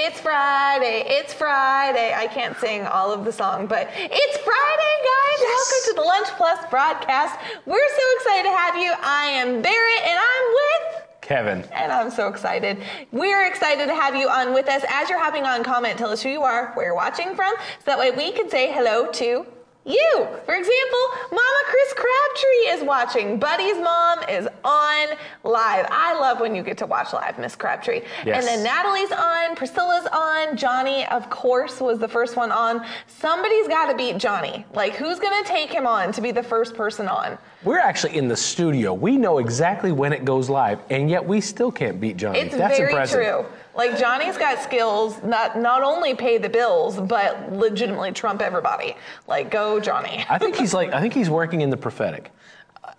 It's 0.00 0.20
Friday. 0.20 1.02
It's 1.08 1.34
Friday. 1.34 2.14
I 2.14 2.28
can't 2.28 2.56
sing 2.58 2.86
all 2.86 3.12
of 3.12 3.24
the 3.24 3.32
song, 3.32 3.66
but 3.66 3.88
it's 3.96 4.36
Friday, 4.38 4.94
guys. 5.10 5.40
Welcome 5.40 5.82
to 5.86 5.92
the 5.96 6.02
Lunch 6.02 6.28
Plus 6.36 6.70
broadcast. 6.70 7.36
We're 7.66 7.88
so 7.88 8.02
excited 8.14 8.44
to 8.44 8.56
have 8.56 8.76
you. 8.76 8.92
I 9.02 9.24
am 9.24 9.60
Barrett, 9.60 10.02
and 10.06 10.16
I'm 10.16 10.54
with. 10.54 11.20
Kevin. 11.20 11.64
And 11.72 11.90
I'm 11.90 12.12
so 12.12 12.28
excited. 12.28 12.80
We're 13.10 13.48
excited 13.48 13.86
to 13.88 13.94
have 13.96 14.14
you 14.14 14.28
on 14.28 14.54
with 14.54 14.68
us. 14.68 14.84
As 14.88 15.10
you're 15.10 15.18
hopping 15.18 15.42
on, 15.42 15.64
comment, 15.64 15.98
tell 15.98 16.10
us 16.10 16.22
who 16.22 16.28
you 16.28 16.44
are, 16.44 16.70
where 16.74 16.86
you're 16.86 16.94
watching 16.94 17.34
from, 17.34 17.52
so 17.56 17.84
that 17.86 17.98
way 17.98 18.12
we 18.12 18.30
can 18.30 18.48
say 18.48 18.72
hello 18.72 19.10
to 19.10 19.44
you. 19.84 20.28
For 20.44 20.54
example, 20.54 20.98
Mama 21.30 21.62
Chris 21.66 21.94
Crabtree 21.94 22.72
is 22.72 22.84
watching. 22.84 23.38
Buddy's 23.38 23.76
mom 23.76 24.22
is 24.28 24.48
on 24.64 25.08
live. 25.44 25.86
I 25.90 26.18
love 26.20 26.40
when 26.40 26.54
you 26.54 26.62
get 26.62 26.78
to 26.78 26.86
watch 26.86 27.12
live, 27.12 27.38
Miss 27.38 27.56
Crabtree. 27.56 28.02
Yes. 28.24 28.38
And 28.38 28.46
then 28.46 28.62
Natalie's 28.62 29.12
on, 29.12 29.56
Priscilla's 29.56 30.06
on, 30.12 30.56
Johnny, 30.56 31.06
of 31.06 31.30
course, 31.30 31.80
was 31.80 31.98
the 31.98 32.08
first 32.08 32.36
one 32.36 32.52
on. 32.52 32.84
Somebody's 33.06 33.68
got 33.68 33.90
to 33.90 33.96
beat 33.96 34.18
Johnny. 34.18 34.64
Like, 34.74 34.94
who's 34.94 35.18
going 35.18 35.42
to 35.42 35.48
take 35.48 35.72
him 35.72 35.86
on 35.86 36.12
to 36.12 36.20
be 36.20 36.32
the 36.32 36.42
first 36.42 36.74
person 36.74 37.08
on? 37.08 37.38
We're 37.64 37.78
actually 37.78 38.16
in 38.16 38.28
the 38.28 38.36
studio. 38.36 38.94
We 38.94 39.16
know 39.16 39.38
exactly 39.38 39.90
when 39.90 40.12
it 40.12 40.24
goes 40.24 40.48
live, 40.48 40.78
and 40.90 41.10
yet 41.10 41.24
we 41.24 41.40
still 41.40 41.72
can't 41.72 42.00
beat 42.00 42.16
Johnny. 42.16 42.38
It's 42.38 42.56
That's 42.56 42.78
very 42.78 42.90
impressive. 42.90 43.20
true. 43.20 43.46
Like 43.74 43.98
Johnny's 43.98 44.36
got 44.36 44.60
skills 44.62 45.20
not 45.22 45.58
not 45.58 45.82
only 45.82 46.14
pay 46.14 46.38
the 46.38 46.48
bills, 46.48 46.98
but 47.00 47.52
legitimately 47.52 48.12
trump 48.12 48.42
everybody. 48.42 48.96
Like 49.26 49.50
go 49.50 49.80
Johnny. 49.80 50.24
I 50.28 50.38
think 50.38 50.56
he's 50.56 50.74
like 50.74 50.92
I 50.92 51.00
think 51.00 51.14
he's 51.14 51.30
working 51.30 51.60
in 51.60 51.70
the 51.70 51.76
prophetic. 51.76 52.32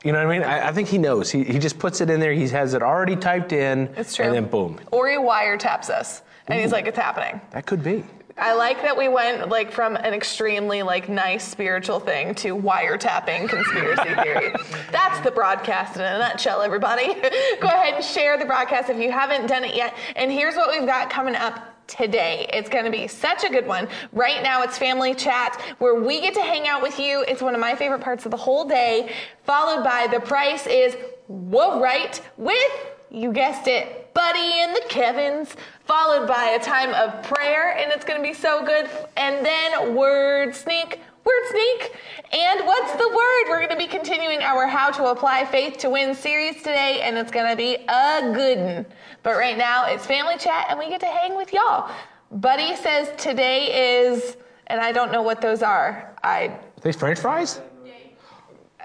You 0.04 0.14
know 0.14 0.26
what 0.26 0.34
I 0.34 0.40
mean? 0.40 0.48
I, 0.48 0.70
I 0.70 0.72
think 0.72 0.88
he 0.88 0.98
knows. 0.98 1.30
He, 1.30 1.44
he 1.44 1.60
just 1.60 1.78
puts 1.78 2.00
it 2.00 2.10
in 2.10 2.22
there. 2.22 2.32
He 2.32 2.48
has 2.50 2.74
it 2.74 2.82
already 2.82 3.18
typed 3.18 3.52
in. 3.52 3.90
It's 3.98 4.16
true. 4.16 4.26
And 4.26 4.34
then 4.34 4.46
boom. 4.46 4.80
Or 4.92 5.10
he 5.10 5.18
wiretaps 5.18 5.90
us, 5.90 6.22
and 6.48 6.60
he's 6.60 6.72
like, 6.72 6.88
"It's 6.88 6.98
happening." 6.98 7.42
That 7.52 7.66
could 7.66 7.84
be. 7.84 8.06
I 8.38 8.54
like 8.54 8.82
that 8.84 8.98
we 8.98 9.08
went 9.08 9.50
like 9.50 9.72
from 9.72 9.96
an 9.96 10.14
extremely 10.14 10.84
like 10.84 11.10
nice 11.10 11.46
spiritual 11.46 12.00
thing 12.00 12.36
to 12.36 12.56
wiretapping 12.56 13.50
conspiracy 13.50 14.16
theory. 14.24 14.54
That's 14.92 15.20
the 15.22 15.32
broadcast 15.32 15.96
in 15.96 16.02
a 16.02 16.20
nutshell, 16.20 16.62
everybody. 16.62 17.14
Go 17.62 17.68
ahead 17.68 17.96
and 17.96 18.04
share 18.04 18.38
the 18.38 18.46
broadcast 18.46 18.90
if 18.90 18.98
you 18.98 19.12
haven't 19.12 19.48
done 19.48 19.64
it 19.64 19.76
yet. 19.76 19.94
And 20.16 20.32
here's 20.32 20.56
what 20.56 20.70
we've 20.70 20.88
got 20.88 21.10
coming 21.10 21.36
up 21.36 21.76
today. 21.88 22.48
It's 22.54 22.70
going 22.70 22.86
to 22.86 22.92
be 22.92 23.08
such 23.08 23.44
a 23.44 23.50
good 23.50 23.68
one. 23.68 23.88
Right 24.14 24.42
now, 24.44 24.62
it's 24.62 24.78
family 24.78 25.16
chat 25.16 25.60
where 25.80 25.96
we 25.96 26.22
get 26.22 26.34
to 26.36 26.42
hang 26.42 26.68
out 26.68 26.82
with 26.82 27.00
you. 27.00 27.26
It's 27.28 27.42
one 27.42 27.56
of 27.56 27.62
my 27.62 27.76
favorite 27.76 28.02
parts 28.02 28.26
of 28.26 28.32
the 28.32 28.38
whole 28.38 28.66
day, 28.66 29.12
followed 29.44 29.84
by 29.84 30.08
the 30.08 30.20
price 30.20 30.68
is 30.68 30.96
whoa, 31.28 31.82
right 31.82 32.22
with, 32.38 32.72
you 33.10 33.34
guessed 33.34 33.68
it, 33.68 33.99
Buddy 34.14 34.62
and 34.62 34.76
the 34.76 34.84
Kevins, 34.90 35.56
followed 35.86 36.28
by 36.28 36.58
a 36.60 36.64
time 36.64 36.94
of 36.94 37.24
prayer, 37.24 37.78
and 37.78 37.92
it's 37.92 38.06
going 38.06 38.22
to 38.22 38.28
be 38.28 38.34
so 38.34 38.66
good. 38.66 38.90
And 39.18 39.46
then 39.46 39.96
word 39.96 40.56
sneak. 40.56 41.00
Word 41.26 41.44
sneak. 41.50 41.96
And 42.34 42.66
what's 42.66 42.94
the 42.94 43.08
word? 43.08 43.50
We're 43.50 43.60
going 43.60 43.70
to 43.70 43.78
be 43.78 43.88
continuing 43.88 44.42
our 44.42 44.68
How 44.68 44.90
to 44.92 45.06
Apply 45.06 45.46
Faith 45.46 45.78
to 45.80 45.90
Win 45.90 46.16
series 46.16 46.58
today, 46.58 47.02
and 47.04 47.18
it's 47.18 47.32
going 47.32 47.50
to 47.50 47.56
be 47.56 47.76
a 47.88 48.32
good 48.34 48.58
one. 48.58 48.86
But 49.24 49.36
right 49.36 49.58
now, 49.58 49.88
it's 49.88 50.06
family 50.06 50.38
chat, 50.38 50.68
and 50.70 50.80
we 50.80 50.90
get 50.90 51.02
to 51.02 51.08
hang 51.08 51.36
with 51.36 51.54
y'all. 51.54 51.92
Buddy 52.32 52.76
says 52.76 53.12
today 53.18 54.02
is, 54.04 54.38
and 54.68 54.80
I 54.80 54.92
don't 54.92 55.12
know 55.12 55.22
what 55.22 55.42
those 55.42 55.62
are. 55.62 56.16
I 56.24 56.58
These 56.82 56.96
French 56.96 57.20
fries? 57.20 57.62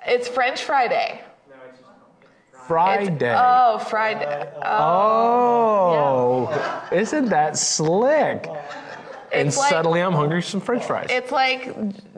it's 0.07 0.29
French 0.29 0.63
Friday. 0.65 1.23
It's- 2.65 2.69
Friday. 2.69 3.35
oh, 3.37 3.79
Friday. 3.79 4.49
oh, 4.65 6.49
oh 6.51 6.89
isn't 6.93 7.27
that 7.27 7.57
slick? 7.57 8.49
and 9.33 9.49
It's 9.49 9.57
like- 9.59 9.71
suddenly 9.71 10.01
I'm 10.01 10.13
hungry 10.13 10.41
for 10.41 10.47
some 10.49 10.61
French 10.61 10.85
fries. 10.85 11.09
It's 11.11 11.33
like 11.33 11.75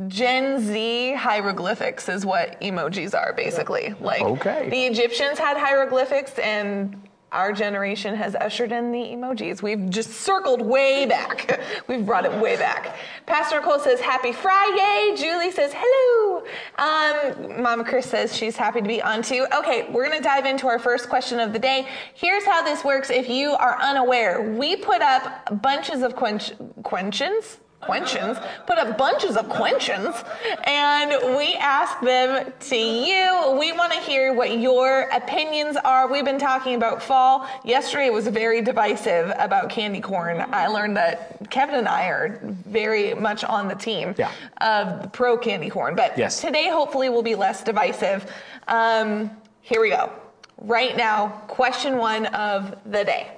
Gen 0.09 0.61
Z 0.61 1.15
hieroglyphics 1.15 2.09
is 2.11 2.27
what 2.27 2.61
emojis 2.61 3.15
are 3.15 3.33
basically. 3.33 3.95
Like 4.01 4.21
Okay. 4.21 4.69
the 4.69 4.85
Egyptians 4.85 5.39
had 5.39 5.57
hieroglyphics 5.57 6.39
and 6.39 6.95
our 7.33 7.53
generation 7.53 8.15
has 8.15 8.35
ushered 8.37 8.73
in 8.73 8.93
the 8.93 8.99
emojis. 8.99 9.61
We've 9.61 9.91
just 9.91 10.11
circled 10.11 10.63
way 10.63 11.07
back. 11.07 11.61
We've 11.89 12.07
brought 12.07 12.25
it 12.25 12.33
way 12.41 12.57
back. 12.57 12.97
Pastor 13.27 13.57
Nicole 13.57 13.81
says, 13.81 14.01
Happy 14.01 14.33
Friday. 14.33 15.15
Julie 15.17 15.51
says, 15.51 15.73
Hello. 15.75 16.45
Um, 16.79 17.63
Mama 17.63 17.85
Chris 17.85 18.07
says 18.07 18.35
she's 18.35 18.57
happy 18.57 18.81
to 18.81 18.89
be 18.89 19.03
on 19.03 19.23
too. 19.23 19.47
Okay, 19.53 19.89
we're 19.91 20.07
going 20.07 20.19
to 20.19 20.23
dive 20.23 20.47
into 20.47 20.69
our 20.69 20.79
first 20.79 21.09
question 21.09 21.41
of 21.41 21.53
the 21.53 21.59
day. 21.59 21.89
Here's 22.15 22.45
how 22.45 22.63
this 22.63 22.85
works 22.85 23.11
if 23.11 23.29
you 23.29 23.51
are 23.53 23.77
unaware. 23.81 24.53
We 24.53 24.77
put 24.77 25.03
up 25.03 25.61
bunches 25.63 26.03
of 26.03 26.15
quench- 26.15 26.55
quenchins 26.83 27.59
quenchins, 27.83 28.43
put 28.67 28.79
up 28.79 28.97
bunches 28.99 29.37
of 29.37 29.47
quenchins, 29.47 30.25
and 30.67 31.37
we 31.37 31.55
ask 31.55 32.01
them 32.01 32.53
to 32.59 32.77
you. 32.77 33.57
We 33.59 33.73
want 33.73 33.93
to 33.93 34.01
hear 34.01 34.33
what 34.33 34.59
your 34.59 35.03
opinions 35.11 35.77
are. 35.85 36.11
We've 36.11 36.25
been 36.25 36.39
talking 36.39 36.75
about 36.75 37.03
fall. 37.03 37.47
Yesterday 37.65 38.11
was 38.11 38.27
very 38.29 38.63
divisive 38.63 39.33
about 39.39 39.71
candy 39.71 40.01
corn. 40.01 40.45
I 40.53 40.67
learned 40.67 40.97
that 40.97 41.51
Kevin 41.51 41.77
and 41.77 41.89
I 41.89 42.07
are 42.09 42.41
very 42.43 43.15
much 43.15 43.45
on 43.45 43.69
the 43.69 43.75
team 43.75 44.15
Yeah. 44.17 44.31
of 44.61 45.13
pro 45.13 45.37
candy 45.37 45.71
corn, 45.71 45.95
but 45.95 46.17
Yes. 46.19 46.41
today 46.41 46.69
hopefully 46.69 47.09
will 47.09 47.23
be 47.23 47.35
less 47.35 47.63
divisive. 47.63 48.31
Um, 48.69 49.31
here 49.61 49.81
we 49.81 49.91
go. 49.91 50.11
Right 50.59 50.97
now, 50.97 51.43
question 51.49 51.99
one 51.99 52.27
of 52.27 52.77
the 52.87 53.05
day 53.05 53.29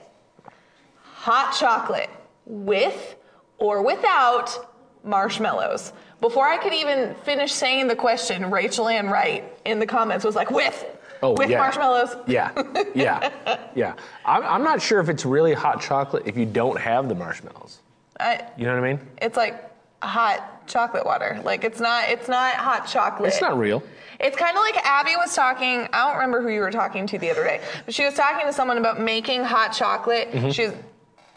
hot 1.03 1.53
chocolate 1.59 2.09
with 2.47 3.17
or 3.59 3.83
without 3.83 4.75
marshmallows. 5.05 5.93
Before 6.21 6.47
I 6.49 6.57
could 6.57 6.75
even 6.75 7.15
finish 7.25 7.53
saying 7.53 7.87
the 7.89 7.97
question, 7.97 8.51
Rachel 8.51 8.89
Ann 8.89 9.09
Wright 9.09 9.45
in 9.65 9.79
the 9.79 9.87
comments 9.87 10.25
was 10.25 10.35
like, 10.35 10.51
with. 10.51 10.85
Oh, 11.23 11.33
with 11.33 11.51
yeah. 11.51 11.59
marshmallows. 11.59 12.17
Yeah, 12.29 12.51
yeah, 12.95 13.59
yeah. 13.75 13.95
I'm, 14.25 14.45
I'm 14.45 14.63
not 14.63 14.81
sure 14.81 15.01
if 15.01 15.09
it's 15.09 15.25
really 15.25 15.53
hot 15.53 15.81
chocolate 15.81 16.25
if 16.27 16.37
you 16.37 16.47
don't 16.47 16.79
have 16.79 17.09
the 17.09 17.15
marshmallows. 17.15 17.79
I, 18.21 18.45
You 18.57 18.67
know 18.67 18.75
what 18.75 18.85
I 18.85 18.93
mean? 18.95 19.01
it's 19.21 19.37
like 19.37 19.65
hot 20.03 20.67
chocolate 20.69 21.05
water. 21.05 21.41
Like 21.45 21.65
it's 21.65 21.81
not 21.81 22.09
it's 22.09 22.29
not 22.29 22.55
hot 22.55 22.87
chocolate. 22.87 23.29
It's 23.29 23.41
not 23.41 23.59
real. 23.59 23.83
It's 24.21 24.37
kind 24.37 24.57
of 24.57 24.61
like 24.63 24.77
Abby 24.85 25.15
was 25.17 25.35
talking. 25.35 25.89
I 25.93 26.07
don't 26.09 26.15
remember 26.17 26.43
who 26.43 26.49
you 26.51 26.61
were 26.61 26.71
talking 26.71 27.07
to 27.09 27.19
the 27.19 27.31
other 27.31 27.45
day, 27.45 27.61
but 27.85 27.95
she 27.95 28.05
was 28.05 28.15
talking 28.15 28.47
to 28.47 28.53
someone 28.53 28.79
about 28.79 29.01
making 29.01 29.43
hot 29.45 29.73
chocolate. 29.73 30.31
Mm-hmm. 30.31 30.51
She 30.51 30.67
was. 30.67 30.75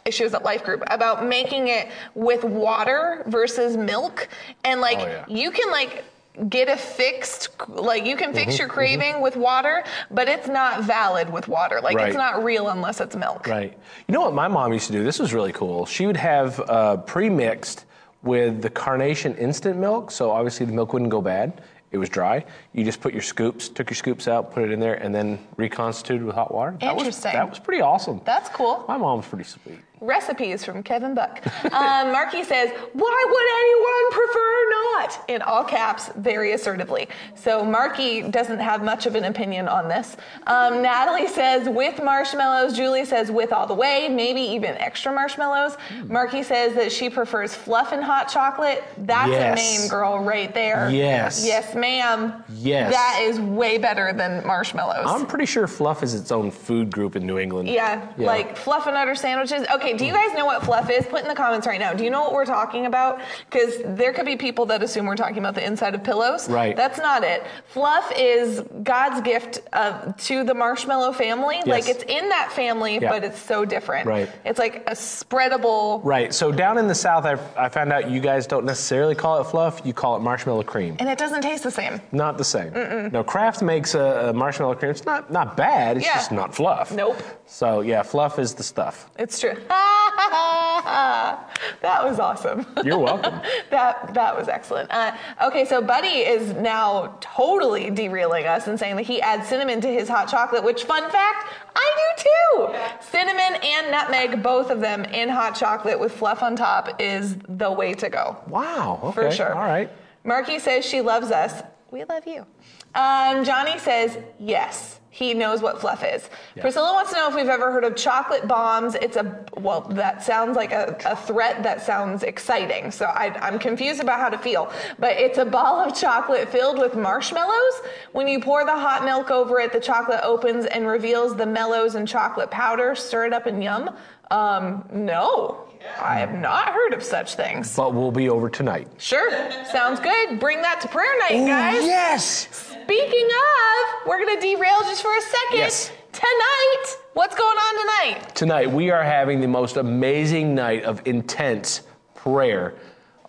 Was 0.06 0.34
at 0.34 0.44
Life 0.44 0.64
Group 0.64 0.84
about 0.88 1.26
making 1.26 1.68
it 1.68 1.90
with 2.16 2.44
water 2.44 3.24
versus 3.28 3.78
milk, 3.78 4.28
and 4.66 4.82
like 4.82 4.98
Oh, 5.00 5.06
yeah. 5.06 5.26
you 5.28 5.52
can 5.52 5.72
like 5.72 6.04
get 6.50 6.70
a 6.70 6.78
fixed 6.78 7.50
like 7.68 8.06
you 8.06 8.16
can 8.16 8.34
fix 8.34 8.54
Mm-hmm, 8.54 8.60
your 8.62 8.68
craving 8.68 9.22
with 9.22 9.36
water, 9.36 9.84
but 10.10 10.28
it's 10.28 10.48
not 10.48 10.84
valid 10.84 11.32
with 11.32 11.48
water. 11.48 11.80
Like 11.84 11.98
Right. 11.98 12.08
it's 12.08 12.18
not 12.18 12.44
real 12.44 12.70
unless 12.70 13.00
it's 13.00 13.16
milk. 13.16 13.48
Right. 13.48 13.78
You 14.08 14.14
know 14.14 14.22
what 14.22 14.34
my 14.34 14.48
mom 14.48 14.74
used 14.74 14.88
to 14.88 14.94
do? 14.94 15.04
This 15.04 15.20
was 15.20 15.34
really 15.34 15.52
cool. 15.52 15.86
She 15.86 16.08
would 16.08 16.18
have 16.18 16.60
uh, 16.62 16.98
pre-mixed 16.98 17.86
with 18.24 18.62
the 18.62 18.70
carnation 18.70 19.36
instant 19.36 19.78
milk, 19.78 20.10
so 20.10 20.32
obviously 20.32 20.66
the 20.66 20.74
milk 20.74 20.94
wouldn't 20.94 21.12
go 21.12 21.22
bad. 21.22 21.62
It 21.92 21.98
was 21.98 22.08
dry. 22.08 22.46
You 22.74 22.86
just 22.86 23.02
put 23.02 23.12
your 23.14 23.22
scoops, 23.22 23.68
took 23.68 23.90
your 23.90 23.98
scoops 23.98 24.28
out, 24.30 24.54
put 24.54 24.64
it 24.64 24.72
in 24.72 24.80
there, 24.80 24.94
and 24.94 25.14
then 25.14 25.38
reconstituted 25.58 26.24
with 26.26 26.36
hot 26.36 26.54
water. 26.54 26.78
That 26.80 26.96
was- 26.96 27.02
Interesting. 27.04 27.34
that 27.34 27.50
was 27.50 27.60
pretty 27.60 27.82
awesome. 27.82 28.22
That's 28.26 28.50
cool. 28.50 28.86
my 28.88 28.98
mom 28.98 29.18
was 29.18 29.28
pretty 29.28 29.44
sweet. 29.44 29.80
Recipes 30.02 30.66
from 30.66 30.82
Kevin 30.82 31.14
Buck. 31.14 31.40
Um, 31.72 32.12
Marky 32.12 32.44
says, 32.44 32.72
Why 32.94 33.26
would 33.30 33.48
anyone 33.62 34.12
prefer 34.12 34.70
not? 34.72 35.30
In 35.30 35.42
all 35.44 35.64
caps, 35.64 36.10
very 36.18 36.54
assertively. 36.54 37.08
So 37.36 37.64
Marky 37.64 38.24
doesn't 38.24 38.58
have 38.60 38.84
much 38.84 39.06
of 39.06 39.14
an 39.14 39.26
opinion 39.26 39.68
on 39.68 39.88
this. 39.88 40.18
Um, 40.48 40.82
Natalie 40.82 41.28
says, 41.28 41.70
With 41.70 42.02
marshmallows. 42.04 42.76
Julie 42.76 43.06
says, 43.06 43.30
With 43.30 43.54
all 43.54 43.68
the 43.68 43.76
way, 43.76 44.10
maybe 44.10 44.42
even 44.42 44.76
extra 44.78 45.12
marshmallows. 45.14 45.78
Marky 46.06 46.42
says 46.42 46.74
that 46.74 46.92
she 46.92 47.08
prefers 47.08 47.54
fluff 47.54 47.92
and 47.92 48.04
hot 48.04 48.28
chocolate. 48.28 48.84
That's 48.98 49.30
Yes. 49.30 49.60
a 49.78 49.82
name, 49.82 49.90
girl, 49.90 50.24
right 50.24 50.52
there. 50.54 50.90
Yes. 50.90 51.46
Yes, 51.46 51.76
ma'am. 51.76 52.44
Yes. 52.50 52.92
That 52.92 53.20
is 53.22 53.40
way 53.40 53.78
better 53.78 54.14
than 54.14 54.46
marshmallows. 54.48 55.06
I'm 55.08 55.28
pretty 55.28 55.46
sure 55.46 55.68
fluff 55.68 56.02
is 56.02 56.16
its 56.16 56.32
own 56.32 56.50
food 56.50 56.92
group 56.92 57.16
in 57.16 57.28
New 57.28 57.38
England. 57.38 57.70
Yeah, 57.70 58.08
like 58.18 58.58
fluffernutter 58.58 59.16
sandwiches. 59.16 59.68
Okay, 59.74 59.91
do 59.98 60.06
you 60.06 60.14
guys 60.14 60.34
know 60.34 60.46
what 60.46 60.64
fluff 60.64 60.90
is? 60.90 61.06
Put 61.06 61.22
in 61.22 61.28
the 61.28 61.36
comments 61.36 61.66
right 61.68 61.80
now. 61.80 61.94
Do 61.94 62.04
you 62.04 62.10
know 62.10 62.22
what 62.22 62.34
we're 62.34 62.46
talking 62.46 62.86
about? 62.86 63.22
Because 63.50 63.76
there 63.86 64.14
could 64.14 64.26
be 64.26 64.36
people 64.36 64.66
that 64.68 64.82
assume 64.84 65.06
we're 65.06 65.16
talking 65.16 65.38
about 65.40 65.56
the 65.56 65.66
inside 65.66 65.96
of 65.96 66.04
pillows. 66.04 66.50
Right. 66.50 66.76
That's 66.76 66.98
not 67.00 67.24
it. 67.24 67.44
Fluff 67.68 68.12
is 68.18 68.62
God's 68.84 69.22
gift 69.22 69.62
of, 69.74 70.16
to 70.26 70.44
the 70.44 70.54
marshmallow 70.54 71.14
family. 71.14 71.62
Like 71.66 71.88
it's 71.88 72.04
in 72.04 72.30
that 72.30 72.52
family, 72.52 73.00
Yeah. 73.00 73.10
but 73.10 73.24
it's 73.24 73.40
so 73.40 73.66
different. 73.66 74.08
Right. 74.08 74.30
It's 74.46 74.60
like 74.60 74.78
a 74.88 74.92
spreadable. 74.96 76.02
Right. 76.04 76.34
So 76.34 76.52
down 76.52 76.78
in 76.78 76.88
the 76.88 76.96
South, 76.96 77.26
I, 77.26 77.38
I 77.58 77.70
found 77.70 77.92
out 77.92 78.10
you 78.10 78.20
guys 78.20 78.48
don't 78.48 78.66
necessarily 78.66 79.16
call 79.16 79.40
it 79.42 79.46
fluff. 79.46 79.82
You 79.86 79.94
call 79.94 80.16
it 80.16 80.20
marshmallow 80.20 80.64
cream. 80.64 80.96
And 81.00 81.10
it 81.10 81.18
doesn't 81.18 81.42
taste 81.42 81.64
the 81.64 81.72
same. 81.72 82.00
Not 82.12 82.38
the 82.38 82.44
same. 82.44 82.72
No, 83.12 83.24
Kraft 83.24 83.62
makes 83.62 83.96
a, 83.96 84.30
a 84.30 84.34
marshmallow 84.34 84.76
cream. 84.76 84.92
It's 84.92 85.06
not 85.06 85.32
not 85.32 85.56
bad. 85.58 85.98
It's 85.98 86.06
Yeah. 86.06 86.14
just 86.16 86.32
not 86.32 86.54
fluff. 86.54 86.92
Nope. 86.92 87.22
So 87.46 87.82
yeah, 87.82 88.04
fluff 88.04 88.40
is 88.40 88.54
the 88.54 88.64
stuff. 88.64 89.10
It's 89.18 89.40
true. 89.40 89.56
That 91.82 92.04
was 92.04 92.20
awesome. 92.20 92.66
You're 92.84 93.00
welcome. 93.00 93.42
that 93.72 94.14
that 94.14 94.38
was 94.38 94.48
excellent. 94.48 94.92
Uh, 94.92 95.16
okay, 95.44 95.66
so 95.66 95.82
Buddy 95.82 96.08
is 96.08 96.54
now 96.54 97.18
totally 97.22 97.90
derailing 97.90 98.46
us 98.46 98.68
and 98.68 98.78
saying 98.80 98.98
that 98.98 99.04
he 99.04 99.20
adds 99.22 99.48
cinnamon 99.48 99.82
to 99.82 99.88
his 99.88 100.08
hot 100.08 100.28
chocolate. 100.28 100.64
Which, 100.64 100.84
fun 100.84 101.10
fact, 101.10 101.52
I 101.76 102.14
do 102.18 102.24
too. 102.24 102.76
Cinnamon 103.02 103.60
and 103.64 103.92
nutmeg, 103.92 104.44
both 104.44 104.70
of 104.70 104.80
them 104.80 105.06
in 105.06 105.28
hot 105.28 105.56
chocolate 105.56 106.00
with 106.00 106.12
fluff 106.12 106.44
on 106.44 106.56
top, 106.56 107.02
is 107.02 107.36
the 107.50 107.72
way 107.72 107.94
to 107.96 108.10
go. 108.10 108.38
Wow. 108.48 109.00
Okay. 109.04 109.30
For 109.30 109.32
sure. 109.32 109.54
All 109.54 109.62
right. 109.62 109.90
Marky 110.24 110.60
says 110.60 110.86
she 110.86 111.02
loves 111.02 111.32
us. 111.32 111.64
We 111.90 112.04
love 112.04 112.28
you. 112.28 112.46
Um, 112.94 113.44
Johnny 113.44 113.80
says 113.80 114.18
yes. 114.40 115.01
He 115.14 115.34
knows 115.34 115.62
what 115.62 115.82
fluff 115.82 116.06
is. 116.06 116.30
Yeah. 116.56 116.62
Priscilla 116.62 116.94
wants 116.94 117.12
to 117.12 117.18
know 117.18 117.28
if 117.28 117.36
we've 117.36 117.50
ever 117.50 117.70
heard 117.70 117.84
of 117.84 117.98
chocolate 117.98 118.48
bombs. 118.48 118.96
It's 118.96 119.18
a, 119.18 119.44
well, 119.58 119.82
that 119.82 120.24
sounds 120.24 120.56
like 120.56 120.72
a, 120.72 120.98
a 121.06 121.18
threat 121.18 121.62
that 121.64 121.82
sounds 121.82 122.24
exciting. 122.24 122.92
So 122.92 123.08
I, 123.08 123.26
I'm 123.42 123.60
confused 123.60 124.00
about 124.00 124.22
how 124.22 124.30
to 124.30 124.38
feel. 124.38 124.72
But 125.00 125.18
it's 125.18 125.38
a 125.38 125.44
ball 125.44 125.82
of 125.82 125.94
chocolate 125.94 126.50
filled 126.50 126.80
with 126.80 126.96
marshmallows. 126.96 127.82
When 128.14 128.30
you 128.30 128.40
pour 128.40 128.64
the 128.66 128.72
hot 128.72 129.04
milk 129.04 129.32
over 129.32 129.60
it, 129.60 129.74
the 129.74 129.82
chocolate 129.82 130.22
opens 130.24 130.66
and 130.66 130.88
reveals 130.88 131.36
the 131.36 131.46
mellows 131.46 131.96
and 131.96 132.08
chocolate 132.08 132.50
powder. 132.50 132.96
Stir 132.96 133.26
it 133.26 133.34
up 133.34 133.48
and 133.48 133.62
yum. 133.62 133.90
Um, 134.32 134.86
no, 134.94 135.66
I 136.02 136.16
have 136.20 136.34
not 136.34 136.70
heard 136.70 136.94
of 136.94 137.04
such 137.04 137.36
things. 137.36 137.76
But 137.76 137.94
we'll 137.94 138.12
be 138.12 138.30
over 138.30 138.50
tonight. 138.50 138.88
Sure, 138.98 139.30
sounds 139.66 140.00
good. 140.00 140.40
Bring 140.40 140.62
that 140.62 140.80
to 140.82 140.88
prayer 140.88 141.20
night, 141.20 141.46
guys. 141.46 141.84
yes. 141.84 142.71
Speaking 142.92 143.26
of, 143.30 144.06
we're 144.06 144.20
gonna 144.20 144.42
derail 144.42 144.82
just 144.82 145.02
for 145.02 145.16
a 145.16 145.22
second. 145.22 145.58
Yes. 145.60 145.94
Tonight, 146.12 146.98
what's 147.14 147.36
going 147.38 147.58
on 147.58 147.80
tonight? 147.80 148.36
Tonight 148.36 148.70
we 148.70 148.92
are 148.92 149.02
having 149.02 149.40
the 149.40 149.48
most 149.48 149.78
amazing 149.78 150.54
night 150.54 150.84
of 150.84 151.02
intense 151.08 151.84
prayer. 152.16 152.74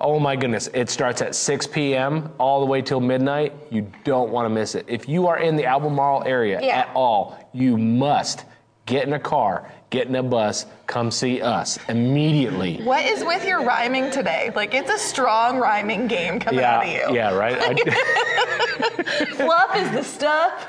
Oh 0.01 0.19
my 0.19 0.35
goodness, 0.35 0.69
it 0.75 0.91
starts 0.91 1.23
at 1.23 1.37
6 1.37 1.69
p.m. 1.69 2.33
all 2.39 2.59
the 2.59 2.67
way 2.67 2.83
till 2.83 2.99
midnight. 2.99 3.53
You 3.71 3.87
don't 4.03 4.33
want 4.33 4.47
to 4.47 4.51
miss 4.51 4.75
it. 4.75 4.85
If 4.89 5.09
you 5.09 5.29
are 5.29 5.39
in 5.39 5.55
the 5.55 5.65
Albemarle 5.65 6.25
area 6.27 6.59
Yeah. 6.61 6.81
at 6.81 6.91
all, 6.97 7.39
you 7.53 7.79
must 7.79 8.45
get 8.87 9.07
in 9.07 9.13
a 9.13 9.21
car, 9.21 9.71
get 9.91 10.09
in 10.09 10.17
a 10.17 10.25
bus, 10.25 10.67
come 10.87 11.11
see 11.11 11.41
us 11.41 11.79
immediately. 11.89 12.83
What 12.83 13.05
is 13.05 13.25
with 13.25 13.45
your 13.47 13.63
rhyming 13.65 14.11
today? 14.11 14.51
Like 14.55 14.75
it's 14.75 14.91
a 14.91 14.99
strong 14.99 15.59
rhyming 15.59 16.07
game 16.07 16.39
coming 16.41 16.65
out 16.65 16.85
of 16.85 16.91
you. 16.91 17.15
yeah, 17.17 17.35
right. 17.35 17.57
I- 17.59 17.75
Fluff 19.37 19.77
is 19.77 19.91
the 19.93 20.03
stuff. 20.03 20.69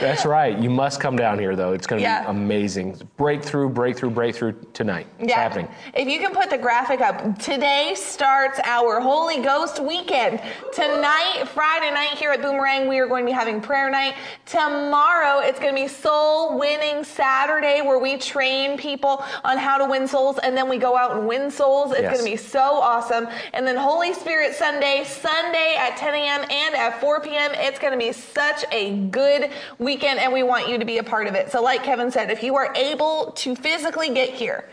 that's 0.00 0.24
right. 0.24 0.58
You 0.58 0.70
must 0.70 1.00
come 1.00 1.16
down 1.16 1.38
here, 1.38 1.56
though. 1.56 1.72
It's 1.72 1.86
going 1.86 1.98
to 2.00 2.02
Yeah. 2.02 2.22
be 2.22 2.28
amazing. 2.28 2.96
Breakthrough, 3.16 3.68
breakthrough, 3.68 4.10
breakthrough 4.10 4.52
tonight. 4.72 5.06
It's 5.18 5.32
happening. 5.32 5.68
If 5.94 6.08
you 6.08 6.18
can 6.20 6.32
put 6.34 6.50
the 6.50 6.58
graphic 6.58 7.00
up, 7.00 7.38
today 7.38 7.94
starts 7.96 8.60
our 8.64 9.00
Holy 9.00 9.40
Ghost 9.42 9.82
weekend. 9.82 10.40
Tonight, 10.72 11.44
Friday 11.46 11.90
night 11.92 12.10
here 12.18 12.30
at 12.30 12.42
Boomerang, 12.42 12.88
we 12.88 12.98
are 12.98 13.06
going 13.06 13.24
to 13.24 13.26
be 13.30 13.32
having 13.34 13.60
prayer 13.60 13.90
night. 13.90 14.14
Tomorrow, 14.46 15.40
it's 15.40 15.58
going 15.60 15.74
to 15.74 15.80
be 15.80 15.88
Soul 15.88 16.58
Winning 16.58 17.04
Saturday, 17.04 17.80
where 17.82 17.98
we 17.98 18.16
train 18.18 18.76
people 18.78 19.24
on 19.44 19.49
how 19.58 19.78
to 19.78 19.84
win 19.86 20.06
souls, 20.08 20.38
and 20.42 20.56
then 20.56 20.68
we 20.68 20.78
go 20.78 20.96
out 20.96 21.12
and 21.16 21.26
win 21.26 21.50
souls. 21.50 21.92
It's 21.92 22.02
Yes. 22.02 22.12
going 22.12 22.24
to 22.24 22.30
be 22.30 22.36
so 22.36 22.60
awesome. 22.60 23.28
And 23.52 23.66
then 23.66 23.76
Holy 23.76 24.12
Spirit 24.14 24.54
Sunday, 24.54 25.04
Sunday 25.04 25.76
at 25.78 25.96
10 25.96 26.14
a.m. 26.14 26.40
and 26.50 26.74
at 26.74 27.00
4 27.00 27.20
p.m. 27.20 27.52
It's 27.54 27.78
going 27.78 27.92
to 27.92 27.98
be 27.98 28.12
such 28.12 28.64
a 28.72 28.96
good 29.08 29.50
weekend, 29.78 30.18
and 30.20 30.32
we 30.32 30.42
want 30.42 30.68
you 30.68 30.78
to 30.78 30.84
be 30.84 30.98
a 30.98 31.02
part 31.04 31.26
of 31.26 31.34
it. 31.34 31.50
So, 31.50 31.62
like 31.62 31.82
Kevin 31.84 32.10
said, 32.10 32.30
if 32.30 32.42
you 32.42 32.56
are 32.56 32.72
able 32.74 33.32
to 33.36 33.54
physically 33.54 34.12
get 34.14 34.30
here, 34.30 34.68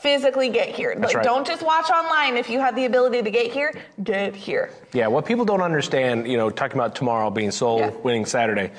physically 0.00 0.50
get 0.50 0.68
here. 0.68 0.94
like, 0.98 1.14
right. 1.14 1.24
don't 1.24 1.46
just 1.46 1.62
watch 1.62 1.88
online. 1.90 2.36
If 2.36 2.50
you 2.50 2.60
have 2.60 2.76
the 2.76 2.84
ability 2.84 3.22
to 3.22 3.30
get 3.30 3.50
here, 3.52 3.72
get 4.02 4.34
here. 4.36 4.70
Yeah, 4.92 5.06
what 5.06 5.24
people 5.24 5.44
don't 5.46 5.62
understand, 5.62 6.28
you 6.28 6.36
know, 6.36 6.50
talking 6.50 6.76
about 6.78 6.94
tomorrow 6.94 7.30
being 7.30 7.50
soul 7.50 7.78
Yeah. 7.78 7.90
winning 8.02 8.26
Saturday, 8.26 8.70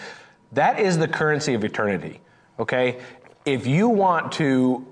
that 0.52 0.80
is 0.80 0.98
the 1.00 1.08
currency 1.08 1.56
of 1.56 1.64
eternity. 1.64 2.22
Okay? 2.60 3.00
If 3.44 3.66
you 3.66 3.90
want 3.90 4.34
to, 4.34 4.86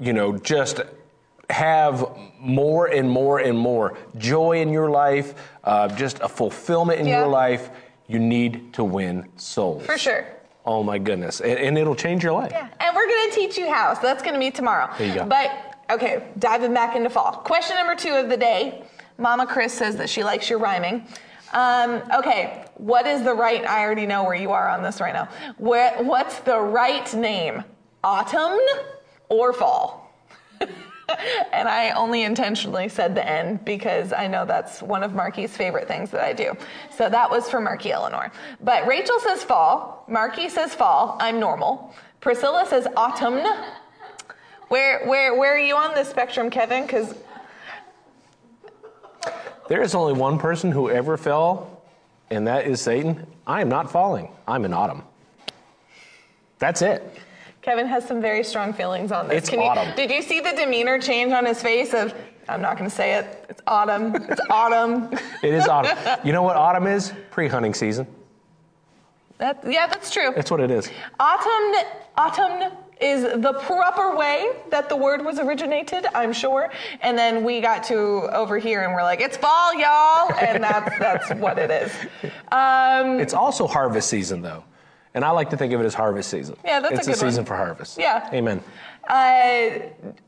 you 0.00 0.12
know, 0.12 0.36
just 0.38 0.80
have 1.50 2.04
more 2.40 2.86
and 2.86 3.08
more 3.08 3.38
and 3.40 3.56
more 3.58 3.98
joy 4.16 4.60
in 4.60 4.70
your 4.72 4.88
life, 4.90 5.34
uh, 5.64 5.88
just 5.88 6.18
a 6.20 6.28
fulfillment 6.28 6.98
in 7.00 7.06
Yeah. 7.06 7.18
your 7.20 7.28
life, 7.28 7.70
you 8.06 8.18
need 8.18 8.72
to 8.74 8.82
win 8.84 9.28
souls. 9.36 9.84
For 9.84 9.98
sure. 9.98 10.24
Oh 10.64 10.82
my 10.82 10.98
goodness. 10.98 11.40
And, 11.40 11.58
and 11.58 11.78
it'll 11.78 11.94
change 11.94 12.22
your 12.22 12.32
life. 12.32 12.50
Yeah, 12.52 12.68
and 12.80 12.96
we're 12.96 13.06
gonna 13.08 13.32
teach 13.32 13.56
you 13.58 13.70
how. 13.70 13.94
So 13.94 14.02
that's 14.02 14.22
gonna 14.22 14.38
be 14.38 14.50
tomorrow. 14.50 14.88
There 14.98 15.08
you 15.08 15.14
go. 15.14 15.24
But 15.26 15.76
okay, 15.90 16.24
diving 16.38 16.72
back 16.72 16.96
into 16.96 17.10
fall. 17.10 17.32
Question 17.32 17.76
number 17.76 17.94
two 17.94 18.14
of 18.14 18.28
the 18.28 18.36
day. 18.36 18.84
Mama 19.18 19.46
Chris 19.46 19.72
says 19.74 19.96
that 19.96 20.08
she 20.08 20.24
likes 20.24 20.48
your 20.48 20.58
rhyming. 20.58 21.06
Um, 21.52 22.02
okay, 22.14 22.64
what 22.76 23.06
is 23.06 23.22
the 23.22 23.34
right? 23.34 23.66
I 23.66 23.82
already 23.84 24.06
know 24.06 24.22
where 24.24 24.36
you 24.36 24.52
are 24.52 24.68
on 24.68 24.82
this 24.82 25.00
right 25.00 25.12
now. 25.12 25.28
Where, 25.58 26.00
what's 26.02 26.38
the 26.40 26.58
right 26.58 27.12
name? 27.12 27.64
Autumn 28.04 28.58
or 29.30 29.54
fall? 29.54 30.12
and 30.60 31.68
I 31.68 31.90
only 31.90 32.22
intentionally 32.22 32.88
said 32.88 33.14
the 33.14 33.26
N 33.26 33.58
because 33.64 34.12
I 34.12 34.26
know 34.26 34.44
that's 34.44 34.82
one 34.82 35.02
of 35.02 35.14
Marky's 35.14 35.56
favorite 35.56 35.88
things 35.88 36.10
that 36.10 36.22
I 36.22 36.32
do. 36.32 36.52
So 36.94 37.08
that 37.08 37.30
was 37.30 37.48
for 37.48 37.60
Marky 37.60 37.92
Eleanor. 37.92 38.30
But 38.60 38.86
Rachel 38.86 39.18
says 39.20 39.42
fall. 39.42 40.04
Marky 40.08 40.48
says 40.48 40.74
fall. 40.74 41.16
I'm 41.20 41.40
normal. 41.40 41.94
Priscilla 42.20 42.66
says 42.68 42.86
autumn. 42.96 43.40
Where 44.68 45.04
where 45.06 45.34
where 45.36 45.54
are 45.54 45.58
you 45.58 45.76
on 45.76 45.94
this 45.94 46.08
spectrum, 46.08 46.50
Kevin? 46.50 46.86
Because 46.86 47.14
There 49.68 49.82
is 49.82 49.94
only 49.94 50.12
one 50.12 50.38
person 50.38 50.70
who 50.70 50.90
ever 50.90 51.16
fell, 51.16 51.82
and 52.30 52.46
that 52.46 52.66
is 52.66 52.80
Satan. 52.80 53.26
I 53.46 53.62
am 53.62 53.68
not 53.68 53.90
falling. 53.90 54.30
I'm 54.46 54.64
in 54.64 54.72
autumn. 54.72 55.02
That's 56.58 56.82
it. 56.82 57.02
Kevin 57.62 57.86
has 57.86 58.06
some 58.06 58.20
very 58.22 58.42
strong 58.42 58.72
feelings 58.72 59.12
on 59.12 59.28
this. 59.28 59.38
It's 59.44 59.52
you, 59.52 59.60
autumn. 59.60 59.94
Did 59.94 60.10
you 60.10 60.22
see 60.22 60.40
the 60.40 60.52
demeanor 60.52 60.98
change 60.98 61.32
on 61.32 61.44
his 61.44 61.62
face 61.62 61.92
of 61.94 62.14
I'm 62.48 62.60
not 62.60 62.76
going 62.76 62.88
to 62.90 62.94
say 62.94 63.14
it. 63.14 63.44
It's 63.48 63.60
autumn. 63.66 64.14
It's 64.16 64.40
autumn. 64.50 65.12
It 65.42 65.54
is 65.54 65.68
autumn. 65.68 65.96
you 66.24 66.32
know 66.32 66.42
what 66.42 66.56
autumn 66.56 66.86
is? 66.88 67.12
Pre-hunting 67.30 67.74
season. 67.74 68.06
That, 69.38 69.62
yeah, 69.66 69.86
that's 69.86 70.10
true. 70.10 70.32
That's 70.34 70.50
what 70.50 70.60
it 70.60 70.70
is. 70.70 70.90
Autumn, 71.20 71.84
autumn 72.16 72.72
is 73.00 73.22
the 73.40 73.52
proper 73.64 74.16
way 74.16 74.50
that 74.70 74.88
the 74.88 74.96
word 74.96 75.24
was 75.24 75.38
originated, 75.38 76.06
I'm 76.14 76.32
sure. 76.32 76.70
And 77.02 77.16
then 77.16 77.44
we 77.44 77.60
got 77.60 77.84
to 77.84 78.28
over 78.34 78.58
here 78.58 78.82
and 78.82 78.92
we're 78.92 79.02
like, 79.02 79.20
it's 79.20 79.36
fall, 79.36 79.72
y'all, 79.74 80.34
and 80.34 80.62
that's 80.62 80.98
that's 80.98 81.30
what 81.40 81.58
it 81.58 81.70
is. 81.70 81.92
Um, 82.52 83.20
It's 83.20 83.32
also 83.32 83.68
harvest 83.68 84.08
season, 84.08 84.42
though. 84.42 84.64
And 85.14 85.24
I 85.24 85.30
like 85.30 85.50
to 85.50 85.56
think 85.56 85.72
of 85.72 85.80
it 85.80 85.84
as 85.84 85.94
harvest 85.94 86.30
season. 86.30 86.56
Yeah, 86.64 86.78
that's 86.78 86.92
a 86.92 86.96
it's 86.98 87.06
good 87.08 87.16
a 87.16 87.18
one. 87.24 87.30
season 87.30 87.44
for 87.44 87.56
harvest. 87.56 87.98
Yeah. 87.98 88.28
Amen. 88.32 88.62
uh, 89.08 89.80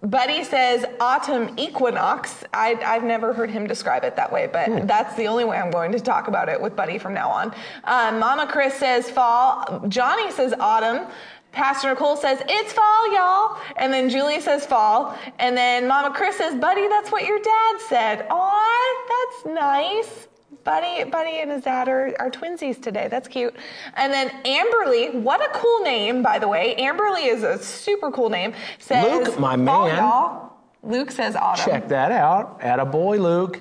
Buddy 0.07 0.43
says 0.43 0.85
autumn 0.99 1.55
equinox. 1.57 2.43
I, 2.53 2.75
I've 2.85 3.05
never 3.05 3.33
heard 3.33 3.49
him 3.51 3.67
describe 3.69 4.03
it 4.03 4.17
that 4.17 4.33
way, 4.33 4.49
but 4.53 4.89
that's 4.89 5.15
the 5.15 5.27
only 5.29 5.45
way 5.45 5.57
I'm 5.59 5.71
going 5.71 5.93
to 5.93 6.01
talk 6.01 6.27
about 6.27 6.49
it 6.49 6.61
with 6.61 6.75
Buddy 6.75 6.99
from 6.99 7.15
now 7.15 7.31
on. 7.31 7.55
Um, 7.85 8.19
Mama 8.19 8.47
Chris 8.51 8.75
says 8.75 9.09
fall. 9.09 9.85
Johnny 9.89 10.31
says 10.33 10.53
autumn. 10.59 11.07
Pastor 11.53 11.91
Nicole 11.91 12.17
says, 12.17 12.43
it's 12.49 12.73
fall, 12.73 13.15
y'all. 13.15 13.59
And 13.77 13.93
then 13.93 14.09
Julie 14.09 14.41
says 14.41 14.65
fall. 14.65 15.17
And 15.39 15.55
then 15.55 15.87
Mama 15.87 16.13
Chris 16.15 16.39
says, 16.39 16.55
Buddy, 16.59 16.89
that's 16.89 17.13
what 17.13 17.25
your 17.27 17.39
dad 17.39 17.81
said. 17.89 18.27
Aw, 18.31 19.07
that's 19.13 19.55
nice. 19.55 20.29
Buddy, 20.65 21.05
Buddy 21.05 21.41
and 21.41 21.51
his 21.51 21.63
dad 21.63 21.89
are, 21.89 22.15
are 22.19 22.31
twinsies 22.31 22.81
today. 22.81 23.09
That's 23.09 23.29
cute. 23.29 23.55
And 23.95 24.13
then 24.13 24.31
Amberly, 24.45 25.15
what 25.15 25.41
a 25.43 25.53
cool 25.59 25.83
name, 25.83 26.23
by 26.23 26.39
the 26.39 26.49
way. 26.49 26.77
Amberly 26.79 27.27
is 27.27 27.43
a 27.43 27.59
super 27.59 28.11
cool 28.11 28.31
name. 28.31 28.55
Says, 28.79 29.27
Luke, 29.27 29.39
my 29.39 29.55
oh, 29.55 29.57
man. 29.57 29.97
y'all. 29.97 30.53
Luke 30.83 31.11
says 31.11 31.37
autumn. 31.37 31.65
Check 31.65 31.89
that 31.89 32.13
out. 32.13 32.59
At 32.61 32.81
a 32.81 32.85
boy, 32.85 33.19
Luke. 33.19 33.61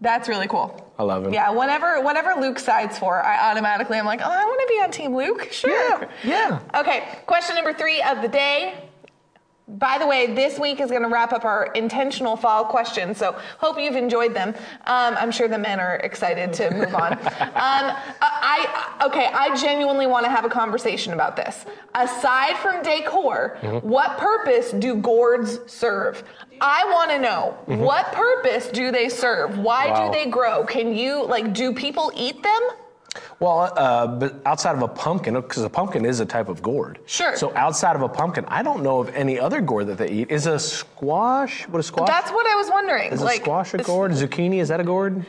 That's 0.00 0.28
really 0.28 0.48
cool. 0.48 0.90
I 0.98 1.02
love 1.02 1.26
him. 1.26 1.32
Yeah, 1.32 1.50
whatever 1.50 2.02
whatever 2.02 2.40
Luke 2.40 2.58
sides 2.58 2.98
for, 2.98 3.22
I 3.22 3.50
automatically 3.50 3.98
I'm 3.98 4.06
like, 4.06 4.20
oh, 4.20 4.30
I 4.30 4.44
want 4.44 4.60
to 4.60 4.74
be 4.74 4.80
on 4.82 4.90
Team 4.90 5.14
Luke. 5.14 5.48
Sure. 5.52 6.08
Yeah. 6.24 6.60
Okay, 6.74 7.18
question 7.26 7.54
number 7.54 7.72
three 7.72 8.02
of 8.02 8.22
the 8.22 8.28
day. 8.28 8.89
By 9.78 9.98
the 9.98 10.06
way, 10.06 10.34
this 10.34 10.58
week 10.58 10.80
is 10.80 10.90
going 10.90 11.02
to 11.02 11.08
wrap 11.08 11.32
up 11.32 11.44
our 11.44 11.66
intentional 11.74 12.36
fall 12.36 12.64
questions, 12.64 13.18
so 13.18 13.36
hope 13.58 13.78
you've 13.78 13.94
enjoyed 13.94 14.34
them. 14.34 14.48
Um, 14.86 15.14
I'm 15.16 15.30
sure 15.30 15.46
the 15.46 15.58
men 15.58 15.78
are 15.78 15.96
excited 15.96 16.52
to 16.54 16.70
move 16.72 16.94
on. 16.94 17.18
Um, 17.60 17.94
I 18.22 18.98
okay, 19.06 19.26
I 19.26 19.54
genuinely 19.56 20.06
want 20.06 20.24
to 20.24 20.30
have 20.30 20.44
a 20.44 20.48
conversation 20.48 21.12
about 21.12 21.36
this. 21.36 21.66
Aside 21.94 22.56
from 22.58 22.82
decor, 22.82 23.58
what 23.82 24.16
purpose 24.18 24.70
do 24.72 24.94
gourds 24.96 25.58
serve? 25.66 26.22
I 26.60 26.84
want 26.92 27.10
to 27.10 27.18
know 27.18 27.56
what 27.66 28.12
purpose 28.12 28.68
do 28.68 28.90
they 28.90 29.08
serve? 29.08 29.58
Why 29.58 29.88
Wow. 29.90 30.06
do 30.06 30.12
they 30.18 30.30
grow? 30.30 30.64
Can 30.64 30.94
you 30.94 31.24
like 31.26 31.52
do 31.52 31.72
people 31.74 32.10
eat 32.16 32.42
them? 32.42 32.60
Well, 33.40 33.72
uh, 33.76 34.06
but 34.06 34.40
outside 34.46 34.76
of 34.76 34.82
a 34.82 34.88
pumpkin, 34.88 35.34
because 35.34 35.62
a 35.62 35.70
pumpkin 35.70 36.04
is 36.04 36.20
a 36.20 36.26
type 36.26 36.48
of 36.48 36.62
gourd. 36.62 36.98
Sure. 37.06 37.36
So 37.36 37.52
outside 37.56 37.96
of 37.96 38.02
a 38.02 38.08
pumpkin, 38.08 38.44
I 38.48 38.62
don't 38.62 38.82
know 38.82 39.00
of 39.00 39.08
any 39.14 39.38
other 39.38 39.60
gourd 39.60 39.86
that 39.88 39.98
they 39.98 40.10
eat. 40.10 40.30
Is 40.30 40.46
a 40.46 40.58
squash? 40.58 41.66
What 41.68 41.80
a 41.80 41.82
squash? 41.82 42.06
That's 42.06 42.30
what 42.30 42.46
I 42.46 42.54
was 42.54 42.68
wondering. 42.70 43.12
is 43.12 43.22
like, 43.22 43.40
a 43.40 43.44
squash 43.44 43.74
a 43.74 43.78
gourd? 43.78 44.12
Zucchini 44.12 44.60
is 44.60 44.68
that 44.68 44.80
a 44.80 44.84
gourd? 44.84 45.24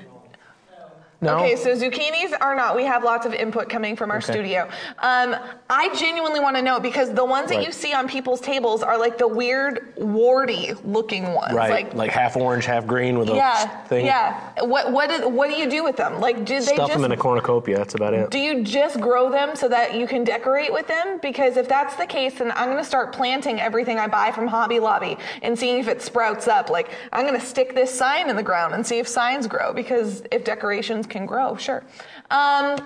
No. 1.23 1.37
Okay, 1.37 1.55
so 1.55 1.75
zucchinis 1.75 2.33
are 2.41 2.55
not. 2.55 2.75
We 2.75 2.83
have 2.85 3.03
lots 3.03 3.27
of 3.27 3.33
input 3.33 3.69
coming 3.69 3.95
from 3.95 4.09
our 4.09 4.17
Okay. 4.17 4.31
studio. 4.33 4.67
Um, 4.99 5.35
I 5.69 5.93
genuinely 5.95 6.39
want 6.39 6.55
to 6.55 6.63
know 6.63 6.79
because 6.79 7.13
the 7.13 7.23
ones 7.23 7.49
that 7.49 7.57
Right. 7.57 7.67
you 7.67 7.71
see 7.71 7.93
on 7.93 8.07
people's 8.07 8.41
tables 8.41 8.81
are 8.81 8.97
like 8.97 9.19
the 9.19 9.27
weird 9.27 9.93
warty 9.97 10.73
looking 10.83 11.33
ones. 11.33 11.53
right. 11.53 11.69
Like, 11.69 11.93
Like, 11.93 12.09
half 12.11 12.35
orange, 12.35 12.65
half 12.65 12.87
green 12.87 13.19
with 13.19 13.29
a 13.29 13.35
yeah, 13.35 13.67
thing. 13.85 14.05
yeah. 14.07 14.33
What 14.63 14.91
what 14.91 15.09
do, 15.11 15.29
what 15.29 15.47
do 15.49 15.55
you 15.55 15.69
do 15.69 15.83
with 15.83 15.95
them? 15.95 16.19
Like, 16.19 16.37
did 16.43 16.63
they 16.63 16.73
Stuff 16.73 16.87
just 16.89 16.93
them 16.93 17.05
in 17.05 17.11
a 17.11 17.17
cornucopia. 17.17 17.77
That's 17.77 17.93
about 17.93 18.15
it. 18.15 18.31
do 18.31 18.39
you 18.39 18.63
just 18.63 18.99
grow 18.99 19.29
them 19.29 19.55
so 19.55 19.67
that 19.69 19.93
you 19.93 20.07
can 20.07 20.23
decorate 20.23 20.73
with 20.73 20.87
them? 20.87 21.19
Because 21.21 21.55
if 21.55 21.67
that's 21.67 21.95
the 21.97 22.07
case, 22.07 22.39
then 22.39 22.51
I'm 22.55 22.65
going 22.65 22.77
to 22.77 22.83
start 22.83 23.13
planting 23.13 23.61
everything 23.61 23.99
I 23.99 24.07
buy 24.07 24.31
from 24.31 24.47
Hobby 24.47 24.79
Lobby 24.79 25.17
and 25.43 25.57
seeing 25.57 25.77
if 25.79 25.87
it 25.87 26.01
sprouts 26.01 26.47
up. 26.47 26.71
Like, 26.71 26.89
I'm 27.13 27.27
going 27.27 27.39
to 27.39 27.45
stick 27.45 27.75
this 27.75 27.93
sign 27.93 28.27
in 28.27 28.35
the 28.35 28.43
ground 28.43 28.73
and 28.73 28.85
see 28.85 28.97
if 28.97 29.07
signs 29.07 29.45
grow. 29.45 29.71
Because 29.71 30.23
if 30.31 30.43
decorations 30.43 31.05
can 31.12 31.25
grow, 31.27 31.56
sure. 31.56 31.84
Um, 32.32 32.77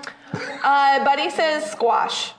uh, 0.63 1.05
Buddy 1.05 1.29
says 1.29 1.72
squash. 1.72 2.34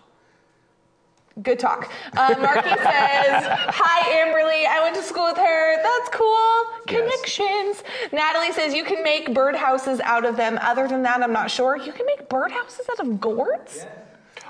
Good 1.43 1.59
talk. 1.59 1.90
Uh, 2.16 2.35
Marky 2.40 2.69
says, 2.69 2.78
Hi, 2.83 4.25
Amberly. 4.25 4.66
I 4.66 4.81
went 4.83 4.97
to 4.97 5.02
school 5.02 5.25
with 5.26 5.37
her. 5.37 5.83
That's 5.83 6.09
cool. 6.11 6.64
Yes. 6.88 7.21
Connections. 7.26 7.83
Natalie 8.12 8.52
says, 8.52 8.73
You 8.75 8.85
can 8.85 9.02
make 9.02 9.28
birdhouses 9.28 10.00
out 10.00 10.25
of 10.25 10.37
them. 10.37 10.59
Other 10.62 10.88
than 10.88 11.02
that, 11.02 11.23
I'm 11.23 11.33
not 11.35 11.50
sure. 11.50 11.76
You 11.76 11.93
can 11.93 12.07
make 12.07 12.28
birdhouses 12.31 12.88
out 12.90 13.00
of 13.00 13.21
gourds? 13.21 13.85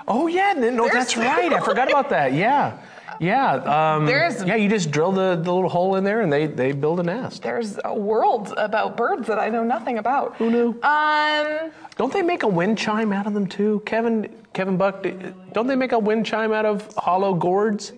Oh 0.07 0.27
yeah, 0.27 0.53
no, 0.53 0.71
There's- 0.87 0.93
that's 0.93 1.17
right. 1.17 1.51
I 1.51 1.59
forgot 1.59 1.89
about 1.89 2.09
that. 2.11 2.31
Yeah, 2.31 2.77
yeah. 3.19 3.95
Um, 3.95 4.05
There's- 4.05 4.43
yeah. 4.43 4.55
You 4.55 4.69
just 4.69 4.91
drill 4.91 5.11
the, 5.11 5.35
the 5.41 5.53
little 5.53 5.69
hole 5.69 5.95
in 5.95 6.03
there, 6.03 6.21
and 6.21 6.31
they 6.31 6.47
they 6.47 6.71
build 6.71 6.99
a 6.99 7.03
nest. 7.03 7.43
There's 7.43 7.79
a 7.83 7.93
world 7.97 8.53
about 8.57 8.95
birds 8.97 9.27
that 9.27 9.39
I 9.39 9.49
know 9.49 9.63
nothing 9.63 9.97
about. 9.97 10.35
Who 10.37 10.49
knew? 10.49 10.79
Um, 10.83 11.71
Don't 11.97 12.13
they 12.13 12.21
make 12.21 12.43
a 12.43 12.47
wind 12.47 12.77
chime 12.77 13.11
out 13.13 13.27
of 13.27 13.33
them 13.33 13.47
too, 13.47 13.81
Kevin? 13.85 14.29
Kevin 14.53 14.75
Buck, 14.77 15.05
don't 15.53 15.67
they 15.67 15.75
make 15.75 15.91
a 15.91 15.99
wind 15.99 16.25
chime 16.25 16.51
out 16.51 16.65
of 16.65 16.91
hollow 16.95 17.33
gourds? 17.35 17.93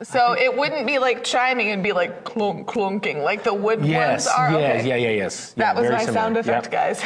so 0.00 0.32
it 0.34 0.56
wouldn't 0.56 0.86
be 0.86 0.98
like 0.98 1.22
chiming, 1.24 1.68
it'd 1.68 1.82
be 1.82 1.92
like 1.92 2.22
clunk, 2.24 2.66
clunking, 2.68 3.22
like 3.22 3.42
the 3.42 3.52
wood 3.52 3.84
Yes. 3.84 4.26
ones 4.26 4.34
are. 4.38 4.50
yeah, 4.52 4.56
okay. 4.78 4.88
yeah, 4.88 4.94
yeah, 4.94 5.10
yes. 5.10 5.52
That 5.54 5.74
was 5.76 5.90
my 5.90 5.98
similar. 5.98 6.12
sound 6.14 6.36
effect, 6.38 6.72
Yep. 6.72 6.72
guys. 6.72 7.02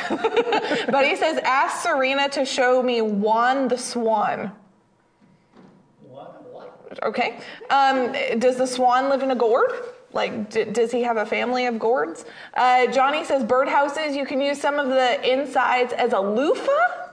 but 0.91 1.05
he 1.07 1.17
says, 1.17 1.39
ask 1.43 1.83
Serena 1.83 2.29
to 2.29 2.45
show 2.45 2.83
me 2.83 3.01
Juan 3.01 3.67
the 3.67 3.79
Swan. 3.79 4.53
Okay. 7.03 7.41
Um, 7.71 8.13
does 8.39 8.57
the 8.57 8.67
swan 8.67 9.09
live 9.09 9.23
in 9.23 9.31
a 9.31 9.37
gourd? 9.37 9.73
Like, 10.13 10.51
d- 10.51 10.65
does 10.65 10.93
he 10.93 11.03
have 11.03 11.17
a 11.17 11.27
family 11.27 11.67
of 11.67 11.79
gourds? 11.79 12.25
Uh, 12.55 12.87
Johnny 12.89 13.25
says 13.25 13.45
birdhouses, 13.45 14.15
you 14.15 14.27
can 14.27 14.41
use 14.41 14.61
some 14.61 14.79
of 14.79 14.89
the 14.89 15.31
insides 15.31 15.93
as 15.95 16.13
a 16.13 16.21
loofah? 16.21 17.11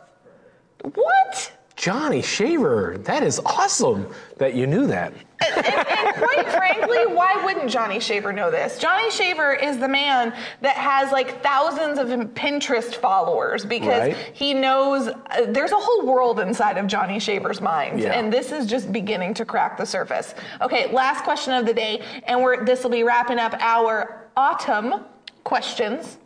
What? 0.95 1.51
Johnny 1.75 2.21
Shaver, 2.21 2.98
that 3.00 3.24
is 3.24 3.39
awesome 3.45 4.13
that 4.38 4.53
you 4.53 4.67
knew 4.67 4.86
that. 4.88 5.13
And, 5.41 5.65
and 5.65 6.15
quite 6.15 6.50
frankly, 6.51 7.05
why 7.08 7.41
wouldn't 7.43 7.69
Johnny 7.69 8.00
Shaver 8.00 8.34
know 8.34 8.51
this? 8.51 8.77
Johnny 8.77 9.10
Shaver 9.12 9.53
is 9.53 9.77
the 9.77 9.88
man 9.88 10.34
that 10.62 10.75
has 10.75 11.12
like 11.12 11.41
thousands 11.41 11.98
of 12.00 12.08
Pinterest 12.34 12.93
followers 12.96 13.65
because 13.65 14.00
Right. 14.00 14.15
he 14.34 14.53
knows 14.53 15.08
uh, 15.08 15.46
there's 15.48 15.72
a 15.72 15.79
whole 15.79 16.05
world 16.05 16.39
inside 16.39 16.77
of 16.77 16.88
Johnny 16.88 17.19
Shaver's 17.19 17.62
mind, 17.62 18.00
Yeah. 18.00 18.13
and 18.19 18.31
this 18.31 18.51
is 18.51 18.65
just 18.65 18.91
beginning 18.91 19.34
to 19.36 19.46
crack 19.46 19.77
the 19.77 19.86
surface. 19.86 20.36
Okay, 20.62 20.91
last 20.91 21.24
question 21.24 21.53
of 21.53 21.65
the 21.65 21.74
day, 21.74 22.03
and 22.25 22.41
we're 22.41 22.65
this 22.65 22.84
will 22.84 22.91
be 22.91 23.03
wrapping 23.03 23.39
up 23.39 23.53
our 23.60 24.27
autumn 24.36 25.05
questions. 25.43 26.17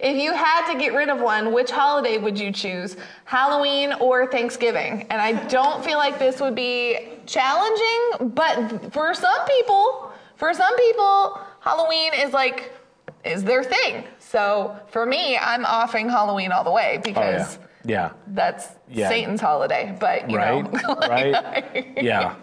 if 0.00 0.16
you 0.16 0.32
had 0.32 0.72
to 0.72 0.78
get 0.78 0.94
rid 0.94 1.08
of 1.08 1.20
one, 1.20 1.52
which 1.52 1.70
holiday 1.70 2.16
would 2.16 2.38
you 2.38 2.50
choose? 2.50 2.96
Halloween 3.24 3.92
or 3.94 4.26
Thanksgiving? 4.26 5.06
And 5.10 5.20
I 5.20 5.32
don't 5.48 5.84
feel 5.84 5.98
like 5.98 6.18
this 6.18 6.40
would 6.40 6.54
be 6.54 7.10
challenging, 7.26 8.32
but 8.34 8.92
for 8.92 9.12
some 9.12 9.46
people, 9.46 10.12
for 10.36 10.54
some 10.54 10.74
people, 10.76 11.38
Halloween 11.60 12.12
is 12.14 12.32
like 12.32 12.72
is 13.24 13.44
their 13.44 13.62
thing. 13.62 14.04
So 14.18 14.78
for 14.88 15.04
me, 15.04 15.36
I'm 15.36 15.66
offing 15.66 16.08
Halloween 16.08 16.52
all 16.52 16.64
the 16.64 16.70
way 16.70 16.96
Oh 16.98 17.02
because 17.04 17.58
yeah, 17.84 18.08
yeah, 18.08 18.12
that's 18.28 18.68
Yeah. 18.88 19.08
Satan's 19.10 19.40
holiday. 19.42 19.94
But 20.00 20.30
you 20.30 20.38
right, 20.38 20.72
know, 20.72 20.94
right, 21.08 21.92
yeah. 22.02 22.36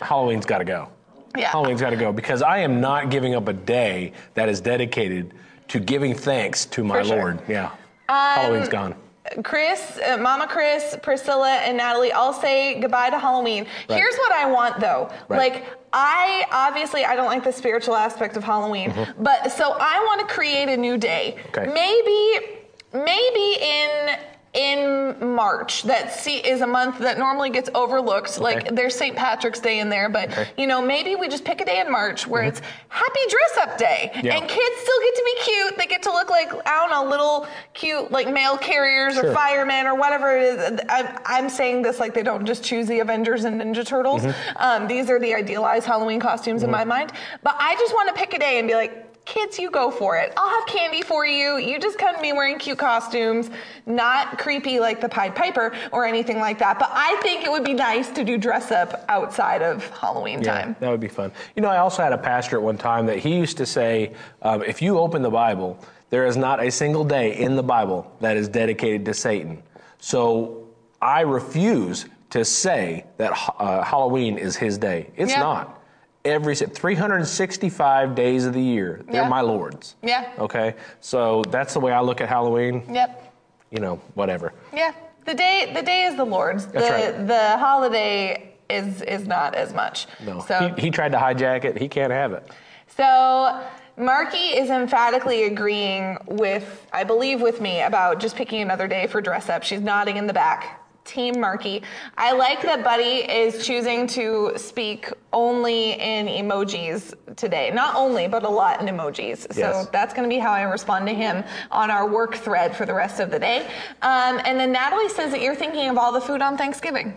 Halloween's 0.00 0.46
got 0.46 0.58
to 0.58 0.64
go. 0.64 0.88
Yeah. 1.36 1.48
Halloween's 1.50 1.80
got 1.80 1.90
to 1.90 1.96
go 1.96 2.12
because 2.12 2.42
I 2.42 2.58
am 2.58 2.80
not 2.80 3.10
giving 3.10 3.36
up 3.36 3.46
a 3.46 3.52
day 3.52 4.12
that 4.34 4.48
is 4.48 4.60
dedicated 4.60 5.34
to 5.74 5.80
giving 5.80 6.14
thanks 6.14 6.66
to 6.66 6.84
my 6.84 7.02
sure. 7.02 7.16
Lord. 7.16 7.42
Yeah, 7.48 7.72
Halloween's 8.08 8.68
gone. 8.68 8.94
Chris, 9.42 9.98
uh, 10.06 10.16
Mama 10.18 10.46
Chris, 10.46 10.96
Priscilla, 11.02 11.56
and 11.64 11.76
Natalie 11.76 12.12
all 12.12 12.32
say 12.32 12.78
goodbye 12.80 13.10
to 13.10 13.18
Halloween. 13.18 13.66
Right. 13.88 13.98
Here's 13.98 14.14
what 14.14 14.30
I 14.32 14.48
want 14.48 14.78
though. 14.78 15.10
Right. 15.28 15.52
Like, 15.52 15.66
I 15.92 16.44
obviously 16.52 17.04
I 17.04 17.16
don't 17.16 17.26
like 17.26 17.42
the 17.42 17.50
spiritual 17.50 17.96
aspect 17.96 18.36
of 18.36 18.44
Halloween, 18.44 18.94
but 19.18 19.50
so 19.50 19.76
I 19.80 19.98
want 20.06 20.20
to 20.20 20.32
create 20.32 20.68
a 20.68 20.76
new 20.76 20.96
day. 20.96 21.34
Mm-hmm. 21.38 21.58
Okay. 21.58 21.72
Maybe, 21.72 23.04
maybe 23.04 23.58
in 23.60 24.16
in 24.54 25.16
March 25.34 25.82
that 25.82 26.12
see, 26.12 26.36
is 26.36 26.60
a 26.60 26.66
month 26.66 26.98
that 27.00 27.18
normally 27.18 27.50
gets 27.50 27.68
overlooked. 27.74 28.38
Like 28.40 28.74
there's 28.74 28.94
St. 28.94 29.16
Patrick's 29.16 29.60
Day 29.60 29.80
in 29.80 29.88
there, 29.88 30.08
but 30.08 30.30
Okay. 30.30 30.42
Mm-hmm. 30.44 30.60
you 30.60 30.66
know 30.66 30.80
maybe 30.80 31.16
we 31.16 31.28
just 31.28 31.44
pick 31.44 31.60
a 31.60 31.64
day 31.64 31.80
in 31.80 31.90
March 31.90 32.26
where 32.26 32.42
it's 32.44 32.60
Happy 32.88 33.20
Dress 33.28 33.66
Up 33.66 33.76
Day, 33.78 34.10
Yeah. 34.22 34.36
and 34.36 34.48
kids 34.48 34.76
still 34.80 35.00
get 35.00 35.14
to 35.14 35.22
be 35.24 35.42
cute. 35.42 35.76
They 35.78 35.86
get 35.86 36.02
to 36.04 36.12
look 36.12 36.30
like 36.30 36.52
I 36.66 36.78
don't 36.80 36.90
know 36.90 37.10
little 37.10 37.46
cute 37.74 38.10
like 38.12 38.28
mail 38.32 38.56
carriers 38.56 39.18
or 39.18 39.34
firemen 39.34 39.86
or 39.86 39.94
whatever 39.96 40.36
it 40.36 40.42
is. 40.44 40.80
I'm, 40.88 41.18
I'm 41.26 41.48
saying 41.50 41.82
this 41.82 41.98
like 41.98 42.14
they 42.14 42.22
don't 42.22 42.46
just 42.46 42.62
choose 42.64 42.86
the 42.86 43.00
Avengers 43.00 43.44
and 43.44 43.60
Ninja 43.60 43.84
Turtles. 43.84 44.22
Mm-hmm. 44.22 44.56
Um, 44.58 44.86
these 44.86 45.10
are 45.10 45.18
the 45.18 45.34
idealized 45.34 45.86
Halloween 45.86 46.20
costumes 46.20 46.62
in 46.62 46.70
my 46.70 46.84
mind. 46.84 47.12
But 47.42 47.56
I 47.58 47.74
just 47.74 47.92
want 47.92 48.08
to 48.08 48.14
pick 48.14 48.34
a 48.34 48.38
day 48.38 48.58
and 48.58 48.68
be 48.68 48.74
like, 48.74 49.03
kids, 49.24 49.58
you 49.58 49.70
go 49.70 49.90
for 49.90 50.16
it. 50.16 50.32
I'll 50.36 50.48
have 50.50 50.66
candy 50.66 51.02
for 51.02 51.26
you. 51.26 51.56
You 51.58 51.78
just 51.78 51.98
come 51.98 52.14
to 52.14 52.20
me 52.20 52.32
wearing 52.32 52.58
cute 52.58 52.78
costumes, 52.78 53.50
not 53.86 54.38
creepy 54.38 54.80
like 54.80 55.00
the 55.00 55.08
Pied 55.08 55.34
Piper 55.34 55.74
or 55.92 56.04
anything 56.04 56.38
like 56.38 56.58
that. 56.58 56.78
But 56.78 56.90
I 56.92 57.18
think 57.22 57.44
it 57.44 57.50
would 57.50 57.64
be 57.64 57.74
nice 57.74 58.10
to 58.10 58.24
do 58.24 58.36
dress 58.38 58.70
up 58.70 59.04
outside 59.08 59.62
of 59.62 59.86
Halloween 59.98 60.42
time. 60.42 60.76
that 60.80 60.90
would 60.90 61.00
be 61.00 61.08
fun. 61.08 61.32
You 61.56 61.62
know, 61.62 61.68
I 61.68 61.78
also 61.78 62.02
had 62.02 62.12
a 62.12 62.18
pastor 62.18 62.56
at 62.56 62.62
one 62.62 62.78
time 62.78 63.06
that 63.06 63.18
he 63.18 63.36
used 63.36 63.56
to 63.58 63.66
say, 63.66 64.12
um, 64.42 64.62
if 64.62 64.82
you 64.82 64.98
open 64.98 65.22
the 65.22 65.30
Bible, 65.30 65.78
there 66.10 66.26
is 66.26 66.36
not 66.36 66.62
a 66.62 66.70
single 66.70 67.04
day 67.04 67.36
in 67.36 67.56
the 67.56 67.62
Bible 67.62 68.10
that 68.20 68.36
is 68.36 68.48
dedicated 68.48 69.04
to 69.06 69.14
Satan. 69.14 69.62
So 69.98 70.68
I 71.00 71.22
refuse 71.22 72.06
to 72.30 72.44
say 72.44 73.04
that 73.16 73.32
uh, 73.58 73.82
Halloween 73.82 74.38
is 74.38 74.56
his 74.56 74.76
day. 74.76 75.10
It's 75.16 75.32
Yeah. 75.32 75.40
not. 75.40 75.80
Every 76.24 76.54
365 76.54 78.14
days 78.14 78.46
of 78.46 78.54
the 78.54 78.60
year, 78.60 79.02
they're 79.06 79.22
Yeah. 79.24 79.28
my 79.28 79.42
Lord's. 79.42 79.94
Yeah. 80.02 80.30
Okay, 80.38 80.74
so 81.02 81.42
that's 81.50 81.74
the 81.74 81.80
way 81.80 81.92
I 81.92 82.00
look 82.00 82.22
at 82.22 82.30
Halloween. 82.30 82.82
Yep. 82.90 83.32
You 83.70 83.80
know, 83.80 84.00
whatever. 84.14 84.54
Yeah. 84.72 84.92
The 85.26 85.34
day 85.34 85.70
the 85.74 85.82
day 85.82 86.04
is 86.04 86.16
the 86.16 86.24
Lord's. 86.24 86.66
That's 86.66 86.86
the 86.86 86.92
right. 86.92 87.26
the 87.26 87.58
holiday 87.58 88.54
is 88.70 89.02
is 89.02 89.26
not 89.26 89.54
as 89.54 89.74
much. 89.74 90.06
No, 90.24 90.40
So 90.40 90.72
he, 90.76 90.84
he 90.84 90.90
tried 90.90 91.12
to 91.12 91.18
hijack 91.18 91.64
it. 91.64 91.76
He 91.76 91.88
can't 91.88 92.12
have 92.12 92.32
it. 92.32 92.50
So 92.96 93.60
Marky 93.98 94.38
is 94.56 94.70
emphatically 94.70 95.44
agreeing 95.44 96.16
with, 96.26 96.86
I 96.92 97.04
believe, 97.04 97.42
with 97.42 97.60
me 97.60 97.82
about 97.82 98.18
just 98.18 98.34
picking 98.34 98.62
another 98.62 98.88
day 98.88 99.06
for 99.08 99.20
dress 99.20 99.50
up. 99.50 99.62
She's 99.62 99.80
nodding 99.82 100.16
in 100.16 100.26
the 100.26 100.32
back. 100.32 100.80
Team 101.04 101.38
Marky. 101.40 101.82
I 102.16 102.32
like 102.32 102.62
that 102.62 102.82
Buddy 102.82 103.30
is 103.30 103.66
choosing 103.66 104.06
to 104.08 104.52
speak 104.56 105.10
only 105.32 105.92
in 105.92 106.26
emojis 106.26 107.14
today. 107.36 107.70
Not 107.72 107.94
only, 107.94 108.26
but 108.26 108.42
a 108.42 108.48
lot 108.48 108.80
in 108.80 108.86
emojis. 108.86 109.52
So 109.52 109.60
Yes. 109.60 109.86
that's 109.92 110.14
going 110.14 110.28
to 110.28 110.34
be 110.34 110.38
how 110.40 110.50
I 110.52 110.62
respond 110.62 111.06
to 111.08 111.14
him 111.14 111.44
on 111.70 111.90
our 111.90 112.08
work 112.08 112.36
thread 112.36 112.74
for 112.74 112.86
the 112.86 112.94
rest 112.94 113.20
of 113.20 113.30
the 113.30 113.38
day. 113.38 113.66
Um, 114.02 114.40
and 114.44 114.58
then 114.58 114.72
Natalie 114.72 115.08
says 115.10 115.30
that 115.32 115.40
you're 115.42 115.54
thinking 115.54 115.88
of 115.88 115.98
all 115.98 116.12
the 116.12 116.20
food 116.20 116.40
on 116.40 116.56
Thanksgiving. 116.56 117.14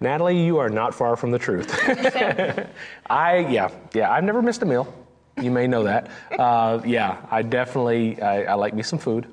Natalie, 0.00 0.42
you 0.42 0.58
are 0.58 0.68
not 0.70 0.94
far 0.94 1.16
from 1.16 1.30
the 1.30 1.38
truth. 1.38 1.70
I 3.10 3.38
yeah 3.50 3.70
yeah 3.92 4.10
I've 4.10 4.24
never 4.24 4.40
missed 4.42 4.62
a 4.62 4.66
meal. 4.66 4.92
You 5.40 5.50
may 5.50 5.66
know 5.66 5.84
that. 5.84 6.10
Uh, 6.38 6.80
yeah, 6.86 7.18
I 7.30 7.42
definitely 7.42 8.20
I, 8.20 8.44
I 8.44 8.54
like 8.54 8.74
me 8.74 8.82
some 8.82 8.98
food. 8.98 9.26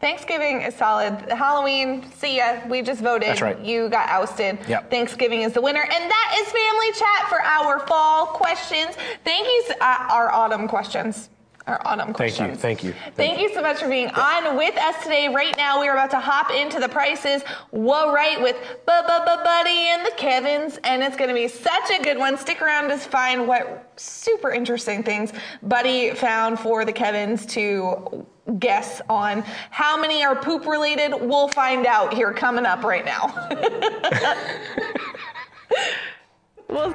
Thanksgiving 0.00 0.60
is 0.60 0.74
solid. 0.74 1.14
Halloween, 1.30 2.04
see 2.12 2.36
ya. 2.36 2.60
We 2.68 2.82
just 2.82 3.00
voted. 3.00 3.30
That's 3.30 3.40
right. 3.40 3.58
You 3.58 3.88
got 3.88 4.08
ousted. 4.08 4.58
Yep. 4.68 4.90
Thanksgiving 4.90 5.40
is 5.42 5.52
the 5.54 5.60
winner. 5.62 5.82
And 5.82 6.10
that 6.10 6.36
is 6.38 6.52
Family 6.52 6.92
Chat 6.92 7.28
for 7.28 7.40
our 7.40 7.80
fall 7.86 8.26
questions. 8.26 8.94
Thank 9.24 9.46
you, 9.46 9.64
uh, 9.80 10.08
our 10.10 10.30
autumn 10.30 10.68
questions. 10.68 11.30
Our 11.66 11.82
autumn 11.84 12.14
Thank 12.14 12.40
you. 12.40 12.54
Thank 12.54 12.84
you. 12.84 12.94
Thank 13.16 13.40
you 13.40 13.52
so 13.52 13.60
much 13.60 13.80
for 13.80 13.88
being 13.88 14.08
on 14.10 14.56
with 14.56 14.76
us 14.76 15.02
today. 15.02 15.28
Right 15.28 15.56
now, 15.56 15.80
we 15.80 15.88
are 15.88 15.94
about 15.94 16.10
to 16.12 16.20
hop 16.20 16.50
into 16.52 16.78
the 16.78 16.88
prices. 16.88 17.42
Whoa, 17.70 18.12
right 18.12 18.40
with 18.40 18.56
Buddy 18.86 19.88
and 19.88 20.06
the 20.06 20.12
Kevins, 20.16 20.78
and 20.84 21.02
it's 21.02 21.16
going 21.16 21.28
to 21.28 21.34
be 21.34 21.48
such 21.48 21.90
a 21.98 22.02
good 22.02 22.18
one. 22.18 22.38
Stick 22.38 22.62
around 22.62 22.88
to 22.90 22.96
find 22.96 23.48
what 23.48 23.92
super 23.96 24.52
interesting 24.52 25.02
things 25.02 25.32
Buddy 25.64 26.10
found 26.10 26.60
for 26.60 26.84
the 26.84 26.92
Kevins 26.92 27.44
to 27.46 28.24
guess 28.60 29.00
on. 29.08 29.42
How 29.70 30.00
many 30.00 30.24
are 30.24 30.36
poop 30.36 30.66
related? 30.66 31.14
We'll 31.20 31.48
find 31.48 31.84
out 31.84 32.14
here 32.14 32.32
coming 32.32 32.64
up 32.64 32.84
right 32.84 33.04
now. 33.04 33.48
well, 36.68 36.94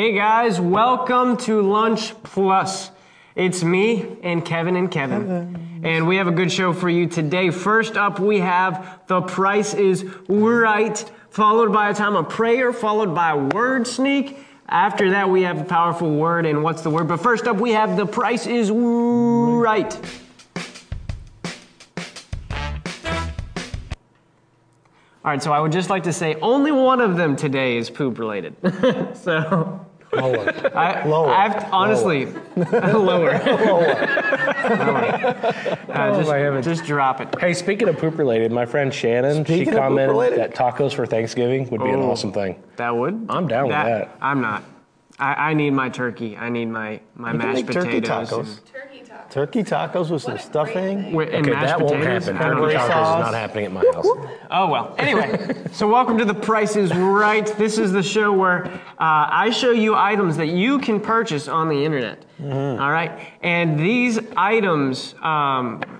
Hey 0.00 0.14
guys, 0.14 0.58
welcome 0.58 1.36
to 1.36 1.60
Lunch 1.60 2.14
Plus. 2.22 2.90
It's 3.34 3.62
me 3.62 4.16
and 4.22 4.42
Kevin 4.42 4.74
and 4.74 4.90
Kevin. 4.90 5.82
And 5.84 6.08
we 6.08 6.16
have 6.16 6.26
a 6.26 6.30
good 6.30 6.50
show 6.50 6.72
for 6.72 6.88
you 6.88 7.06
today. 7.06 7.50
First 7.50 7.98
up, 7.98 8.18
we 8.18 8.40
have 8.40 9.02
The 9.08 9.20
Price 9.20 9.74
is 9.74 10.06
Right, 10.26 11.04
followed 11.28 11.70
by 11.70 11.90
a 11.90 11.94
time 11.94 12.16
of 12.16 12.30
prayer, 12.30 12.72
followed 12.72 13.14
by 13.14 13.32
a 13.32 13.36
word 13.36 13.86
sneak. 13.86 14.38
After 14.66 15.10
that, 15.10 15.28
we 15.28 15.42
have 15.42 15.60
a 15.60 15.64
powerful 15.64 16.16
word 16.16 16.46
and 16.46 16.62
what's 16.62 16.80
the 16.80 16.88
word. 16.88 17.06
But 17.06 17.18
first 17.18 17.46
up, 17.46 17.58
we 17.58 17.72
have 17.72 17.98
The 17.98 18.06
Price 18.06 18.46
is 18.46 18.70
Right. 18.70 19.94
All 25.22 25.30
right, 25.30 25.42
so 25.42 25.52
I 25.52 25.60
would 25.60 25.72
just 25.72 25.90
like 25.90 26.04
to 26.04 26.12
say 26.14 26.36
only 26.36 26.72
one 26.72 27.02
of 27.02 27.18
them 27.18 27.36
today 27.36 27.76
is 27.76 27.90
poop 27.90 28.18
related. 28.18 28.56
so 29.14 29.86
Lower. 30.12 30.76
I, 30.76 31.04
Lower. 31.06 31.30
I've 31.30 31.72
honestly 31.72 32.26
lower. 32.56 33.30
Uh, 35.90 36.16
just, 36.16 36.28
my 36.28 36.36
heavens. 36.38 36.64
just 36.64 36.84
drop 36.84 37.20
it. 37.20 37.28
Hey, 37.40 37.52
speaking 37.52 37.88
of 37.88 37.98
poop 37.98 38.16
related, 38.18 38.52
my 38.52 38.64
friend 38.64 38.92
Shannon, 38.94 39.44
Speaking 39.44 39.72
she 39.72 39.78
commented 39.78 40.38
that 40.38 40.54
tacos 40.54 40.92
for 40.94 41.04
Thanksgiving 41.06 41.68
would 41.70 41.82
be 41.82 41.88
an 41.90 42.00
Oh. 42.00 42.10
awesome 42.10 42.32
thing. 42.32 42.62
That 42.76 42.94
would. 42.96 43.26
I'm 43.28 43.48
down 43.48 43.64
with 43.64 43.72
that. 43.72 44.16
I'm 44.20 44.40
not. 44.40 44.62
I, 45.18 45.50
I 45.50 45.54
need 45.54 45.70
my 45.70 45.88
turkey. 45.88 46.36
I 46.36 46.48
need 46.48 46.66
my 46.66 47.00
my 47.14 47.32
You 47.32 47.38
mashed 47.38 47.66
make 47.66 47.70
turkey 47.70 48.00
potatoes. 48.00 48.60
Tacos. 49.30 49.32
turkey 49.32 49.62
tacos 49.62 50.10
with 50.10 50.22
some 50.22 50.38
stuffing. 50.38 50.98
and, 51.06 51.20
and 51.20 51.46
Okay, 51.46 51.50
mashed 51.50 51.66
that 51.66 51.80
won't 51.80 51.92
potatoes. 51.98 52.26
happen. 52.26 52.42
Don't 52.42 52.56
Turkey 52.58 52.74
know. 52.74 52.80
tacos 52.80 52.86
sauce. 52.88 53.18
is 53.18 53.24
not 53.24 53.34
happening 53.34 53.64
at 53.66 53.72
my 53.72 53.84
house. 53.94 54.06
Oh 54.50 54.68
well. 54.68 54.94
Anyway, 54.98 55.56
so 55.72 55.88
welcome 55.88 56.18
to 56.18 56.24
the 56.24 56.34
Price 56.34 56.76
is 56.76 56.94
Right. 56.94 57.46
This 57.56 57.78
is 57.78 57.92
the 57.92 58.02
show 58.02 58.32
where 58.32 58.66
uh, 58.66 58.70
I 58.98 59.50
show 59.50 59.70
you 59.70 59.94
items 59.94 60.36
that 60.36 60.48
you 60.48 60.78
can 60.78 61.00
purchase 61.00 61.48
on 61.48 61.68
the 61.68 61.84
internet. 61.84 62.24
Mm-hmm. 62.40 62.82
All 62.82 62.90
right, 62.90 63.32
and 63.42 63.78
these 63.78 64.18
items. 64.36 65.14
Um, 65.22 65.99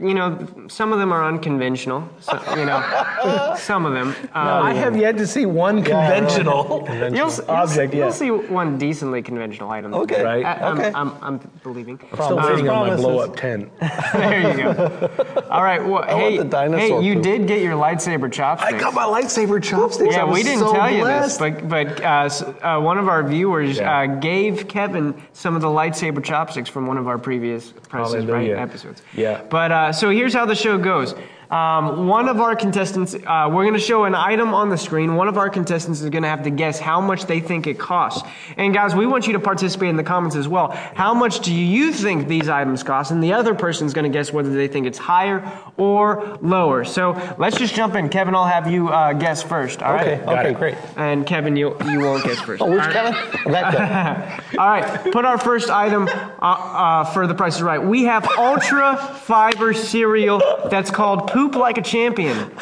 you 0.00 0.14
know, 0.14 0.46
some 0.68 0.92
of 0.92 0.98
them 0.98 1.12
are 1.12 1.24
unconventional. 1.26 2.08
So, 2.20 2.38
you 2.56 2.64
know, 2.64 3.54
some 3.58 3.86
of 3.86 3.92
them. 3.92 4.08
Um, 4.08 4.16
I 4.34 4.74
have 4.74 4.96
yet 4.96 5.16
to 5.18 5.26
see 5.26 5.46
one 5.46 5.82
conventional 5.84 6.86
You'll, 6.88 7.26
s- 7.28 7.38
you'll, 7.38 7.50
object 7.56 7.94
s- 7.94 7.98
you'll 7.98 8.12
see 8.12 8.30
one 8.30 8.78
decently 8.78 9.22
conventional 9.22 9.70
item. 9.70 9.94
Okay. 9.94 10.22
Right. 10.22 10.44
I, 10.44 10.54
I'm, 10.54 10.78
Okay. 10.78 10.92
I'm, 10.94 11.12
I'm 11.22 11.38
believing. 11.62 11.98
Still 11.98 12.08
Promises, 12.36 12.50
waiting 12.50 12.68
on 12.68 12.88
my 12.88 12.96
blow 12.96 13.18
up 13.20 13.36
tent. 13.36 13.70
there 14.12 14.56
you 14.56 14.62
go. 14.64 15.10
All 15.50 15.62
right. 15.62 15.84
Well, 15.84 16.02
hey, 16.04 16.38
the 16.38 16.76
hey, 16.78 17.00
you 17.02 17.14
poop. 17.14 17.22
did 17.22 17.46
get 17.46 17.62
your 17.62 17.74
lightsaber 17.74 18.30
chopsticks. 18.32 18.72
I 18.74 18.78
got 18.78 18.94
my 18.94 19.04
lightsaber 19.04 19.62
chopsticks. 19.62 20.14
yeah, 20.14 20.22
I 20.22 20.24
was 20.24 20.34
we 20.34 20.42
didn't 20.42 20.60
so 20.60 20.72
tell 20.72 20.90
you 20.90 21.04
this, 21.04 21.38
but 21.38 21.68
but 21.68 22.00
uh, 22.02 22.24
s- 22.24 22.42
uh, 22.42 22.78
one 22.80 22.98
of 22.98 23.08
our 23.08 23.22
viewers 23.22 23.78
Yeah. 23.78 24.00
uh, 24.00 24.06
gave 24.06 24.68
Kevin 24.68 25.14
some 25.32 25.54
of 25.56 25.62
the 25.62 25.68
lightsaber 25.68 26.22
chopsticks 26.22 26.68
from 26.68 26.86
one 26.86 26.98
of 26.98 27.08
our 27.08 27.18
previous 27.18 27.72
Prices 27.88 28.26
Right 28.26 28.50
episodes. 28.50 29.02
Yeah. 29.14 29.42
But 29.48 29.69
uh, 29.72 29.92
so 29.92 30.10
here's 30.10 30.34
how 30.34 30.46
the 30.46 30.54
show 30.54 30.78
goes. 30.78 31.14
Um, 31.50 32.06
one 32.06 32.28
of 32.28 32.40
our 32.40 32.54
contestants, 32.54 33.14
uh, 33.14 33.48
we're 33.50 33.64
going 33.64 33.74
to 33.74 33.80
show 33.80 34.04
an 34.04 34.14
item 34.14 34.54
on 34.54 34.68
the 34.68 34.78
screen. 34.78 35.16
One 35.16 35.26
of 35.26 35.36
our 35.36 35.50
contestants 35.50 36.00
is 36.00 36.08
going 36.08 36.22
to 36.22 36.28
have 36.28 36.44
to 36.44 36.50
guess 36.50 36.78
how 36.78 37.00
much 37.00 37.24
they 37.24 37.40
think 37.40 37.66
it 37.66 37.78
costs. 37.78 38.22
And 38.56 38.72
guys, 38.72 38.94
we 38.94 39.06
want 39.06 39.26
you 39.26 39.32
to 39.32 39.40
participate 39.40 39.88
in 39.88 39.96
the 39.96 40.04
comments 40.04 40.36
as 40.36 40.46
well. 40.46 40.70
How 40.94 41.12
much 41.12 41.40
do 41.40 41.52
you 41.52 41.92
think 41.92 42.28
these 42.28 42.48
items 42.48 42.82
cost? 42.84 43.10
And 43.10 43.22
the 43.22 43.32
other 43.32 43.54
person's 43.54 43.92
going 43.92 44.10
to 44.10 44.16
guess 44.16 44.32
whether 44.32 44.54
they 44.54 44.68
think 44.68 44.86
it's 44.86 44.98
higher 44.98 45.42
or 45.76 46.38
lower. 46.40 46.84
So 46.84 47.12
let's 47.38 47.56
just 47.56 47.74
jump 47.74 47.96
in. 47.96 48.08
Kevin, 48.10 48.34
I'll 48.34 48.46
have 48.46 48.70
you 48.70 48.88
uh, 48.88 49.12
guess 49.14 49.42
first. 49.42 49.82
All 49.82 49.92
right. 49.92 50.06
Okay, 50.06 50.24
Got 50.24 50.38
okay, 50.38 50.50
it. 50.50 50.56
great. 50.56 50.74
And 50.96 51.26
Kevin, 51.26 51.56
you 51.56 51.76
you 51.86 52.00
won't 52.00 52.22
guess 52.24 52.38
first. 52.40 52.60
Oh, 52.70 52.70
which 52.70 52.82
Kevin? 52.84 53.14
That 53.50 53.72
guy. 53.72 54.40
All 54.58 54.68
right, 54.68 55.12
put 55.12 55.24
our 55.24 55.38
first 55.38 55.70
item 55.70 56.06
uh, 56.08 56.42
uh, 56.42 57.04
for 57.04 57.26
the 57.26 57.34
price 57.34 57.56
is 57.56 57.62
right. 57.62 57.82
We 57.82 58.04
have 58.04 58.28
ultra 58.38 58.96
fiber 59.22 59.72
cereal 59.72 60.42
that's 60.70 60.90
called 60.90 61.28
Poop 61.40 61.54
Like 61.54 61.78
a 61.78 61.82
Champion. 61.82 62.50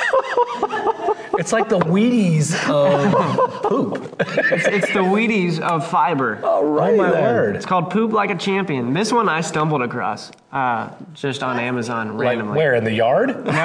It's 1.39 1.53
like 1.53 1.69
the 1.69 1.79
Wheaties 1.79 2.53
of 2.69 3.63
poop. 3.63 4.17
It's, 4.19 4.67
it's 4.67 4.87
the 4.93 4.99
Wheaties 5.05 5.61
of 5.61 5.87
fiber. 5.89 6.45
All 6.45 6.65
right. 6.65 6.95
Oh 6.95 6.97
my 6.97 7.11
then. 7.13 7.23
word. 7.23 7.55
It's 7.57 7.65
called 7.65 7.91
Poop 7.93 8.11
Like 8.13 8.31
a 8.31 8.35
Champion. 8.35 8.93
This 8.93 9.13
one 9.13 9.29
I 9.29 9.41
stumbled 9.43 9.81
across 9.83 10.33
uh, 10.51 10.91
just 11.15 11.45
on 11.45 11.61
Amazon 11.61 12.19
Like 12.19 12.27
randomly. 12.31 12.57
where 12.57 12.75
in 12.75 12.83
the 12.83 12.93
yard? 12.93 13.45
No. 13.47 13.53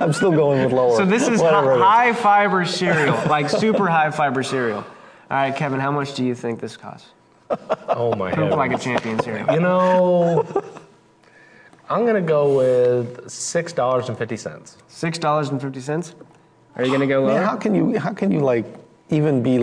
I'm 0.00 0.12
still 0.12 0.32
going 0.32 0.64
with 0.64 0.72
lower. 0.72 0.96
So 0.96 1.06
this 1.06 1.28
is 1.28 1.40
hi- 1.40 1.78
high 1.78 2.12
fiber 2.12 2.64
cereal, 2.64 3.14
like 3.28 3.48
super 3.48 3.86
high 3.86 4.10
fiber 4.10 4.42
cereal. 4.42 4.78
All 4.80 4.84
right, 5.30 5.54
Kevin, 5.54 5.78
how 5.78 5.92
much 5.92 6.14
do 6.14 6.24
you 6.24 6.34
think 6.34 6.58
this 6.60 6.76
costs? 6.76 7.10
Oh 7.90 8.14
my 8.16 8.30
god. 8.30 8.36
Poop 8.36 8.50
Like 8.58 8.72
a 8.72 8.78
heavens. 8.78 8.84
Champion 8.84 9.18
cereal. 9.20 9.50
You 9.54 9.60
know, 9.60 10.44
I'm 11.90 12.04
gonna 12.04 12.20
go 12.20 12.56
with 12.56 13.30
six 13.30 13.72
dollars 13.72 14.08
and 14.08 14.18
fifty 14.18 14.36
cents. 14.36 14.76
Six 14.88 15.18
dollars 15.18 15.48
and 15.48 15.60
fifty 15.60 15.80
cents. 15.80 16.14
Are 16.76 16.84
you 16.84 16.92
gonna 16.92 17.06
go 17.06 17.26
Man, 17.26 17.42
how 17.42 17.56
can 17.56 17.74
you 17.74 17.98
how 17.98 18.12
can 18.12 18.30
you 18.30 18.40
like 18.40 18.66
even 19.10 19.42
be 19.42 19.58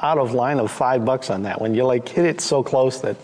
out 0.00 0.18
of 0.18 0.34
line 0.34 0.58
of 0.58 0.70
five 0.70 1.04
bucks 1.04 1.30
on 1.30 1.42
that 1.44 1.60
when 1.60 1.74
you 1.74 1.84
like 1.84 2.08
hit 2.08 2.24
it 2.24 2.40
so 2.40 2.62
close 2.62 3.00
that 3.00 3.16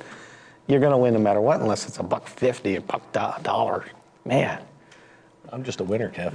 you're 0.67 0.81
gonna 0.81 0.99
win 0.99 1.14
no 1.14 1.21
matter 1.21 1.40
what 1.40 1.61
unless 1.61 1.87
it's 1.87 1.99
a 1.99 2.03
buck 2.03 2.27
fifty, 2.29 2.77
a 2.77 2.81
buck 2.81 3.12
do- 3.12 3.43
dollar. 3.43 3.85
Man, 4.25 4.62
I'm 5.51 5.62
just 5.64 5.81
a 5.81 5.85
winner, 5.85 6.11
Kev. 6.11 6.33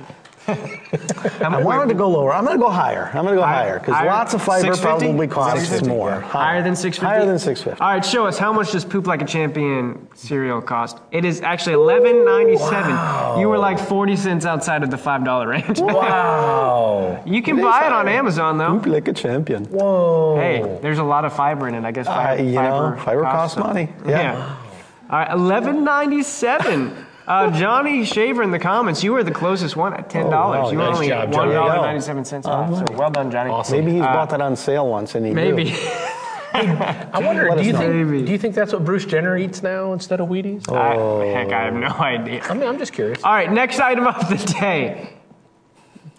I 1.41 1.61
wanted 1.63 1.89
to 1.89 1.93
go 1.95 2.09
lower. 2.09 2.33
I'm 2.33 2.45
gonna 2.45 2.57
go 2.57 2.69
higher. 2.69 3.05
I'm 3.13 3.23
gonna 3.25 3.35
go 3.35 3.43
higher 3.43 3.79
because 3.79 3.93
lots 4.05 4.33
of 4.33 4.41
fiber 4.41 4.73
650? 4.73 5.05
probably 5.05 5.27
costs 5.27 5.69
650? 5.69 5.87
more. 5.89 6.09
Yeah. 6.09 6.21
Higher 6.21 6.63
than 6.63 6.75
650? 6.75 7.05
Higher 7.05 7.25
than 7.25 7.39
650. 7.39 7.81
All 7.81 7.89
right, 7.89 8.05
show 8.05 8.25
us 8.25 8.37
how 8.37 8.51
much 8.53 8.71
does 8.71 8.85
Poop 8.85 9.07
Like 9.07 9.21
a 9.21 9.25
Champion 9.25 10.07
cereal 10.15 10.61
cost? 10.61 10.97
It 11.11 11.25
is 11.25 11.41
actually 11.41 11.73
eleven 11.73 12.25
ninety 12.25 12.57
seven. 12.57 12.91
You 13.39 13.47
were 13.49 13.57
like 13.57 13.79
forty 13.79 14.15
cents 14.15 14.45
outside 14.45 14.83
of 14.83 14.91
the 14.91 14.97
five 14.97 15.23
dollar 15.23 15.47
range. 15.49 15.79
Wow. 15.79 17.21
you 17.25 17.41
can 17.41 17.61
buy 17.61 17.85
it 17.85 17.91
on 17.93 18.07
Amazon 18.07 18.57
though. 18.57 18.79
Poop 18.79 18.87
like 18.87 19.07
a 19.07 19.13
champion. 19.13 19.65
Whoa. 19.65 20.35
Hey, 20.37 20.79
there's 20.81 20.99
a 20.99 21.03
lot 21.03 21.25
of 21.25 21.33
fiber 21.33 21.67
in 21.67 21.75
it. 21.75 21.83
I 21.85 21.91
guess 21.91 22.07
Uh, 22.07 22.13
fiber, 22.13 22.43
know, 22.95 22.97
fiber 23.03 23.21
costs 23.23 23.55
some. 23.55 23.67
money. 23.67 23.89
Yeah. 24.05 24.09
Yeah. 24.21 24.55
All 25.09 25.19
right, 25.19 25.31
eleven 25.31 25.83
ninety 25.83 26.23
seven. 26.23 27.05
Uh, 27.29 27.51
Johnny 27.51 28.03
Shaver 28.05 28.41
in 28.41 28.49
the 28.49 28.57
comments, 28.59 29.03
you 29.03 29.13
were 29.13 29.23
the 29.23 29.31
closest 29.31 29.75
one 29.75 29.93
at 29.93 30.09
ten 30.09 30.29
dollars. 30.31 30.63
wow, 30.63 30.71
you 30.71 30.77
were 30.79 30.83
nice 30.85 30.95
only 30.95 31.07
job, 31.09 31.19
one 31.25 31.33
Johnny. 31.33 31.53
dollar 31.53 31.67
There 31.67 31.75
you 31.75 31.81
go. 31.81 31.85
ninety 31.85 32.01
seven 32.01 32.25
cents 32.25 32.47
off. 32.47 32.87
So 32.87 32.95
well 32.95 33.11
done, 33.11 33.29
Johnny. 33.29 33.51
Awesome. 33.51 33.77
Maybe 33.79 33.91
he's 33.93 34.01
bought 34.01 34.31
that 34.31 34.41
on 34.41 34.55
sale 34.55 34.89
once 34.89 35.13
and 35.15 35.25
he 35.25 35.33
knew. 35.33 35.75
Uh, 36.51 36.63
Maybe. 36.63 36.79
I 36.81 37.19
wonder. 37.19 37.47
Let 37.47 37.59
Do 37.59 37.63
you 37.63 37.73
think? 37.73 37.93
Maybe. 37.93 38.25
Do 38.25 38.31
you 38.31 38.39
think 38.39 38.55
that's 38.55 38.73
what 38.73 38.83
Bruce 38.83 39.05
Jenner 39.05 39.37
eats 39.37 39.61
now 39.61 39.93
instead 39.93 40.19
of 40.19 40.29
Wheaties? 40.29 40.67
I, 40.67 41.25
heck, 41.27 41.51
I 41.53 41.65
have 41.65 41.75
no 41.75 41.89
idea. 41.89 42.41
I 42.41 42.55
mean, 42.55 42.67
I'm 42.67 42.79
just 42.79 42.91
curious. 42.91 43.23
All 43.23 43.31
right, 43.31 43.51
next 43.51 43.79
item 43.79 44.07
of 44.07 44.27
the 44.27 44.37
day. 44.59 45.13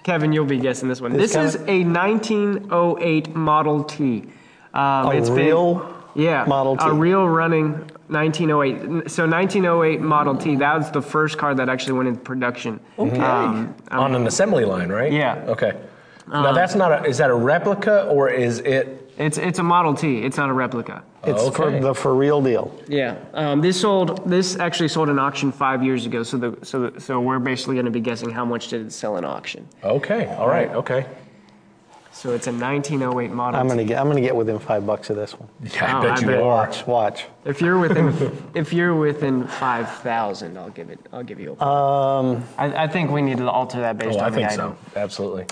Kevin, 0.04 0.32
you'll 0.32 0.44
be 0.44 0.58
guessing 0.58 0.88
this 0.88 1.00
one. 1.00 1.14
This, 1.14 1.32
This 1.32 1.56
is 1.56 1.60
a 1.66 1.82
1908 1.84 3.34
Model 3.34 3.82
T. 3.82 4.24
Um, 4.72 5.06
A 5.10 5.20
real 5.32 5.96
yeah, 6.14 6.44
Model 6.44 6.76
T. 6.76 6.84
A 6.86 6.92
real 6.92 7.28
running 7.28 7.90
1908. 8.10 9.10
So 9.10 9.26
1908 9.26 10.00
Model 10.00 10.36
T. 10.36 10.56
That 10.56 10.78
was 10.78 10.90
the 10.90 11.02
first 11.02 11.38
car 11.38 11.54
that 11.54 11.68
actually 11.68 11.94
went 11.94 12.08
into 12.08 12.20
production. 12.20 12.80
Okay. 12.98 13.18
Um, 13.18 13.74
On 13.90 14.14
an 14.14 14.26
assembly 14.26 14.64
line, 14.64 14.90
right? 14.90 15.12
Yeah. 15.12 15.44
Okay. 15.48 15.78
now 16.28 16.52
that's 16.52 16.74
not 16.74 16.92
a. 16.92 17.08
Is 17.08 17.18
that 17.18 17.30
a 17.30 17.34
replica 17.34 18.06
or 18.06 18.28
is 18.28 18.58
it? 18.60 19.10
it's 19.20 19.36
it's 19.36 19.58
a 19.58 19.62
Model 19.62 19.94
T. 19.94 20.22
It's 20.22 20.38
not 20.38 20.48
a 20.48 20.52
replica. 20.52 21.02
It's 21.24 21.48
for 21.50 21.70
the 21.70 21.94
for 21.94 22.14
real 22.14 22.40
deal. 22.40 22.74
Yeah. 22.88 23.18
Um, 23.34 23.60
this 23.60 23.80
sold. 23.80 24.28
This 24.28 24.56
actually 24.56 24.88
sold 24.88 25.10
in 25.10 25.18
auction 25.18 25.52
five 25.52 25.84
years 25.84 26.06
ago. 26.06 26.22
So 26.22 26.38
the 26.38 26.64
so 26.64 26.92
so 26.98 27.20
we're 27.20 27.38
basically 27.38 27.74
going 27.74 27.84
to 27.84 27.90
be 27.90 28.00
guessing 28.00 28.30
how 28.30 28.44
much 28.44 28.68
did 28.68 28.86
it 28.86 28.92
sell 28.92 29.18
in 29.18 29.24
auction. 29.24 29.68
Okay. 29.84 30.26
All 30.36 30.48
right. 30.48 30.70
Okay. 30.70 31.06
So 32.12 32.32
it's 32.34 32.48
a 32.48 32.52
1908 32.52 33.30
Model 33.30 33.58
I'm 33.60 33.68
gonna 33.68 33.84
get 33.84 33.98
I'm 34.00 34.08
gonna 34.08 34.20
get 34.20 34.34
within 34.34 34.58
five 34.58 34.84
bucks 34.84 35.10
of 35.10 35.16
this 35.16 35.32
one. 35.38 35.48
Yeah, 35.62 35.96
I 35.96 35.98
Oh, 35.98 36.02
bet 36.02 36.18
I 36.18 36.20
you 36.20 36.26
bet. 36.26 36.38
are. 36.38 36.44
Watch, 36.66 36.86
watch. 36.86 37.24
If 37.44 37.60
you're 37.62 37.78
within, 37.78 38.50
if 38.54 38.72
you're 38.72 38.94
within 38.96 39.46
five 39.46 39.88
thousand, 39.98 40.58
I'll 40.58 40.70
give 40.70 40.90
it. 40.90 40.98
I'll 41.12 41.22
give 41.22 41.38
you. 41.40 41.56
A 41.60 41.64
Um, 41.64 42.44
I, 42.58 42.84
I 42.84 42.88
think 42.88 43.10
we 43.10 43.22
need 43.22 43.38
to 43.38 43.48
alter 43.48 43.80
that 43.80 43.96
based 43.96 44.18
Oh, 44.18 44.22
on 44.22 44.26
I 44.26 44.30
the 44.30 44.36
think 44.36 44.50
item. 44.50 44.76
so. 44.92 45.00
Absolutely. 45.00 45.46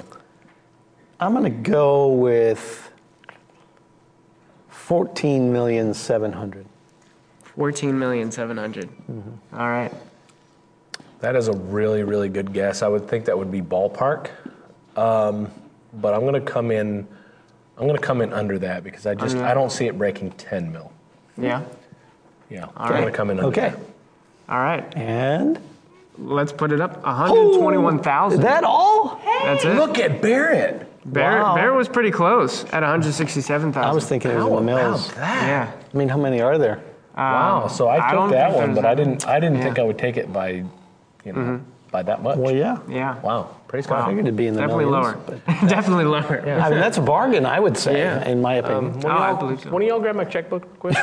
I'm 1.21 1.33
gonna 1.33 1.49
go 1.51 2.09
with 2.09 2.91
fourteen 4.69 5.53
million 5.53 5.95
seven 5.95 6.33
hundred. 6.33 6.67
Fourteen 7.43 7.99
million 7.99 8.31
seven 8.33 8.57
hundred. 8.57 8.89
Mm-hmm. 9.11 9.57
All 9.59 9.69
right. 9.69 9.93
That 11.21 11.35
is 11.35 11.49
a 11.49 11.53
really, 11.53 12.03
really 12.05 12.29
good 12.29 12.53
guess. 12.53 12.83
I 12.83 12.89
would 12.89 13.09
think 13.09 13.25
that 13.25 13.37
would 13.37 13.51
be 13.51 13.61
ballpark, 13.61 14.31
um, 14.97 15.51
but 15.93 16.15
I'm 16.15 16.21
going 16.21 16.35
to 16.35 16.41
come 16.41 16.71
in. 16.71 17.07
I'm 17.77 17.85
going 17.87 17.97
to 17.97 18.03
come 18.03 18.21
in 18.21 18.33
under 18.33 18.59
that 18.59 18.83
because 18.83 19.07
I 19.07 19.15
just 19.15 19.37
Under 19.37 19.49
I 19.49 19.55
don't 19.55 19.71
see 19.71 19.87
it 19.87 19.97
breaking 19.97 20.33
10 20.33 20.73
mil. 20.73 20.93
Yeah. 21.37 21.63
Yeah, 22.51 22.67
I'm 22.77 22.91
going 22.91 23.05
to 23.05 23.13
come 23.13 23.31
in 23.31 23.39
under 23.39 23.49
Okay. 23.51 23.71
that. 23.71 23.79
All 24.49 24.59
right. 24.59 24.97
And 24.97 25.61
Let's 26.21 26.51
put 26.51 26.73
it 26.73 26.81
up. 26.81 27.05
One 27.05 27.15
hundred 27.15 27.59
twenty-one 27.61 28.03
thousand. 28.03 28.41
that 28.41 28.65
all? 28.65 29.21
That's 29.25 29.65
it. 29.65 29.77
Look 29.77 29.99
at 29.99 30.21
Barrett. 30.21 30.85
Bear, 31.13 31.41
Wow. 31.43 31.55
Bear 31.55 31.73
was 31.75 31.89
pretty 31.89 32.11
close 32.11 32.65
at 32.65 32.73
one 32.73 32.83
hundred 32.83 33.13
sixty-seven 33.13 33.73
thousand. 33.73 33.89
I 33.89 33.95
was 33.95 34.05
thinking 34.07 34.33
it 34.33 34.35
was 34.35 34.43
How 34.45 34.59
in 34.59 34.67
the 34.67 34.75
mills. 34.75 35.13
that? 35.15 35.47
Yeah. 35.47 35.73
I 35.95 35.97
mean, 35.97 36.09
how 36.09 36.17
many 36.19 36.41
are 36.41 36.59
there? 36.59 36.83
Wow. 37.17 37.69
So 37.69 37.87
I 37.87 37.99
um, 37.99 38.03
I 38.03 38.13
don't 38.13 38.29
took 38.31 38.33
that 38.33 38.47
think 38.51 38.57
one, 38.57 38.67
there's 38.75 38.83
but 38.83 38.89
I 38.89 38.93
a- 38.93 38.97
didn't. 38.97 39.29
I 39.29 39.39
didn't 39.39 39.63
think 39.63 39.79
I 39.79 39.83
would 39.85 39.97
take 39.99 40.17
it 40.17 40.33
by, 40.33 40.49
you 40.51 40.65
know, 41.27 41.33
mm-hmm. 41.35 41.65
By 41.91 42.03
that 42.03 42.23
much. 42.23 42.37
Well, 42.39 42.55
yeah. 42.55 42.79
Yeah. 42.89 43.19
Wow. 43.21 43.57
Praise 43.67 43.87
Wow. 43.89 43.97
God. 43.99 44.05
I 44.05 44.09
figured 44.09 44.27
it'd 44.27 44.37
be 44.37 44.47
in 44.47 44.55
the 44.55 44.61
Definitely 44.61 44.87
millions, 44.87 45.17
lower. 45.29 45.37
Definitely 45.69 46.05
lower. 46.05 46.41
I 46.49 46.71
mean, 46.71 46.79
that's 46.79 46.99
a 46.99 47.03
bargain, 47.03 47.45
I 47.47 47.61
would 47.61 47.77
say, 47.77 47.99
Yeah. 47.99 48.25
in 48.29 48.41
my 48.41 48.59
um, 48.59 48.65
opinion. 48.87 49.01
One 49.01 49.07
Oh, 49.13 49.17
of 49.17 49.21
I 49.23 49.29
y'all- 49.31 49.39
believe 49.39 49.61
so. 49.61 49.71
One 49.71 49.83
of 49.83 49.89
y'all 49.89 50.01
grab 50.01 50.17
my 50.17 50.25
checkbook 50.25 50.79
quick. 50.79 50.97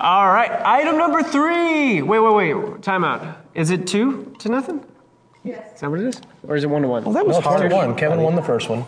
All 0.00 0.28
right. 0.28 0.50
Item 0.64 0.98
number 0.98 1.22
three. 1.22 2.02
Wait, 2.02 2.18
wait, 2.20 2.54
wait. 2.54 2.82
Time 2.82 3.04
out. 3.04 3.38
Is 3.54 3.70
it 3.70 3.86
two 3.86 4.34
to 4.40 4.48
nothing? 4.48 4.84
Yes. 5.44 5.74
Is 5.74 5.80
that 5.80 5.90
what 5.90 6.00
it 6.00 6.06
is? 6.06 6.20
Or 6.46 6.56
is 6.56 6.64
it 6.64 6.68
one 6.70 6.82
to 6.82 6.88
one? 6.88 7.04
well, 7.04 7.14
that 7.14 7.26
was 7.26 7.36
no, 7.36 7.42
hard. 7.42 7.68
to 7.70 7.74
one. 7.74 7.94
Kevin 7.96 8.20
won 8.20 8.34
the 8.34 8.42
first 8.42 8.68
one. 8.68 8.84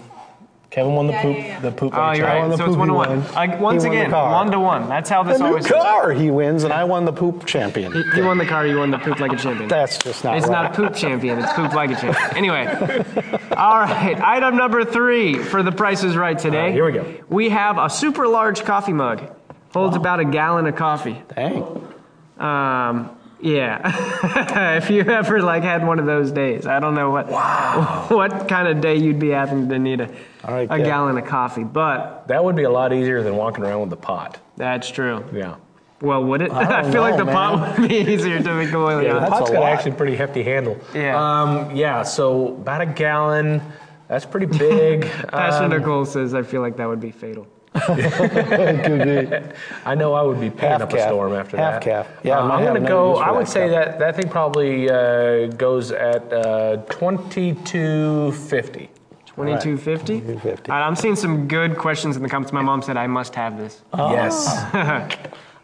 Kevin 0.70 0.94
won 0.94 1.06
the 1.06 1.14
Yeah, 1.14 1.22
poop. 1.22 1.36
yeah, 1.38 1.44
yeah. 1.46 1.60
The 1.60 1.72
poop. 1.72 1.94
Oh, 1.96 2.12
you're 2.12 2.16
challenge. 2.16 2.22
right. 2.24 2.40
won 2.40 2.50
the 2.50 2.56
So 2.58 2.64
it's 2.66 2.76
one 2.76 2.88
to 2.88 2.94
one. 2.94 3.08
one. 3.24 3.32
Like, 3.34 3.58
once 3.58 3.82
He 3.84 3.88
won 3.88 3.96
the 3.98 4.02
again, 4.04 4.12
one 4.12 4.50
to 4.50 4.60
one. 4.60 4.88
That's 4.88 5.08
how 5.08 5.22
this 5.22 5.38
The 5.38 5.44
new 5.44 5.48
always 5.50 5.64
is. 5.64 5.72
car 5.72 6.12
he 6.12 6.30
wins, 6.30 6.62
and 6.64 6.72
I 6.74 6.84
won 6.84 7.06
the 7.06 7.12
poop 7.12 7.46
champion. 7.46 7.92
He, 7.92 8.02
he 8.16 8.20
won 8.22 8.36
the 8.36 8.44
car. 8.44 8.66
You 8.66 8.78
won 8.78 8.90
the 8.90 8.98
poop 8.98 9.18
like 9.18 9.32
a 9.32 9.36
champion. 9.44 9.68
That's 9.68 9.96
just 9.96 10.24
not 10.24 10.36
It's 10.36 10.46
right. 10.46 10.62
not 10.64 10.74
poop 10.74 10.94
champion. 10.94 11.38
It's 11.38 11.52
poop 11.54 11.72
like 11.72 11.90
a 11.90 11.94
champion. 11.96 12.28
Anyway, 12.36 12.66
all 13.56 13.78
right. 13.78 14.20
Item 14.20 14.56
number 14.56 14.84
three 14.84 15.38
for 15.38 15.62
the 15.62 15.72
Price 15.72 16.04
is 16.04 16.16
Right 16.16 16.38
today. 16.38 16.58
All 16.58 16.64
right, 16.64 16.72
here 16.74 16.84
we 16.84 16.92
go. 16.92 17.14
We 17.30 17.48
have 17.48 17.78
a 17.78 17.88
super 17.88 18.28
large 18.28 18.62
coffee 18.64 18.92
mug. 18.92 19.22
Holds 19.72 19.96
about 19.96 20.20
a 20.20 20.24
gallon 20.26 20.66
of 20.66 20.76
coffee. 20.76 21.20
Dang. 21.34 21.62
Um, 22.38 23.10
yeah. 23.40 24.76
if 24.76 24.90
you 24.90 25.02
ever 25.02 25.40
like 25.40 25.62
had 25.62 25.86
one 25.86 25.98
of 25.98 26.06
those 26.06 26.30
days, 26.32 26.66
I 26.66 26.80
don't 26.80 26.94
know 26.94 27.10
what 27.10 27.30
what 28.10 28.48
kind 28.48 28.68
of 28.68 28.80
day 28.80 28.96
you'd 28.96 29.18
be 29.18 29.28
having 29.30 29.68
to 29.68 29.78
need 29.78 30.00
a, 30.00 30.08
All 30.44 30.54
right, 30.54 30.68
a 30.70 30.74
Kev. 30.74 30.84
gallon 30.84 31.18
of 31.18 31.24
coffee, 31.26 31.64
but 31.64 32.26
That 32.28 32.42
would 32.44 32.56
be 32.56 32.64
a 32.64 32.70
lot 32.70 32.92
easier 32.92 33.22
than 33.22 33.36
walking 33.36 33.64
around 33.64 33.80
with 33.80 33.90
the 33.90 33.96
pot. 33.96 34.38
that's 34.56 34.88
true. 34.90 35.24
Yeah. 35.32 35.56
Well, 36.00 36.22
would 36.24 36.42
it? 36.42 36.52
I 36.52 36.60
I, 36.78 36.82
don't 36.82 36.92
feel 36.92 37.02
like 37.02 37.16
know, 37.18 37.24
the 37.24 37.32
pot 37.32 37.78
would 37.78 37.88
be 37.88 37.96
easier 37.96 38.38
to 38.38 38.58
be 38.58 38.70
completely 38.70 39.06
Yeah, 39.06 39.14
the 39.14 39.16
honest. 39.18 39.30
That's 39.30 39.38
pot's 39.40 39.50
a 39.50 39.52
got 39.54 39.60
lot. 39.60 39.72
actually 39.72 39.90
a 39.90 39.94
pretty 39.94 40.16
hefty 40.16 40.42
handle. 40.44 40.78
Yeah. 40.94 41.16
Um, 41.42 41.74
yeah. 41.74 42.02
So 42.04 42.48
about 42.48 42.80
a 42.82 42.86
gallon. 42.86 43.60
That's 44.06 44.24
pretty 44.24 44.46
big. 44.46 45.02
Pastor 45.28 45.64
Um, 45.64 45.70
Nicole 45.70 46.04
says 46.06 46.34
I 46.34 46.42
feel 46.42 46.60
like 46.62 46.76
that 46.76 46.88
would 46.88 47.00
be 47.00 47.10
fatal. 47.10 47.46
I 49.84 49.94
know 49.94 50.14
I 50.14 50.22
would 50.22 50.40
be 50.40 50.50
paying 50.50 50.72
Half 50.72 50.82
up 50.82 50.92
a 50.92 51.02
storm 51.02 51.34
after 51.34 51.56
Half 51.56 51.74
that. 51.74 51.82
caf. 51.82 52.08
Yeah, 52.24 52.38
I 52.38 52.40
Uh, 52.40 52.48
might 52.48 52.54
I'm 52.58 52.64
gonna 52.74 52.88
go. 52.88 53.16
I 53.16 53.30
would 53.30 53.48
say 53.48 53.68
caf. 53.68 53.86
that 53.86 53.98
that 53.98 54.16
thing 54.16 54.28
probably 54.30 54.90
uh, 54.90 55.46
goes 55.48 55.92
at 55.92 56.32
uh, 56.32 56.76
2250. 56.88 58.90
2250? 59.26 60.20
2250. 60.20 60.70
All 60.70 60.78
right, 60.78 60.86
I'm 60.86 60.96
seeing 60.96 61.14
some 61.14 61.46
good 61.46 61.76
questions 61.76 62.16
in 62.16 62.22
the 62.22 62.28
comments. 62.28 62.52
My 62.52 62.62
mom 62.62 62.82
said 62.82 62.96
I 62.96 63.06
must 63.06 63.34
have 63.36 63.56
this. 63.56 63.82
Yes. 63.96 64.48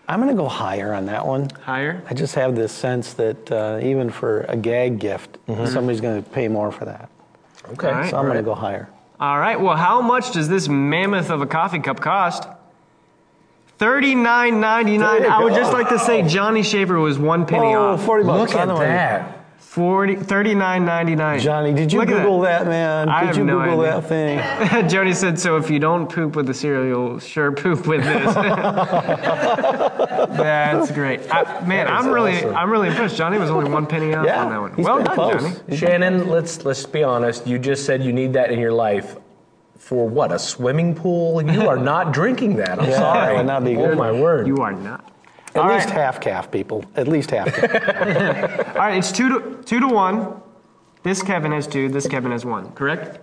I'm 0.07 0.21
going 0.21 0.29
to 0.31 0.37
go 0.41 0.47
higher 0.49 0.93
on 0.93 1.07
that 1.07 1.27
one. 1.27 1.49
Higher? 1.63 2.03
I 2.09 2.13
just 2.15 2.35
have 2.35 2.55
this 2.55 2.73
sense 2.73 3.15
that 3.15 3.51
uh, 3.51 3.81
even 3.83 4.11
for 4.11 4.43
a 4.51 4.57
gag 4.57 4.99
gift, 5.01 5.39
somebody's 5.47 6.03
going 6.03 6.23
to 6.23 6.31
pay 6.31 6.47
more 6.47 6.71
for 6.71 6.85
that. 6.85 7.09
Okay. 7.73 7.89
All 7.89 7.95
right. 7.95 8.11
So 8.11 8.19
I'm 8.19 8.27
going 8.27 8.37
to 8.37 8.43
go 8.43 8.55
higher. 8.55 8.91
All 9.21 9.39
right. 9.39 9.61
Well, 9.61 9.77
how 9.77 10.01
much 10.01 10.33
does 10.33 10.49
this 10.49 10.69
mammoth 10.69 11.31
of 11.31 11.41
a 11.41 11.47
coffee 11.47 11.79
cup 11.79 12.01
cost? 12.01 12.49
Thirty-nine 13.79 14.61
ninety-nine. 14.61 15.21
There 15.23 15.29
you 15.31 15.35
I 15.35 15.43
would 15.43 15.51
go. 15.53 15.57
just 15.57 15.73
like 15.73 15.89
to 15.89 15.99
say 15.99 16.23
Johnny 16.23 16.63
Shaver 16.63 16.99
was 16.99 17.19
one 17.19 17.45
penny 17.47 17.75
Oh, 17.75 17.95
off. 17.95 18.05
40 18.05 18.25
bucks. 18.25 18.53
Look 18.53 18.61
at 18.61 18.67
the 18.67 18.75
money. 18.75 18.87
that. 18.87 19.44
40, 19.75 20.15
39.99. 20.19 21.41
Johnny, 21.41 21.73
did 21.73 21.93
you 21.93 21.99
Look 21.99 22.07
Google 22.09 22.41
that. 22.43 22.69
man? 22.69 23.09
I 23.09 23.23
Did 23.23 23.27
have 23.27 23.37
you 23.39 23.45
no 23.45 23.59
Google 23.59 23.81
idea. 23.81 24.01
that 24.01 24.09
thing? 24.71 24.89
Jody 24.89 25.13
said, 25.13 25.37
so 25.37 25.57
if 25.57 25.69
you 25.69 25.81
don't 25.81 26.09
poop 26.09 26.37
with 26.37 26.47
the 26.47 26.55
cereal, 26.55 26.87
you'll 26.87 27.19
sure 27.19 27.51
poop 27.51 27.85
with 27.89 28.05
this. 28.05 28.35
That's 30.37 30.93
great. 30.93 31.23
I, 31.29 31.61
man, 31.67 31.87
That 31.89 31.99
is 32.01 32.07
I'm 32.07 32.13
really, 32.13 32.37
awesome. 32.37 32.55
I'm 32.57 32.71
really 32.71 32.87
impressed. 32.87 33.17
Johnny 33.17 33.37
was 33.37 33.51
only 33.51 33.69
one 33.69 33.85
penny 33.87 34.15
off 34.15 34.25
Yeah, 34.27 34.45
on 34.45 34.51
that 34.51 34.61
one. 34.61 34.75
he's 34.75 34.85
well 34.85 35.03
done, 35.03 35.13
close. 35.13 35.43
Johnny. 35.43 35.55
Mm-hmm. 35.57 35.75
Shannon, 35.75 36.29
let's 36.29 36.65
let's 36.65 36.87
be 36.87 37.03
honest. 37.03 37.45
You 37.45 37.59
just 37.59 37.85
said 37.85 38.01
you 38.05 38.13
need 38.13 38.33
that 38.35 38.53
in 38.53 38.61
your 38.61 38.73
life 38.73 39.17
for 39.77 40.09
what? 40.09 40.31
A 40.31 40.39
swimming 40.39 40.95
pool? 40.95 41.43
You 41.43 41.69
are 41.69 41.77
not 41.93 42.13
drinking 42.13 42.55
that. 42.57 42.79
I'm 42.81 42.89
Yeah, 42.89 42.97
sorry. 42.97 43.27
that 43.35 43.37
would 43.39 43.47
not 43.47 43.65
be 43.65 43.77
Oh 43.77 43.97
my 43.97 44.13
word. 44.13 44.47
You 44.47 44.59
are 44.59 44.73
not. 44.73 45.11
At 45.55 45.63
All 45.63 45.69
least 45.73 45.87
right. 45.87 45.95
half 45.95 46.21
caf, 46.21 46.51
people. 46.51 46.85
At 46.97 47.07
least 47.07 47.31
half 47.31 47.53
caf. 47.55 48.69
All 48.69 48.75
right, 48.75 48.97
it's 48.99 49.13
two 49.13 49.29
to 49.29 49.63
two 49.65 49.79
to 49.81 49.89
one. 49.89 50.41
This 51.05 51.23
Kevin 51.23 51.53
has 51.53 51.67
two. 51.67 51.89
This 51.89 52.09
Kevin 52.09 52.33
has 52.33 52.45
one. 52.45 52.73
Correct. 52.73 53.21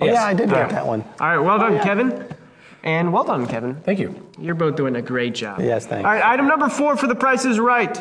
Oh, 0.00 0.06
Yes. 0.06 0.14
Yeah, 0.14 0.24
I 0.24 0.34
did 0.34 0.50
Yeah. 0.50 0.62
get 0.62 0.70
that 0.70 0.86
one. 0.86 1.04
All 1.20 1.26
right. 1.28 1.38
Well 1.38 1.58
done, 1.58 1.78
Kevin. 1.80 2.26
And 2.84 3.12
well 3.12 3.24
done, 3.24 3.46
Kevin. 3.46 3.76
Thank 3.76 3.98
you. 3.98 4.14
You're 4.38 4.54
both 4.54 4.76
doing 4.76 4.96
a 4.96 5.02
great 5.02 5.34
job. 5.34 5.60
Yes, 5.60 5.86
thanks. 5.86 6.04
All 6.06 6.12
right, 6.12 6.22
item 6.24 6.46
number 6.48 6.68
four 6.68 6.96
for 6.96 7.06
the 7.06 7.14
price 7.14 7.44
is 7.44 7.58
right. 7.58 7.98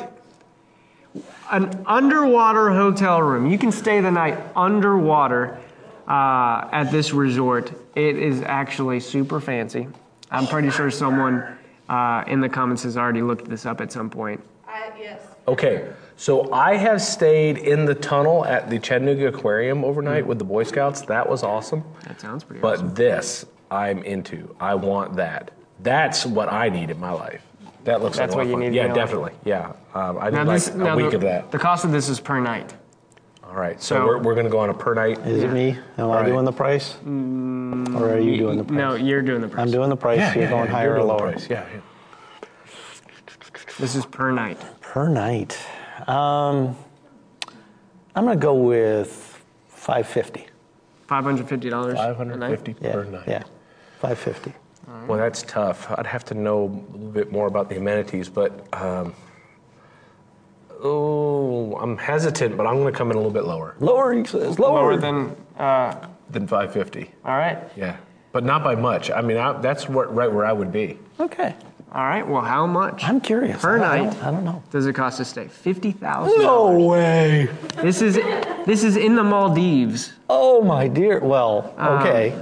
An 1.51 1.83
underwater 1.85 2.69
hotel 2.71 3.21
room. 3.21 3.49
You 3.49 3.57
can 3.57 3.71
stay 3.71 4.01
the 4.01 4.11
night 4.11 4.37
underwater 4.55 5.57
uh, 6.07 6.67
at 6.71 6.85
this 6.91 7.13
resort. 7.13 7.71
It 7.95 8.17
is 8.17 8.41
actually 8.41 8.99
super 8.99 9.39
fancy. 9.39 9.87
I'm 10.31 10.47
pretty 10.47 10.69
sure 10.71 10.89
someone 10.89 11.57
uh, 11.89 12.23
in 12.27 12.39
the 12.41 12.49
comments 12.49 12.83
has 12.83 12.97
already 12.97 13.21
looked 13.21 13.49
this 13.49 13.65
up 13.65 13.81
at 13.81 13.91
some 13.91 14.09
point. 14.09 14.41
I, 14.67 14.91
yes. 14.99 15.21
Okay, 15.47 15.91
so 16.15 16.51
I 16.53 16.75
have 16.77 17.01
stayed 17.01 17.57
in 17.57 17.85
the 17.85 17.93
tunnel 17.95 18.45
at 18.45 18.69
the 18.69 18.79
Chattanooga 18.79 19.27
Aquarium 19.27 19.83
overnight 19.83 20.25
with 20.25 20.39
the 20.39 20.45
Boy 20.45 20.63
Scouts. 20.63 21.01
That 21.01 21.27
was 21.29 21.43
awesome. 21.43 21.83
That 22.07 22.19
sounds 22.21 22.43
pretty 22.43 22.61
awesome. 22.63 22.87
But 22.87 22.91
awesome. 22.91 22.95
this, 22.95 23.45
I'm 23.69 24.03
into. 24.03 24.55
I 24.59 24.75
want 24.75 25.15
that. 25.17 25.51
That's 25.81 26.25
what 26.25 26.51
I 26.51 26.69
need 26.69 26.89
in 26.91 26.99
my 26.99 27.11
life. 27.11 27.41
That 27.83 28.01
looks 28.01 28.17
That's 28.17 28.33
like 28.33 28.45
a 28.45 28.47
lot 28.47 28.47
what 28.47 28.47
you 28.47 28.53
of 28.53 28.55
fun. 28.55 28.59
need 28.61 28.67
in 28.67 28.73
Yeah, 28.73 28.81
your 28.83 28.89
life. 28.89 28.95
definitely. 28.95 29.31
Yeah, 29.43 29.73
um, 29.93 30.17
I 30.17 30.29
Now 30.29 30.43
need 30.43 30.53
this, 30.53 30.69
like 30.69 30.77
now 30.77 30.93
a 30.93 30.95
week 30.97 31.09
the, 31.09 31.15
of 31.17 31.21
that. 31.23 31.51
the 31.51 31.59
cost 31.59 31.83
of 31.83 31.91
this 31.91 32.07
is 32.07 32.21
per 32.21 32.39
night. 32.39 32.73
All 33.53 33.59
right, 33.59 33.79
so, 33.79 33.95
so- 33.97 34.05
we're, 34.07 34.17
we're 34.17 34.33
going 34.33 34.47
to 34.47 34.51
go 34.51 34.57
on 34.57 34.71
a 34.71 34.73
per 34.73 34.95
night. 34.95 35.19
Is 35.27 35.43
it 35.43 35.51
me? 35.51 35.77
Am 35.99 36.09
I 36.09 36.21
right. 36.21 36.25
doing 36.25 36.43
the 36.43 36.51
price? 36.51 36.95
or 37.05 38.09
are 38.15 38.19
you 38.19 38.35
doing 38.35 38.57
the 38.57 38.63
price? 38.63 38.75
No, 38.75 38.95
you're 38.95 39.21
doing 39.21 39.41
the 39.41 39.47
price. 39.47 39.61
I'm 39.63 39.71
doing 39.71 39.89
the 39.89 39.95
price. 39.95 40.35
You're 40.35 40.49
going 40.49 40.67
higher 40.67 40.85
you're 40.87 40.93
or 40.93 40.97
doing 40.97 41.07
the 41.07 41.13
lower? 41.13 41.31
price. 41.33 41.47
Yeah, 41.47 41.63
yeah. 41.71 41.81
This 43.77 43.93
is 43.93 44.07
per 44.07 44.31
night. 44.31 44.57
Per 44.81 45.07
night. 45.07 45.55
Um, 46.07 46.75
I'm 48.15 48.25
going 48.25 48.39
to 48.39 48.41
go 48.41 48.55
with 48.55 49.39
550. 49.67 50.47
Five 51.05 51.23
hundred 51.23 51.47
fifty 51.47 51.69
dollars. 51.69 51.95
550 51.95 52.75
Yeah. 52.81 52.91
per 52.93 53.03
night. 53.03 53.27
Yeah. 53.27 53.43
550. 53.99 54.53
Well, 55.07 55.19
that's 55.19 55.43
tough. 55.43 55.91
I'd 55.91 56.07
have 56.07 56.25
to 56.25 56.33
know 56.33 56.63
a 56.63 56.97
little 56.97 57.11
bit 57.11 57.31
more 57.31 57.45
about 57.45 57.69
the 57.69 57.77
amenities, 57.77 58.29
but 58.29 58.67
um, 58.73 59.13
oh, 60.83 61.75
I'm 61.77 61.97
hesitant, 61.97 62.57
but 62.57 62.67
I'm 62.67 62.75
going 62.75 62.91
to 62.91 62.97
come 62.97 63.09
in 63.09 63.15
a 63.15 63.19
little 63.19 63.31
bit 63.33 63.45
lower 63.45 63.75
Lower, 63.79 64.13
he 64.13 64.23
says. 64.25 64.59
Lower. 64.59 64.73
Lower 64.93 64.97
than. 64.97 65.35
Uh, 65.57 66.07
than 66.29 66.47
550. 66.47 67.11
all 67.25 67.37
right. 67.37 67.59
Yeah, 67.75 67.97
but 68.31 68.43
not 68.43 68.63
by 68.63 68.75
much. 68.75 69.11
I 69.11 69.21
mean, 69.21 69.37
I, 69.37 69.53
that's 69.61 69.87
what, 69.87 70.13
right 70.15 70.31
where 70.31 70.45
I 70.45 70.51
would 70.53 70.71
be. 70.71 70.97
Okay. 71.19 71.53
All 71.91 72.01
right. 72.03 72.27
Well, 72.27 72.41
how 72.41 72.65
much? 72.65 73.03
I'm 73.03 73.21
curious. 73.21 73.61
Per 73.61 73.77
I, 73.79 73.97
I 73.97 73.99
night. 74.01 74.13
don't, 74.13 74.23
I 74.23 74.31
don't 74.31 74.43
know. 74.45 74.63
Does 74.71 74.87
it 74.87 74.93
cost 74.93 75.17
to 75.17 75.25
stay? 75.25 75.47
Fifty 75.47 75.91
thousand. 75.91 76.41
No 76.41 76.75
way. 76.87 77.49
This 77.83 78.01
is 78.01 78.15
this 78.65 78.83
is 78.83 78.97
in 78.97 79.15
the 79.15 79.23
Maldives. 79.23 80.13
Oh 80.27 80.63
my 80.63 80.87
dear. 80.87 81.19
Well, 81.19 81.75
okay. 81.77 82.33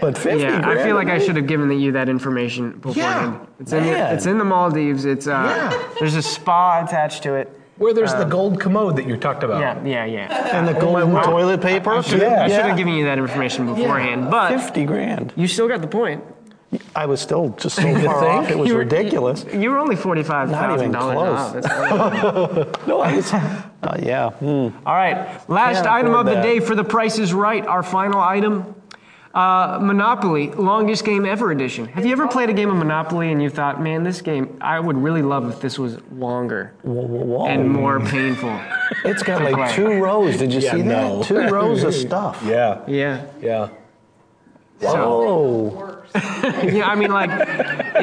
but 0.00 0.16
50 0.16 0.30
Um, 0.30 0.38
Yeah, 0.40 0.56
I 0.58 0.60
grand 0.62 0.80
feel 0.80 0.94
like 0.96 1.08
I 1.08 1.18
night? 1.18 1.26
should 1.26 1.36
have 1.36 1.46
given 1.46 1.70
you 1.78 1.92
that 1.92 2.08
information 2.08 2.78
beforehand. 2.78 3.46
it's 3.58 3.72
in 3.72 3.84
the, 3.84 3.90
man. 3.90 4.14
it's 4.16 4.24
in 4.24 4.38
the 4.38 4.44
Maldives. 4.46 5.04
It's 5.04 5.26
uh, 5.26 5.30
Yeah. 5.72 5.88
there's 5.98 6.14
a 6.14 6.22
spa 6.22 6.82
attached 6.82 7.22
to 7.24 7.34
it. 7.34 7.59
Where 7.80 7.94
there's 7.94 8.12
the 8.12 8.24
gold 8.24 8.60
commode 8.60 8.96
that 8.96 9.06
you 9.06 9.16
talked 9.16 9.42
about. 9.42 9.60
Yeah, 9.60 9.82
yeah, 9.84 10.04
yeah. 10.04 10.56
And 10.58 10.68
the 10.68 10.74
golden 10.78 11.12
toilet 11.22 11.62
paper? 11.62 11.94
I 11.94 12.02
should 12.02 12.20
have 12.20 12.76
given 12.76 12.92
you 12.92 13.06
that 13.06 13.16
information 13.18 13.64
beforehand, 13.74 14.30
but 14.30 14.50
50 14.50 14.84
grand. 14.84 15.32
you 15.34 15.48
still 15.48 15.66
got 15.66 15.80
the 15.80 15.86
point. 15.88 16.22
I 16.94 17.06
was 17.06 17.20
still 17.22 17.48
just 17.58 17.76
so 17.76 17.82
far 17.82 17.92
think? 18.00 18.04
off. 18.44 18.50
It 18.50 18.58
was 18.58 18.68
You 18.68 18.74
were- 18.74 18.80
ridiculous. 18.80 19.44
You 19.52 19.70
were 19.70 19.78
only 19.78 19.96
forty-five 19.96 20.50
thousand 20.50 20.92
dollars 20.92 21.16
close. 21.16 21.64
off. 21.66 22.72
That's 22.74 22.86
No, 22.86 23.00
I 23.00 23.16
was. 23.16 23.32
Uh, 23.32 23.98
yeah. 24.00 24.30
hmm. 24.30 24.68
All 24.86 24.94
right, 24.94 25.40
last 25.50 25.76
Can't 25.76 25.86
item 25.88 26.12
of 26.14 26.20
afford 26.20 26.26
the 26.28 26.34
that. 26.34 26.42
day 26.42 26.60
for 26.60 26.76
the 26.76 26.84
Price 26.84 27.18
is 27.18 27.32
Right. 27.34 27.66
Our 27.66 27.82
final 27.82 28.20
item. 28.20 28.76
Uh, 29.32 29.78
Monopoly, 29.80 30.50
longest 30.52 31.04
game 31.04 31.24
ever 31.24 31.52
edition. 31.52 31.86
Have 31.86 32.04
you 32.04 32.10
ever 32.10 32.26
played 32.26 32.50
a 32.50 32.52
game 32.52 32.68
of 32.68 32.76
Monopoly 32.76 33.30
and 33.30 33.40
you 33.40 33.48
thought, 33.48 33.80
man, 33.80 34.02
this 34.02 34.20
game, 34.22 34.58
I 34.60 34.80
would 34.80 34.96
really 34.96 35.22
love 35.22 35.48
if 35.48 35.60
this 35.60 35.78
was 35.78 35.98
longer 36.10 36.74
Whoa, 36.82 37.02
whoa, 37.06 37.24
whoa. 37.24 37.46
and 37.46 37.70
more 37.70 38.00
painful? 38.00 38.58
It's 39.04 39.22
got 39.22 39.42
like 39.42 39.54
play. 39.54 39.72
two 39.72 40.02
rows. 40.02 40.36
Did 40.36 40.52
you 40.52 40.58
Yeah, 40.58 40.72
see 40.72 40.82
no. 40.82 41.18
that? 41.18 41.26
Two 41.28 41.38
rows 41.48 41.84
of 41.84 41.94
stuff. 42.06 42.42
Yeah. 42.44 42.80
Yeah. 42.88 43.26
Yeah. 43.40 43.68
Oh, 44.82 45.89
Yeah, 46.62 46.88
I 46.88 46.94
mean, 46.94 47.10
like, 47.10 47.30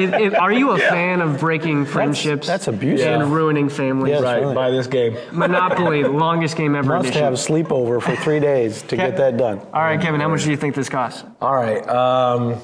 if, 0.00 0.12
if, 0.14 0.34
are 0.34 0.52
you 0.52 0.70
a 0.70 0.78
fan 0.78 1.20
of 1.20 1.38
breaking 1.40 1.84
friendships? 1.84 2.46
that's 2.46 2.68
abusive. 2.68 3.06
And 3.20 3.32
ruining 3.32 3.68
families. 3.68 4.12
Yes. 4.12 4.22
Right. 4.22 4.40
really. 4.40 4.54
Buy 4.54 4.70
this 4.70 4.86
game. 4.86 5.16
Monopoly, 5.32 6.04
longest 6.04 6.56
game 6.56 6.74
ever 6.74 6.88
must 6.88 7.08
edition. 7.08 7.22
have 7.22 7.34
sleepover 7.34 8.00
for 8.02 8.16
three 8.16 8.40
days 8.40 8.82
to 8.82 8.96
get 8.96 9.16
that 9.16 9.36
done. 9.36 9.58
All 9.72 9.82
right, 9.82 10.00
Kevin, 10.00 10.20
how 10.20 10.28
much 10.28 10.44
do 10.44 10.50
you 10.50 10.56
think 10.56 10.74
this 10.74 10.88
costs? 10.88 11.24
All 11.40 11.54
right. 11.54 11.86
Um, 11.88 12.60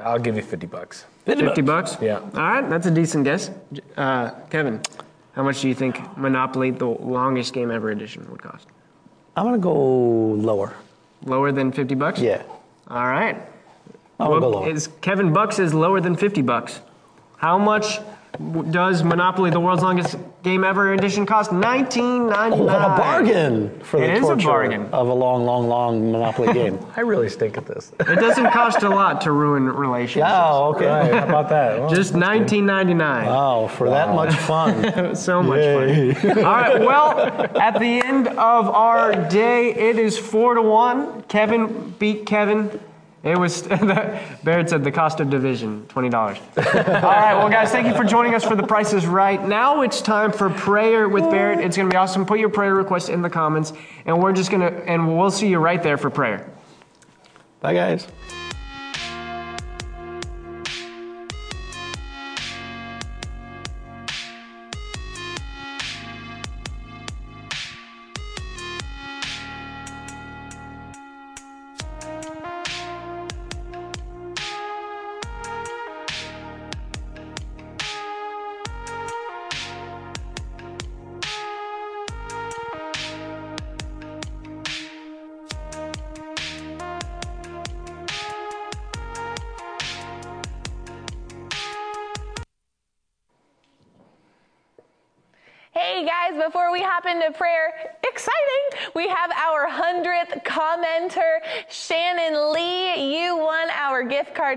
I'll 0.00 0.18
give 0.18 0.36
you 0.36 0.42
50 0.42 0.66
bucks. 0.66 1.04
50 1.26 1.60
bucks? 1.62 1.96
Yeah. 2.00 2.18
All 2.18 2.30
right, 2.32 2.68
that's 2.68 2.86
a 2.86 2.90
decent 2.90 3.24
guess. 3.24 3.50
Uh, 3.96 4.30
Kevin, 4.50 4.80
how 5.32 5.42
much 5.42 5.60
do 5.60 5.68
you 5.68 5.74
think 5.74 6.16
Monopoly, 6.16 6.70
the 6.70 6.86
longest 6.86 7.52
game 7.52 7.70
ever 7.70 7.90
edition, 7.90 8.28
would 8.30 8.42
cost? 8.42 8.66
I'm 9.36 9.44
gonna 9.44 9.58
go 9.58 9.72
lower. 9.74 10.74
Lower 11.24 11.52
than 11.52 11.72
50 11.72 11.94
bucks? 11.96 12.20
Yeah, 12.20 12.42
All 12.88 13.06
right. 13.06 13.36
I'm 14.20 14.28
gonna 14.28 14.40
go 14.40 14.48
lower. 14.50 14.68
is 14.70 14.88
Kevin 15.00 15.32
Bucks 15.32 15.58
is 15.58 15.72
lower 15.74 16.00
than 16.00 16.16
50 16.16 16.42
bucks. 16.42 16.80
How 17.36 17.56
much 17.56 18.00
w- 18.32 18.70
does 18.72 19.04
Monopoly, 19.04 19.50
the 19.50 19.60
world's 19.60 19.82
longest 19.82 20.16
game 20.42 20.64
ever 20.64 20.92
edition, 20.92 21.24
cost? 21.24 21.52
19.99. 21.52 22.58
What 22.58 22.74
a 22.74 22.88
bargain 22.96 23.78
for 23.80 24.00
the 24.00 24.06
It 24.06 24.10
is 24.16 24.24
a 24.24 24.26
torture 24.28 24.48
bargain. 24.48 24.86
of 24.92 25.06
a 25.08 25.12
long, 25.14 25.44
long, 25.46 25.68
long 25.68 26.10
Monopoly 26.10 26.52
game. 26.52 26.80
I 26.96 27.02
really 27.02 27.28
stink 27.28 27.56
at 27.56 27.66
this. 27.66 27.92
It 28.00 28.16
doesn't 28.18 28.50
cost 28.50 28.82
a 28.82 28.88
lot 28.88 29.20
to 29.20 29.30
ruin 29.30 29.66
relationships. 29.68 30.32
oh, 30.34 30.74
okay. 30.74 30.86
Right, 30.86 31.12
how 31.14 31.26
about 31.28 31.48
that? 31.50 31.78
Well, 31.78 31.90
Just 31.94 32.12
19.99. 32.14 32.98
Wow, 33.26 33.68
for 33.68 33.88
that 33.90 34.12
much 34.16 34.34
fun. 34.34 35.14
so 35.14 35.42
much 35.44 35.60
fun. 36.24 36.38
All 36.38 36.42
right. 36.44 36.80
Well, 36.80 37.20
at 37.60 37.78
the 37.78 38.00
end 38.04 38.26
of 38.28 38.68
our 38.68 39.14
day, 39.28 39.72
it 39.74 39.96
is 39.96 40.18
four 40.18 40.54
to 40.54 40.62
one. 40.62 41.22
Kevin 41.28 41.94
beat 42.00 42.26
Kevin. 42.26 42.80
It 43.24 43.36
was 43.36 43.62
Barrett 44.44 44.70
said 44.70 44.84
the 44.84 44.92
cost 44.92 45.18
of 45.18 45.28
division, 45.28 45.86
twenty 45.88 46.08
dollars. 46.08 46.38
All 46.56 46.62
right. 46.62 47.34
Well, 47.34 47.48
guys, 47.48 47.72
thank 47.72 47.88
you 47.88 47.94
for 47.94 48.04
joining 48.04 48.34
us 48.34 48.44
for 48.44 48.54
the 48.54 48.62
Price 48.62 48.92
is 48.92 49.06
Right. 49.06 49.44
Now 49.46 49.82
it's 49.82 50.00
time 50.00 50.30
for 50.30 50.48
prayer 50.50 51.08
with 51.08 51.24
Barrett. 51.24 51.58
It's 51.58 51.76
gonna 51.76 51.88
be 51.88 51.96
awesome. 51.96 52.24
Put 52.24 52.38
your 52.38 52.48
prayer 52.48 52.74
request 52.74 53.08
in 53.08 53.20
the 53.22 53.30
comments, 53.30 53.72
and 54.06 54.22
we're 54.22 54.32
just 54.32 54.50
gonna 54.50 54.68
and 54.86 55.18
we'll 55.18 55.32
see 55.32 55.48
you 55.48 55.58
right 55.58 55.82
there 55.82 55.98
for 55.98 56.10
prayer. 56.10 56.48
Bye, 57.60 57.74
guys. 57.74 58.06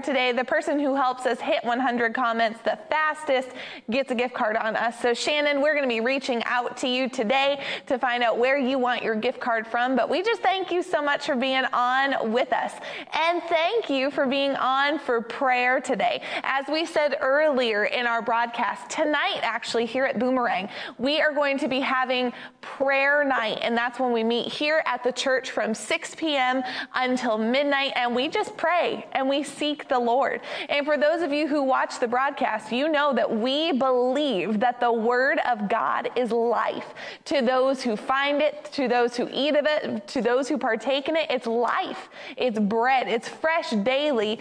Today. 0.01 0.31
The 0.31 0.43
person 0.43 0.79
who 0.79 0.95
helps 0.95 1.25
us 1.25 1.39
hit 1.39 1.63
100 1.63 2.13
comments 2.13 2.59
the 2.63 2.77
fastest 2.89 3.49
gets 3.89 4.11
a 4.11 4.15
gift 4.15 4.33
card 4.33 4.57
on 4.57 4.75
us. 4.75 4.99
So, 4.99 5.13
Shannon, 5.13 5.61
we're 5.61 5.73
going 5.73 5.87
to 5.87 5.93
be 5.93 6.01
reaching 6.01 6.43
out 6.45 6.77
to 6.77 6.87
you 6.87 7.09
today 7.09 7.63
to 7.87 7.97
find 7.97 8.23
out 8.23 8.37
where 8.37 8.57
you 8.57 8.77
want 8.79 9.03
your 9.03 9.15
gift 9.15 9.39
card 9.39 9.67
from. 9.67 9.95
But 9.95 10.09
we 10.09 10.21
just 10.23 10.41
thank 10.41 10.71
you 10.71 10.83
so 10.83 11.01
much 11.01 11.25
for 11.25 11.35
being 11.35 11.65
on 11.73 12.31
with 12.31 12.51
us. 12.53 12.73
And 13.13 13.41
thank 13.43 13.89
you 13.89 14.11
for 14.11 14.25
being 14.25 14.55
on 14.55 14.99
for 14.99 15.21
prayer 15.21 15.79
today. 15.79 16.21
As 16.43 16.65
we 16.67 16.85
said 16.85 17.17
earlier 17.21 17.85
in 17.85 18.07
our 18.07 18.21
broadcast, 18.21 18.89
tonight, 18.89 19.39
actually, 19.41 19.85
here 19.85 20.05
at 20.05 20.19
Boomerang, 20.19 20.69
we 20.97 21.21
are 21.21 21.33
going 21.33 21.57
to 21.59 21.67
be 21.67 21.79
having 21.79 22.33
prayer 22.61 23.23
night. 23.23 23.59
And 23.61 23.75
that's 23.77 23.99
when 23.99 24.11
we 24.11 24.23
meet 24.23 24.47
here 24.47 24.83
at 24.85 25.03
the 25.03 25.11
church 25.11 25.51
from 25.51 25.73
6 25.73 26.15
p.m. 26.15 26.63
until 26.95 27.37
midnight. 27.37 27.93
And 27.95 28.15
we 28.15 28.27
just 28.27 28.55
pray 28.57 29.05
and 29.13 29.27
we 29.27 29.43
seek 29.43 29.87
the 29.91 29.99
Lord. 29.99 30.41
And 30.69 30.85
for 30.85 30.97
those 30.97 31.21
of 31.21 31.31
you 31.31 31.47
who 31.47 31.61
watch 31.61 31.99
the 31.99 32.07
broadcast, 32.07 32.71
you 32.71 32.89
know 32.89 33.13
that 33.13 33.29
we 33.29 33.73
believe 33.73 34.59
that 34.61 34.79
the 34.79 34.91
word 34.91 35.39
of 35.47 35.69
God 35.69 36.09
is 36.15 36.31
life. 36.31 36.95
To 37.25 37.41
those 37.41 37.83
who 37.83 37.95
find 37.95 38.41
it, 38.41 38.65
to 38.71 38.87
those 38.87 39.15
who 39.15 39.29
eat 39.31 39.55
of 39.55 39.65
it, 39.67 40.07
to 40.07 40.21
those 40.21 40.47
who 40.47 40.57
partake 40.57 41.09
in 41.09 41.17
it, 41.17 41.29
it's 41.29 41.45
life. 41.45 42.09
It's 42.37 42.57
bread. 42.57 43.07
It's 43.09 43.27
fresh 43.27 43.69
daily 43.71 44.39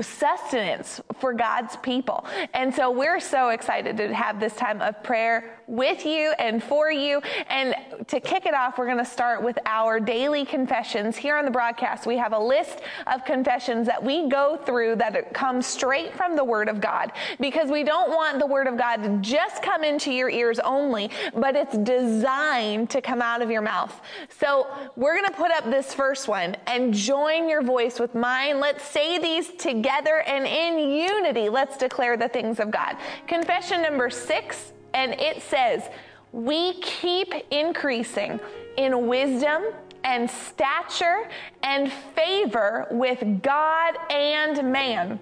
sustenance 0.00 1.00
for 1.20 1.32
God's 1.32 1.76
people. 1.76 2.26
And 2.52 2.74
so 2.74 2.90
we're 2.90 3.20
so 3.20 3.50
excited 3.50 3.96
to 3.98 4.12
have 4.14 4.40
this 4.40 4.54
time 4.54 4.80
of 4.80 5.02
prayer 5.02 5.58
with 5.66 6.04
you 6.04 6.34
and 6.38 6.62
for 6.62 6.90
you. 6.90 7.20
And 7.48 7.74
to 8.08 8.20
kick 8.20 8.46
it 8.46 8.54
off, 8.54 8.76
we're 8.76 8.86
going 8.86 8.98
to 8.98 9.04
start 9.04 9.42
with 9.42 9.58
our 9.66 10.00
daily 10.00 10.44
confessions. 10.44 11.16
Here 11.16 11.36
on 11.36 11.44
the 11.44 11.50
broadcast, 11.50 12.06
we 12.06 12.16
have 12.18 12.32
a 12.32 12.38
list 12.38 12.80
of 13.06 13.24
confessions 13.24 13.86
that 13.86 14.02
we 14.02 14.28
go 14.28 14.56
through 14.64 14.96
that 14.96 15.32
come 15.32 15.62
straight 15.62 16.14
from 16.14 16.36
the 16.36 16.44
Word 16.44 16.68
of 16.68 16.80
God 16.80 17.12
because 17.38 17.70
we 17.70 17.84
don't 17.84 18.10
want 18.10 18.38
the 18.38 18.46
Word 18.46 18.66
of 18.66 18.76
God 18.76 18.96
to 19.04 19.18
just 19.20 19.62
come 19.62 19.84
into 19.84 20.12
your 20.12 20.28
ears 20.28 20.58
only, 20.58 21.10
but 21.34 21.54
it's 21.56 21.76
designed 21.78 22.90
to 22.90 23.00
come 23.00 23.22
out 23.22 23.42
of 23.42 23.50
your 23.50 23.62
mouth. 23.62 24.00
So 24.40 24.66
we're 24.96 25.16
going 25.16 25.30
to 25.30 25.36
put 25.36 25.52
up 25.52 25.64
this 25.64 25.94
first 25.94 26.28
one 26.28 26.56
and 26.66 26.92
join 26.92 27.48
your 27.48 27.62
voice 27.62 28.00
with 28.00 28.14
mine. 28.14 28.60
Let's 28.60 28.84
say 28.84 29.18
these 29.18 29.48
together 29.52 29.73
and 29.82 30.46
in 30.46 30.90
unity, 30.90 31.48
let's 31.48 31.76
declare 31.76 32.16
the 32.16 32.28
things 32.28 32.60
of 32.60 32.70
God. 32.70 32.96
Confession 33.26 33.82
number 33.82 34.10
six, 34.10 34.72
and 34.92 35.12
it 35.20 35.42
says, 35.42 35.88
We 36.32 36.74
keep 36.80 37.32
increasing 37.50 38.40
in 38.76 39.06
wisdom 39.06 39.64
and 40.04 40.30
stature 40.30 41.28
and 41.62 41.92
favor 42.14 42.86
with 42.90 43.42
God 43.42 43.96
and 44.10 44.70
man. 44.70 45.18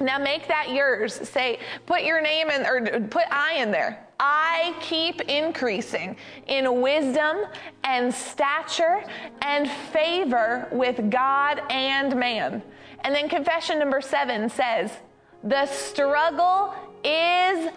Now 0.00 0.18
make 0.18 0.46
that 0.48 0.70
yours. 0.70 1.14
Say, 1.14 1.58
put 1.86 2.02
your 2.02 2.20
name 2.20 2.50
in, 2.50 2.66
or 2.66 3.00
put 3.08 3.24
I 3.30 3.54
in 3.54 3.70
there. 3.70 4.06
I 4.20 4.74
keep 4.80 5.20
increasing 5.22 6.16
in 6.46 6.80
wisdom 6.80 7.44
and 7.84 8.12
stature 8.12 9.02
and 9.42 9.70
favor 9.70 10.68
with 10.72 11.10
God 11.10 11.62
and 11.70 12.14
man. 12.16 12.62
And 13.04 13.14
then 13.14 13.28
confession 13.28 13.78
number 13.78 14.00
seven 14.00 14.48
says, 14.48 14.90
the 15.44 15.66
struggle 15.66 16.74
is 17.04 17.70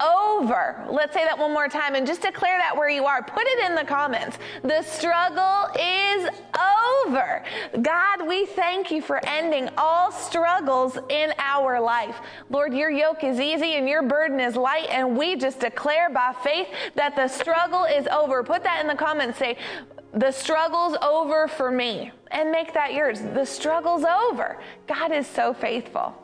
over. 0.00 0.86
Let's 0.88 1.12
say 1.12 1.24
that 1.24 1.36
one 1.36 1.52
more 1.52 1.68
time 1.68 1.94
and 1.94 2.06
just 2.06 2.22
declare 2.22 2.58
that 2.58 2.76
where 2.76 2.88
you 2.88 3.04
are. 3.06 3.22
Put 3.22 3.42
it 3.46 3.68
in 3.68 3.74
the 3.74 3.84
comments. 3.84 4.38
The 4.62 4.82
struggle 4.82 5.66
is 5.78 6.28
over. 7.06 7.44
God, 7.82 8.26
we 8.26 8.46
thank 8.46 8.90
you 8.90 9.02
for 9.02 9.20
ending 9.26 9.68
all 9.76 10.12
struggles 10.12 10.98
in 11.08 11.32
our 11.38 11.80
life. 11.80 12.20
Lord, 12.50 12.72
your 12.74 12.90
yoke 12.90 13.24
is 13.24 13.40
easy 13.40 13.74
and 13.74 13.88
your 13.88 14.02
burden 14.02 14.40
is 14.40 14.56
light, 14.56 14.86
and 14.90 15.16
we 15.16 15.36
just 15.36 15.60
declare 15.60 16.10
by 16.10 16.34
faith 16.42 16.68
that 16.94 17.16
the 17.16 17.28
struggle 17.28 17.84
is 17.84 18.06
over. 18.08 18.44
Put 18.44 18.62
that 18.64 18.80
in 18.80 18.86
the 18.86 18.94
comments. 18.94 19.38
Say, 19.38 19.56
the 20.12 20.30
struggle's 20.30 20.96
over 21.02 21.48
for 21.48 21.70
me. 21.70 22.12
And 22.30 22.50
make 22.50 22.74
that 22.74 22.94
yours. 22.94 23.20
The 23.20 23.44
struggle's 23.44 24.04
over. 24.04 24.58
God 24.86 25.12
is 25.12 25.26
so 25.26 25.54
faithful. 25.54 26.14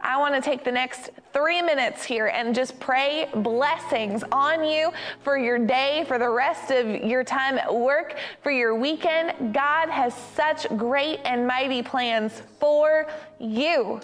I 0.00 0.18
want 0.18 0.34
to 0.34 0.40
take 0.40 0.62
the 0.62 0.72
next 0.72 1.10
three 1.32 1.62
minutes 1.62 2.04
here 2.04 2.26
and 2.26 2.54
just 2.54 2.78
pray 2.78 3.28
blessings 3.34 4.22
on 4.30 4.62
you 4.64 4.92
for 5.22 5.38
your 5.38 5.58
day, 5.58 6.04
for 6.06 6.18
the 6.18 6.28
rest 6.28 6.70
of 6.70 6.86
your 7.04 7.24
time 7.24 7.58
at 7.58 7.74
work, 7.74 8.16
for 8.42 8.50
your 8.50 8.74
weekend. 8.74 9.54
God 9.54 9.88
has 9.88 10.14
such 10.34 10.68
great 10.76 11.20
and 11.24 11.46
mighty 11.46 11.82
plans 11.82 12.42
for 12.60 13.06
you. 13.40 14.00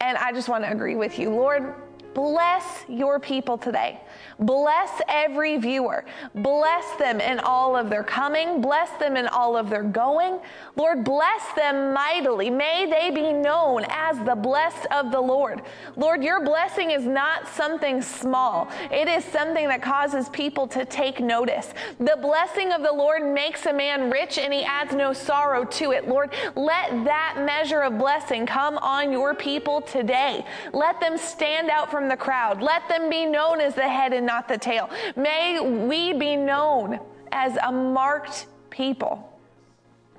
And 0.00 0.16
I 0.16 0.32
just 0.32 0.48
want 0.48 0.64
to 0.64 0.70
agree 0.72 0.94
with 0.94 1.18
you. 1.18 1.30
Lord, 1.30 1.74
bless 2.18 2.84
your 2.88 3.20
people 3.20 3.56
today. 3.56 4.00
Bless 4.40 4.90
every 5.08 5.56
viewer. 5.56 6.04
Bless 6.34 6.96
them 6.96 7.20
in 7.20 7.38
all 7.38 7.76
of 7.76 7.90
their 7.90 8.02
coming. 8.02 8.60
Bless 8.60 8.90
them 8.98 9.16
in 9.16 9.28
all 9.28 9.56
of 9.56 9.70
their 9.70 9.84
going. 9.84 10.40
Lord, 10.74 11.04
bless 11.04 11.42
them 11.54 11.92
mightily. 11.92 12.50
May 12.50 12.86
they 12.90 13.10
be 13.10 13.32
known 13.32 13.84
as 13.88 14.18
the 14.24 14.34
blessed 14.34 14.86
of 14.90 15.12
the 15.12 15.20
Lord. 15.20 15.62
Lord, 15.94 16.24
your 16.24 16.44
blessing 16.44 16.90
is 16.90 17.04
not 17.04 17.46
something 17.54 18.02
small, 18.02 18.68
it 18.90 19.06
is 19.06 19.24
something 19.24 19.68
that 19.68 19.80
causes 19.80 20.28
people 20.30 20.66
to 20.68 20.84
take 20.84 21.20
notice. 21.20 21.72
The 22.00 22.18
blessing 22.20 22.72
of 22.72 22.82
the 22.82 22.92
Lord 22.92 23.24
makes 23.24 23.66
a 23.66 23.72
man 23.72 24.10
rich 24.10 24.38
and 24.38 24.52
he 24.52 24.64
adds 24.64 24.92
no 24.92 25.12
sorrow 25.12 25.64
to 25.64 25.92
it. 25.92 26.08
Lord, 26.08 26.34
let 26.56 27.04
that 27.04 27.42
measure 27.44 27.82
of 27.82 27.96
blessing 27.96 28.44
come 28.44 28.76
on 28.78 29.12
your 29.12 29.34
people 29.34 29.80
today. 29.80 30.44
Let 30.72 31.00
them 31.00 31.16
stand 31.16 31.70
out 31.70 31.92
from 31.92 32.07
the 32.08 32.16
crowd. 32.16 32.62
Let 32.62 32.88
them 32.88 33.08
be 33.10 33.26
known 33.26 33.60
as 33.60 33.74
the 33.74 33.88
head 33.88 34.12
and 34.12 34.26
not 34.26 34.48
the 34.48 34.58
tail. 34.58 34.90
May 35.16 35.60
we 35.60 36.12
be 36.12 36.36
known 36.36 36.98
as 37.32 37.56
a 37.62 37.70
marked 37.72 38.46
people. 38.70 39.38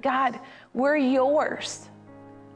God, 0.01 0.39
we're 0.73 0.97
yours. 0.97 1.89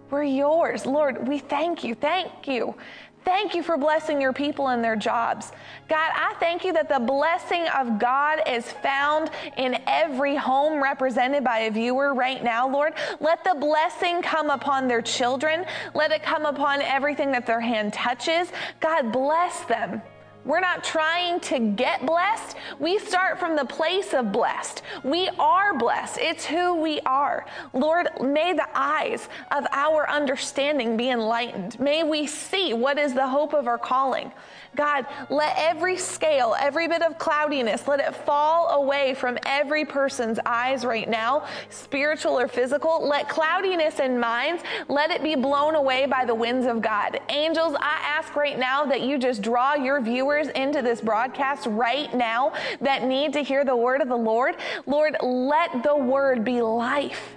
We're 0.10 0.24
yours. 0.24 0.86
Lord, 0.86 1.28
we 1.28 1.40
thank 1.40 1.84
you. 1.84 1.96
Thank 1.96 2.48
you. 2.48 2.76
Thank 3.26 3.56
you 3.56 3.64
for 3.64 3.78
blessing 3.78 4.20
your 4.20 4.34
people 4.34 4.70
and 4.70 4.84
their 4.84 4.96
jobs. 4.96 5.52
God, 5.88 6.12
I 6.14 6.36
thank 6.40 6.66
you 6.66 6.74
that 6.74 6.90
the 6.90 7.00
blessing 7.00 7.66
of 7.70 7.98
God 7.98 8.42
is 8.48 8.66
found 8.66 9.32
in 9.58 9.82
every 9.88 10.36
home 10.36 10.82
represented 10.84 11.44
by 11.44 11.60
a 11.60 11.72
viewer 11.72 12.14
right 12.14 12.44
now, 12.44 12.68
Lord. 12.68 12.94
Let 13.20 13.44
the 13.44 13.56
blessing 13.60 14.22
come 14.22 14.50
upon 14.50 14.88
their 14.88 15.02
children. 15.02 15.66
Let 15.94 16.12
it 16.12 16.24
come 16.24 16.46
upon 16.46 16.82
everything 16.82 17.32
that 17.32 17.46
their 17.46 17.62
hand 17.62 17.94
touches. 17.94 18.50
God, 18.80 19.12
bless 19.12 19.62
them. 19.66 20.02
We're 20.46 20.60
not 20.60 20.84
trying 20.84 21.40
to 21.42 21.60
get 21.60 22.06
blessed. 22.06 22.58
We 22.78 23.00
start 23.00 23.40
from 23.40 23.56
the 23.56 23.64
place 23.64 24.14
of 24.14 24.32
blessed. 24.32 24.82
We 25.04 25.30
are 25.40 25.78
blessed. 25.78 26.18
It's 26.20 26.46
who 26.46 26.82
we 26.82 27.00
are. 27.02 27.46
Lord, 27.72 28.10
may 28.22 28.54
the 28.54 28.68
eyes 28.74 29.30
of 29.52 29.66
our 29.72 30.10
understanding 30.10 30.98
be 30.98 31.10
enlightened. 31.10 31.80
May 31.80 32.04
we 32.04 32.28
see 32.28 32.74
what 32.74 32.98
is 32.98 33.14
the 33.14 33.28
hope 33.28 33.54
of 33.54 33.68
our 33.68 33.78
calling. 33.78 34.32
God, 34.76 35.06
let 35.30 35.56
every 35.58 35.98
scale, 35.98 36.56
every 36.60 36.88
bit 36.88 37.02
of 37.02 37.18
cloudiness, 37.18 37.88
let 37.88 38.00
it 38.00 38.16
fall 38.16 38.70
away 38.70 39.14
from 39.14 39.38
every 39.46 39.86
person's 39.86 40.40
eyes 40.46 40.86
right 40.86 41.08
now, 41.08 41.46
spiritual 41.70 42.38
or 42.40 42.48
physical. 42.48 43.08
Let 43.08 43.30
cloudiness 43.30 44.00
in 44.00 44.20
minds, 44.20 44.64
let 44.88 45.12
it 45.12 45.24
be 45.24 45.36
blown 45.36 45.76
away 45.76 46.06
by 46.06 46.26
the 46.26 46.36
winds 46.36 46.66
of 46.66 46.82
God. 46.82 47.20
Angels, 47.30 47.76
I 47.80 48.00
ask 48.04 48.36
right 48.36 48.58
now 48.58 48.86
that 48.86 49.02
you 49.02 49.18
just 49.18 49.42
draw 49.42 49.76
your 49.76 50.02
viewers 50.02 50.48
into 50.50 50.82
this 50.82 51.02
broadcast 51.02 51.68
right 51.68 52.14
now 52.14 52.54
that 52.82 53.04
need 53.04 53.34
to 53.34 53.42
hear 53.42 53.64
the 53.64 53.76
word 53.76 54.02
of 54.02 54.08
the 54.08 54.16
Lord. 54.16 54.56
Lord, 54.86 55.18
let 55.22 55.84
the 55.84 55.96
word 55.96 56.44
be 56.44 56.62
life. 56.62 57.36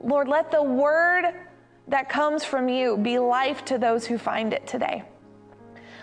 Lord, 0.00 0.28
let 0.28 0.50
the 0.50 0.62
word 0.62 1.32
that 1.88 2.08
comes 2.08 2.44
from 2.44 2.68
you 2.68 2.96
be 2.96 3.18
life 3.18 3.64
to 3.66 3.78
those 3.78 4.06
who 4.06 4.18
find 4.18 4.52
it 4.52 4.66
today. 4.66 5.04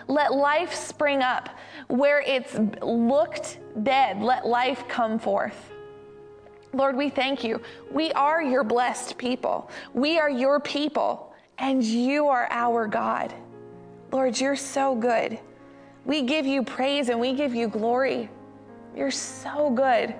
Let 0.08 0.34
life 0.34 0.74
spring 0.74 1.22
up 1.22 1.48
where 1.88 2.20
it's 2.20 2.58
looked 2.82 3.58
dead. 3.82 4.20
Let 4.20 4.46
life 4.46 4.86
come 4.88 5.18
forth. 5.18 5.72
Lord, 6.72 6.96
we 6.96 7.08
thank 7.08 7.44
you. 7.44 7.60
We 7.90 8.12
are 8.12 8.42
your 8.42 8.64
blessed 8.64 9.16
people. 9.16 9.70
We 9.92 10.18
are 10.18 10.30
your 10.30 10.58
people, 10.60 11.32
and 11.58 11.82
you 11.82 12.26
are 12.26 12.48
our 12.50 12.88
God. 12.88 13.32
Lord, 14.10 14.38
you're 14.38 14.56
so 14.56 14.94
good. 14.94 15.38
We 16.04 16.22
give 16.22 16.46
you 16.46 16.62
praise 16.62 17.08
and 17.08 17.18
we 17.18 17.32
give 17.32 17.54
you 17.54 17.68
glory. 17.68 18.28
You're 18.94 19.10
so 19.10 19.70
good. 19.70 20.14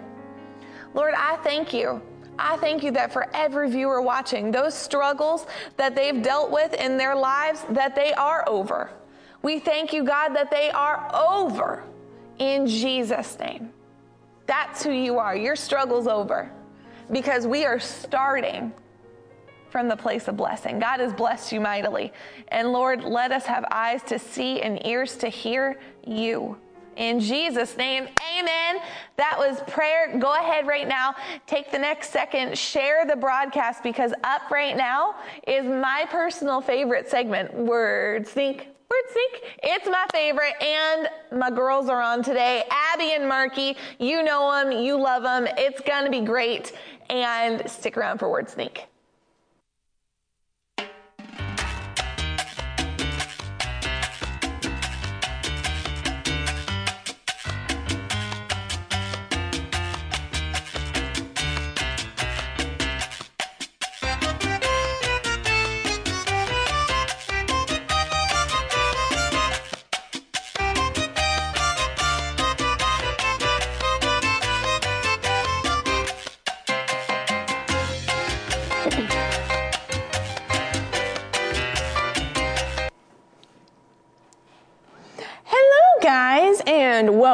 Lord, 0.95 1.15
I 1.17 1.37
thank 1.37 1.73
you. 1.73 2.01
I 2.39 2.57
thank 2.57 2.83
you 2.83 2.91
that 2.93 3.13
for 3.13 3.29
every 3.35 3.71
viewer 3.71 4.01
watching, 4.01 4.51
those 4.51 4.75
struggles 4.75 5.47
that 5.77 5.95
they've 5.95 6.23
dealt 6.23 6.51
with 6.51 6.75
in 6.75 6.97
their 6.97 7.15
lives, 7.15 7.65
that 7.71 7.95
they 7.95 8.13
are 8.15 8.45
over. 8.49 8.91
We 9.45 9.59
thank 9.59 9.93
you, 9.93 10.05
God, 10.05 10.31
that 10.31 10.51
they 10.51 10.71
are 10.71 11.11
over 11.15 11.85
in 12.39 12.67
Jesus' 12.67 13.39
name. 13.39 13.75
That's 14.47 14.83
who 14.83 14.91
you 14.91 15.19
are. 15.19 15.37
Your 15.37 15.55
struggle's 15.55 16.07
over 16.07 16.51
because 17.13 17.47
we 17.47 17.67
are 17.67 17.79
starting 17.79 18.73
from 19.69 19.87
the 19.87 19.97
place 19.99 20.29
of 20.29 20.39
blessing. 20.39 20.79
God 20.79 21.01
has 21.01 21.13
blessed 21.13 21.53
you 21.53 21.61
mightily. 21.61 22.11
And 22.49 22.73
Lord, 22.73 23.05
let 23.05 23.33
us 23.33 23.45
have 23.45 23.67
eyes 23.71 24.03
to 24.05 24.19
see 24.19 24.63
and 24.63 24.85
ears 24.87 25.15
to 25.17 25.29
hear 25.29 25.79
you. 26.07 26.57
In 26.97 27.21
Jesus' 27.21 27.77
name, 27.77 28.09
amen. 28.39 28.81
That 29.17 29.37
was 29.37 29.61
prayer. 29.67 30.17
Go 30.19 30.33
ahead 30.37 30.67
right 30.67 30.89
now. 30.89 31.17
Take 31.47 31.71
the 31.71 31.79
next 31.79 32.13
second, 32.13 32.57
share 32.57 33.05
the 33.05 33.17
broadcast 33.17 33.83
because 33.83 34.15
up 34.25 34.51
right 34.51 34.75
now 34.75 35.17
is 35.47 35.67
my 35.67 36.07
personal 36.11 36.63
favorite 36.63 37.11
segment, 37.11 37.53
Word 37.53 38.27
Sneak 38.27 38.74
Word 38.91 39.13
Sneak. 39.13 39.59
It's 39.63 39.87
my 39.89 40.07
favorite, 40.13 40.55
and 40.63 41.09
my 41.33 41.51
girls 41.51 41.89
are 41.89 42.03
on 42.03 42.23
today. 42.23 42.65
Abby 42.71 43.13
and 43.15 43.29
Marky, 43.29 43.77
you 43.99 44.23
know 44.23 44.53
them, 44.53 44.73
you 44.73 45.01
love 45.01 45.23
them. 45.23 45.47
It's 45.57 45.81
gonna 45.81 46.11
be 46.11 46.21
great, 46.21 46.73
and 47.11 47.69
stick 47.69 47.97
around 47.97 48.19
for 48.19 48.31
Word 48.31 48.49
Sneak. 48.49 48.87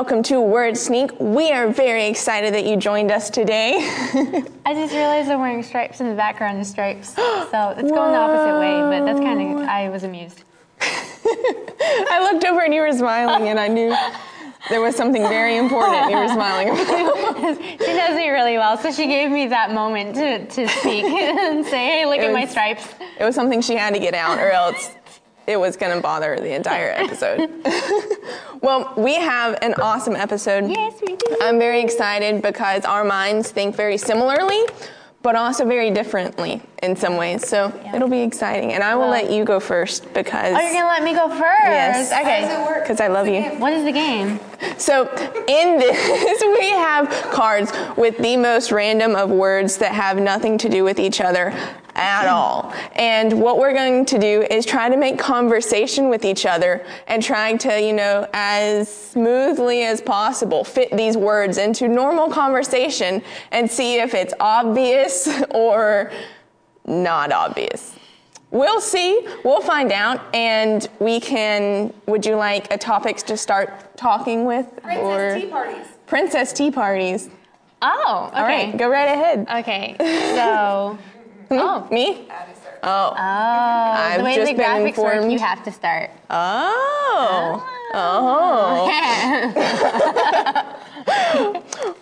Welcome 0.01 0.23
to 0.23 0.41
Word 0.41 0.79
Sneak. 0.79 1.11
We 1.21 1.53
are 1.53 1.69
very 1.69 2.07
excited 2.07 2.55
that 2.55 2.65
you 2.65 2.79
joined 2.79 3.11
us 3.11 3.29
today. 3.29 3.75
I 4.65 4.73
just 4.73 4.95
realized 4.95 5.31
I'm 5.31 5.41
wearing 5.41 5.63
stripes 5.63 6.01
in 6.01 6.09
the 6.09 6.15
background, 6.15 6.59
the 6.59 6.65
stripes. 6.65 7.15
So 7.15 7.75
it's 7.77 7.91
going 7.91 8.13
the 8.13 8.19
opposite 8.19 8.59
way, 8.61 8.81
but 8.81 9.05
that's 9.05 9.21
kind 9.21 9.61
of, 9.61 9.69
I 9.69 9.91
was 9.91 10.05
amused. 10.05 10.45
I 10.81 12.31
looked 12.33 12.47
over 12.47 12.61
and 12.61 12.73
you 12.73 12.81
were 12.81 12.93
smiling, 12.93 13.49
and 13.49 13.61
I 13.61 13.69
knew 13.69 13.95
there 14.71 14.81
was 14.81 14.97
something 14.97 15.21
very 15.25 15.59
important 15.59 16.11
you 16.11 16.17
were 16.17 16.29
smiling 16.29 16.71
about. 16.71 17.59
she 17.85 17.93
knows 17.95 18.17
me 18.17 18.31
really 18.31 18.57
well, 18.57 18.79
so 18.79 18.91
she 18.91 19.07
gave 19.07 19.31
me 19.31 19.49
that 19.49 19.75
moment 19.75 20.15
to, 20.15 20.47
to 20.47 20.67
speak 20.79 21.05
and 21.05 21.63
say, 21.67 21.85
hey, 21.85 22.07
look 22.07 22.21
It 22.21 22.25
at 22.25 22.33
my 22.33 22.47
stripes. 22.47 22.89
It 23.19 23.25
was 23.25 23.35
something 23.35 23.61
she 23.61 23.77
had 23.77 23.93
to 23.93 24.01
get 24.01 24.15
out, 24.15 24.39
or 24.39 24.51
else 24.51 24.93
it 25.51 25.59
was 25.59 25.77
going 25.77 25.95
to 25.95 26.01
bother 26.01 26.37
the 26.37 26.55
entire 26.55 26.91
episode. 26.93 27.51
well, 28.63 28.93
we 28.97 29.15
have 29.17 29.59
an 29.63 29.75
awesome 29.75 30.15
episode. 30.17 30.69
Yes, 30.71 30.95
we 31.07 31.17
do. 31.17 31.37
I'm 31.43 31.59
very 31.59 31.81
excited 31.83 32.41
because 32.43 32.85
our 32.85 33.05
minds 33.05 33.51
think 33.51 33.75
very 33.75 33.99
similarly, 33.99 34.63
but 35.23 35.35
also 35.37 35.67
very 35.67 35.91
differently 35.91 36.63
in 36.83 36.97
some 36.97 37.17
ways. 37.17 37.47
So 37.47 37.73
it'll 37.95 38.09
be 38.09 38.21
exciting. 38.23 38.73
And 38.73 38.83
I 38.83 38.95
will 38.95 39.09
let 39.09 39.31
you 39.31 39.45
go 39.45 39.61
first 39.61 40.05
because 40.15 40.55
Oh, 40.57 40.61
you're 40.61 40.73
gonna 40.73 40.87
let 40.87 41.03
me 41.03 41.13
go 41.13 41.29
first? 41.29 41.43
Yes. 41.43 42.13
Okay. 42.13 42.81
because 42.81 43.01
I 43.01 43.09
love 43.09 43.29
you. 43.29 43.43
What 43.61 43.73
is 43.73 43.85
the 43.85 43.93
game? 43.93 44.39
So 44.79 45.09
in 45.49 45.79
this, 45.79 46.43
we 46.61 46.71
have 46.71 47.11
cards 47.33 47.73
with 47.97 48.17
the 48.19 48.37
most 48.37 48.73
random 48.73 49.15
of 49.17 49.31
words 49.31 49.77
that 49.79 49.93
have 49.93 50.19
nothing 50.19 50.57
to 50.59 50.69
do 50.69 50.85
with 50.85 50.99
each 50.99 51.21
other 51.21 51.53
at 52.01 52.27
all. 52.27 52.73
And 52.95 53.41
what 53.41 53.59
we're 53.59 53.75
going 53.75 54.07
to 54.07 54.19
do 54.19 54.43
is 54.51 54.65
try 54.65 54.89
to 54.89 54.97
make 54.97 55.19
conversation 55.19 56.09
with 56.09 56.25
each 56.25 56.47
other 56.47 56.85
and 57.07 57.23
trying 57.23 57.59
to, 57.59 57.81
you 57.81 57.93
know, 57.93 58.27
as 58.33 58.93
smoothly 58.93 59.83
as 59.85 60.01
possible 60.01 60.65
fit 60.65 60.97
these 60.97 61.17
words 61.17 61.59
into 61.59 61.89
normal 61.89 62.31
conversation 62.31 63.23
and 63.53 63.71
see 63.71 63.97
if 63.97 64.15
it's 64.15 64.33
obvious 64.41 65.29
or 65.51 66.11
not 66.87 67.33
obvious. 67.33 67.95
We'll 68.51 68.81
see. 68.81 69.29
We'll 69.45 69.61
find 69.61 69.93
out, 69.93 70.35
and 70.35 70.89
we 70.99 71.21
can. 71.21 71.95
Would 72.07 72.27
you 72.27 72.35
like 72.35 72.73
a 72.73 72.79
topics 72.79 73.23
to 73.25 73.37
start 73.37 73.97
talking 73.97 74.45
with? 74.45 74.67
Princess 74.83 75.41
tea 75.41 75.49
parties. 75.49 75.87
Princess 76.07 76.53
tea 76.53 76.71
parties. 76.73 77.31
Oh, 77.81 78.27
okay. 78.33 78.41
All 78.41 78.47
right, 78.47 78.77
go 78.77 78.89
right 78.89 79.09
ahead. 79.09 79.47
Okay, 79.61 79.95
so. 80.35 80.99
Oh. 81.51 81.87
Me? 81.93 82.27
Oh. 82.83 83.11
Oh, 83.11 83.15
I've 83.17 84.19
the 84.19 84.25
way 84.25 84.37
just 84.37 84.51
the 84.53 84.57
been 84.57 84.65
graphics 84.67 84.97
work, 84.97 85.15
informed. 85.15 85.33
you 85.33 85.39
have 85.39 85.63
to 85.65 85.71
start. 85.73 86.11
Oh. 86.31 87.67
Oh. 87.93 88.87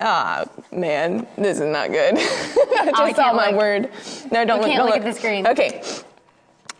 Ah, 0.00 0.44
man, 0.72 1.24
this 1.38 1.60
is 1.60 1.66
not 1.68 1.90
good. 1.92 2.14
I 2.18 2.86
just 2.90 3.00
I 3.00 3.12
saw 3.12 3.32
my 3.32 3.50
look. 3.50 3.56
word. 3.58 3.90
No, 4.32 4.44
don't 4.44 4.56
You 4.56 4.62
look. 4.62 4.66
can't 4.66 4.76
don't 4.78 4.86
look 4.86 4.96
at 4.96 5.04
the 5.04 5.12
screen. 5.12 5.46
Okay. 5.46 5.82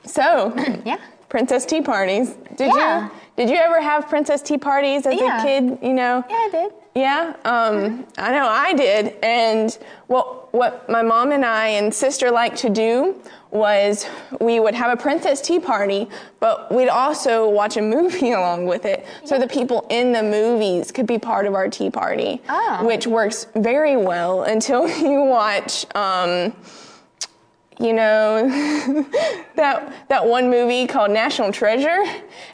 So, 0.04 0.52
yeah. 0.84 0.98
princess 1.28 1.64
tea 1.64 1.80
parties. 1.80 2.34
Did 2.56 2.72
Yeah. 2.74 3.04
you 3.04 3.10
did 3.36 3.50
you 3.50 3.56
ever 3.56 3.80
have 3.80 4.08
princess 4.08 4.42
tea 4.42 4.58
parties 4.58 5.06
as 5.06 5.14
Yeah. 5.14 5.40
a 5.40 5.44
kid? 5.44 5.78
You 5.80 5.92
know. 5.94 6.24
Yeah, 6.28 6.36
I 6.36 6.48
did. 6.50 6.72
Yeah, 6.96 7.34
um, 7.44 8.04
I 8.18 8.32
know 8.32 8.46
I 8.48 8.72
did. 8.74 9.14
And 9.22 9.76
what, 10.08 10.43
what 10.54 10.88
my 10.88 11.02
mom 11.02 11.32
and 11.32 11.44
I 11.44 11.66
and 11.68 11.92
sister 11.92 12.30
liked 12.30 12.56
to 12.58 12.70
do 12.70 13.16
was 13.50 14.06
we 14.40 14.60
would 14.60 14.74
have 14.74 14.92
a 14.92 14.96
princess 15.00 15.40
tea 15.40 15.58
party, 15.58 16.08
but 16.38 16.72
we'd 16.72 16.88
also 16.88 17.48
watch 17.48 17.76
a 17.76 17.82
movie 17.82 18.30
along 18.40 18.66
with 18.66 18.84
it. 18.84 19.04
So 19.24 19.38
the 19.38 19.48
people 19.48 19.84
in 19.90 20.12
the 20.12 20.22
movies 20.22 20.92
could 20.92 21.06
be 21.08 21.18
part 21.18 21.46
of 21.46 21.54
our 21.54 21.68
tea 21.68 21.90
party, 21.90 22.40
Oh. 22.48 22.84
which 22.86 23.06
works 23.06 23.48
very 23.56 23.96
well 23.96 24.44
until 24.44 24.88
you 24.98 25.24
watch. 25.24 25.86
Um, 25.96 26.54
you 27.80 27.92
know 27.92 28.48
that 29.56 29.92
that 30.08 30.24
one 30.24 30.48
movie 30.48 30.86
called 30.86 31.10
National 31.10 31.50
Treasure, 31.50 32.04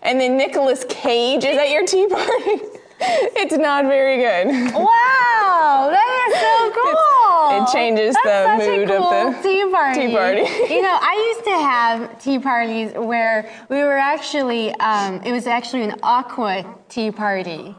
and 0.03 0.19
then 0.19 0.39
Nicolas 0.39 0.87
Cage 0.89 1.45
is 1.45 1.59
at 1.59 1.69
your 1.69 1.85
tea 1.85 2.07
party. 2.09 2.61
It's 3.01 3.57
not 3.57 3.85
very 3.85 4.17
good. 4.19 4.75
Wow, 4.75 5.89
that 5.91 6.29
is 6.29 6.35
so 6.41 6.71
cool. 6.83 7.63
it 7.63 7.73
changes 7.73 8.15
That's 8.25 8.65
the 8.65 8.71
mood 8.71 8.91
a 8.91 9.03
of 9.03 9.43
the 9.43 9.43
tea 9.49 9.71
party. 9.71 10.07
tea 10.07 10.13
party. 10.15 10.41
you 10.75 10.83
know, 10.83 10.99
I 11.01 11.35
used 11.35 11.45
to 11.45 11.51
have 11.53 12.19
tea 12.23 12.39
parties 12.39 12.93
where 12.93 13.51
we 13.69 13.79
were 13.79 13.97
actually, 13.97 14.73
um, 14.77 15.21
it 15.23 15.33
was 15.33 15.47
actually 15.47 15.83
an 15.83 15.99
aqua 16.03 16.65
tea 16.89 17.11
party. 17.11 17.75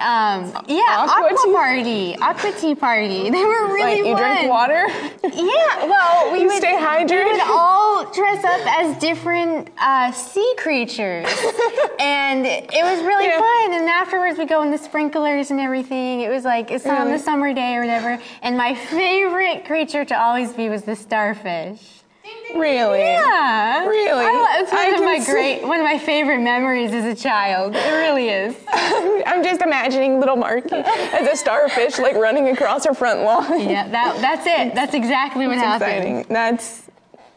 Um, 0.00 0.52
yeah, 0.66 0.82
Aqua 1.06 1.26
aqua, 1.26 1.38
tea? 1.44 1.52
party, 1.52 2.16
aqua 2.20 2.52
tea 2.52 2.74
party. 2.74 3.30
They 3.34 3.44
were 3.44 3.72
really 3.72 4.02
like 4.02 4.06
you 4.08 4.16
drink 4.16 4.48
water. 4.48 4.86
Yeah, 5.22 5.86
well, 5.86 6.32
we 6.32 6.40
You 6.40 6.46
would 6.48 6.56
stay 6.58 6.74
hydrated? 6.76 7.24
We 7.24 7.32
would 7.32 7.40
all 7.46 8.04
dress 8.12 8.44
up 8.44 8.60
as 8.78 8.98
different 8.98 9.70
uh, 9.80 10.10
sea 10.12 10.54
creatures, 10.58 11.26
and 12.00 12.44
it 12.46 12.82
was 12.82 13.00
really 13.04 13.26
Yeah. 13.26 13.38
fun. 13.40 13.72
And 13.74 13.88
afterwards, 13.88 14.38
we 14.38 14.46
go 14.46 14.62
in 14.62 14.70
the 14.70 14.78
sprinklers 14.78 15.50
and 15.50 15.60
everything. 15.60 16.20
It 16.20 16.28
was 16.30 16.44
like 16.44 16.70
it's 16.70 16.86
on 16.86 17.10
the 17.10 17.18
summer 17.18 17.52
day 17.54 17.74
or 17.76 17.80
whatever. 17.80 18.18
And 18.42 18.56
my 18.56 18.74
favorite 18.74 19.64
creature 19.64 20.04
to 20.04 20.20
always 20.20 20.52
be 20.52 20.68
was 20.68 20.82
the 20.84 20.96
starfish. 20.96 21.80
Really? 22.54 23.00
Yeah, 23.00 23.86
Really? 23.86 24.24
I, 24.24 24.56
it's 24.60 24.72
I 24.72 24.84
one 24.90 24.94
of 24.94 25.00
my 25.04 25.18
see- 25.18 25.32
great, 25.32 25.62
one 25.62 25.80
of 25.80 25.84
my 25.84 25.98
favorite 25.98 26.38
memories 26.40 26.92
as 26.92 27.04
a 27.04 27.14
child. 27.14 27.74
It 27.74 27.90
really 27.90 28.28
is. 28.28 28.54
I'm 29.26 29.42
just 29.42 29.62
imagining 29.62 30.20
little 30.20 30.36
Marky 30.36 30.74
as 30.76 31.26
a 31.28 31.36
starfish, 31.36 31.98
like 31.98 32.14
running 32.16 32.48
across 32.48 32.84
her 32.84 32.94
front 32.94 33.22
lawn. 33.22 33.60
Yeah, 33.68 33.88
that 33.88 34.18
that's 34.20 34.46
it. 34.46 34.74
That's 34.74 34.94
exactly 34.94 35.46
what 35.46 35.54
It's 35.56 35.62
happened. 35.64 35.90
exciting. 35.92 36.26
That's 36.28 36.82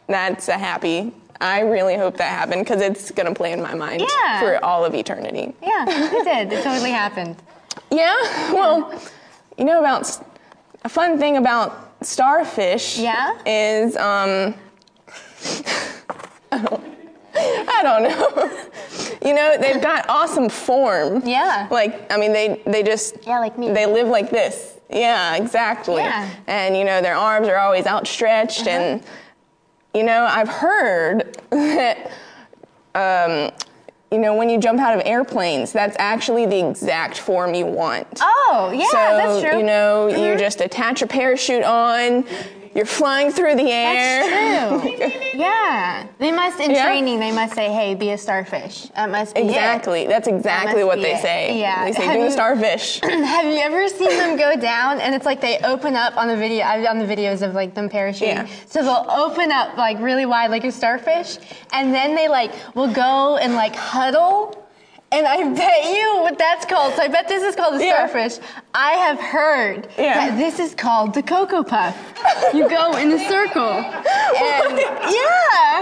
that's 0.07 0.47
a 0.49 0.57
happy. 0.57 1.13
I 1.39 1.61
really 1.61 1.95
hope 1.95 2.17
that 2.17 2.29
happened 2.29 2.65
because 2.65 2.81
it's 2.81 3.11
gonna 3.11 3.33
play 3.33 3.53
in 3.53 3.61
my 3.61 3.73
mind 3.75 4.01
Yeah. 4.01 4.39
for 4.39 4.63
all 4.63 4.83
of 4.83 4.93
eternity. 4.93 5.53
Yeah, 5.61 5.85
it 5.87 6.23
did. 6.23 6.53
It 6.59 6.63
totally 6.63 6.91
happened. 6.91 7.37
Yeah. 7.91 8.15
Well, 8.53 8.99
you 9.57 9.65
know 9.65 9.79
about 9.79 10.19
a 10.83 10.89
fun 10.89 11.17
thing 11.19 11.37
about 11.37 11.91
starfish. 12.01 12.97
Yeah? 12.99 13.37
Is 13.45 13.95
um. 13.97 14.53
I 16.51 16.57
don't, 16.69 16.83
I 17.35 17.79
don't 17.83 18.03
know. 18.03 19.27
you 19.27 19.33
know 19.35 19.57
they've 19.59 19.81
got 19.81 20.05
awesome 20.09 20.49
form. 20.49 21.21
Yeah. 21.25 21.67
Like 21.69 22.11
I 22.11 22.17
mean 22.17 22.33
they 22.33 22.61
they 22.65 22.83
just 22.83 23.17
Yeah, 23.25 23.39
like 23.39 23.57
me. 23.57 23.71
They 23.71 23.85
live 23.85 24.07
like 24.07 24.29
this. 24.29 24.77
Yeah, 24.89 25.35
exactly. 25.35 25.97
Yeah. 25.97 26.23
Uh-huh. 26.23 26.41
And 26.47 26.77
you 26.77 26.83
know 26.85 27.01
their 27.01 27.15
arms 27.15 27.47
are 27.47 27.57
always 27.57 27.85
outstretched 27.85 28.67
and 28.67 29.03
you 29.93 30.03
know 30.03 30.25
I've 30.29 30.49
heard 30.49 31.37
that 31.51 32.11
um, 32.95 33.51
you 34.11 34.17
know 34.17 34.33
when 34.35 34.49
you 34.49 34.57
jump 34.59 34.79
out 34.79 34.97
of 34.97 35.05
airplanes 35.05 35.71
that's 35.73 35.95
actually 35.99 36.45
the 36.45 36.67
exact 36.67 37.19
form 37.19 37.53
you 37.53 37.65
want. 37.65 38.07
Oh, 38.21 38.71
yeah, 38.73 38.85
so, 38.89 38.97
that's 38.97 39.41
true. 39.43 39.59
you 39.59 39.65
know, 39.65 40.07
you 40.07 40.37
just 40.37 40.61
attach 40.61 41.01
a 41.01 41.07
parachute 41.07 41.63
on, 41.63 42.25
you're 42.77 42.85
flying 42.85 43.31
through 43.31 43.55
the 43.55 43.71
air. 43.71 44.23
That's 44.23 44.83
true. 44.83 45.19
yeah. 45.39 46.07
They 46.19 46.31
must, 46.31 46.59
in 46.59 46.71
Yeah. 46.71 46.85
training, 46.85 47.19
they 47.19 47.31
must 47.31 47.55
say, 47.55 47.71
hey, 47.73 47.95
be 47.95 48.11
a 48.11 48.17
starfish. 48.17 48.83
That 48.95 49.09
must 49.09 49.33
be 49.33 49.41
it. 49.41 49.45
Exactly. 49.47 50.05
That's 50.05 50.27
exactly 50.27 50.83
must 50.83 50.85
what 50.85 51.01
they 51.01 51.15
it. 51.15 51.21
say. 51.21 51.59
Yeah. 51.59 51.85
They 51.85 51.93
say, 51.93 52.05
Have 52.05 52.13
do 52.13 52.19
the 52.19 52.25
you- 52.27 52.31
starfish. 52.31 52.99
Have 53.03 53.45
you 53.45 53.59
ever 53.59 53.89
seen 53.89 54.09
them 54.09 54.37
go 54.37 54.55
down 54.55 55.01
and 55.01 55.15
it's 55.15 55.25
like 55.25 55.41
they 55.41 55.57
open 55.59 55.95
up 55.95 56.15
on 56.17 56.27
the 56.27 56.37
video? 56.37 56.63
I've 56.65 56.83
done 56.83 56.99
the 56.99 57.05
videos 57.05 57.41
of 57.41 57.55
like 57.55 57.73
them 57.73 57.89
parachuting. 57.89 58.21
Yeah. 58.27 58.47
So 58.67 58.83
they'll 58.83 59.09
open 59.09 59.51
up 59.51 59.75
like 59.75 59.99
really 59.99 60.27
wide 60.27 60.51
like 60.51 60.63
a 60.63 60.71
starfish 60.71 61.39
and 61.73 61.91
then 61.93 62.15
they 62.15 62.27
like 62.27 62.51
will 62.75 62.93
go 62.93 63.37
and 63.37 63.55
like 63.55 63.75
huddle. 63.75 64.63
And 65.11 65.25
I 65.25 65.37
bet 65.53 65.85
you 65.85 66.21
what 66.21 66.37
that's 66.37 66.65
called. 66.65 66.93
So 66.95 67.01
I 67.03 67.07
bet 67.07 67.27
this 67.29 67.41
is 67.41 67.55
called 67.55 67.79
a 67.79 67.83
Yeah. 67.83 68.07
starfish. 68.07 68.39
I 68.73 68.91
have 68.93 69.19
heard 69.19 69.87
Yeah. 69.97 70.27
that 70.27 70.37
this 70.37 70.59
is 70.59 70.75
called 70.75 71.13
the 71.13 71.23
Cocoa 71.23 71.63
Puff. 71.63 71.95
You 72.53 72.67
go 72.67 72.91
in 72.97 73.11
a 73.13 73.19
circle. 73.29 73.69
And 73.71 74.77
yeah. 75.19 75.79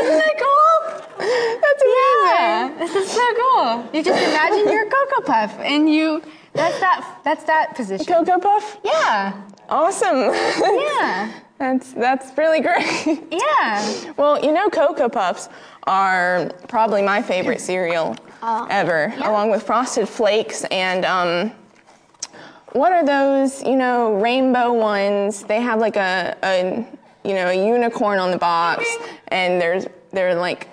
Isn't 0.00 0.18
that 0.18 0.36
cool? 0.38 1.02
That's 1.18 1.82
amazing. 1.82 2.38
Yeah, 2.38 2.72
this 2.78 2.94
is 2.94 3.10
so 3.10 3.26
cool. 3.34 3.88
You 3.92 4.02
just 4.04 4.22
imagine 4.22 4.72
you're 4.72 4.86
a 4.86 4.90
Cocoa 4.90 5.22
Puff 5.22 5.58
and 5.60 5.92
you, 5.92 6.22
that's 6.54 6.78
that, 6.80 7.18
that's 7.24 7.44
that 7.44 7.74
position. 7.74 8.06
Cocoa 8.06 8.38
Puff? 8.38 8.78
Yeah, 8.84 9.32
Awesome. 9.68 10.32
yeah, 10.32 11.30
that's 11.58 11.92
that's 11.92 12.36
really 12.38 12.60
great. 12.60 13.22
yeah. 13.30 14.12
Well, 14.16 14.42
you 14.44 14.52
know, 14.52 14.68
Cocoa 14.70 15.08
Puffs 15.08 15.48
are 15.86 16.50
probably 16.68 17.02
my 17.02 17.22
favorite 17.22 17.60
cereal 17.60 18.16
Oh, 18.42 18.66
ever, 18.70 19.12
yeah. 19.18 19.28
along 19.30 19.50
with 19.50 19.62
Frosted 19.64 20.08
Flakes 20.08 20.64
and 20.70 21.04
um, 21.04 21.52
what 22.72 22.90
are 22.92 23.04
those? 23.04 23.62
You 23.62 23.76
know, 23.76 24.14
rainbow 24.14 24.72
ones. 24.72 25.42
They 25.42 25.60
have 25.60 25.78
like 25.78 25.96
a, 25.96 26.34
a 26.42 26.86
you 27.22 27.34
know 27.34 27.48
a 27.48 27.66
unicorn 27.68 28.18
on 28.18 28.30
the 28.30 28.38
box, 28.38 28.86
and 29.28 29.60
there's 29.60 29.86
they're 30.12 30.34
like 30.34 30.68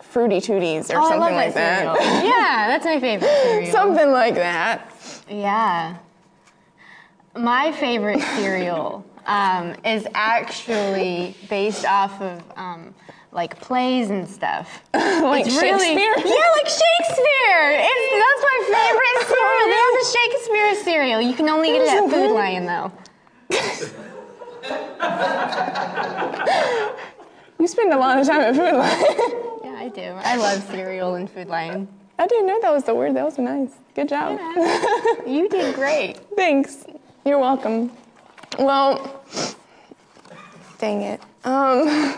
fruity 0.00 0.36
tooties 0.40 0.90
or 0.90 0.98
Oh, 0.98 1.06
I 1.06 1.08
something 1.08 1.20
love 1.20 1.32
like 1.32 1.54
that 1.54 1.84
that. 1.96 1.98
cereal. 1.98 2.24
yeah, 2.30 2.66
that's 2.68 2.84
my 2.84 3.00
favorite 3.00 3.30
cereal. 3.42 3.72
something 3.72 4.10
like 4.12 4.34
that. 4.36 4.92
Yeah. 5.28 5.96
My 7.36 7.72
favorite 7.72 8.20
cereal 8.20 9.04
um, 9.26 9.74
is 9.84 10.06
actually 10.14 11.36
based 11.48 11.84
off 11.84 12.20
of 12.20 12.42
um, 12.56 12.94
like 13.32 13.58
plays 13.60 14.10
and 14.10 14.28
stuff. 14.28 14.82
Like 14.94 15.46
It's 15.46 15.56
really- 15.56 15.78
Shakespeare? 15.78 16.14
yeah, 16.32 16.50
like 16.56 16.66
Shakespeare. 16.68 17.64
It's, 17.74 18.04
that's 18.22 18.42
my 18.42 18.58
favorite 18.74 19.18
cereal. 19.28 19.66
There's 19.68 20.06
a 20.06 20.18
Shakespeare 20.18 20.74
cereal. 20.84 21.20
You 21.20 21.34
can 21.34 21.48
only 21.48 21.68
get 21.68 21.82
it 21.82 21.88
at 21.88 22.10
Food 22.10 22.32
Lion 22.34 22.66
though. 22.66 22.92
You 27.58 27.66
spend 27.66 27.92
a 27.92 27.98
lot 27.98 28.18
of 28.18 28.26
time 28.26 28.40
at 28.40 28.54
Food 28.54 28.74
Lion. 28.74 29.04
Yeah, 29.64 29.74
I 29.78 29.88
do. 29.92 30.02
I 30.02 30.36
love 30.36 30.62
cereal 30.70 31.16
and 31.16 31.28
Food 31.28 31.48
Lion. 31.48 31.88
I 32.18 32.26
didn't 32.26 32.46
know 32.46 32.60
that 32.62 32.72
was 32.72 32.84
the 32.84 32.94
word. 32.94 33.14
That 33.16 33.24
was 33.24 33.38
nice. 33.38 33.70
Good 33.94 34.08
job. 34.08 34.38
You 35.26 35.48
did 35.48 35.74
great. 35.74 36.18
Thanks. 36.36 36.84
You're 37.26 37.38
welcome. 37.38 37.90
Well, 38.58 39.22
Dang 40.78 41.02
it. 41.02 41.20
Um, 41.44 42.14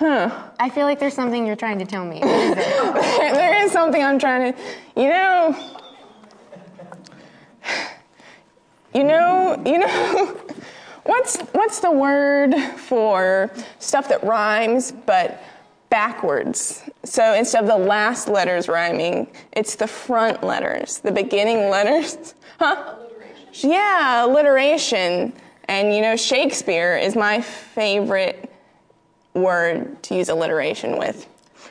I 0.00 0.70
feel 0.74 0.86
like 0.86 0.98
there's 0.98 1.14
something 1.14 1.46
you're 1.46 1.56
trying 1.56 1.78
to 1.78 1.86
tell 1.86 2.04
me. 2.04 2.20
What 2.20 2.28
is 2.28 2.50
it? 2.50 2.56
there, 2.56 3.34
there 3.34 3.64
is 3.64 3.72
something 3.72 4.02
I'm 4.02 4.18
trying 4.18 4.52
to, 4.52 4.60
you 4.96 5.08
know, 5.08 5.56
you 8.94 9.04
know, 9.04 9.62
you 9.64 9.78
know, 9.78 10.40
what's 11.04 11.40
what's 11.52 11.80
the 11.80 11.90
word 11.90 12.54
for 12.76 13.50
stuff 13.78 14.08
that 14.08 14.22
rhymes 14.24 14.92
but 14.92 15.42
backwards? 15.90 16.82
So 17.04 17.34
instead 17.34 17.64
of 17.64 17.68
the 17.68 17.78
last 17.78 18.28
letters 18.28 18.68
rhyming, 18.68 19.28
it's 19.52 19.76
the 19.76 19.86
front 19.86 20.42
letters, 20.42 20.98
the 20.98 21.12
beginning 21.12 21.70
letters, 21.70 22.34
huh? 22.58 22.96
Yeah, 23.52 24.24
alliteration. 24.24 25.32
And 25.68 25.94
you 25.94 26.02
know, 26.02 26.16
Shakespeare 26.16 26.96
is 26.96 27.16
my 27.16 27.40
favorite 27.40 28.52
word 29.34 30.02
to 30.04 30.14
use 30.14 30.28
alliteration 30.28 30.98
with. 30.98 31.28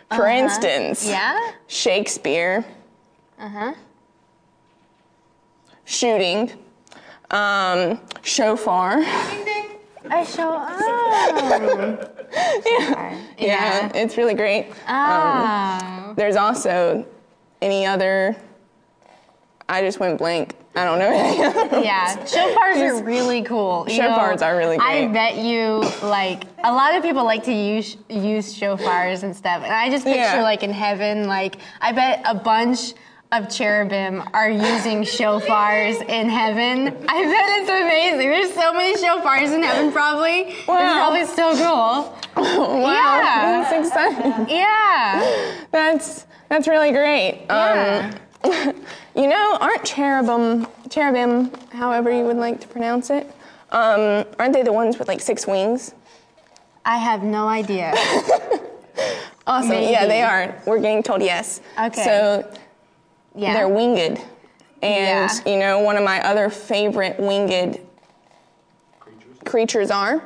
For 0.09 0.27
uh-huh. 0.27 0.43
instance, 0.43 1.07
Yeah? 1.07 1.51
Shakespeare, 1.67 2.65
uh-huh. 3.39 3.73
shooting, 5.85 6.51
um, 7.31 7.99
shofar. 8.21 8.99
I 10.09 10.25
show 10.25 10.57
oh. 10.59 11.97
yeah. 12.65 13.19
Yeah, 13.37 13.91
it's 13.95 14.17
really 14.17 14.33
great. 14.33 14.67
Oh. 14.87 14.93
Um, 14.93 16.15
there's 16.15 16.35
also 16.35 17.05
any 17.61 17.85
other. 17.85 18.35
I 19.69 19.81
just 19.81 19.99
went 19.99 20.17
blank. 20.17 20.55
I 20.75 20.85
don't 20.85 20.99
know. 20.99 21.11
Yeah, 21.83 22.15
shofars 22.25 22.77
are 22.81 23.03
really 23.03 23.43
cool. 23.43 23.85
You 23.87 23.99
Shofars 24.01 24.41
are 24.41 24.55
really 24.57 24.77
cool. 24.77 24.87
I 24.87 25.01
great. 25.05 25.13
bet 25.13 25.37
you 25.37 25.83
like 26.01 26.43
a 26.63 26.71
lot 26.73 26.95
of 26.95 27.03
people 27.03 27.23
like 27.25 27.43
to 27.43 27.53
use 27.53 27.97
use 28.09 28.57
shofars 28.57 29.23
and 29.23 29.35
stuff, 29.35 29.61
and 29.63 29.71
I 29.73 29.89
just 29.89 30.05
picture 30.05 30.19
Yeah. 30.19 30.41
like 30.43 30.63
in 30.63 30.71
heaven, 30.71 31.27
like 31.27 31.57
I 31.81 31.91
bet 31.91 32.21
a 32.25 32.33
bunch 32.33 32.93
of 33.31 33.49
cherubim 33.49 34.23
are 34.33 34.49
using 34.49 35.01
shofars 35.01 35.99
in 36.07 36.29
heaven. 36.29 36.87
I 37.09 37.23
bet 37.23 37.45
it's 37.59 37.69
amazing. 37.69 38.29
There's 38.29 38.53
so 38.53 38.73
many 38.73 38.95
shofars 38.95 39.53
in 39.55 39.63
heaven, 39.63 39.91
probably. 39.91 40.55
Wow. 40.67 41.13
It's 41.15 41.33
probably 41.33 41.55
so 41.55 41.55
cool. 41.57 42.19
Wow, 42.35 43.19
Yeah. 43.19 43.67
that's 43.69 43.87
exciting. 43.87 44.49
Yeah. 44.49 45.65
That's 45.71 46.25
that's 46.49 46.67
really 46.67 46.91
great. 46.91 47.45
Um, 47.49 48.11
yeah. 48.45 48.71
You 49.15 49.27
know, 49.27 49.57
aren't 49.61 49.83
cherubim 49.85 50.67
cherubim, 50.89 51.51
however 51.71 52.11
you 52.11 52.23
would 52.25 52.37
like 52.37 52.59
to 52.61 52.67
pronounce 52.67 53.09
it, 53.09 53.27
um, 53.71 54.25
aren't 54.39 54.53
they 54.53 54.63
the 54.63 54.73
ones 54.73 54.97
with 54.99 55.07
like 55.07 55.19
six 55.21 55.45
wings? 55.47 55.93
I 56.85 56.97
have 56.97 57.23
no 57.23 57.47
idea. 57.47 57.93
Awesome. 59.45 59.71
Maybe. 59.71 59.91
Yeah, 59.91 60.05
they 60.05 60.21
are. 60.21 60.61
We're 60.65 60.79
getting 60.79 61.03
told 61.03 61.21
yes. 61.21 61.59
Okay. 61.77 62.01
So 62.05 62.49
Yeah. 63.35 63.53
they're 63.53 63.67
winged. 63.67 64.21
And 64.81 65.29
Yeah. 65.45 65.51
you 65.51 65.59
know, 65.59 65.79
one 65.79 65.97
of 65.97 66.03
my 66.05 66.25
other 66.25 66.49
favorite 66.49 67.19
winged 67.19 67.77
creatures 69.43 69.91
are. 69.91 70.23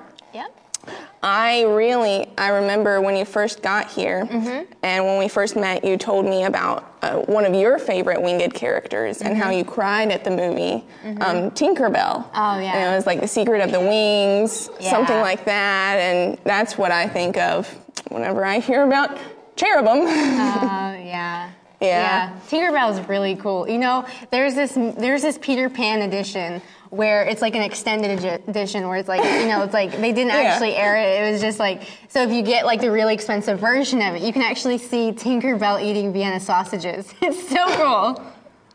I 1.29 1.63
really, 1.63 2.25
I 2.37 2.47
remember 2.49 3.01
when 3.01 3.17
you 3.17 3.25
first 3.25 3.61
got 3.61 3.89
here, 3.91 4.25
Mm-hmm. 4.25 4.71
and 4.81 5.03
when 5.05 5.19
we 5.19 5.27
first 5.27 5.57
met, 5.57 5.83
you 5.83 5.97
told 5.97 6.25
me 6.25 6.45
about 6.45 6.95
uh, 7.01 7.17
one 7.23 7.43
of 7.43 7.53
your 7.53 7.77
favorite 7.79 8.21
winged 8.21 8.53
characters 8.53 9.21
and 9.21 9.35
how 9.37 9.49
you 9.49 9.65
cried 9.65 10.09
at 10.09 10.23
the 10.23 10.31
movie 10.31 10.85
um, 11.19 11.51
Tinkerbell. 11.51 12.23
Mm-hmm. 12.31 12.37
Oh, 12.39 12.59
yeah. 12.59 12.77
And 12.77 12.93
it 12.93 12.95
was 12.95 13.05
like 13.05 13.19
the 13.19 13.27
secret 13.27 13.61
of 13.61 13.73
the 13.73 13.79
wings, 13.81 14.69
something 14.79 15.19
like 15.19 15.43
that, 15.43 15.97
and 15.99 16.37
that's 16.45 16.77
what 16.77 16.91
I 16.93 17.09
think 17.09 17.35
of 17.37 17.67
whenever 18.09 18.45
I 18.45 18.59
hear 18.59 18.85
about 18.87 19.17
cherubim. 19.57 20.07
Oh 20.07 20.93
yeah. 21.03 21.51
Yeah. 21.81 22.39
Tinkerbell's 22.49 23.05
really 23.07 23.35
cool. 23.35 23.67
You 23.69 23.77
know, 23.79 24.05
there's 24.31 24.55
this 24.55 24.73
there's 24.97 25.21
this 25.21 25.37
Peter 25.39 25.69
Pan 25.69 26.01
edition 26.03 26.61
where 26.89 27.23
it's 27.23 27.41
like 27.41 27.55
an 27.55 27.61
extended 27.61 28.23
edition 28.47 28.87
where 28.87 28.97
it's 28.97 29.09
like 29.09 29.23
you 29.23 29.47
know 29.47 29.63
it's 29.63 29.73
like 29.73 29.91
they 29.91 30.11
didn't 30.13 30.27
Yeah. 30.33 30.51
actually 30.51 30.75
air 30.75 30.95
it. 30.97 31.21
It 31.23 31.31
was 31.31 31.41
just 31.41 31.59
like 31.59 31.83
so 32.07 32.23
if 32.23 32.31
you 32.31 32.41
get 32.41 32.65
like 32.65 32.81
the 32.81 32.91
really 32.91 33.13
expensive 33.13 33.59
version 33.59 34.01
of 34.01 34.15
it, 34.15 34.21
you 34.21 34.31
can 34.33 34.41
actually 34.41 34.77
see 34.77 35.11
Tinkerbell 35.11 35.81
eating 35.83 36.13
Vienna 36.13 36.39
sausages. 36.39 37.13
It's 37.21 37.49
so 37.49 37.65
cool. 37.77 38.23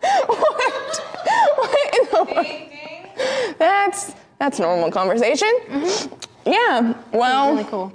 what? 0.26 1.00
What 1.56 1.94
in 1.94 2.08
the 2.10 2.34
world? 2.34 3.56
That's 3.58 4.14
that's 4.38 4.58
normal 4.58 4.90
conversation. 4.90 5.48
Yeah. 6.44 6.94
Well. 7.12 7.52
really 7.52 7.64
cool. 7.64 7.92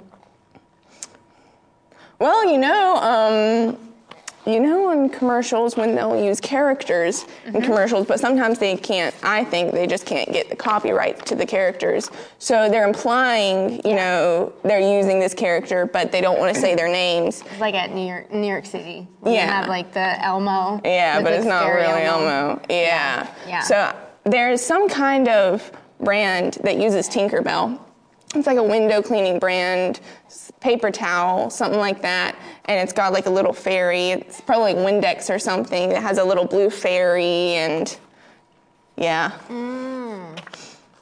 Well, 2.18 2.50
you 2.50 2.58
know, 2.58 2.96
um, 2.96 3.87
you 4.48 4.60
know, 4.60 4.90
in 4.90 5.10
commercials 5.10 5.76
when 5.76 5.94
they'll 5.94 6.18
use 6.18 6.40
characters 6.40 7.26
in 7.44 7.52
mm-hmm. 7.52 7.62
commercials, 7.62 8.06
but 8.06 8.18
sometimes 8.18 8.58
they 8.58 8.76
can't. 8.76 9.14
I 9.22 9.44
think 9.44 9.72
they 9.72 9.86
just 9.86 10.06
can't 10.06 10.32
get 10.32 10.48
the 10.48 10.56
copyright 10.56 11.26
to 11.26 11.34
the 11.34 11.44
characters, 11.44 12.10
so 12.38 12.70
they're 12.70 12.88
implying, 12.88 13.82
you 13.84 13.94
know, 13.94 14.52
they're 14.62 14.80
using 14.80 15.20
this 15.20 15.34
character, 15.34 15.84
but 15.84 16.10
they 16.10 16.22
don't 16.22 16.38
want 16.38 16.54
to 16.54 16.60
say 16.60 16.74
their 16.74 16.88
names. 16.88 17.42
It's 17.42 17.60
like 17.60 17.74
at 17.74 17.94
New 17.94 18.06
York 18.06 18.32
New 18.32 18.48
York 18.48 18.64
City. 18.64 19.06
Yeah. 19.24 19.46
have 19.46 19.68
like 19.68 19.92
the 19.92 20.24
Elmo. 20.24 20.80
Yeah, 20.82 21.20
but 21.22 21.34
it's 21.34 21.46
not 21.46 21.66
really 21.68 22.02
Elmo. 22.02 22.62
Yeah. 22.70 23.30
Yeah. 23.46 23.60
So 23.60 23.94
there's 24.24 24.62
some 24.62 24.88
kind 24.88 25.28
of 25.28 25.70
brand 26.00 26.54
that 26.64 26.78
uses 26.78 27.08
Tinkerbell. 27.08 27.78
It's 28.34 28.46
like 28.46 28.58
a 28.58 28.62
window 28.62 29.02
cleaning 29.02 29.38
brand, 29.38 30.00
paper 30.60 30.90
towel, 30.90 31.50
something 31.50 31.78
like 31.80 32.02
that. 32.02 32.36
And 32.66 32.80
it's 32.80 32.92
got 32.92 33.12
like 33.12 33.26
a 33.26 33.30
little 33.30 33.52
fairy. 33.52 34.10
It's 34.10 34.40
probably 34.40 34.74
like 34.74 34.84
Windex 34.84 35.34
or 35.34 35.38
something 35.38 35.88
that 35.90 36.02
has 36.02 36.18
a 36.18 36.24
little 36.24 36.44
blue 36.44 36.70
fairy 36.70 37.54
and 37.54 37.96
yeah. 38.96 39.32
Yeah. 39.48 39.50
Mm. 39.50 40.36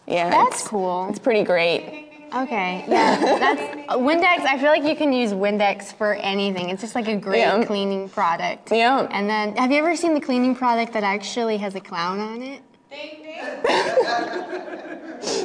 That's 0.06 0.34
it's- 0.56 0.68
cool. 0.68 1.08
It's 1.10 1.18
pretty 1.18 1.42
great. 1.44 2.04
Okay, 2.34 2.84
yeah, 2.88 3.20
that's 3.38 3.60
Windex. 3.94 4.40
I 4.40 4.58
feel 4.58 4.70
like 4.70 4.82
you 4.82 4.96
can 4.96 5.12
use 5.12 5.32
Windex 5.32 5.94
for 5.96 6.14
anything. 6.14 6.70
It's 6.70 6.82
just 6.82 6.96
like 6.96 7.06
a 7.06 7.16
great 7.16 7.38
Yeah. 7.38 7.64
cleaning 7.64 8.08
product. 8.08 8.72
Yeah. 8.72 9.06
And 9.12 9.30
then, 9.30 9.54
have 9.56 9.70
you 9.70 9.78
ever 9.78 9.94
seen 9.94 10.12
the 10.12 10.20
cleaning 10.20 10.56
product 10.56 10.92
that 10.94 11.04
actually 11.04 11.56
has 11.58 11.76
a 11.76 11.80
clown 11.80 12.18
on 12.18 12.42
it? 12.42 12.62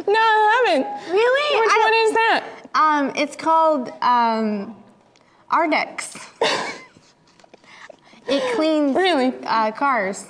No, 0.07 0.19
I 0.19 0.63
haven't. 0.65 1.11
Really? 1.11 1.61
Which 1.61 1.71
I 1.71 1.79
one 1.83 1.93
is 2.07 2.13
that? 2.13 2.43
Um, 2.73 3.11
it's 3.15 3.35
called 3.35 3.89
um, 4.01 4.75
Ardex. 5.51 6.15
it 8.27 8.55
cleans 8.55 8.95
Really? 8.95 9.33
uh, 9.45 9.71
cars. 9.71 10.27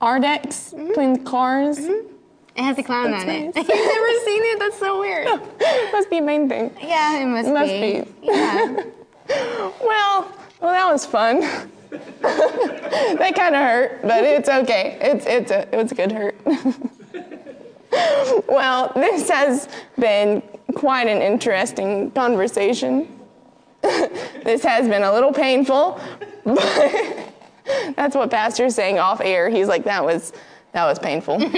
Ardex 0.00 0.70
cleans 0.94 1.28
cars. 1.28 1.78
It 1.78 2.62
has 2.64 2.76
a 2.78 2.82
clown 2.82 3.10
That's 3.12 3.22
on 3.24 3.30
it. 3.30 3.54
nice. 3.54 3.56
You've 3.68 3.68
never 3.68 4.24
seen 4.24 4.42
it? 4.44 4.58
That's 4.58 4.78
so 4.78 4.98
weird. 5.00 5.26
Must 5.92 6.10
be 6.10 6.18
a 6.18 6.22
Maine 6.22 6.48
thing. 6.48 6.70
Yeah, 6.82 7.18
it 7.20 7.26
must, 7.26 7.46
be. 7.46 7.52
Must 7.52 7.70
be. 7.72 8.00
be. 8.00 8.26
Yeah. 8.26 8.84
Well, 9.80 10.32
well, 10.60 10.72
that 10.72 10.90
was 10.90 11.04
fun. 11.06 11.40
that 11.90 13.32
kind 13.36 13.54
of 13.54 13.62
hurt, 13.62 14.02
but 14.02 14.24
it's 14.24 14.48
okay. 14.48 14.98
It's 15.00 15.24
it's 15.26 15.50
a 15.50 15.68
it 15.72 15.76
was 15.82 15.92
a 15.92 15.94
good 15.94 16.12
hurt. 16.12 16.36
well, 18.48 18.92
this 18.94 19.28
has 19.30 19.68
been 19.98 20.42
quite 20.74 21.06
an 21.06 21.22
interesting 21.22 22.10
conversation. 22.12 23.08
this 23.82 24.62
has 24.62 24.88
been 24.88 25.02
a 25.02 25.12
little 25.12 25.32
painful, 25.32 26.00
but 26.44 27.32
that's 27.96 28.14
what 28.14 28.30
Pastor's 28.30 28.74
saying 28.74 28.98
off 28.98 29.20
air. 29.20 29.48
He's 29.48 29.68
like, 29.68 29.84
that 29.84 30.04
was 30.04 30.32
that 30.72 30.84
was 30.84 30.98
painful. 30.98 31.38
we 31.38 31.50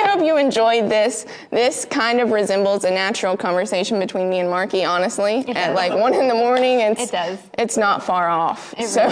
hope 0.00 0.24
you 0.24 0.38
enjoyed 0.38 0.90
this. 0.90 1.26
This 1.50 1.84
kind 1.84 2.20
of 2.20 2.30
resembles 2.30 2.84
a 2.84 2.90
natural 2.90 3.36
conversation 3.36 3.98
between 3.98 4.30
me 4.30 4.38
and 4.38 4.48
Marky, 4.48 4.82
honestly. 4.84 5.40
At 5.40 5.54
does. 5.54 5.76
like 5.76 5.92
one 5.92 6.14
in 6.14 6.26
the 6.26 6.34
morning, 6.34 6.80
it's, 6.80 7.02
It 7.02 7.12
does. 7.12 7.38
It's 7.58 7.76
not 7.76 8.02
far 8.02 8.28
off. 8.28 8.74
It 8.78 8.88
so 8.88 9.06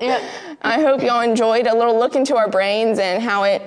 really. 0.00 0.24
I 0.62 0.80
hope 0.80 1.02
y'all 1.02 1.22
enjoyed 1.22 1.66
a 1.66 1.76
little 1.76 1.98
look 1.98 2.14
into 2.14 2.36
our 2.36 2.48
brains 2.48 3.00
and 3.00 3.20
how 3.20 3.42
it 3.42 3.62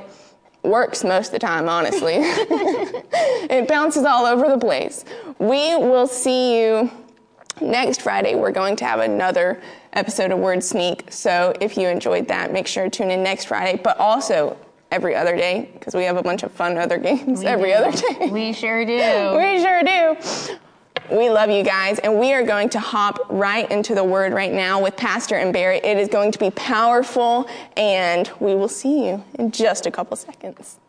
works 0.66 1.04
most 1.04 1.28
of 1.28 1.32
the 1.34 1.40
time, 1.40 1.70
honestly. 1.70 2.16
it 2.20 3.68
bounces 3.68 4.04
all 4.06 4.26
over 4.26 4.48
the 4.50 4.58
place. 4.58 5.06
We 5.40 5.76
will 5.76 6.08
see 6.08 6.60
you 6.60 6.92
next 7.62 8.02
Friday. 8.02 8.36
We're 8.36 8.52
going 8.52 8.76
to 8.78 8.86
have 8.86 9.00
another 9.00 9.62
episode 9.94 10.32
of 10.32 10.40
Word 10.40 10.64
Sneak. 10.64 11.12
So 11.12 11.54
if 11.62 11.78
you 11.78 11.88
enjoyed 11.88 12.28
that, 12.28 12.52
make 12.52 12.68
sure 12.68 12.84
to 12.86 12.90
tune 12.90 13.12
in 13.12 13.24
next 13.24 13.46
Friday, 13.46 13.80
but 13.82 13.98
also 13.98 14.58
every 14.92 15.16
other 15.16 15.36
day 15.36 15.70
because 15.74 15.96
we 15.96 16.04
have 16.04 16.16
a 16.18 16.24
bunch 16.24 16.44
of 16.44 16.52
fun 16.52 16.78
other 16.78 16.98
games 17.10 17.40
We 17.40 17.46
every 17.48 17.70
do. 17.72 17.76
other 17.76 17.92
day. 17.98 18.30
We 18.30 18.54
sure 18.54 18.86
do. 18.86 18.94
We 19.38 19.62
sure 19.62 19.84
do. 19.84 20.58
We 21.12 21.30
love 21.30 21.52
you 21.52 21.64
guys, 21.64 22.00
and 22.00 22.20
we 22.20 22.34
are 22.34 22.44
going 22.44 22.70
to 22.70 22.80
hop 22.80 23.28
right 23.30 23.70
into 23.70 23.94
the 23.94 24.04
word 24.04 24.34
right 24.34 24.52
now 24.52 24.82
with 24.82 24.98
Pastor 24.98 25.36
and 25.36 25.54
Barry. 25.54 25.78
It 25.78 25.98
is 25.98 26.08
going 26.08 26.32
to 26.32 26.40
be 26.40 26.50
powerful, 26.52 27.48
and 27.78 28.32
we 28.40 28.56
will 28.56 28.68
see 28.68 29.08
you 29.08 29.24
in 29.36 29.52
just 29.52 29.86
a 29.86 29.92
couple 29.92 30.18
seconds. 30.18 30.80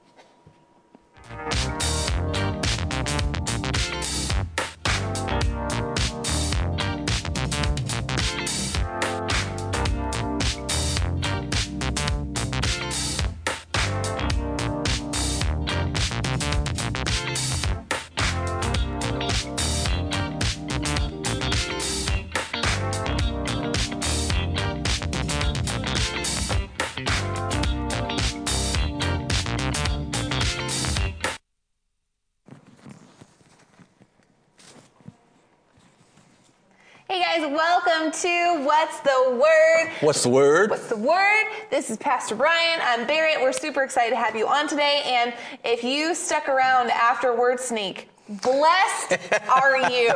To 38.22 38.64
What's 38.64 39.00
the 39.00 39.38
Word? 39.38 39.92
What's 40.00 40.22
the 40.22 40.30
word? 40.30 40.70
What's 40.70 40.88
the 40.88 40.96
word? 40.96 41.44
This 41.70 41.90
is 41.90 41.98
Pastor 41.98 42.34
Brian. 42.34 42.80
I'm 42.82 43.06
Barrett. 43.06 43.42
We're 43.42 43.52
super 43.52 43.82
excited 43.82 44.10
to 44.10 44.16
have 44.16 44.34
you 44.34 44.48
on 44.48 44.68
today. 44.68 45.02
And 45.04 45.34
if 45.64 45.84
you 45.84 46.14
stuck 46.14 46.48
around 46.48 46.90
after 46.90 47.36
Word 47.36 47.60
Sneak, 47.60 48.08
blessed 48.28 49.18
are 49.48 49.90
you. 49.90 50.12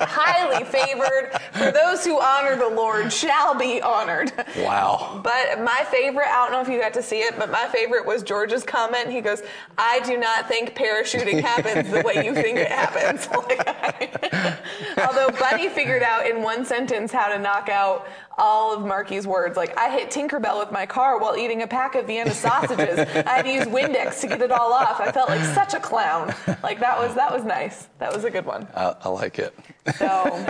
Highly 0.00 0.64
favored. 0.64 1.38
For 1.52 1.70
those 1.70 2.04
who 2.04 2.20
honor 2.20 2.56
the 2.56 2.68
Lord 2.68 3.12
shall 3.12 3.54
be 3.54 3.80
honored. 3.80 4.32
Wow. 4.58 5.20
But 5.22 5.62
my 5.62 5.86
favorite, 5.90 6.26
I 6.28 6.44
don't 6.44 6.52
know 6.52 6.60
if 6.60 6.68
you 6.68 6.80
got 6.80 6.94
to 6.94 7.02
see 7.02 7.20
it, 7.20 7.38
but 7.38 7.50
my 7.50 7.66
favorite 7.68 8.04
was 8.06 8.22
George's 8.22 8.64
comment. 8.64 9.10
He 9.10 9.20
goes, 9.20 9.42
I 9.76 10.00
do 10.00 10.16
not 10.16 10.48
think 10.48 10.74
parachuting 10.74 11.40
happens 11.40 11.90
the 11.90 12.02
way 12.02 12.24
you 12.24 12.34
think 12.34 12.58
it 12.58 12.70
happens. 12.70 13.28
Although 14.98 15.30
Buddy 15.38 15.68
figured 15.68 16.02
out 16.02 16.26
in 16.26 16.42
one 16.42 16.64
sentence 16.64 17.12
how 17.12 17.28
to 17.28 17.38
knock 17.38 17.68
out 17.68 18.06
all 18.38 18.74
of 18.74 18.84
Marky's 18.84 19.26
words. 19.26 19.56
Like, 19.56 19.76
I 19.76 19.90
hit 19.90 20.10
Tinkerbell 20.10 20.58
with 20.60 20.72
my 20.72 20.86
car 20.86 21.18
while 21.18 21.36
eating 21.36 21.62
a 21.62 21.66
pack 21.66 21.94
of 21.94 22.06
Vienna 22.06 22.32
sausages. 22.32 23.00
I 23.00 23.28
had 23.28 23.42
to 23.42 23.52
use 23.52 23.64
Windex 23.66 24.20
to 24.20 24.28
get 24.28 24.40
it 24.40 24.50
all 24.50 24.72
off. 24.72 25.00
I 25.00 25.12
felt 25.12 25.28
like 25.28 25.44
such 25.54 25.74
a 25.74 25.80
clown. 25.80 26.34
Like, 26.62 26.80
that 26.80 26.98
was, 26.98 27.14
that 27.14 27.32
was 27.32 27.44
nice. 27.44 27.88
That 27.98 28.14
was 28.14 28.24
a 28.24 28.30
good 28.30 28.46
one. 28.46 28.66
I, 28.74 28.94
I 29.02 29.08
like 29.08 29.38
it. 29.38 29.54
So, 29.96 30.46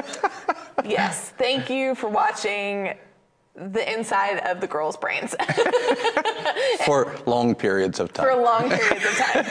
yes, 0.84 1.30
thank 1.38 1.70
you 1.70 1.94
for 1.94 2.08
watching 2.08 2.94
the 3.72 3.92
inside 3.92 4.38
of 4.46 4.60
the 4.60 4.66
girls' 4.66 4.96
brains 4.96 5.34
For 6.84 7.16
long 7.26 7.54
periods 7.54 8.00
of 8.00 8.12
time. 8.12 8.26
for 8.26 8.36
long 8.36 8.70
periods 8.70 9.04
of 9.04 9.16
time. 9.16 9.44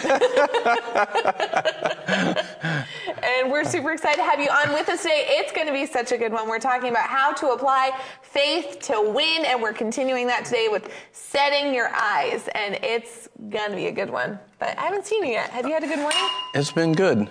and 3.23 3.51
we're 3.51 3.65
super 3.65 3.91
excited 3.91 4.17
to 4.17 4.23
have 4.23 4.39
you 4.39 4.49
on 4.49 4.73
with 4.73 4.89
us 4.89 5.01
today. 5.03 5.25
It's 5.27 5.51
going 5.51 5.67
to 5.67 5.73
be 5.73 5.85
such 5.85 6.11
a 6.11 6.17
good 6.17 6.31
one. 6.31 6.47
We're 6.47 6.59
talking 6.59 6.89
about 6.89 7.07
how 7.09 7.33
to 7.33 7.49
apply 7.49 7.91
faith 8.21 8.79
to 8.83 9.01
win, 9.13 9.45
and 9.45 9.61
we're 9.61 9.73
continuing 9.73 10.27
that 10.27 10.45
today 10.45 10.67
with 10.69 10.89
setting 11.11 11.73
your 11.73 11.89
eyes. 11.93 12.47
And 12.55 12.79
it's 12.83 13.29
going 13.49 13.71
to 13.71 13.75
be 13.75 13.87
a 13.87 13.91
good 13.91 14.09
one. 14.09 14.39
But 14.59 14.77
I 14.77 14.83
haven't 14.83 15.05
seen 15.05 15.23
you 15.23 15.31
yet. 15.31 15.49
Have 15.51 15.65
you 15.67 15.73
had 15.73 15.83
a 15.83 15.87
good 15.87 15.99
morning? 15.99 16.21
It's 16.53 16.71
been 16.71 16.93
good. 16.93 17.29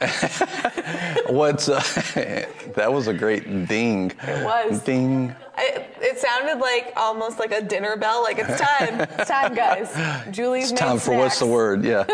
What's 1.28 1.68
uh, 1.68 1.82
that 2.74 2.92
was 2.92 3.08
a 3.08 3.14
great 3.14 3.66
ding. 3.66 4.12
It 4.22 4.44
was. 4.44 4.80
Ding. 4.82 5.34
I, 5.56 5.86
it 6.00 6.18
sounded 6.18 6.58
like 6.58 6.92
almost 6.96 7.38
like 7.38 7.52
a 7.52 7.62
dinner 7.62 7.96
bell. 7.96 8.22
Like 8.22 8.38
it's 8.38 8.60
time. 8.60 9.00
it's 9.00 9.28
time, 9.28 9.54
guys. 9.54 9.92
Julie's 10.30 10.70
It's 10.70 10.80
time 10.80 10.98
for 10.98 11.16
what's 11.16 11.38
the 11.40 11.46
word? 11.46 11.84
Yeah. 11.84 12.04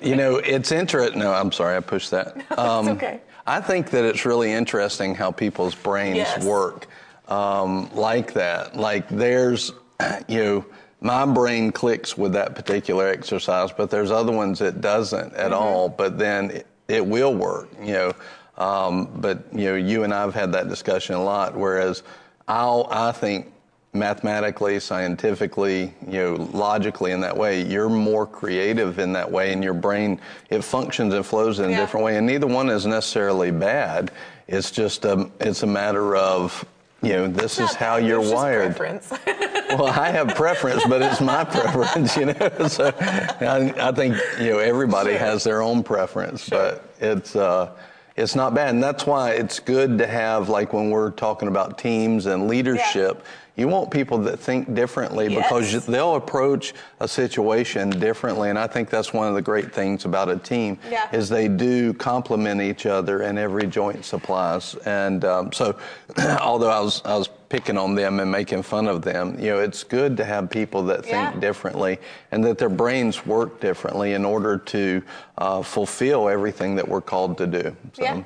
you 0.00 0.16
know, 0.16 0.36
it's 0.36 0.72
interesting. 0.72 1.18
No, 1.18 1.32
I'm 1.32 1.52
sorry, 1.52 1.76
I 1.76 1.80
pushed 1.80 2.10
that. 2.10 2.36
Um, 2.58 2.88
okay. 2.88 3.20
I 3.46 3.60
think 3.60 3.90
that 3.90 4.04
it's 4.04 4.24
really 4.24 4.52
interesting 4.52 5.14
how 5.14 5.30
people's 5.30 5.74
brains 5.74 6.16
Yes. 6.16 6.44
work 6.44 6.86
um, 7.28 7.90
like 7.94 8.32
that. 8.34 8.76
Like 8.76 9.08
there's, 9.08 9.72
you 10.28 10.42
know, 10.44 10.64
my 11.00 11.24
brain 11.26 11.70
clicks 11.70 12.16
with 12.18 12.32
that 12.32 12.54
particular 12.54 13.08
exercise, 13.08 13.70
but 13.72 13.90
there's 13.90 14.10
other 14.10 14.32
ones 14.32 14.60
it 14.60 14.80
doesn't 14.80 15.34
at 15.34 15.52
all. 15.52 15.88
But 15.88 16.18
then 16.18 16.62
it, 16.88 17.04
will 17.04 17.34
work, 17.34 17.68
you 17.80 17.92
know. 17.92 18.12
Um, 18.56 19.08
but 19.20 19.44
you 19.52 19.66
know, 19.66 19.74
you 19.76 20.02
and 20.04 20.12
I've 20.12 20.34
had 20.34 20.52
that 20.52 20.68
discussion 20.68 21.14
a 21.14 21.22
lot. 21.22 21.56
Whereas 21.56 22.02
I'll, 22.48 22.88
I 22.90 23.12
think 23.12 23.52
mathematically, 23.92 24.80
scientifically, 24.80 25.94
you 26.06 26.18
know, 26.18 26.34
logically 26.52 27.12
in 27.12 27.20
that 27.20 27.36
way, 27.36 27.62
you're 27.62 27.88
more 27.88 28.26
creative 28.26 28.98
in 28.98 29.12
that 29.12 29.30
way 29.30 29.52
and 29.52 29.62
your 29.62 29.74
brain, 29.74 30.20
it 30.50 30.62
functions 30.62 31.14
and 31.14 31.24
flows 31.24 31.58
in 31.58 31.66
a 31.66 31.76
different 31.76 32.04
way. 32.04 32.16
And 32.16 32.26
neither 32.26 32.46
one 32.46 32.68
is 32.68 32.86
necessarily 32.86 33.50
bad. 33.50 34.10
It's 34.46 34.70
just 34.70 35.04
a, 35.04 35.30
it's 35.40 35.62
a 35.62 35.66
matter 35.66 36.16
of, 36.16 36.64
you 37.02 37.12
know, 37.12 37.28
this 37.28 37.58
is 37.60 37.74
how 37.74 37.96
you're 37.96 38.20
wired. 38.20 38.76
preference. 38.76 39.12
Well, 39.70 39.88
I 39.88 40.08
have 40.10 40.28
preference, 40.28 40.82
but 40.88 41.02
it's 41.02 41.20
my 41.20 41.44
preference, 41.44 42.16
you 42.16 42.24
know. 42.26 42.34
So 42.68 42.86
I, 42.98 43.74
I 43.78 43.92
think 43.92 44.16
you 44.40 44.48
know 44.50 44.58
everybody 44.60 45.12
has 45.12 45.44
their 45.44 45.60
own 45.60 45.82
preference, 45.82 46.48
but 46.48 46.82
it's 47.00 47.36
uh, 47.36 47.72
it's 48.16 48.34
not 48.34 48.54
bad, 48.54 48.70
and 48.70 48.82
that's 48.82 49.04
why 49.04 49.32
it's 49.32 49.60
good 49.60 49.98
to 49.98 50.06
have 50.06 50.48
like 50.48 50.72
when 50.72 50.88
we're 50.88 51.10
talking 51.10 51.48
about 51.48 51.76
teams 51.76 52.24
and 52.24 52.48
leadership. 52.48 53.22
You 53.58 53.66
want 53.66 53.90
people 53.90 54.18
that 54.18 54.38
think 54.38 54.72
differently 54.72 55.28
because 55.28 55.84
they'll 55.84 56.14
approach 56.14 56.74
a 57.00 57.08
situation 57.08 57.90
differently, 57.90 58.50
and 58.50 58.58
I 58.58 58.68
think 58.68 58.88
that's 58.88 59.12
one 59.12 59.26
of 59.26 59.34
the 59.34 59.42
great 59.42 59.74
things 59.74 60.04
about 60.04 60.30
a 60.30 60.36
team 60.36 60.78
Yeah. 60.88 61.08
is 61.10 61.28
they 61.28 61.48
do 61.48 61.92
complement 61.92 62.60
each 62.62 62.86
other, 62.86 63.22
and 63.22 63.36
every 63.36 63.66
joint 63.66 64.04
supplies. 64.04 64.76
And 64.86 65.24
um, 65.24 65.52
so, 65.52 65.76
although 66.40 66.70
I 66.70 66.78
was 66.80 67.02
I 67.04 67.16
was 67.16 67.28
picking 67.48 67.76
on 67.76 67.96
them 67.96 68.20
and 68.20 68.30
making 68.30 68.62
fun 68.62 68.86
of 68.86 69.02
them, 69.02 69.36
you 69.40 69.46
know, 69.50 69.58
it's 69.58 69.82
good 69.82 70.16
to 70.18 70.24
have 70.24 70.48
people 70.50 70.84
that 70.84 71.02
think 71.04 71.34
Yeah. 71.34 71.40
differently 71.40 71.98
and 72.30 72.44
that 72.44 72.58
their 72.58 72.68
brains 72.68 73.26
work 73.26 73.58
differently 73.58 74.12
in 74.12 74.24
order 74.24 74.56
to 74.58 75.02
uh, 75.38 75.62
fulfill 75.62 76.28
everything 76.28 76.76
that 76.76 76.86
we're 76.86 77.00
called 77.00 77.36
to 77.38 77.46
do. 77.48 77.74
So, 77.94 78.04
Yeah. 78.04 78.22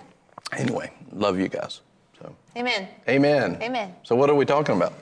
anyway, 0.59 0.91
love 1.13 1.39
you 1.39 1.49
guys. 1.49 1.81
Amen. 2.57 2.89
amen. 3.09 3.59
Amen. 3.63 3.95
So, 4.03 4.15
what 4.15 4.29
are 4.29 4.35
we 4.35 4.45
talking 4.45 4.77
about? 4.77 4.93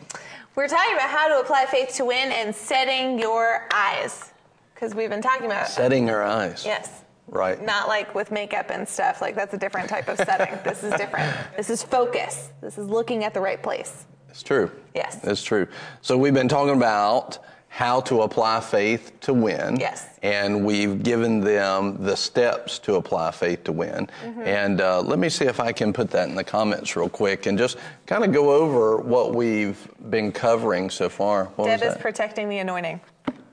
We're 0.55 0.69
talking 0.69 0.95
about 0.95 1.11
how 1.11 1.29
to 1.29 1.41
apply 1.41 1.67
faith 1.67 1.95
to 1.97 2.05
win 2.05 2.33
and 2.33 2.55
setting 2.55 3.19
your 3.19 3.69
eyes. 3.73 4.33
Because 4.75 4.95
we've 4.95 5.11
been 5.11 5.23
talking 5.23 5.47
about 5.47 5.69
Setting 5.69 6.09
our 6.11 6.23
eyes. 6.23 6.65
Yes. 6.65 7.03
Right. 7.27 7.63
Not 7.63 7.87
like 7.87 8.15
with 8.15 8.31
makeup 8.31 8.71
and 8.71 8.89
stuff. 8.89 9.21
Like 9.21 9.35
that's 9.35 9.55
a 9.55 9.59
different 9.59 9.89
type 9.89 10.09
of 10.09 10.17
setting. 10.17 10.59
this 10.65 10.83
is 10.83 10.93
different. 10.95 11.33
This 11.57 11.71
is 11.71 11.83
focus. 11.83 12.51
This 12.61 12.79
is 12.79 12.89
looking 12.89 13.25
at 13.25 13.35
the 13.35 13.41
right 13.41 13.63
place. 13.63 14.07
It's 14.29 14.43
true. 14.43 14.71
Yes. 14.95 15.21
It's 15.25 15.43
true. 15.43 15.67
So 16.03 16.17
we've 16.17 16.35
been 16.35 16.49
talking 16.49 16.77
about 16.77 17.39
how 17.71 18.01
to 18.01 18.23
apply 18.23 18.61
faith 18.61 19.13
to 19.21 19.33
win. 19.33 19.77
Yes. 19.79 20.19
And 20.25 20.67
we've 20.67 21.05
given 21.05 21.41
them 21.41 22.05
the 22.05 22.17
steps 22.17 22.81
to 22.81 22.97
apply 22.97 23.31
faith 23.31 23.63
to 23.65 23.73
win. 23.73 24.11
Mm-hmm. 24.25 24.41
And 24.43 24.81
uh, 24.81 25.01
let 25.03 25.21
me 25.21 25.29
see 25.29 25.45
if 25.47 25.61
I 25.61 25.71
can 25.71 25.93
put 25.93 26.11
that 26.11 26.29
in 26.29 26.35
the 26.35 26.45
comments 26.45 26.97
real 26.97 27.09
quick 27.09 27.47
and 27.47 27.57
just 27.57 27.79
kind 28.07 28.25
of 28.25 28.33
go 28.33 28.51
over 28.51 28.99
what 28.99 29.37
we've 29.37 29.89
been 30.11 30.33
covering 30.33 30.91
so 30.91 31.09
far. 31.09 31.45
What 31.57 31.67
Deb 31.67 31.83
is 31.83 31.95
that? 31.95 32.01
protecting 32.01 32.49
the 32.49 32.59
anointing. 32.59 33.01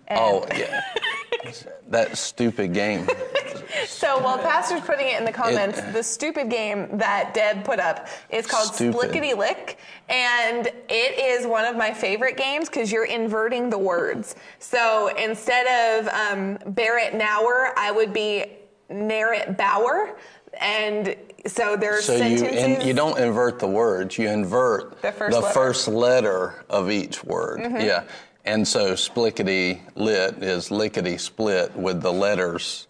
And 0.07 0.19
oh, 0.19 0.45
yeah. 0.55 0.81
that 1.89 2.17
stupid 2.17 2.73
game. 2.73 3.07
So 3.85 4.19
while 4.19 4.37
Pastor's 4.37 4.81
putting 4.81 5.07
it 5.07 5.19
in 5.19 5.25
the 5.25 5.31
comments, 5.31 5.81
the 5.93 6.01
stupid 6.01 6.49
game 6.49 6.97
that 6.97 7.33
Deb 7.33 7.63
put 7.63 7.79
up 7.79 8.07
is 8.29 8.45
called 8.45 8.73
Stupid. 8.73 9.11
Splickety 9.11 9.37
Lick. 9.37 9.79
And 10.09 10.67
it 10.67 11.19
is 11.19 11.45
one 11.45 11.65
of 11.65 11.75
my 11.75 11.93
favorite 11.93 12.37
games 12.37 12.69
because 12.69 12.91
you're 12.91 13.05
inverting 13.05 13.69
the 13.69 13.77
words. 13.77 14.35
So 14.59 15.11
instead 15.17 15.99
of 15.99 16.07
um, 16.07 16.57
Barrett 16.73 17.13
Nower, 17.13 17.73
I 17.77 17.91
would 17.91 18.13
be 18.13 18.45
Narrett 18.89 19.57
Bauer. 19.57 20.17
And 20.59 21.15
so 21.45 21.75
there's 21.75 22.05
So 22.05 22.15
you 22.15 22.45
in, 22.45 22.81
you 22.81 22.93
don't 22.93 23.19
invert 23.19 23.59
the 23.59 23.67
words, 23.67 24.17
you 24.17 24.27
invert 24.27 25.01
The 25.01 25.11
first 25.11 25.33
letter. 25.33 25.45
Mm-hmm. 25.45 25.53
first 25.53 25.87
letter 25.87 26.65
of 26.69 26.89
each 26.89 27.23
word. 27.23 27.59
Yeah. 27.61 28.03
And 28.47 28.65
so 28.65 28.93
splickety 28.93 29.81
lit 29.95 30.41
is 30.41 30.71
lickety 30.71 31.17
split 31.17 31.75
with 31.75 32.01
the 32.01 32.13
letters 32.13 32.87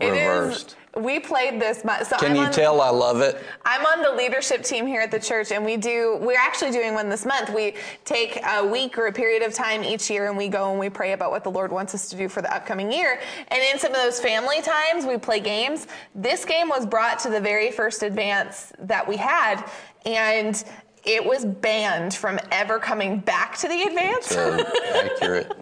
It 0.00 0.06
is- 0.06 0.10
reversed. 0.12 0.76
we 0.96 1.20
played 1.20 1.60
this. 1.60 1.80
So 2.08 2.16
Can 2.16 2.30
I'm 2.30 2.36
you 2.36 2.42
on- 2.44 2.52
tell 2.52 2.80
I 2.80 2.88
love 2.88 3.20
it? 3.20 3.36
I'm 3.66 3.84
on 3.84 4.00
the 4.00 4.12
leadership 4.12 4.62
team 4.62 4.86
here 4.86 5.02
at 5.02 5.10
the 5.10 5.20
church, 5.20 5.52
and 5.52 5.62
we 5.62 5.76
do. 5.76 6.16
We're 6.22 6.38
actually 6.38 6.70
doing 6.70 6.94
one 6.94 7.10
this 7.10 7.26
month. 7.26 7.50
We 7.50 7.74
take 8.06 8.40
a 8.46 8.64
week 8.64 8.96
or 8.96 9.08
a 9.08 9.12
period 9.12 9.42
of 9.42 9.52
time 9.52 9.84
each 9.84 10.08
year, 10.08 10.26
and 10.28 10.38
we 10.38 10.48
go 10.48 10.70
and 10.70 10.80
we 10.80 10.88
pray 10.88 11.12
about 11.12 11.30
what 11.30 11.44
the 11.44 11.50
Lord 11.50 11.70
wants 11.70 11.94
us 11.94 12.08
to 12.08 12.16
do 12.16 12.26
for 12.26 12.40
the 12.40 12.52
upcoming 12.54 12.90
year. 12.90 13.20
And 13.48 13.62
in 13.62 13.78
some 13.78 13.90
of 13.92 13.98
those 13.98 14.18
family 14.20 14.62
times, 14.62 15.04
we 15.04 15.18
play 15.18 15.38
games. 15.38 15.86
This 16.14 16.46
game 16.46 16.70
was 16.70 16.86
brought 16.86 17.18
to 17.20 17.28
the 17.28 17.40
very 17.40 17.70
first 17.70 18.02
advance 18.02 18.72
that 18.78 19.06
we 19.06 19.18
had, 19.18 19.62
and 20.06 20.64
it 21.04 21.24
was 21.24 21.44
banned 21.44 22.14
from 22.14 22.38
ever 22.50 22.78
coming 22.78 23.18
back 23.18 23.56
to 23.58 23.68
the 23.68 23.82
advance 23.82 24.26
So 24.26 24.58
accurate. 24.94 25.52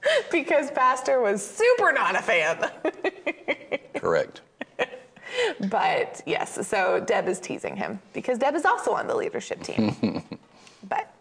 because 0.30 0.70
Pastor 0.70 1.20
was 1.20 1.44
super 1.44 1.92
not 1.92 2.16
a 2.16 2.22
fan. 2.22 2.70
Correct. 3.96 4.40
But 5.70 6.20
yes, 6.26 6.66
so 6.66 7.00
Deb 7.00 7.26
is 7.28 7.40
teasing 7.40 7.76
him 7.76 8.00
because 8.12 8.38
Deb 8.38 8.54
is 8.54 8.64
also 8.64 8.92
on 8.92 9.06
the 9.06 9.14
leadership 9.14 9.62
team. 9.62 10.22
but 10.88 11.14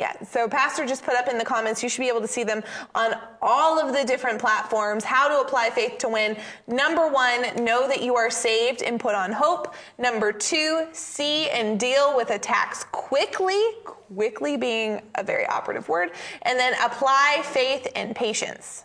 yeah, 0.00 0.14
so 0.22 0.48
Pastor 0.48 0.86
just 0.86 1.04
put 1.04 1.14
up 1.14 1.28
in 1.28 1.36
the 1.36 1.44
comments, 1.44 1.82
you 1.82 1.90
should 1.90 2.00
be 2.00 2.08
able 2.08 2.22
to 2.22 2.26
see 2.26 2.42
them 2.42 2.62
on 2.94 3.12
all 3.42 3.78
of 3.78 3.94
the 3.94 4.02
different 4.02 4.40
platforms, 4.40 5.04
how 5.04 5.28
to 5.28 5.46
apply 5.46 5.68
faith 5.68 5.98
to 5.98 6.08
win. 6.08 6.38
Number 6.66 7.06
one, 7.06 7.62
know 7.62 7.86
that 7.86 8.02
you 8.02 8.16
are 8.16 8.30
saved 8.30 8.80
and 8.80 8.98
put 8.98 9.14
on 9.14 9.30
hope. 9.30 9.74
Number 9.98 10.32
two, 10.32 10.86
see 10.92 11.50
and 11.50 11.78
deal 11.78 12.16
with 12.16 12.30
attacks 12.30 12.84
quickly, 12.84 13.60
quickly 13.84 14.56
being 14.56 15.02
a 15.16 15.22
very 15.22 15.44
operative 15.44 15.86
word. 15.90 16.12
And 16.42 16.58
then 16.58 16.72
apply 16.82 17.42
faith 17.44 17.86
and 17.94 18.16
patience. 18.16 18.84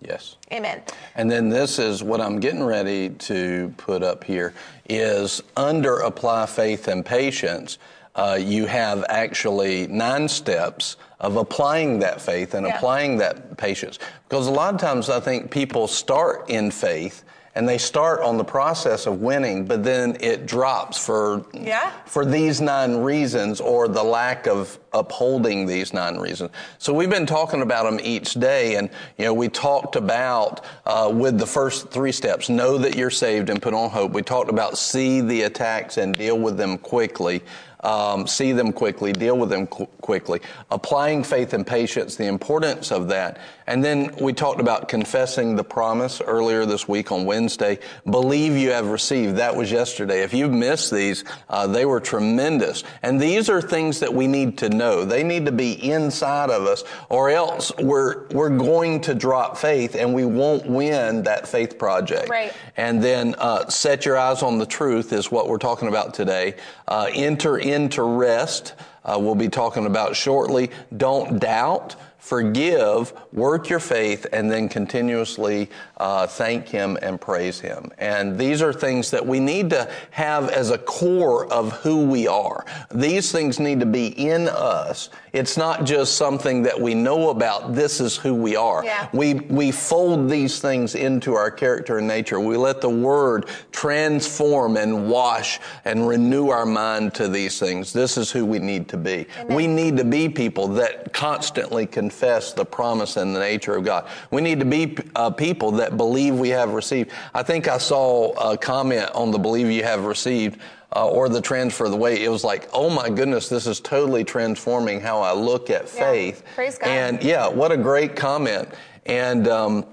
Yes. 0.00 0.36
Amen. 0.52 0.82
And 1.16 1.28
then 1.28 1.48
this 1.48 1.80
is 1.80 2.04
what 2.04 2.20
I'm 2.20 2.38
getting 2.38 2.62
ready 2.62 3.10
to 3.10 3.74
put 3.78 4.04
up 4.04 4.22
here 4.22 4.54
is 4.88 5.42
under 5.56 5.96
apply 5.96 6.46
faith 6.46 6.86
and 6.86 7.04
patience. 7.04 7.78
Uh, 8.16 8.38
you 8.40 8.64
have 8.64 9.04
actually 9.10 9.86
nine 9.88 10.26
steps 10.26 10.96
of 11.20 11.36
applying 11.36 11.98
that 11.98 12.20
faith 12.20 12.54
and 12.54 12.66
Yeah. 12.66 12.74
applying 12.76 13.18
that 13.18 13.56
patience. 13.58 13.98
Because 14.28 14.46
a 14.46 14.50
lot 14.50 14.74
of 14.74 14.80
times 14.80 15.10
I 15.10 15.20
think 15.20 15.50
people 15.50 15.86
start 15.86 16.48
in 16.48 16.70
faith 16.70 17.22
and 17.54 17.66
they 17.66 17.78
start 17.78 18.20
on 18.20 18.36
the 18.36 18.44
process 18.44 19.06
of 19.06 19.22
winning, 19.22 19.64
but 19.64 19.82
then 19.82 20.16
it 20.20 20.44
drops 20.46 20.98
for 20.98 21.42
Yeah. 21.54 21.90
for 22.04 22.24
these 22.26 22.60
nine 22.60 22.96
reasons 22.98 23.60
or 23.62 23.88
the 23.88 24.02
lack 24.02 24.46
of 24.46 24.78
upholding 24.92 25.66
these 25.66 25.94
nine 25.94 26.16
reasons. 26.18 26.50
So 26.78 26.92
we've 26.92 27.08
been 27.10 27.24
talking 27.26 27.62
about 27.62 27.84
them 27.84 27.98
each 28.02 28.34
day, 28.34 28.74
and 28.76 28.90
you 29.18 29.24
know 29.24 29.32
we 29.34 29.48
talked 29.48 29.96
about 29.96 30.60
uh, 30.86 31.10
with 31.12 31.38
the 31.38 31.46
first 31.46 31.88
three 31.90 32.12
steps: 32.12 32.48
know 32.50 32.76
that 32.78 32.94
you're 32.94 33.10
saved 33.10 33.48
and 33.50 33.60
put 33.60 33.72
on 33.74 33.88
hope. 33.90 34.12
We 34.12 34.22
talked 34.22 34.50
about 34.50 34.76
see 34.76 35.22
the 35.22 35.42
attacks 35.42 35.96
and 35.96 36.14
deal 36.14 36.38
with 36.38 36.56
them 36.58 36.76
quickly. 36.78 37.42
Um, 37.80 38.26
see 38.26 38.52
them 38.52 38.72
quickly, 38.72 39.12
deal 39.12 39.36
with 39.36 39.50
them 39.50 39.66
qu- 39.66 39.86
quickly, 40.00 40.40
applying 40.70 41.22
faith 41.24 41.52
and 41.52 41.66
patience, 41.66 42.16
the 42.16 42.26
importance 42.26 42.90
of 42.90 43.08
that. 43.08 43.38
And 43.66 43.84
then 43.84 44.14
we 44.20 44.32
talked 44.32 44.60
about 44.60 44.88
confessing 44.88 45.56
the 45.56 45.64
promise 45.64 46.20
earlier 46.20 46.66
this 46.66 46.88
week 46.88 47.10
on 47.10 47.24
Wednesday. 47.24 47.78
Believe 48.08 48.56
you 48.56 48.70
have 48.70 48.86
received. 48.86 49.36
That 49.36 49.56
was 49.56 49.70
yesterday. 49.72 50.22
If 50.22 50.32
you've 50.32 50.52
missed 50.52 50.92
these, 50.92 51.24
uh, 51.48 51.66
they 51.66 51.84
were 51.84 52.00
tremendous. 52.00 52.84
And 53.02 53.20
these 53.20 53.48
are 53.48 53.60
things 53.60 54.00
that 54.00 54.14
we 54.14 54.26
need 54.26 54.58
to 54.58 54.68
know. 54.68 55.04
They 55.04 55.24
need 55.24 55.46
to 55.46 55.52
be 55.52 55.72
inside 55.90 56.50
of 56.50 56.62
us, 56.66 56.84
or 57.08 57.30
else 57.30 57.72
we're 57.78 58.26
we're 58.28 58.56
going 58.56 59.00
to 59.02 59.14
drop 59.14 59.56
faith 59.56 59.94
and 59.94 60.14
we 60.14 60.24
won't 60.24 60.66
win 60.66 61.24
that 61.24 61.48
faith 61.48 61.78
project. 61.78 62.28
Right. 62.28 62.52
And 62.76 63.02
then 63.02 63.34
uh, 63.38 63.68
set 63.68 64.04
your 64.04 64.16
eyes 64.16 64.42
on 64.42 64.58
the 64.58 64.66
truth 64.66 65.12
is 65.12 65.30
what 65.30 65.48
we're 65.48 65.58
talking 65.58 65.88
about 65.88 66.14
today. 66.14 66.54
Uh, 66.86 67.10
enter 67.12 67.58
into 67.72 68.02
rest. 68.02 68.74
Uh, 69.04 69.18
we'll 69.20 69.34
be 69.34 69.48
talking 69.48 69.86
about 69.86 70.16
shortly. 70.16 70.70
Don't 70.96 71.38
doubt. 71.38 71.96
Forgive, 72.18 73.12
work 73.32 73.68
your 73.68 73.78
faith, 73.78 74.26
and 74.32 74.50
then 74.50 74.68
continuously 74.68 75.70
uh, 75.96 76.26
thank 76.26 76.68
Him 76.68 76.98
and 77.00 77.20
praise 77.20 77.60
Him. 77.60 77.90
And 77.98 78.38
these 78.38 78.62
are 78.62 78.72
things 78.72 79.10
that 79.10 79.24
we 79.24 79.40
need 79.40 79.70
to 79.70 79.90
have 80.10 80.50
as 80.50 80.70
a 80.70 80.78
core 80.78 81.50
of 81.52 81.72
who 81.72 82.04
we 82.04 82.26
are. 82.28 82.64
These 82.94 83.32
things 83.32 83.58
need 83.58 83.80
to 83.80 83.86
be 83.86 84.08
in 84.08 84.48
us. 84.48 85.10
It's 85.32 85.56
not 85.56 85.84
just 85.84 86.16
something 86.16 86.62
that 86.62 86.80
we 86.80 86.94
know 86.94 87.30
about. 87.30 87.74
This 87.74 88.00
is 88.00 88.16
who 88.16 88.34
we 88.34 88.56
are. 88.56 88.84
Yeah. 88.84 89.08
We, 89.12 89.34
we 89.34 89.70
fold 89.70 90.30
these 90.30 90.60
things 90.60 90.94
into 90.94 91.34
our 91.34 91.50
character 91.50 91.98
and 91.98 92.08
nature. 92.08 92.40
We 92.40 92.56
let 92.56 92.80
the 92.80 92.90
Word 92.90 93.46
transform 93.70 94.76
and 94.76 95.10
wash 95.10 95.60
and 95.84 96.08
renew 96.08 96.48
our 96.48 96.66
mind 96.66 97.14
to 97.14 97.28
these 97.28 97.58
things. 97.58 97.92
This 97.92 98.16
is 98.16 98.30
who 98.30 98.46
we 98.46 98.58
need 98.58 98.88
to 98.88 98.96
be. 98.96 99.26
We 99.48 99.66
need 99.66 99.96
to 99.98 100.04
be 100.04 100.28
people 100.28 100.68
that 100.68 101.12
constantly 101.12 101.86
confess 101.86 102.52
the 102.52 102.64
promise 102.64 103.16
and 103.16 103.34
the 103.34 103.40
nature 103.40 103.76
of 103.76 103.84
God. 103.84 104.08
We 104.30 104.40
need 104.40 104.58
to 104.60 104.66
be 104.66 104.96
uh, 105.14 105.30
people 105.30 105.72
that 105.72 105.85
believe 105.90 106.34
we 106.34 106.50
have 106.50 106.72
received. 106.72 107.10
I 107.34 107.42
think 107.42 107.68
I 107.68 107.78
saw 107.78 108.32
a 108.52 108.56
comment 108.56 109.10
on 109.14 109.30
the 109.30 109.38
believe 109.38 109.70
you 109.70 109.82
have 109.84 110.04
received 110.04 110.60
uh, 110.94 111.08
or 111.08 111.28
the 111.28 111.40
transfer 111.40 111.84
of 111.84 111.90
the 111.90 111.96
weight, 111.96 112.22
it 112.22 112.28
was 112.28 112.44
like, 112.44 112.68
oh 112.72 112.88
my 112.88 113.10
goodness, 113.10 113.48
this 113.48 113.66
is 113.66 113.80
totally 113.80 114.24
transforming 114.24 115.00
how 115.00 115.20
I 115.20 115.32
look 115.32 115.68
at 115.68 115.82
Yeah. 115.94 116.10
faith. 116.10 116.42
Praise 116.54 116.78
God. 116.78 116.88
And 116.88 117.22
yeah, 117.22 117.48
what 117.48 117.72
a 117.72 117.76
great 117.76 118.16
comment. 118.16 118.68
And 119.04 119.46
um, 119.48 119.84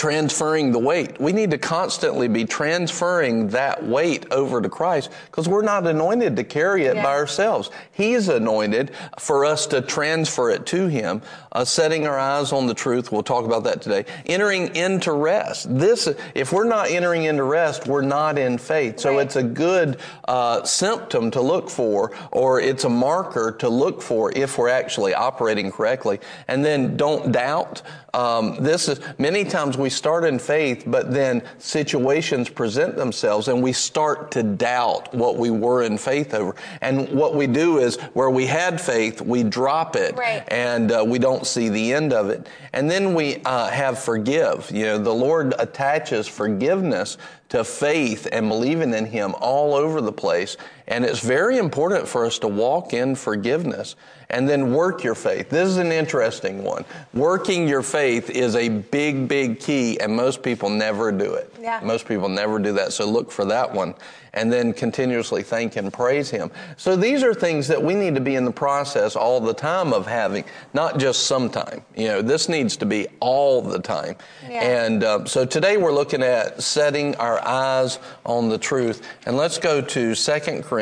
transferring 0.00 0.72
the 0.72 0.78
weight. 0.78 1.20
We 1.20 1.30
need 1.30 1.50
to 1.50 1.58
constantly 1.58 2.26
be 2.26 2.46
transferring 2.46 3.48
that 3.48 3.84
weight 3.84 4.24
over 4.32 4.62
to 4.62 4.68
Christ 4.70 5.10
because 5.26 5.46
we're 5.46 5.60
not 5.60 5.86
anointed 5.86 6.36
to 6.36 6.44
carry 6.44 6.86
it 6.86 6.96
Yeah. 6.96 7.02
by 7.02 7.12
ourselves. 7.16 7.70
He's 7.92 8.30
anointed 8.30 8.92
for 9.18 9.44
us 9.44 9.66
to 9.66 9.82
transfer 9.82 10.48
it 10.48 10.64
to 10.66 10.86
Him, 10.86 11.20
uh, 11.52 11.66
setting 11.66 12.06
our 12.06 12.18
eyes 12.18 12.50
on 12.50 12.66
the 12.66 12.72
truth. 12.72 13.12
We'll 13.12 13.22
talk 13.22 13.44
about 13.44 13.64
that 13.64 13.82
today. 13.82 14.06
Entering 14.24 14.74
into 14.74 15.12
rest. 15.12 15.66
This, 15.68 16.08
if 16.34 16.50
we're 16.50 16.64
not 16.64 16.90
entering 16.90 17.24
into 17.24 17.44
rest, 17.44 17.86
we're 17.86 18.00
not 18.00 18.38
in 18.38 18.56
faith. 18.56 19.00
So 19.00 19.10
Right. 19.16 19.26
it's 19.26 19.36
a 19.36 19.42
good 19.42 19.98
uh, 20.26 20.62
symptom 20.64 21.30
to 21.32 21.42
look 21.42 21.68
for, 21.68 22.12
or 22.32 22.58
it's 22.58 22.84
a 22.84 22.88
marker 22.88 23.52
to 23.58 23.68
look 23.68 24.00
for 24.00 24.32
if 24.34 24.56
we're 24.56 24.70
actually 24.70 25.12
operating 25.12 25.70
correctly. 25.70 26.20
And 26.48 26.64
then 26.64 26.96
don't 26.96 27.32
doubt. 27.32 27.82
Um, 28.14 28.56
this 28.62 28.88
is 28.88 29.00
many 29.18 29.44
times 29.44 29.76
we 29.78 29.90
start 29.90 30.24
in 30.24 30.38
faith, 30.38 30.84
but 30.86 31.12
then 31.12 31.42
situations 31.58 32.48
present 32.48 32.96
themselves 32.96 33.48
and 33.48 33.62
we 33.62 33.72
start 33.72 34.30
to 34.32 34.42
doubt 34.42 35.14
what 35.14 35.36
we 35.36 35.50
were 35.50 35.82
in 35.82 35.96
faith 35.96 36.34
over. 36.34 36.54
And 36.80 37.08
what 37.10 37.34
we 37.34 37.46
do 37.46 37.78
is 37.78 37.96
where 38.14 38.30
we 38.30 38.46
had 38.46 38.80
faith, 38.80 39.20
we 39.20 39.42
drop 39.44 39.96
it 39.96 40.16
Right. 40.16 40.44
and 40.48 40.90
uh, 40.92 41.04
we 41.06 41.18
don't 41.18 41.46
see 41.46 41.68
the 41.68 41.92
end 41.92 42.12
of 42.12 42.30
it. 42.30 42.48
And 42.72 42.90
then 42.90 43.14
we 43.14 43.36
uh, 43.44 43.68
have 43.68 43.98
forgive. 43.98 44.70
You 44.72 44.86
know, 44.86 44.98
the 44.98 45.14
Lord 45.14 45.54
attaches 45.58 46.26
forgiveness 46.26 47.18
to 47.50 47.64
faith 47.64 48.28
and 48.30 48.48
believing 48.48 48.94
in 48.94 49.06
Him 49.06 49.34
all 49.40 49.74
over 49.74 50.00
the 50.00 50.12
place. 50.12 50.56
And 50.90 51.04
it's 51.04 51.20
very 51.20 51.58
important 51.58 52.08
for 52.08 52.26
us 52.26 52.40
to 52.40 52.48
walk 52.48 52.92
in 52.92 53.14
forgiveness 53.14 53.94
and 54.30 54.48
then 54.48 54.72
work 54.72 55.04
your 55.04 55.14
faith. 55.14 55.48
This 55.48 55.68
is 55.68 55.76
an 55.76 55.92
interesting 55.92 56.64
one. 56.64 56.84
Working 57.14 57.68
your 57.68 57.82
faith 57.82 58.28
is 58.30 58.56
a 58.56 58.68
big, 58.68 59.28
big 59.28 59.60
key, 59.60 59.98
and 60.00 60.14
most 60.14 60.42
people 60.42 60.68
never 60.68 61.12
do 61.12 61.34
it. 61.34 61.52
Yeah. 61.60 61.80
Most 61.82 62.06
people 62.06 62.28
never 62.28 62.58
do 62.58 62.72
that. 62.74 62.92
So 62.92 63.08
look 63.08 63.30
for 63.30 63.44
that 63.46 63.72
one. 63.72 63.94
And 64.32 64.52
then 64.52 64.72
continuously 64.72 65.42
thank 65.42 65.74
and 65.74 65.92
praise 65.92 66.30
Him. 66.30 66.52
So 66.76 66.94
these 66.94 67.24
are 67.24 67.34
things 67.34 67.66
that 67.66 67.82
we 67.82 67.94
need 67.94 68.14
to 68.14 68.20
be 68.20 68.36
in 68.36 68.44
the 68.44 68.52
process 68.52 69.16
all 69.16 69.40
the 69.40 69.52
time 69.52 69.92
of 69.92 70.06
having, 70.06 70.44
not 70.72 70.98
just 70.98 71.24
sometime. 71.24 71.82
You 71.96 72.06
know, 72.06 72.22
this 72.22 72.48
needs 72.48 72.76
to 72.76 72.86
be 72.86 73.08
all 73.18 73.60
the 73.60 73.80
time. 73.80 74.14
Yeah. 74.48 74.84
And 74.84 75.02
uh, 75.02 75.24
so 75.24 75.44
today 75.44 75.78
we're 75.78 75.92
looking 75.92 76.22
at 76.22 76.62
setting 76.62 77.16
our 77.16 77.44
eyes 77.44 77.98
on 78.24 78.48
the 78.48 78.58
truth. 78.58 79.04
And 79.26 79.36
let's 79.36 79.58
go 79.58 79.80
to 79.80 80.14
2 80.14 80.40
Corinthians 80.62 80.79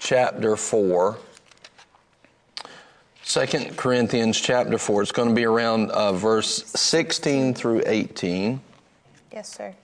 chapter 0.00 0.56
4. 0.56 1.16
2 3.24 3.46
Corinthians 3.76 4.40
chapter 4.40 4.78
4. 4.78 5.02
It's 5.02 5.12
going 5.12 5.28
to 5.28 5.34
be 5.34 5.44
around 5.44 5.90
uh, 5.92 6.12
verse 6.12 6.64
16 6.72 7.54
through 7.54 7.82
18. 7.86 8.60
Yes, 9.32 9.48
sir. 9.48 9.74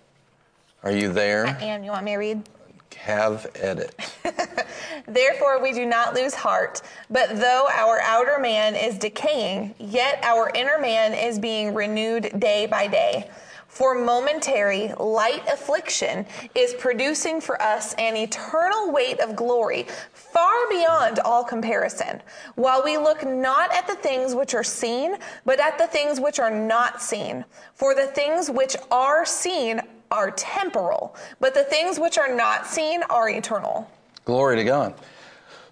Are 0.82 0.91
you 0.91 1.12
there? 1.12 1.47
And 1.47 1.84
you 1.84 1.93
want 1.93 2.05
me 2.05 2.12
to 2.12 2.16
read? 2.18 2.49
Have 2.97 3.47
at 3.62 3.78
it. 3.78 3.95
Therefore, 5.07 5.62
we 5.62 5.72
do 5.72 5.86
not 5.86 6.14
lose 6.14 6.34
heart, 6.34 6.82
but 7.09 7.30
though 7.30 7.68
our 7.72 8.01
outer 8.03 8.38
man 8.41 8.74
is 8.74 8.99
decaying, 8.99 9.74
yet 9.78 10.18
our 10.22 10.51
inner 10.55 10.78
man 10.78 11.14
is 11.14 11.38
being 11.38 11.72
renewed 11.72 12.38
day 12.41 12.66
by 12.66 12.88
day. 12.88 13.30
For 13.71 13.95
momentary, 13.95 14.93
light 14.99 15.47
affliction 15.47 16.27
is 16.57 16.75
producing 16.75 17.41
for 17.41 17.61
us 17.62 17.95
an 17.95 18.16
eternal 18.16 18.91
weight 18.91 19.21
of 19.21 19.37
glory 19.37 19.87
far 20.12 20.68
beyond 20.68 21.21
all 21.21 21.45
comparison, 21.45 22.21
while 22.57 22.83
we 22.85 22.99
look 22.99 23.25
not 23.25 23.73
at 23.73 23.87
the 23.87 23.95
things 23.95 24.35
which 24.35 24.55
are 24.55 24.64
seen, 24.64 25.16
but 25.45 25.61
at 25.61 25.79
the 25.79 25.87
things 25.87 26.21
which 26.21 26.41
are 26.41 26.51
not 26.51 27.01
seen. 27.01 27.45
For 27.75 27.95
the 27.95 28.09
things 28.09 28.51
which 28.51 28.77
are 28.91 29.25
seen 29.25 29.81
are 30.11 30.33
temporal, 30.33 31.14
but 31.39 31.55
the 31.55 31.64
things 31.64 32.01
which 32.01 32.18
are 32.18 32.35
not 32.35 32.66
seen 32.66 33.05
are 33.05 33.31
eternal. 33.31 33.89
Glory 34.25 34.57
to 34.57 34.64
God. 34.64 34.95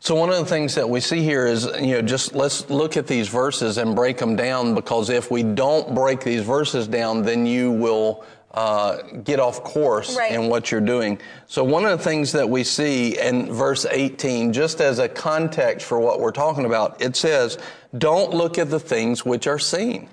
So 0.01 0.15
one 0.15 0.31
of 0.31 0.37
the 0.37 0.45
things 0.45 0.75
that 0.77 0.89
we 0.89 1.01
see 1.01 1.23
here 1.23 1.47
is, 1.47 1.65
you 1.81 1.89
know, 1.95 2.03
just 2.03 2.35
let's 2.35 2.71
look 2.71 2.97
at 2.97 3.07
these 3.07 3.29
verses 3.29 3.79
and 3.79 3.97
break 3.97 4.19
them 4.19 4.37
down 4.37 4.75
because 4.75 5.11
if 5.11 5.31
we 5.31 5.43
don't 5.43 5.95
break 5.95 6.21
these 6.21 6.43
verses 6.43 6.87
down, 6.87 7.23
then 7.23 7.47
you 7.47 7.73
will 7.73 8.25
uh, 8.53 9.03
get 9.25 9.41
off 9.41 9.63
course 9.65 10.17
Right. 10.17 10.33
in 10.33 10.49
what 10.49 10.71
you're 10.71 10.81
doing. 10.81 11.21
So 11.47 11.65
one 11.65 11.85
of 11.85 11.99
the 11.99 12.03
things 12.05 12.33
that 12.33 12.49
we 12.49 12.65
see 12.65 13.19
in 13.19 13.53
verse 13.53 13.85
18, 13.87 14.53
just 14.53 14.81
as 14.81 14.99
a 15.01 15.09
context 15.09 15.85
for 15.87 15.99
what 15.99 16.21
we're 16.21 16.33
talking 16.33 16.65
about, 16.65 17.03
it 17.03 17.17
says, 17.17 17.59
don't 17.97 18.33
look 18.33 18.57
at 18.57 18.71
the 18.71 18.81
things 18.81 19.25
which 19.25 19.47
are 19.47 19.59
seen. 19.59 20.09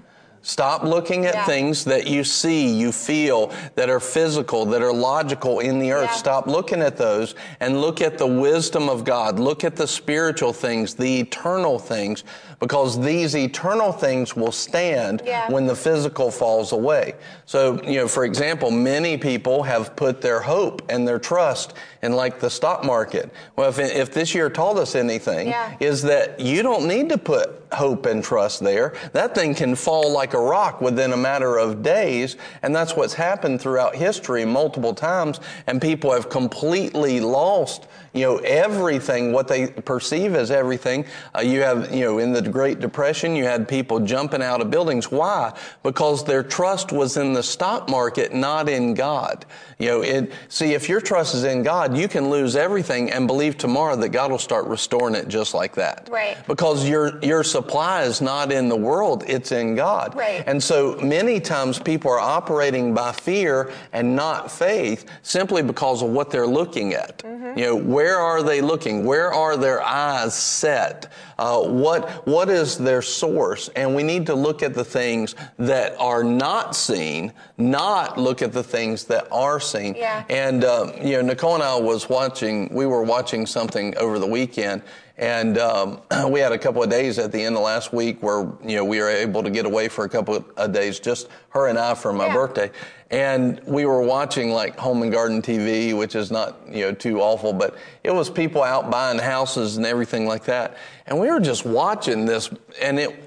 Stop 0.48 0.84
looking 0.84 1.26
at 1.26 1.34
Yeah. 1.34 1.46
things 1.48 1.86
that 1.86 2.06
you 2.06 2.24
see, 2.24 2.68
you 2.68 2.92
feel, 2.92 3.50
that 3.74 3.90
are 3.90 4.00
physical, 4.00 4.64
that 4.68 4.84
are 4.84 4.94
logical 4.94 5.58
in 5.60 5.80
the 5.80 5.92
earth. 5.92 6.12
Yeah. 6.12 6.18
Stop 6.18 6.46
looking 6.46 6.84
at 6.84 6.98
those 6.98 7.34
and 7.60 7.82
look 7.82 8.00
at 8.00 8.20
the 8.20 8.28
wisdom 8.28 8.88
of 8.88 9.04
God. 9.04 9.40
Look 9.40 9.64
at 9.64 9.76
the 9.76 9.88
spiritual 9.88 10.54
things, 10.54 10.94
the 10.94 11.20
eternal 11.20 11.80
things, 11.80 12.24
because 12.66 13.00
these 13.00 13.36
eternal 13.36 13.92
things 13.92 14.36
will 14.36 14.52
stand 14.52 15.22
Yeah. 15.24 15.52
when 15.52 15.68
the 15.68 15.76
physical 15.76 16.32
falls 16.32 16.72
away. 16.72 17.14
So, 17.46 17.80
you 17.84 17.98
know, 18.00 18.08
for 18.08 18.26
example, 18.26 18.72
many 18.72 19.20
people 19.20 19.62
have 19.62 19.96
put 19.96 20.20
their 20.20 20.40
hope 20.40 20.82
and 20.90 21.08
their 21.08 21.20
trust 21.20 21.76
in 22.02 22.14
like 22.14 22.40
the 22.40 22.50
stock 22.50 22.84
market. 22.84 23.30
Well, 23.56 23.70
if, 23.70 23.78
if 23.78 24.12
this 24.12 24.34
year 24.34 24.50
taught 24.50 24.78
us 24.78 24.96
anything, 24.96 25.50
Yeah. 25.50 25.74
is 25.80 26.02
that 26.04 26.40
you 26.40 26.64
don't 26.64 26.88
need 26.88 27.10
to 27.10 27.20
put 27.20 27.62
hope 27.72 28.08
and 28.08 28.24
trust 28.24 28.64
there. 28.64 28.94
That 29.14 29.36
thing 29.36 29.54
can 29.54 29.76
fall 29.76 30.12
like 30.12 30.34
a 30.34 30.40
rock 30.40 30.82
within 30.82 31.14
a 31.14 31.18
matter 31.18 31.58
of 31.60 31.84
days. 31.84 32.36
And 32.64 32.76
that's 32.76 32.96
what's 32.96 33.14
happened 33.14 33.62
throughout 33.62 33.96
history 33.96 34.44
multiple 34.44 34.96
times. 34.96 35.40
And 35.68 35.80
people 35.80 36.12
have 36.14 36.30
completely 36.30 37.20
lost, 37.20 37.86
you 38.16 38.22
know, 38.22 38.38
everything, 38.38 39.34
what 39.34 39.50
they 39.50 39.68
perceive 39.68 40.36
as 40.36 40.50
everything. 40.50 41.06
Uh, 41.36 41.42
you 41.42 41.62
have, 41.62 41.94
you 41.94 42.06
know, 42.06 42.20
in 42.20 42.32
the 42.32 42.42
Great 42.42 42.80
Depression, 42.80 43.36
you 43.36 43.44
had 43.44 43.68
people 43.68 44.00
jumping 44.00 44.42
out 44.42 44.62
of 44.62 44.72
buildings. 44.72 45.12
Why? 45.12 45.54
Because 45.84 46.24
their 46.24 46.42
trust 46.42 46.94
was 46.94 47.18
in 47.18 47.34
the 47.34 47.44
stock 47.44 47.90
market, 47.90 48.34
not 48.34 48.70
in 48.70 48.94
God. 48.94 49.46
You 49.78 49.88
know, 49.88 50.02
it, 50.02 50.32
see, 50.48 50.74
if 50.74 50.88
your 50.88 51.02
trust 51.02 51.36
is 51.36 51.44
in 51.44 51.62
God, 51.62 51.98
you 51.98 52.08
can 52.08 52.30
lose 52.30 52.56
everything 52.56 53.12
and 53.12 53.28
believe 53.28 53.58
tomorrow 53.58 53.96
that 53.98 54.10
God 54.10 54.32
will 54.32 54.40
start 54.40 54.66
restoring 54.68 55.16
it 55.16 55.28
just 55.28 55.54
like 55.54 55.76
that. 55.76 56.08
Right. 56.10 56.38
Because 56.48 56.88
your, 56.88 57.20
your 57.24 57.44
supply 57.44 58.04
is 58.04 58.22
not 58.22 58.52
in 58.52 58.70
the 58.70 58.76
world, 58.76 59.24
it's 59.28 59.52
in 59.52 59.76
God. 59.76 60.16
Right. 60.16 60.44
And 60.48 60.64
so 60.64 60.96
many 61.02 61.42
times 61.42 61.78
people 61.78 62.12
are 62.12 62.20
operating 62.20 62.94
by 62.94 63.12
fear 63.12 63.74
and 63.92 64.16
not 64.16 64.50
faith 64.50 65.06
simply 65.24 65.62
because 65.62 66.02
of 66.02 66.10
what 66.10 66.30
they're 66.30 66.48
looking 66.48 66.94
at. 66.94 67.18
Mm-hmm. 67.20 67.60
You 67.60 67.66
know, 67.66 67.76
where 67.76 68.18
are 68.18 68.44
they 68.44 68.62
looking? 68.62 69.04
Where 69.04 69.34
are 69.34 69.58
their 69.58 69.82
eyes 69.82 70.34
set? 70.36 71.12
Uh, 71.38 71.62
what, 71.62 72.26
what 72.26 72.50
is 72.50 72.78
their 72.78 73.02
source? 73.02 73.68
And 73.76 73.94
we 73.94 74.04
need 74.04 74.26
to 74.28 74.36
look 74.36 74.64
at 74.64 74.74
the 74.74 74.86
things 74.86 75.36
that 75.60 76.00
are 76.00 76.24
not 76.24 76.78
seen, 76.78 77.34
not 77.58 78.18
look 78.18 78.42
at 78.42 78.54
the 78.54 78.64
things 78.64 79.04
that 79.06 79.28
are 79.32 79.60
seen. 79.66 79.96
Yeah. 79.96 80.24
And, 80.30 80.64
um, 80.64 80.94
you 81.02 81.14
know, 81.14 81.22
Nicole 81.22 81.56
and 81.56 81.64
I 81.64 81.76
was 81.76 82.10
watching, 82.10 82.74
we 82.74 82.86
were 82.86 83.04
watching 83.04 83.46
something 83.46 83.98
over 83.98 84.20
the 84.20 84.28
weekend 84.28 84.82
and 85.18 85.58
um, 85.58 86.02
we 86.30 86.40
had 86.42 86.52
a 86.52 86.58
couple 86.58 86.84
of 86.84 86.90
days 86.90 87.18
at 87.20 87.32
the 87.32 87.42
end 87.42 87.56
of 87.56 87.62
last 87.62 87.94
week 87.94 88.22
where, 88.22 88.42
you 88.64 88.76
know, 88.76 88.84
we 88.86 89.00
were 89.00 89.10
able 89.10 89.44
to 89.44 89.50
get 89.50 89.66
away 89.66 89.88
for 89.88 90.04
a 90.06 90.10
couple 90.10 90.44
of 90.58 90.74
days, 90.74 91.00
just 91.00 91.30
her 91.50 91.68
and 91.68 91.78
I 91.80 91.94
for 91.94 92.12
my 92.12 92.28
Yeah. 92.28 92.34
birthday. 92.34 92.72
And 93.12 93.62
we 93.66 93.86
were 93.86 94.02
watching 94.02 94.52
like 94.52 94.78
home 94.78 95.04
and 95.04 95.12
garden 95.12 95.42
TV, 95.42 95.96
which 95.98 96.16
is 96.16 96.32
not, 96.32 96.58
you 96.70 96.86
know, 96.86 96.92
too 96.92 97.22
awful, 97.22 97.54
but 97.54 97.76
it 98.04 98.12
was 98.14 98.30
people 98.30 98.64
out 98.64 98.90
buying 98.90 99.20
houses 99.20 99.78
and 99.78 99.86
everything 99.86 100.28
like 100.28 100.44
that. 100.46 100.76
And 101.06 101.20
we 101.20 101.30
were 101.32 101.40
just 101.40 101.66
watching 101.66 102.26
this 102.26 102.50
and 102.82 103.00
it, 103.00 103.24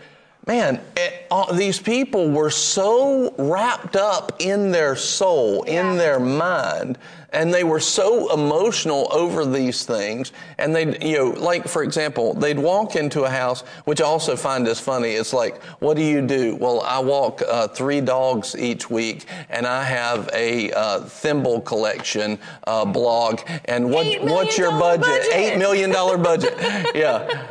man, 0.49 0.81
it, 0.97 1.27
uh, 1.31 1.53
these 1.53 1.79
people 1.79 2.31
were 2.31 2.49
so 2.51 3.35
wrapped 3.37 3.97
up 3.97 4.33
in 4.41 4.73
their 4.73 4.97
soul, 4.97 5.63
Yeah. 5.67 5.81
in 5.93 5.99
their 5.99 6.19
mind, 6.19 6.97
and 7.35 7.53
they 7.53 7.65
were 7.65 7.81
so 7.81 8.33
emotional 8.33 9.07
over 9.13 9.45
these 9.45 9.85
things. 9.85 10.33
And 10.57 10.75
they, 10.75 10.99
you 11.07 11.19
know, 11.19 11.29
like 11.39 11.69
for 11.69 11.83
example, 11.83 12.33
they'd 12.33 12.59
walk 12.59 12.97
into 12.97 13.25
a 13.25 13.29
house, 13.29 13.61
which 13.85 14.01
I 14.01 14.05
also 14.07 14.37
find 14.37 14.67
is 14.67 14.81
funny. 14.81 15.11
It's 15.11 15.35
like, 15.35 15.63
what 15.81 15.99
do 15.99 16.03
you 16.03 16.23
do? 16.27 16.57
Well, 16.57 16.81
I 16.81 16.99
walk 16.99 17.43
uh, 17.47 17.69
three 17.69 18.01
dogs 18.01 18.57
each 18.57 18.89
week, 18.89 19.27
and 19.51 19.67
I 19.67 19.83
have 19.85 20.31
a 20.33 20.73
uh, 20.73 21.01
thimble 21.01 21.61
collection 21.61 22.39
uh, 22.67 22.87
blog. 22.87 23.41
And 23.67 23.91
what, 23.91 24.07
what's 24.23 24.57
your 24.57 24.71
budget? 24.71 25.03
budget. 25.05 25.35
Eight 25.35 25.59
million 25.59 25.91
dollar 25.91 26.17
budget. 26.17 26.55
yeah. 26.95 27.47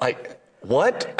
Like 0.00 0.40
what? 0.62 1.14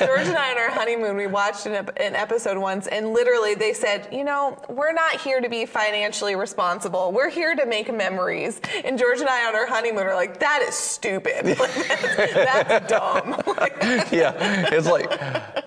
George 0.00 0.26
and 0.26 0.36
I 0.36 0.50
on 0.52 0.58
our 0.58 0.70
honeymoon, 0.70 1.16
we 1.16 1.26
watched 1.26 1.66
an, 1.66 1.72
ep- 1.74 1.98
an 1.98 2.14
episode 2.16 2.58
once, 2.58 2.86
and 2.86 3.12
literally 3.12 3.54
they 3.54 3.72
said, 3.72 4.08
you 4.10 4.24
know, 4.24 4.58
we're 4.68 4.92
not 4.92 5.20
here 5.20 5.40
to 5.40 5.48
be 5.48 5.66
financially 5.66 6.34
responsible. 6.34 7.12
We're 7.12 7.30
here 7.30 7.54
to 7.54 7.66
make 7.66 7.92
memories. 7.92 8.60
And 8.84 8.98
George 8.98 9.20
and 9.20 9.28
I 9.28 9.46
on 9.46 9.54
our 9.54 9.66
honeymoon 9.66 10.06
are 10.06 10.14
like, 10.14 10.40
that 10.40 10.62
is 10.66 10.74
stupid. 10.74 11.56
Like, 11.60 11.74
that's, 11.88 12.32
that's 12.34 12.88
dumb. 12.88 13.42
Like, 13.60 13.76
yeah, 14.10 14.32
it's 14.72 14.86
like 14.86 15.10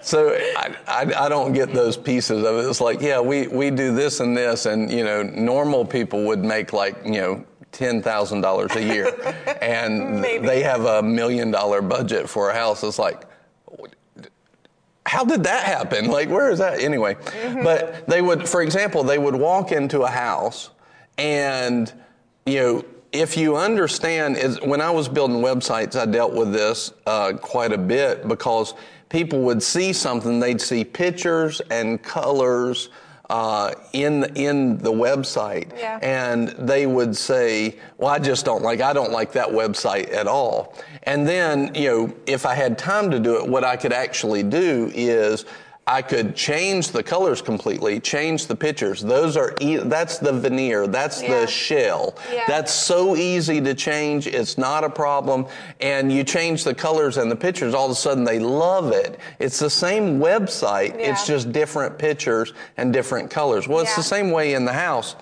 so. 0.02 0.34
I, 0.58 0.76
I, 0.88 1.26
I 1.26 1.30
don't 1.30 1.54
get 1.54 1.74
those 1.74 1.96
pieces 1.98 2.44
of 2.44 2.56
it. 2.58 2.68
It's 2.70 2.82
like 2.82 3.02
yeah, 3.02 3.20
we 3.20 3.48
we 3.48 3.70
do 3.70 3.94
this 3.94 4.20
and 4.20 4.36
this, 4.36 4.66
and 4.66 4.92
you 4.92 5.04
know, 5.04 5.22
normal 5.22 5.86
people 5.86 6.24
would 6.26 6.44
make 6.44 6.74
like 6.74 6.96
you 7.06 7.12
know. 7.22 7.46
Ten 7.72 8.04
thousand 8.04 8.42
dollars 8.42 8.76
a 8.76 8.84
year, 8.84 9.12
and 9.60 10.22
Maybe. 10.22 10.46
they 10.46 10.62
have 10.62 10.86
a 10.86 11.02
million 11.02 11.50
dollar 11.50 11.82
budget 11.82 12.30
for 12.30 12.52
a 12.52 12.54
house. 12.54 12.84
It's 12.84 13.00
like, 13.00 13.24
how 15.14 15.24
did 15.24 15.43
that 15.43 15.64
happen? 15.66 16.07
Like, 16.07 16.28
where 16.28 16.49
is 16.49 16.57
that 16.57 16.80
anyway? 16.80 17.16
But 17.64 18.07
they 18.07 18.20
would, 18.20 18.49
for 18.49 18.64
example, 18.64 19.03
they 19.03 19.20
would 19.20 19.36
walk 19.36 19.72
into 19.72 20.01
a 20.01 20.09
house, 20.09 20.72
and 21.20 21.93
you 22.47 22.59
know, 22.59 22.86
if 23.11 23.38
you 23.38 23.55
understand, 23.55 24.38
is 24.38 24.59
when 24.61 24.82
I 24.82 24.89
was 24.89 25.07
building 25.07 25.38
websites, 25.38 25.95
I 25.95 26.07
dealt 26.07 26.34
with 26.34 26.51
this 26.51 26.93
uh, 27.05 27.34
quite 27.34 27.72
a 27.72 27.78
bit 27.78 28.28
because 28.28 28.74
people 29.09 29.41
would 29.43 29.61
see 29.61 29.93
something, 29.93 30.39
they'd 30.39 30.59
see 30.59 30.84
pictures 30.84 31.61
and 31.70 32.01
colors. 32.01 32.89
Uh, 33.30 33.72
in 33.94 34.26
in 34.36 34.78
the 34.80 34.92
website, 34.92 35.68
Yeah. 35.80 35.98
and 36.02 36.50
they 36.60 36.86
would 36.86 37.16
say, 37.16 37.76
"Well, 37.98 38.10
I 38.10 38.20
just 38.20 38.44
don't 38.44 38.62
like. 38.62 38.82
I 38.82 38.92
don't 38.92 39.14
like 39.14 39.32
that 39.32 39.48
website 39.48 40.14
at 40.14 40.28
all." 40.28 40.74
And 41.04 41.26
then, 41.26 41.72
you 41.74 41.90
know, 41.90 42.14
if 42.26 42.46
I 42.46 42.54
had 42.54 42.78
time 42.78 43.10
to 43.12 43.20
do 43.20 43.38
it, 43.38 43.48
what 43.48 43.64
I 43.64 43.78
could 43.78 43.94
actually 43.94 44.44
do 44.44 44.92
is 44.94 45.46
I 45.86 46.02
could 46.02 46.34
change 46.34 46.92
the 46.92 47.04
colors 47.04 47.42
completely, 47.42 48.00
change 48.00 48.48
the 48.48 48.56
pictures. 48.56 49.02
Those 49.02 49.36
are 49.36 49.54
e- 49.60 49.76
that's 49.78 50.18
the 50.18 50.32
veneer, 50.32 50.88
that's 50.88 51.22
Yeah. 51.22 51.42
the 51.42 51.48
shell. 51.48 52.16
Yeah. 52.34 52.44
That's 52.48 52.72
so 52.72 53.18
easy 53.18 53.60
to 53.60 53.74
change. 53.74 54.26
It's 54.28 54.58
not 54.58 54.86
a 54.86 54.90
problem. 54.90 55.46
And 55.82 56.10
you 56.10 56.24
change 56.24 56.64
the 56.64 56.74
colors 56.74 57.18
and 57.18 57.30
the 57.30 57.36
pictures, 57.36 57.74
all 57.74 57.86
of 57.86 57.92
a 57.92 57.96
sudden 57.96 58.24
they 58.24 58.40
love 58.40 58.94
it. 58.94 59.20
It's 59.40 59.60
the 59.60 59.70
same 59.70 60.20
website. 60.22 60.96
It's 60.98 61.28
just 61.28 61.52
different 61.52 61.98
pictures 61.98 62.54
and 62.78 62.94
different 62.94 63.30
colors. 63.30 63.68
Well, 63.68 63.80
it's 63.82 63.90
Yeah. 63.92 63.96
the 63.98 64.04
same 64.04 64.32
way 64.32 64.54
in 64.54 64.64
the 64.66 64.74
house 64.74 65.16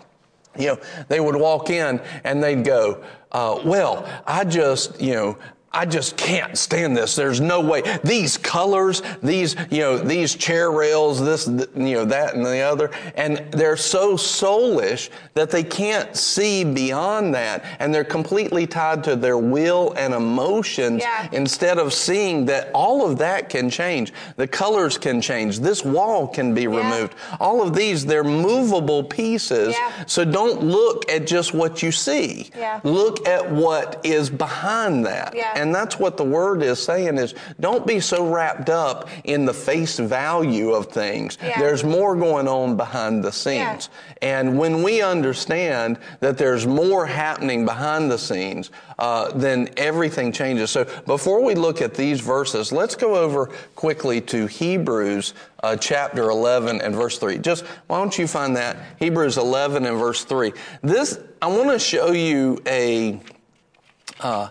you 0.58 0.68
know, 0.68 0.78
they 1.08 1.22
would 1.22 1.38
walk 1.38 1.70
in 1.70 2.02
and 2.26 2.44
they'd 2.44 2.66
go, 2.66 2.98
uh, 3.32 3.58
well, 3.64 4.04
I 4.28 4.44
just, 4.44 5.00
you 5.00 5.14
know, 5.14 5.38
I 5.74 5.86
just 5.86 6.18
can't 6.18 6.58
stand 6.58 6.98
this. 6.98 7.16
There's 7.16 7.40
no 7.40 7.62
way. 7.62 7.82
These 8.04 8.38
colors, 8.38 9.02
these, 9.24 9.56
you 9.70 9.80
know, 9.80 9.98
these 9.98 10.36
chair 10.36 10.70
rails, 10.72 11.24
this, 11.24 11.48
you 11.48 11.96
know, 11.96 12.06
that 12.06 12.36
and 12.36 12.46
the 12.46 12.60
other. 12.60 12.92
And 13.16 13.38
they're 13.52 13.78
so 13.78 14.16
soulish 14.16 15.10
that 15.34 15.50
they 15.50 15.64
can't 15.64 16.16
see 16.16 16.66
beyond 16.66 17.34
that. 17.36 17.64
And 17.80 17.94
they're 17.94 18.04
completely 18.04 18.68
tied 18.68 19.04
to 19.06 19.16
their 19.16 19.38
will 19.38 19.94
and 19.98 20.14
emotions 20.14 21.04
Yeah. 21.04 21.30
instead 21.32 21.78
of 21.78 21.94
seeing 21.94 22.46
that 22.48 22.70
all 22.74 23.10
of 23.10 23.18
that 23.20 23.48
can 23.48 23.70
change. 23.70 24.12
The 24.36 24.48
colors 24.48 24.98
can 24.98 25.22
change. 25.22 25.60
This 25.60 25.86
wall 25.86 26.28
can 26.28 26.54
be 26.54 26.68
removed. 26.68 27.16
All 27.40 27.62
of 27.62 27.74
these, 27.74 28.06
they're 28.06 28.24
movable 28.26 29.04
pieces. 29.04 29.74
Yeah. 29.80 30.04
So 30.06 30.26
don't 30.26 30.62
look 30.64 31.10
at 31.10 31.26
just 31.26 31.54
what 31.54 31.82
you 31.82 31.94
see. 31.94 32.50
Yeah. 32.58 32.82
Look 32.84 33.26
at 33.26 33.50
what 33.50 34.02
is 34.04 34.30
behind 34.30 35.06
that. 35.06 35.34
Yeah. 35.62 35.64
And 35.64 35.76
that's 35.76 36.00
what 36.00 36.18
the 36.18 36.24
word 36.24 36.64
is 36.64 36.82
saying 36.82 37.18
is 37.18 37.36
don't 37.60 37.86
be 37.86 38.00
so 38.00 38.32
wrapped 38.32 38.70
up 38.70 39.10
in 39.24 39.46
the 39.46 39.54
face 39.54 40.00
value 40.00 40.72
of 40.72 40.88
things. 40.88 41.38
Yeah. 41.42 41.60
There's 41.60 41.84
more 41.84 42.16
going 42.16 42.48
on 42.48 42.78
behind 42.78 43.24
the 43.24 43.32
scenes. 43.32 43.90
And 44.22 44.58
when 44.58 44.84
we 44.84 45.02
understand 45.02 45.98
that 46.20 46.38
there's 46.38 46.68
more 46.68 47.06
happening 47.06 47.66
behind 47.66 48.12
the 48.12 48.18
scenes, 48.18 48.70
uh, 49.00 49.32
then 49.32 49.70
everything 49.78 50.32
changes. 50.32 50.70
So 50.70 50.86
before 51.06 51.44
we 51.44 51.56
look 51.56 51.82
at 51.82 51.94
these 51.96 52.22
verses, 52.22 52.72
let's 52.72 52.96
go 52.96 53.16
over 53.16 53.48
quickly 53.76 54.22
to 54.22 54.46
Hebrews 54.46 55.34
uh, 55.64 55.76
chapter 55.76 56.30
11 56.30 56.82
and 56.82 56.94
verse 56.94 57.18
3. 57.18 57.38
Just 57.40 57.66
why 57.88 58.00
don't 58.00 58.18
you 58.18 58.28
find 58.28 58.56
that? 58.56 58.78
Hebrews 59.00 59.38
11 59.38 59.86
and 59.86 59.98
verse 59.98 60.24
3. 60.24 60.54
This, 60.82 61.20
I 61.42 61.48
want 61.48 61.72
to 61.72 61.80
show 61.80 62.12
you 62.12 62.60
a, 62.68 63.20
uh, 64.20 64.50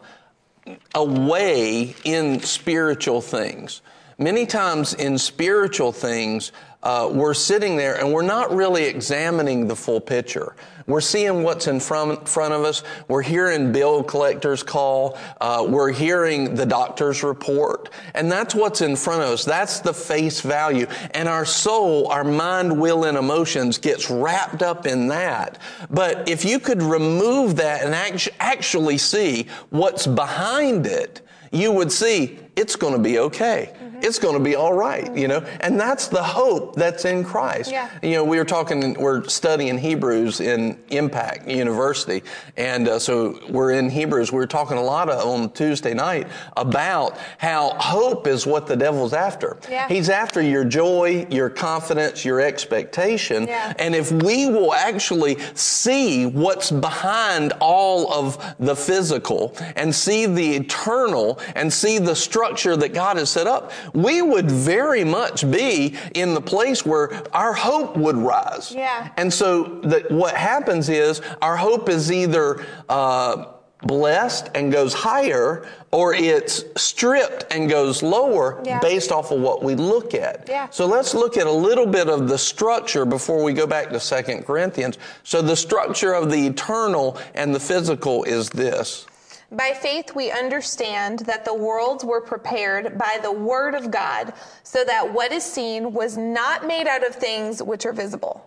a 0.95 1.05
way 1.05 1.95
in 2.05 2.41
spiritual 2.41 3.21
things. 3.21 3.83
Many 4.19 4.45
times 4.45 4.93
in 4.93 5.17
spiritual 5.17 5.93
things, 5.93 6.53
uh, 6.83 7.11
we're 7.13 7.35
sitting 7.35 7.77
there 7.77 7.99
and 7.99 8.13
we're 8.13 8.23
not 8.23 8.55
really 8.55 8.85
examining 8.85 9.67
the 9.67 9.77
full 9.77 10.01
picture. 10.01 10.55
We're 10.87 11.03
seeing 11.03 11.43
what's 11.43 11.67
in 11.67 11.79
front, 11.79 12.29
front 12.29 12.55
of 12.55 12.63
us. 12.63 12.83
We're 13.07 13.23
hearing 13.23 13.71
bill 13.71 14.03
collectors 14.03 14.63
call. 14.63 15.19
Uh, 15.41 15.67
we're 15.69 15.93
hearing 15.93 16.55
the 16.55 16.67
doctor's 16.67 17.23
report. 17.23 17.91
And 18.15 18.33
that's 18.33 18.55
what's 18.55 18.81
in 18.81 18.97
front 18.97 19.23
of 19.23 19.29
us. 19.29 19.45
That's 19.45 19.81
the 19.81 19.93
face 19.95 20.41
value. 20.41 20.87
And 21.13 21.29
our 21.29 21.45
soul, 21.45 22.09
our 22.09 22.25
mind, 22.25 22.81
will, 22.81 23.05
and 23.05 23.17
emotions 23.17 23.79
gets 23.79 24.11
wrapped 24.11 24.63
up 24.63 24.87
in 24.87 25.09
that. 25.09 25.59
But 25.91 26.29
if 26.29 26.45
you 26.45 26.59
could 26.59 26.83
remove 26.83 27.57
that 27.57 27.85
and 27.85 27.95
act- 27.95 28.31
actually 28.41 28.99
see 28.99 29.47
what's 29.69 30.07
behind 30.07 30.87
it, 30.87 31.21
you 31.53 31.73
would 31.73 31.93
see 31.93 32.39
it's 32.57 32.77
going 32.77 32.95
to 32.95 33.01
be 33.01 33.19
okay. 33.19 33.75
It's 34.03 34.19
going 34.19 34.37
to 34.37 34.43
be 34.43 34.55
all 34.55 34.73
right, 34.73 35.15
you 35.17 35.29
know? 35.29 35.41
And 35.61 35.79
that's 35.79 36.09
the 36.09 36.23
hope 36.23 36.75
that's 36.75 37.05
in 37.05 37.25
Christ. 37.25 37.71
Yeah. 37.71 37.91
You 38.03 38.13
know, 38.13 38.25
we 38.25 38.39
were 38.39 38.45
talking, 38.45 38.95
we're 38.95 39.25
studying 39.29 39.79
Hebrews 39.79 40.41
in 40.41 40.79
Impact 40.91 41.49
University. 41.49 42.23
And 42.57 42.89
uh, 42.89 42.99
so 42.99 43.39
we're 43.49 43.73
in 43.73 43.91
Hebrews. 43.91 44.33
We 44.33 44.39
were 44.39 44.47
talking 44.47 44.77
a 44.77 44.83
lot 44.83 45.09
of, 45.09 45.27
on 45.27 45.51
Tuesday 45.53 45.95
night 45.95 46.29
about 46.57 47.19
how 47.39 47.71
hope 47.79 48.27
is 48.27 48.47
what 48.47 48.67
the 48.67 48.77
devil's 48.77 49.13
after. 49.13 49.59
Yeah. 49.71 49.89
He's 49.89 50.09
after 50.09 50.41
your 50.41 50.65
joy, 50.65 51.27
your 51.31 51.51
confidence, 51.51 52.25
your 52.25 52.41
expectation. 52.41 53.47
Yeah. 53.47 53.73
And 53.79 53.95
if 53.95 54.11
we 54.13 54.47
will 54.47 54.75
actually 54.75 55.39
see 55.55 56.27
what's 56.27 56.71
behind 56.71 57.53
all 57.61 58.13
of 58.13 58.55
the 58.59 58.77
physical 58.77 59.55
and 59.77 59.95
see 59.95 60.27
the 60.27 60.57
eternal 60.57 61.39
and 61.55 61.73
see 61.73 61.99
the 61.99 62.15
structure 62.15 62.77
that 62.77 62.95
God 62.95 63.17
has 63.17 63.31
set 63.31 63.47
up, 63.47 63.73
we 63.95 64.23
would 64.23 64.51
very 64.51 65.05
much 65.05 65.51
be 65.51 65.97
in 66.15 66.35
the 66.35 66.41
place 66.41 66.85
where 66.85 67.23
our 67.35 67.53
hope 67.53 67.97
would 67.97 68.17
rise. 68.17 68.73
Yeah. 68.73 69.11
And 69.17 69.33
so 69.33 69.81
that 69.85 70.11
what 70.11 70.35
happens 70.35 70.89
is 70.89 71.21
our 71.43 71.57
hope 71.57 71.89
is 71.89 72.11
either 72.13 72.65
uh, 72.89 73.47
blessed 73.83 74.51
and 74.55 74.71
goes 74.71 74.93
higher, 74.93 75.67
or 75.91 76.13
it's 76.15 76.65
stripped 76.77 77.47
and 77.51 77.69
goes 77.69 78.03
lower 78.03 78.61
Yeah. 78.65 78.79
based 78.81 79.11
off 79.11 79.31
of 79.31 79.41
what 79.41 79.63
we 79.63 79.75
look 79.75 80.15
at. 80.15 80.47
Yeah. 80.49 80.69
So 80.71 80.85
let's 80.87 81.15
look 81.15 81.37
at 81.39 81.47
a 81.47 81.51
little 81.53 81.87
bit 81.87 82.09
of 82.09 82.29
the 82.29 82.37
structure 82.37 83.05
before 83.07 83.43
we 83.43 83.55
go 83.55 83.67
back 83.67 83.89
to 83.91 83.99
Second 83.99 84.45
Corinthians. 84.45 84.99
So 85.25 85.41
the 85.41 85.57
structure 85.57 86.13
of 86.13 86.31
the 86.31 86.47
eternal 86.47 87.19
and 87.35 87.55
the 87.55 87.61
physical 87.61 88.23
is 88.25 88.51
this. 88.51 89.07
By 89.53 89.73
faith, 89.73 90.15
we 90.15 90.31
understand 90.31 91.21
that 91.21 91.45
the 91.45 91.55
worlds 91.55 92.05
were 92.05 92.21
prepared 92.21 92.97
by 92.97 93.19
the 93.21 93.33
word 93.33 93.75
of 93.75 93.91
God, 93.91 94.33
so 94.63 94.85
that 94.85 95.13
what 95.13 95.33
is 95.33 95.43
seen 95.43 95.93
was 95.93 96.17
not 96.17 96.67
made 96.67 96.87
out 96.87 97.05
of 97.05 97.17
things 97.17 97.61
which 97.61 97.85
are 97.85 97.93
visible. 97.93 98.47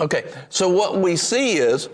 Okay, 0.00 0.32
so 0.48 0.68
what 0.68 0.98
we 0.98 1.14
see 1.14 1.58
is 1.58 1.88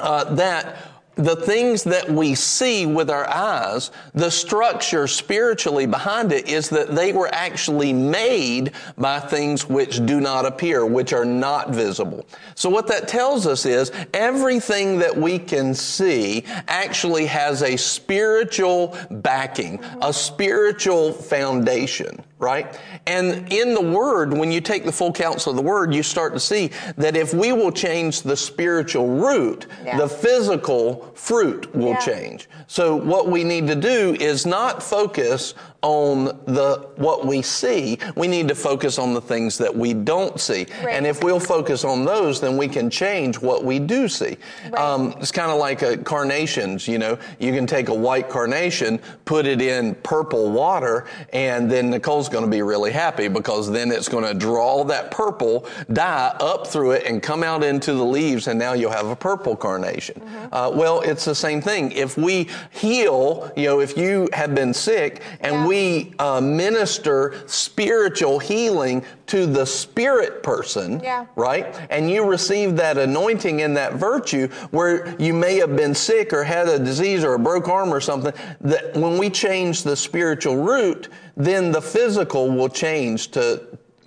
uh, 0.00 0.24
that 0.34 0.76
the 1.16 1.36
things 1.36 1.84
that 1.84 2.08
we 2.08 2.34
see 2.34 2.86
with 2.86 3.10
our 3.10 3.28
eyes, 3.28 3.90
the 4.14 4.30
structure 4.30 5.06
spiritually 5.06 5.86
behind 5.86 6.32
it 6.32 6.48
is 6.48 6.70
that 6.70 6.94
they 6.94 7.12
were 7.12 7.28
actually 7.32 7.92
made 7.92 8.72
by 8.96 9.20
things 9.20 9.68
which 9.68 10.04
do 10.06 10.20
not 10.20 10.46
appear, 10.46 10.86
which 10.86 11.12
are 11.12 11.24
not 11.24 11.70
visible. 11.70 12.26
So 12.54 12.70
what 12.70 12.86
that 12.86 13.08
tells 13.08 13.46
us 13.46 13.66
is 13.66 13.92
everything 14.14 14.98
that 15.00 15.14
we 15.14 15.38
can 15.38 15.74
see 15.74 16.44
actually 16.68 17.26
has 17.26 17.62
a 17.62 17.76
spiritual 17.76 18.96
backing, 19.10 19.82
a 20.00 20.12
spiritual 20.12 21.12
foundation 21.12 22.24
right? 22.42 22.76
And 23.06 23.50
in 23.52 23.72
the 23.72 23.80
Word, 23.80 24.36
when 24.36 24.50
you 24.50 24.60
take 24.60 24.84
the 24.84 24.90
full 24.90 25.12
counsel 25.12 25.50
of 25.50 25.56
the 25.56 25.62
Word, 25.62 25.94
you 25.94 26.02
start 26.02 26.34
to 26.34 26.40
see 26.40 26.72
that 26.96 27.16
if 27.16 27.32
we 27.32 27.52
will 27.52 27.70
change 27.70 28.22
the 28.22 28.36
spiritual 28.36 29.06
root, 29.06 29.66
Yeah. 29.84 29.96
the 29.96 30.08
physical 30.08 31.11
fruit 31.14 31.74
will 31.74 31.90
Yeah. 31.90 31.98
change. 31.98 32.48
So 32.66 32.96
what 32.96 33.28
we 33.28 33.44
need 33.44 33.66
to 33.68 33.74
do 33.76 34.16
is 34.18 34.46
not 34.46 34.82
focus 34.82 35.54
on 35.82 36.26
the 36.46 36.88
what 36.96 37.26
we 37.26 37.42
see. 37.42 37.98
We 38.16 38.28
need 38.28 38.48
to 38.48 38.54
focus 38.54 38.98
on 38.98 39.14
the 39.14 39.20
things 39.20 39.58
that 39.58 39.74
we 39.74 39.94
don't 39.94 40.40
see. 40.40 40.66
Right. 40.82 40.94
And 40.94 41.06
if 41.06 41.22
we'll 41.24 41.40
focus 41.40 41.84
on 41.84 42.04
those, 42.04 42.40
then 42.40 42.56
we 42.56 42.68
can 42.68 42.88
change 42.88 43.40
what 43.40 43.64
we 43.64 43.78
do 43.80 44.08
see. 44.08 44.36
Right. 44.70 44.74
Um, 44.74 45.14
it's 45.20 45.32
kind 45.32 45.50
of 45.50 45.58
like 45.58 45.82
a 45.82 45.96
carnations, 45.98 46.86
you 46.86 46.98
know. 46.98 47.18
You 47.40 47.52
can 47.52 47.66
take 47.66 47.88
a 47.88 47.94
white 47.94 48.28
carnation, 48.28 49.00
put 49.24 49.44
it 49.46 49.60
in 49.60 49.96
purple 49.96 50.52
water, 50.52 51.06
and 51.32 51.70
then 51.70 51.90
Nicole's 51.90 52.28
going 52.28 52.44
to 52.44 52.50
be 52.50 52.62
really 52.62 52.92
happy 52.92 53.26
because 53.26 53.70
then 53.70 53.90
it's 53.90 54.08
going 54.08 54.24
to 54.24 54.34
draw 54.34 54.84
that 54.84 55.10
purple 55.10 55.66
dye 55.92 56.36
up 56.40 56.66
through 56.66 56.92
it 56.92 57.06
and 57.06 57.20
come 57.22 57.42
out 57.42 57.64
into 57.64 57.92
the 57.94 58.04
leaves, 58.04 58.46
and 58.46 58.56
now 58.58 58.72
you'll 58.72 58.92
have 58.92 59.08
a 59.08 59.16
purple 59.16 59.56
carnation. 59.56 60.20
Mm-hmm. 60.20 60.54
Uh, 60.54 60.70
well, 60.70 61.00
it's 61.00 61.24
the 61.24 61.34
same 61.34 61.60
thing. 61.60 61.90
If 61.90 62.16
we 62.16 62.48
heal, 62.70 63.50
you 63.56 63.64
know, 63.64 63.80
if 63.80 63.96
you 63.96 64.28
have 64.32 64.54
been 64.54 64.72
sick 64.72 65.22
and 65.40 65.54
Yeah. 65.54 65.66
we 65.66 65.71
uh, 66.18 66.40
minister 66.40 67.34
spiritual 67.46 68.38
healing 68.38 69.04
to 69.26 69.46
the 69.46 69.64
spirit 69.64 70.42
person, 70.42 71.00
Yeah. 71.02 71.26
right? 71.36 71.74
And 71.90 72.10
you 72.10 72.24
receive 72.24 72.76
that 72.76 72.98
anointing 72.98 73.62
and 73.62 73.76
that 73.76 73.94
virtue 73.94 74.48
where 74.70 75.14
you 75.18 75.32
may 75.34 75.56
have 75.56 75.74
been 75.76 75.94
sick 75.94 76.32
or 76.32 76.44
had 76.44 76.68
a 76.68 76.78
disease 76.78 77.24
or 77.24 77.34
a 77.34 77.38
broke 77.38 77.68
arm 77.68 77.92
or 77.92 78.00
something, 78.00 78.32
that 78.60 78.94
when 78.96 79.16
we 79.18 79.30
change 79.30 79.82
the 79.82 79.96
spiritual 79.96 80.56
root, 80.56 81.08
then 81.36 81.72
the 81.72 81.80
physical 81.80 82.50
will 82.50 82.68
change 82.68 83.30
to 83.32 83.62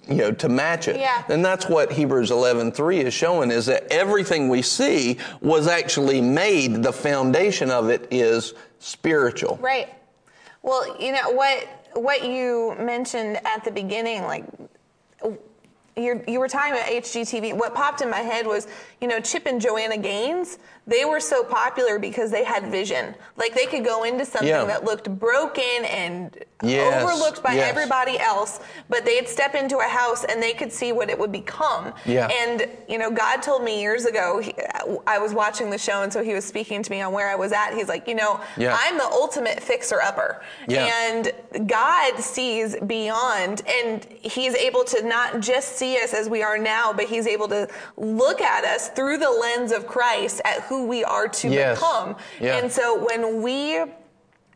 you 0.08 0.18
know 0.18 0.32
to 0.32 0.48
match 0.48 0.88
it 0.88 0.98
Yeah. 1.00 1.24
and 1.30 1.44
that's 1.44 1.68
what 1.68 1.92
hebrews 1.92 2.30
11.3 2.30 3.04
is 3.06 3.12
showing 3.12 3.50
is 3.50 3.66
that 3.66 3.92
everything 3.92 4.50
we 4.50 4.62
see 4.62 5.18
was 5.42 5.66
actually 5.68 6.22
made 6.22 6.84
the 6.84 6.94
foundation 6.94 7.72
of 7.72 7.90
it 7.90 8.08
is 8.12 8.54
spiritual 8.78 9.58
Right. 9.64 9.90
Well, 10.66 11.00
you 11.00 11.12
know 11.12 11.30
what 11.30 11.68
what 11.94 12.26
you 12.26 12.76
mentioned 12.80 13.40
at 13.46 13.64
the 13.64 13.70
beginning, 13.70 14.24
like 14.24 14.46
you're, 15.96 16.24
you 16.28 16.40
were 16.40 16.48
talking 16.48 16.74
about 16.74 16.88
HGTV. 16.88 17.56
What 17.56 17.76
popped 17.76 18.02
in 18.02 18.10
my 18.10 18.20
head 18.20 18.48
was, 18.48 18.68
you 19.00 19.08
know, 19.08 19.20
Chip 19.20 19.46
and 19.46 19.62
Joanna 19.62 19.98
Gaines. 19.98 20.58
They 20.88 21.04
were 21.04 21.20
so 21.20 21.44
popular 21.44 21.98
because 21.98 22.30
they 22.30 22.44
had 22.44 22.68
vision. 22.68 23.16
Like 23.38 23.56
they 23.56 23.66
could 23.66 23.84
go 23.84 24.04
into 24.04 24.24
something 24.26 24.48
Yeah. 24.48 24.66
that 24.66 24.84
looked 24.84 25.10
broken 25.20 25.86
and 25.86 26.38
Yes, 26.64 27.04
overlooked 27.04 27.44
by 27.44 27.54
yes. 27.54 27.70
everybody 27.70 28.18
else, 28.18 28.60
but 28.90 29.04
they'd 29.04 29.28
step 29.28 29.56
into 29.56 29.78
a 29.80 29.84
house 29.84 30.24
and 30.24 30.42
they 30.42 30.54
could 30.54 30.72
see 30.72 30.94
what 30.94 31.10
it 31.10 31.20
would 31.20 31.32
become. 31.32 31.94
Yeah. 32.06 32.28
And 32.28 32.68
you 32.88 32.98
know, 32.98 33.12
God 33.12 33.42
told 33.44 33.64
me 33.64 33.82
years 33.82 34.06
ago. 34.06 34.40
He, 34.40 34.54
I 35.06 35.18
was 35.20 35.34
watching 35.34 35.70
the 35.70 35.78
show, 35.78 36.02
and 36.04 36.12
so 36.14 36.24
He 36.24 36.34
was 36.34 36.46
speaking 36.46 36.82
to 36.84 36.92
me 36.92 37.02
on 37.02 37.12
where 37.12 37.30
I 37.30 37.36
was 37.36 37.52
at. 37.52 37.74
He's 37.74 37.90
like, 37.90 38.08
you 38.08 38.16
know, 38.16 38.40
Yeah. 38.58 38.76
I'm 38.80 38.98
the 38.98 39.04
ultimate 39.06 39.60
fixer 39.62 40.02
upper. 40.02 40.42
Yeah. 40.68 40.88
And 41.04 41.68
God 41.68 42.20
sees 42.20 42.76
beyond, 42.88 43.62
and 43.68 44.06
He's 44.22 44.56
able 44.56 44.84
to 44.86 45.04
not 45.06 45.42
just 45.42 45.76
see 45.78 45.98
us 46.02 46.14
as 46.14 46.30
we 46.30 46.42
are 46.42 46.58
now, 46.58 46.94
but 46.94 47.06
He's 47.06 47.28
able 47.28 47.48
to 47.50 47.68
look 47.98 48.40
at 48.42 48.64
us 48.64 48.90
through 48.90 49.18
the 49.18 49.30
lens 49.30 49.72
of 49.72 49.88
Christ 49.88 50.42
at 50.46 50.62
who 50.64 50.75
we 50.84 51.04
are 51.04 51.28
to 51.28 51.48
Yes. 51.48 51.78
become. 51.80 52.16
Yeah. 52.40 52.58
And 52.58 52.72
so 52.72 53.04
when 53.06 53.42
we 53.42 53.84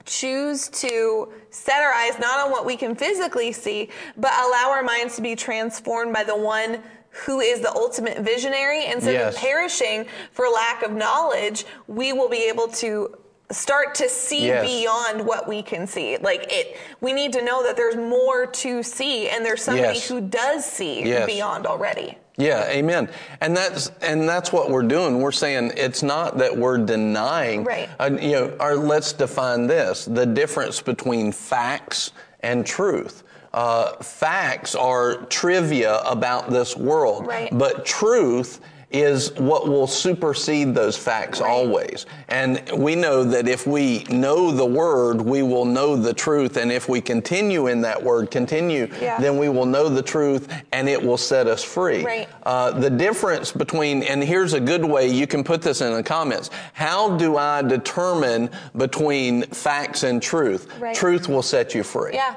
choose 0.05 0.69
to 0.69 1.31
set 1.51 1.81
our 1.81 1.91
eyes 1.93 2.17
not 2.19 2.45
on 2.45 2.51
what 2.51 2.65
we 2.65 2.75
can 2.75 2.95
physically 2.95 3.51
see, 3.51 3.89
but 4.17 4.31
allow 4.33 4.71
our 4.71 4.83
minds 4.83 5.15
to 5.15 5.21
be 5.21 5.35
transformed 5.35 6.13
by 6.13 6.23
the 6.23 6.35
one 6.35 6.81
who 7.25 7.39
is 7.39 7.61
the 7.61 7.71
ultimate 7.73 8.19
visionary. 8.19 8.85
Instead 8.85 9.13
Yes. 9.13 9.35
of 9.35 9.41
perishing 9.41 10.05
for 10.31 10.47
lack 10.47 10.83
of 10.83 10.91
knowledge, 10.91 11.65
we 11.87 12.13
will 12.13 12.29
be 12.29 12.43
able 12.49 12.67
to 12.67 13.15
start 13.51 13.95
to 13.95 14.07
see 14.07 14.45
Yes. 14.45 14.63
beyond 14.63 15.25
what 15.25 15.47
we 15.47 15.63
can 15.63 15.87
see. 15.87 16.17
Like 16.17 16.53
it, 16.53 16.77
we 17.01 17.13
need 17.13 17.33
to 17.33 17.41
know 17.41 17.63
that 17.63 17.75
there's 17.75 17.95
more 17.95 18.45
to 18.45 18.83
see, 18.83 19.27
and 19.27 19.43
there's 19.43 19.63
somebody 19.63 19.97
Yes. 19.97 20.07
who 20.07 20.21
does 20.21 20.63
see 20.65 21.01
Yes. 21.03 21.25
beyond 21.25 21.65
already. 21.65 22.18
Yeah, 22.39 22.65
amen. 22.69 23.09
And 23.41 23.55
that's 23.55 23.91
and 24.01 24.27
that's 24.27 24.53
what 24.53 24.71
we're 24.71 24.87
doing. 24.87 25.19
We're 25.19 25.33
saying 25.33 25.73
it's 25.75 26.01
not 26.01 26.37
that 26.37 26.55
we're 26.55 26.77
denying. 26.77 27.65
Right. 27.65 27.89
Uh, 27.99 28.17
you 28.19 28.31
know, 28.31 28.57
or 28.61 28.75
let's 28.75 29.11
define 29.11 29.67
this: 29.67 30.05
the 30.05 30.25
difference 30.25 30.81
between 30.81 31.33
facts 31.33 32.11
and 32.39 32.65
truth. 32.65 33.23
Uh, 33.53 33.93
facts 33.97 34.73
are 34.73 35.15
trivia 35.25 35.99
about 36.01 36.49
this 36.49 36.77
world, 36.77 37.27
Right. 37.27 37.49
but 37.57 37.85
truth 37.85 38.61
is 38.91 39.31
what 39.33 39.67
will 39.67 39.85
supersede 39.85 40.73
those 40.73 40.97
facts 40.97 41.39
Right. 41.41 41.49
always. 41.49 42.05
And 42.27 42.61
we 42.75 42.95
know 42.95 43.23
that 43.23 43.47
if 43.47 43.67
we 43.67 44.03
know 44.09 44.51
the 44.51 44.65
word, 44.65 45.21
we 45.21 45.43
will 45.43 45.65
know 45.65 45.95
the 45.95 46.13
truth. 46.13 46.57
And 46.57 46.71
if 46.71 46.89
we 46.89 46.99
continue 46.99 47.67
in 47.67 47.81
that 47.81 48.01
word, 48.01 48.31
continue, 48.31 48.87
Yeah. 48.99 49.19
then 49.19 49.37
we 49.37 49.47
will 49.47 49.67
know 49.67 49.89
the 49.89 50.01
truth 50.01 50.47
and 50.71 50.89
it 50.89 51.03
will 51.03 51.17
set 51.17 51.45
us 51.47 51.63
free. 51.63 52.03
Right. 52.03 52.27
Uh, 52.43 52.71
the 52.71 52.89
difference 52.89 53.51
between, 53.51 54.01
and 54.03 54.23
here's 54.23 54.53
a 54.53 54.59
good 54.59 54.83
way, 54.83 55.07
you 55.07 55.27
can 55.27 55.43
put 55.43 55.61
this 55.61 55.81
in 55.81 55.93
the 55.93 56.03
comments. 56.03 56.49
How 56.73 57.11
do 57.17 57.37
I 57.37 57.61
determine 57.61 58.49
between 58.75 59.43
facts 59.43 60.01
and 60.03 60.19
truth? 60.21 60.67
Right. 60.79 60.95
Truth 60.95 61.29
will 61.29 61.43
set 61.43 61.75
you 61.75 61.83
free. 61.83 62.11
Yeah. 62.13 62.33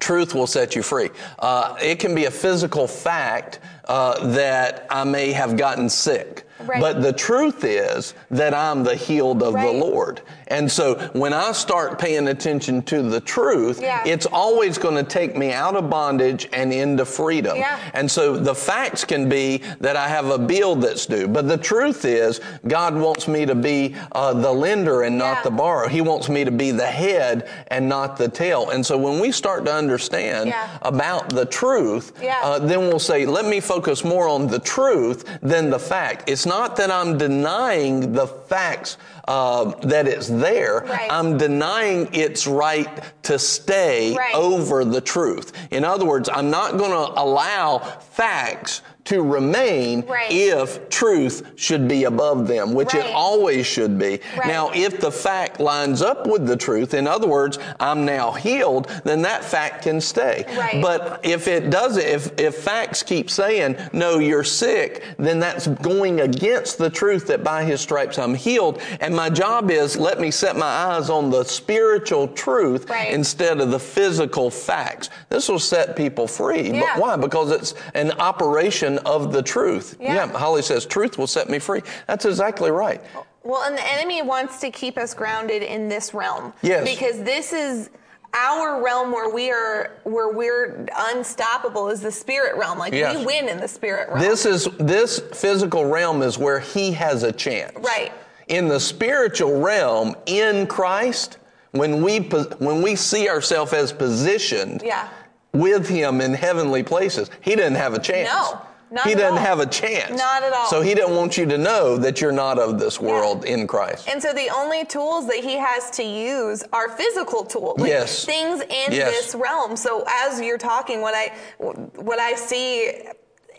Truth 0.00 0.34
will 0.34 0.46
set 0.46 0.74
you 0.74 0.82
free. 0.82 1.10
Uh, 1.38 1.76
it 1.80 1.98
can 1.98 2.14
be 2.14 2.24
a 2.26 2.30
physical 2.30 2.86
fact 2.86 3.60
uh, 3.86 4.26
that 4.28 4.86
I 4.90 5.04
may 5.04 5.32
have 5.32 5.56
gotten 5.56 5.88
sick. 5.88 6.46
Right. 6.60 6.80
But 6.80 7.02
the 7.02 7.12
truth 7.12 7.64
is 7.64 8.14
that 8.30 8.54
I'm 8.54 8.84
the 8.84 8.94
healed 8.94 9.42
of 9.42 9.54
Right. 9.54 9.66
the 9.66 9.72
Lord. 9.72 10.22
And 10.54 10.70
so 10.70 10.94
when 11.14 11.32
I 11.32 11.50
start 11.50 11.98
paying 11.98 12.28
attention 12.28 12.82
to 12.82 13.02
the 13.02 13.20
truth, 13.20 13.80
Yeah. 13.82 14.02
it's 14.06 14.24
always 14.26 14.78
going 14.78 14.94
to 14.94 15.02
take 15.02 15.36
me 15.36 15.52
out 15.52 15.74
of 15.74 15.90
bondage 15.90 16.48
and 16.52 16.72
into 16.72 17.04
freedom. 17.04 17.56
Yeah. 17.56 17.78
And 17.92 18.08
so 18.08 18.36
the 18.36 18.54
facts 18.54 19.04
can 19.04 19.28
be 19.28 19.62
that 19.80 19.96
I 19.96 20.06
have 20.06 20.30
a 20.30 20.38
bill 20.38 20.76
that's 20.76 21.06
due. 21.06 21.26
But 21.26 21.48
the 21.48 21.56
truth 21.58 22.04
is, 22.04 22.40
God 22.68 22.94
wants 22.96 23.26
me 23.26 23.44
to 23.46 23.54
be 23.56 23.96
uh, 24.12 24.32
the 24.32 24.52
lender 24.52 25.02
and 25.02 25.18
not 25.18 25.38
Yeah. 25.38 25.42
the 25.42 25.50
borrower. 25.50 25.88
He 25.88 26.00
wants 26.00 26.28
me 26.28 26.44
to 26.44 26.52
be 26.52 26.70
the 26.70 26.86
head 26.86 27.48
and 27.68 27.88
not 27.88 28.16
the 28.16 28.28
tail. 28.28 28.70
And 28.70 28.86
so 28.86 28.96
when 28.96 29.18
we 29.18 29.32
start 29.32 29.64
to 29.66 29.74
understand 29.74 30.54
about 30.82 31.30
the 31.30 31.46
truth, 31.46 32.12
uh, 32.42 32.60
then 32.60 32.80
we'll 32.86 32.98
say, 33.00 33.26
let 33.26 33.44
me 33.44 33.58
focus 33.58 34.04
more 34.04 34.28
on 34.28 34.46
the 34.46 34.60
truth 34.60 35.24
than 35.42 35.70
the 35.70 35.78
fact. 35.80 36.30
It's 36.30 36.46
not 36.46 36.76
that 36.76 36.90
I'm 36.92 37.18
denying 37.18 38.12
the 38.12 38.26
facts 38.28 38.96
uh, 39.26 39.64
that 39.80 40.06
it's 40.06 40.28
there. 40.28 40.80
Right. 40.86 41.08
I'm 41.10 41.38
denying 41.38 42.08
its 42.12 42.46
right 42.46 43.02
to 43.24 43.38
stay 43.38 44.14
Right. 44.14 44.34
over 44.34 44.84
the 44.84 45.00
truth. 45.00 45.52
In 45.70 45.84
other 45.84 46.04
words, 46.04 46.28
I'm 46.28 46.50
not 46.50 46.76
going 46.76 46.90
to 46.90 47.20
allow 47.20 47.78
facts 47.78 48.82
to 49.04 49.22
remain 49.22 50.04
Right. 50.08 50.30
if 50.30 50.88
truth 50.88 51.42
should 51.56 51.86
be 51.86 52.04
above 52.04 52.48
them, 52.48 52.72
which 52.74 52.94
Right. 52.94 53.04
it 53.04 53.12
always 53.14 53.66
should 53.66 53.98
be. 53.98 54.20
Right. 54.36 54.46
Now, 54.48 54.70
if 54.74 55.00
the 55.00 55.10
fact 55.10 55.60
lines 55.60 56.00
up 56.00 56.26
with 56.26 56.46
the 56.46 56.56
truth, 56.56 56.94
in 56.94 57.06
other 57.06 57.26
words, 57.26 57.58
I'm 57.78 58.04
now 58.06 58.32
healed, 58.32 58.88
then 59.04 59.22
that 59.22 59.44
fact 59.44 59.82
can 59.82 60.00
stay. 60.00 60.46
But 60.80 61.20
if 61.22 61.48
it 61.48 61.70
doesn't, 61.70 62.02
if, 62.04 62.30
if 62.38 62.56
facts 62.56 63.02
keep 63.02 63.30
saying, 63.30 63.76
no, 63.92 64.18
you're 64.18 64.44
sick, 64.44 65.02
then 65.18 65.38
that's 65.38 65.66
going 65.66 66.20
against 66.20 66.78
the 66.78 66.90
truth 66.90 67.26
that 67.26 67.44
by 67.44 67.64
his 67.64 67.80
stripes 67.80 68.18
I'm 68.18 68.34
healed. 68.34 68.80
And 69.00 69.14
my 69.14 69.28
job 69.28 69.70
is 69.70 69.96
let 69.98 70.18
me 70.20 70.30
set 70.30 70.56
my 70.56 70.66
eyes 70.66 71.10
on 71.10 71.30
the 71.30 71.44
spiritual 71.44 72.28
truth 72.28 72.90
instead 73.10 73.60
of 73.60 73.70
the 73.70 73.78
physical 73.78 74.50
facts. 74.50 75.10
This 75.28 75.48
will 75.48 75.58
set 75.58 75.94
people 75.96 76.26
free. 76.26 76.70
Yeah. 76.70 76.80
But 76.94 77.02
why? 77.02 77.16
Because 77.16 77.50
it's 77.50 77.74
an 77.94 78.12
operation 78.12 78.93
of 79.00 79.32
the 79.32 79.42
truth. 79.42 79.96
Yeah. 80.00 80.26
Holly 80.28 80.62
says, 80.62 80.86
truth 80.86 81.18
will 81.18 81.26
set 81.26 81.48
me 81.48 81.58
free. 81.58 81.82
That's 82.06 82.24
exactly 82.24 82.70
right. 82.70 83.00
Well, 83.42 83.62
and 83.64 83.76
the 83.76 83.92
enemy 83.92 84.22
wants 84.22 84.60
to 84.60 84.70
keep 84.70 84.96
us 84.96 85.12
grounded 85.14 85.62
in 85.62 85.88
this 85.88 86.14
realm. 86.14 86.52
Yes. 86.62 86.88
Because 86.88 87.22
this 87.22 87.52
is 87.52 87.90
our 88.32 88.82
realm 88.82 89.12
where 89.12 89.28
we 89.32 89.50
are 89.52 89.92
where 90.04 90.28
we're 90.32 90.86
unstoppable 90.96 91.88
is 91.88 92.00
the 92.00 92.10
spirit 92.10 92.56
realm. 92.56 92.78
Like 92.78 92.92
Yes. 92.92 93.16
we 93.18 93.24
win 93.26 93.48
in 93.48 93.58
the 93.58 93.68
spirit 93.68 94.08
realm. 94.08 94.20
This 94.20 94.44
is 94.46 94.66
this 94.78 95.20
physical 95.34 95.84
realm 95.84 96.22
is 96.22 96.36
where 96.38 96.58
he 96.58 96.90
has 96.92 97.22
a 97.22 97.30
chance. 97.30 97.72
Right. 97.78 98.12
In 98.48 98.66
the 98.68 98.80
spiritual 98.80 99.60
realm 99.60 100.16
in 100.26 100.66
Christ, 100.66 101.38
when 101.72 102.02
we 102.02 102.18
when 102.58 102.82
we 102.82 102.96
see 102.96 103.28
ourselves 103.28 103.72
as 103.72 103.92
positioned 103.92 104.82
Yeah. 104.84 105.08
with 105.52 105.88
him 105.88 106.20
in 106.20 106.34
heavenly 106.34 106.82
places, 106.82 107.30
he 107.40 107.50
didn't 107.54 107.76
have 107.76 107.94
a 107.94 107.98
chance. 108.00 108.28
No, 108.30 108.60
not 108.94 109.06
he 109.08 109.14
doesn't 109.14 109.38
all. 109.38 109.44
have 109.44 109.58
a 109.58 109.66
chance. 109.66 110.16
Not 110.16 110.42
at 110.44 110.52
all. 110.52 110.66
So 110.68 110.80
he 110.80 110.94
didn't 110.94 111.16
want 111.16 111.36
you 111.36 111.44
to 111.46 111.58
know 111.58 111.96
that 111.98 112.20
you're 112.20 112.32
not 112.32 112.58
of 112.58 112.78
this 112.78 113.00
world 113.00 113.44
in 113.44 113.66
Christ. 113.66 114.08
And 114.08 114.22
so 114.22 114.32
the 114.32 114.48
only 114.50 114.84
tools 114.84 115.26
that 115.26 115.38
he 115.38 115.56
has 115.58 115.90
to 115.92 116.04
use 116.04 116.62
are 116.72 116.88
physical 116.88 117.44
tools, 117.44 117.80
like 117.80 117.88
Yes. 117.90 118.24
things 118.24 118.60
in 118.60 118.92
Yes. 118.92 119.10
this 119.10 119.34
realm. 119.34 119.76
So 119.76 120.04
as 120.08 120.40
you're 120.40 120.58
talking, 120.58 121.00
what 121.00 121.14
I 121.14 121.32
what 121.58 122.18
I 122.20 122.34
see 122.34 122.92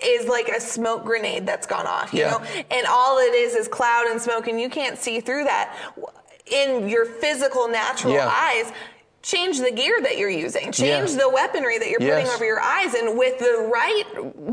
is 0.03 0.27
like 0.27 0.47
a 0.49 0.59
smoke 0.61 1.03
grenade 1.05 1.45
that's 1.45 1.67
gone 1.67 1.85
off, 1.87 2.13
you 2.13 2.21
Yeah. 2.21 2.31
know, 2.31 2.41
and 2.71 2.87
all 2.87 3.17
it 3.19 3.33
is 3.33 3.55
is 3.55 3.67
cloud 3.67 4.07
and 4.07 4.21
smoke, 4.21 4.47
and 4.47 4.59
you 4.59 4.69
can't 4.69 4.97
see 4.97 5.19
through 5.19 5.43
that 5.45 5.75
in 6.47 6.87
your 6.89 7.05
physical, 7.05 7.67
natural 7.67 8.13
Yeah. 8.13 8.29
eyes. 8.33 8.71
Change 9.25 9.57
the 9.57 9.71
gear 9.71 9.99
that 10.03 10.19
you're 10.19 10.29
using. 10.29 10.71
Change 10.71 11.13
the 11.13 11.27
weaponry 11.27 11.79
that 11.79 11.89
you're 11.89 11.99
putting 11.99 12.27
over 12.27 12.45
your 12.45 12.59
eyes, 12.61 12.93
and 12.93 13.17
with 13.17 13.39
the 13.39 13.67
right 13.73 14.03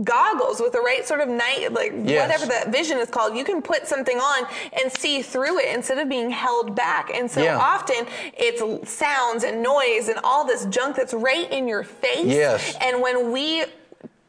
goggles, 0.02 0.60
with 0.62 0.72
the 0.72 0.80
right 0.80 1.06
sort 1.06 1.20
of 1.20 1.28
night, 1.28 1.74
like 1.74 1.92
Yes. 2.04 2.22
whatever 2.26 2.46
that 2.46 2.68
vision 2.68 2.96
is 2.96 3.10
called, 3.10 3.36
you 3.36 3.44
can 3.44 3.60
put 3.60 3.86
something 3.86 4.16
on 4.18 4.46
and 4.82 4.90
see 4.90 5.20
through 5.20 5.58
it 5.58 5.66
instead 5.74 5.98
of 5.98 6.08
being 6.08 6.30
held 6.30 6.74
back. 6.74 7.10
And 7.14 7.30
so 7.30 7.42
Yeah. 7.42 7.58
often 7.58 8.06
it's 8.34 8.90
sounds 8.90 9.44
and 9.44 9.62
noise 9.62 10.08
and 10.08 10.18
all 10.24 10.44
this 10.46 10.64
junk 10.66 10.96
that's 10.96 11.12
right 11.12 11.50
in 11.52 11.68
your 11.68 11.82
face. 11.84 12.24
Yes. 12.24 12.74
And 12.80 13.02
when 13.02 13.30
we 13.30 13.64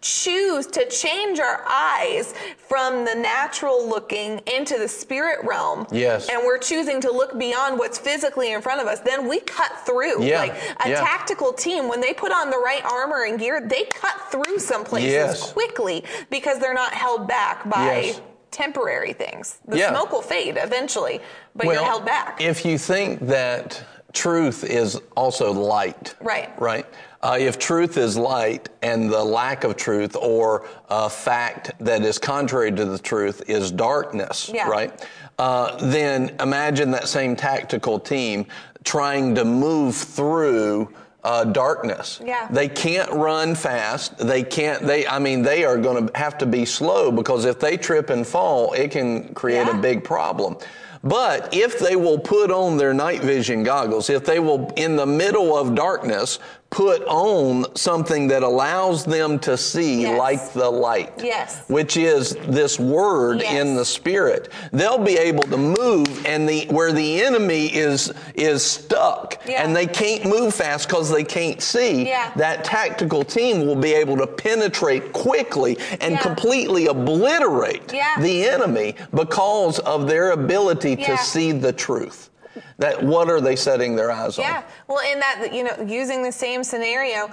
choose 0.03 0.67
to 0.67 0.87
change 0.89 1.39
our 1.39 1.63
eyes 1.67 2.33
from 2.57 3.05
the 3.05 3.15
natural 3.15 3.87
looking 3.87 4.39
into 4.53 4.77
the 4.77 4.87
spirit 4.87 5.39
realm 5.45 5.87
Yes. 5.91 6.29
and 6.29 6.41
we're 6.43 6.57
choosing 6.57 6.99
to 7.01 7.11
look 7.11 7.39
beyond 7.39 7.79
what's 7.79 7.97
physically 7.97 8.51
in 8.51 8.61
front 8.61 8.81
of 8.81 8.87
us 8.87 8.99
then 8.99 9.27
we 9.29 9.39
cut 9.39 9.71
through 9.85 10.21
Yeah. 10.23 10.39
like 10.39 10.55
a 10.85 10.89
Yeah. 10.89 10.99
tactical 11.01 11.53
team 11.53 11.87
when 11.87 12.01
they 12.01 12.13
put 12.13 12.31
on 12.33 12.49
the 12.49 12.57
right 12.57 12.83
armor 12.83 13.23
and 13.23 13.39
gear 13.39 13.61
they 13.65 13.85
cut 13.85 14.15
through 14.29 14.59
some 14.59 14.83
places 14.83 15.11
Yes. 15.11 15.53
quickly 15.53 16.03
because 16.29 16.59
they're 16.59 16.73
not 16.73 16.93
held 16.93 17.27
back 17.27 17.67
by 17.69 18.01
Yes. 18.01 18.21
temporary 18.51 19.13
things 19.13 19.59
the 19.67 19.77
Yeah. 19.77 19.91
smoke 19.91 20.11
will 20.11 20.21
fade 20.21 20.57
eventually 20.57 21.21
but 21.55 21.65
you're 21.67 21.75
held 21.83 22.05
back 22.05 22.41
If 22.41 22.65
you 22.65 22.77
think 22.77 23.21
that 23.27 23.81
truth 24.11 24.63
is 24.63 24.99
also 25.15 25.51
light, 25.51 26.13
Right. 26.21 26.49
Right. 26.59 26.85
Uh, 27.23 27.37
if 27.39 27.57
truth 27.57 27.95
is 27.95 28.17
light 28.17 28.67
and 28.81 29.09
the 29.09 29.23
lack 29.23 29.63
of 29.63 29.77
truth 29.77 30.13
or 30.17 30.67
a 30.89 31.09
fact 31.09 31.71
that 31.79 32.01
is 32.01 32.19
contrary 32.19 32.69
to 32.69 32.83
the 32.83 32.99
truth 32.99 33.41
is 33.49 33.71
darkness, 33.71 34.51
Yeah. 34.53 34.67
right? 34.67 35.07
Uh, 35.39 35.77
then 35.87 36.35
imagine 36.41 36.91
that 36.91 37.07
same 37.07 37.37
tactical 37.37 37.97
team 37.97 38.45
trying 38.83 39.35
to 39.35 39.45
move 39.45 39.95
through 39.95 40.93
uh, 41.23 41.45
darkness. 41.45 42.19
Yeah. 42.21 42.49
They 42.51 42.67
can't 42.67 43.09
run 43.11 43.55
fast. 43.55 44.17
They 44.17 44.43
can't, 44.43 44.85
they, 44.85 45.07
I 45.07 45.19
mean, 45.19 45.43
they 45.43 45.63
are 45.63 45.77
going 45.77 46.09
to 46.09 46.19
have 46.19 46.37
to 46.39 46.45
be 46.45 46.65
slow 46.65 47.09
because 47.09 47.45
if 47.45 47.57
they 47.57 47.77
trip 47.77 48.09
and 48.09 48.27
fall, 48.27 48.73
it 48.73 48.91
can 48.91 49.33
create 49.33 49.69
a 49.69 49.73
big 49.73 50.03
problem. 50.03 50.57
But 51.05 51.53
if 51.53 51.79
they 51.79 51.97
will 51.97 52.17
put 52.17 52.49
on 52.49 52.77
their 52.77 52.93
night 52.93 53.21
vision 53.21 53.63
goggles, 53.63 54.09
if 54.09 54.23
they 54.23 54.39
will, 54.39 54.71
in 54.77 54.95
the 54.95 55.05
middle 55.05 55.57
of 55.57 55.75
darkness, 55.75 56.39
put 56.73 57.03
on 57.05 57.63
something 57.75 58.27
that 58.27 58.41
allows 58.41 59.05
them 59.05 59.37
to 59.37 59.55
see 59.55 60.01
Yes. 60.01 60.17
like 60.17 60.53
the 60.53 60.67
light, 60.67 61.13
Yes. 61.23 61.61
which 61.67 61.97
is 61.97 62.35
this 62.47 62.79
word 62.79 63.41
Yes. 63.41 63.53
in 63.61 63.75
the 63.75 63.85
spirit, 63.85 64.49
they'll 64.71 64.97
be 64.97 65.15
able 65.19 65.43
to 65.43 65.57
move 65.57 66.25
and 66.25 66.49
the 66.49 66.65
where 66.71 66.91
the 66.91 67.21
enemy 67.23 67.67
is 67.67 68.11
is 68.33 68.63
stuck 68.63 69.37
Yeah. 69.47 69.63
and 69.63 69.75
they 69.75 69.85
can't 69.85 70.25
move 70.25 70.55
fast 70.55 70.87
because 70.87 71.11
they 71.11 71.23
can't 71.23 71.61
see. 71.61 72.07
Yeah. 72.07 72.31
That 72.37 72.63
tactical 72.63 73.23
team 73.23 73.67
will 73.67 73.75
be 73.75 73.93
able 73.93 74.17
to 74.17 74.25
penetrate 74.25 75.13
quickly 75.13 75.77
and 76.01 76.13
Yeah. 76.13 76.21
completely 76.21 76.87
obliterate 76.87 77.87
the 78.19 78.49
enemy 78.49 78.95
because 79.13 79.77
of 79.77 80.07
their 80.07 80.31
ability 80.31 80.95
to 80.95 81.17
see 81.17 81.51
the 81.51 81.71
truth. 81.71 82.31
That 82.77 83.01
what 83.03 83.29
are 83.29 83.41
they 83.41 83.55
setting 83.55 83.95
their 83.95 84.11
eyes 84.11 84.37
on? 84.37 84.43
Yeah. 84.43 84.63
Well, 84.87 84.99
in 85.11 85.19
that, 85.19 85.53
you 85.53 85.63
know, 85.63 85.75
using 85.87 86.23
the 86.23 86.31
same 86.31 86.63
scenario, 86.63 87.31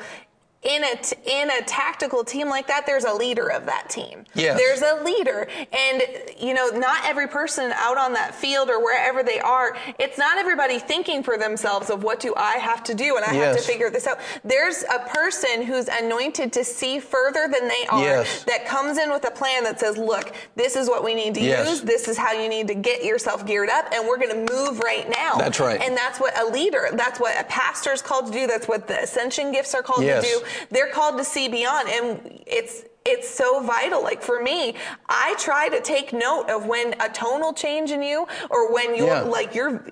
in 0.63 0.85
a 0.85 0.97
t- 0.97 1.17
in 1.27 1.49
a 1.51 1.63
tactical 1.63 2.23
team 2.23 2.51
like 2.51 2.67
that, 2.67 2.85
there's 2.85 3.05
a 3.05 3.15
leader 3.15 3.51
of 3.51 3.65
that 3.65 3.89
team. 3.89 4.25
Yes. 4.35 4.59
There's 4.59 4.83
a 4.83 5.03
leader, 5.03 5.49
and 5.73 6.03
you 6.39 6.53
know, 6.53 6.69
not 6.69 7.03
every 7.07 7.27
person 7.29 7.73
out 7.77 7.97
on 7.97 8.13
that 8.13 8.35
field 8.35 8.69
or 8.69 8.79
wherever 8.85 9.23
they 9.23 9.41
are, 9.41 9.75
it's 9.99 10.19
not 10.19 10.37
everybody 10.37 10.79
thinking 10.79 11.23
for 11.23 11.39
themselves 11.39 11.89
of 11.89 12.03
what 12.03 12.21
do 12.21 12.35
I 12.37 12.57
have 12.59 12.85
to 12.85 12.95
do 12.95 13.17
and 13.17 13.25
I 13.25 13.33
have 13.35 13.57
to 13.57 13.63
figure 13.63 13.89
this 13.89 14.07
out. 14.07 14.19
There's 14.45 14.83
a 14.85 14.99
person 15.09 15.63
who's 15.63 15.89
anointed 15.89 16.53
to 16.53 16.63
see 16.65 17.01
further 17.01 17.49
than 17.51 17.67
they 17.67 17.87
are 17.89 18.01
Yes. 18.03 18.45
that 18.45 18.67
comes 18.67 18.99
in 18.99 19.11
with 19.11 19.27
a 19.27 19.31
plan 19.31 19.65
that 19.65 19.81
says, 19.81 19.97
"Look, 19.97 20.33
this 20.57 20.77
is 20.77 20.91
what 20.91 21.03
we 21.03 21.15
need 21.15 21.35
to 21.37 21.41
Yes. 21.41 21.69
use. 21.71 21.81
This 21.81 22.07
is 22.07 22.19
how 22.19 22.33
you 22.33 22.51
need 22.51 22.69
to 22.69 22.75
get 22.75 23.03
yourself 23.03 23.47
geared 23.47 23.71
up, 23.71 23.87
and 23.95 24.07
we're 24.07 24.19
going 24.19 24.47
to 24.47 24.53
move 24.53 24.81
right 24.81 25.09
now." 25.09 25.37
That's 25.37 25.59
right. 25.59 25.81
And 25.81 25.97
that's 25.97 26.21
what 26.21 26.39
a 26.39 26.45
leader, 26.45 26.91
that's 26.93 27.19
what 27.19 27.41
a 27.41 27.45
pastor 27.45 27.93
is 27.95 28.03
called 28.03 28.27
to 28.27 28.33
do. 28.33 28.47
That's 28.47 28.69
what 28.69 28.87
the 28.87 29.03
ascension 29.03 29.53
gifts 29.53 29.75
are 29.75 29.83
called 29.83 30.05
Yes. 30.05 30.23
to 30.25 30.31
do. 30.39 30.45
They're 30.71 30.91
called 30.91 31.19
to 31.19 31.25
see 31.25 31.49
beyond. 31.49 31.89
And 31.89 32.43
it's, 32.47 32.85
it's 33.05 33.29
so 33.29 33.63
vital. 33.65 34.03
Like 34.03 34.23
for 34.23 34.43
me, 34.43 34.75
I 35.09 35.35
try 35.39 35.69
to 35.69 35.81
take 35.81 36.13
note 36.13 36.51
of 36.51 36.67
when 36.67 36.95
a 37.01 37.09
tonal 37.09 37.53
change 37.53 37.91
in 37.91 38.03
you 38.03 38.27
or 38.51 38.73
when 38.73 38.95
you're 38.95 39.07
Yeah. 39.07 39.21
like 39.23 39.55
you're 39.55 39.85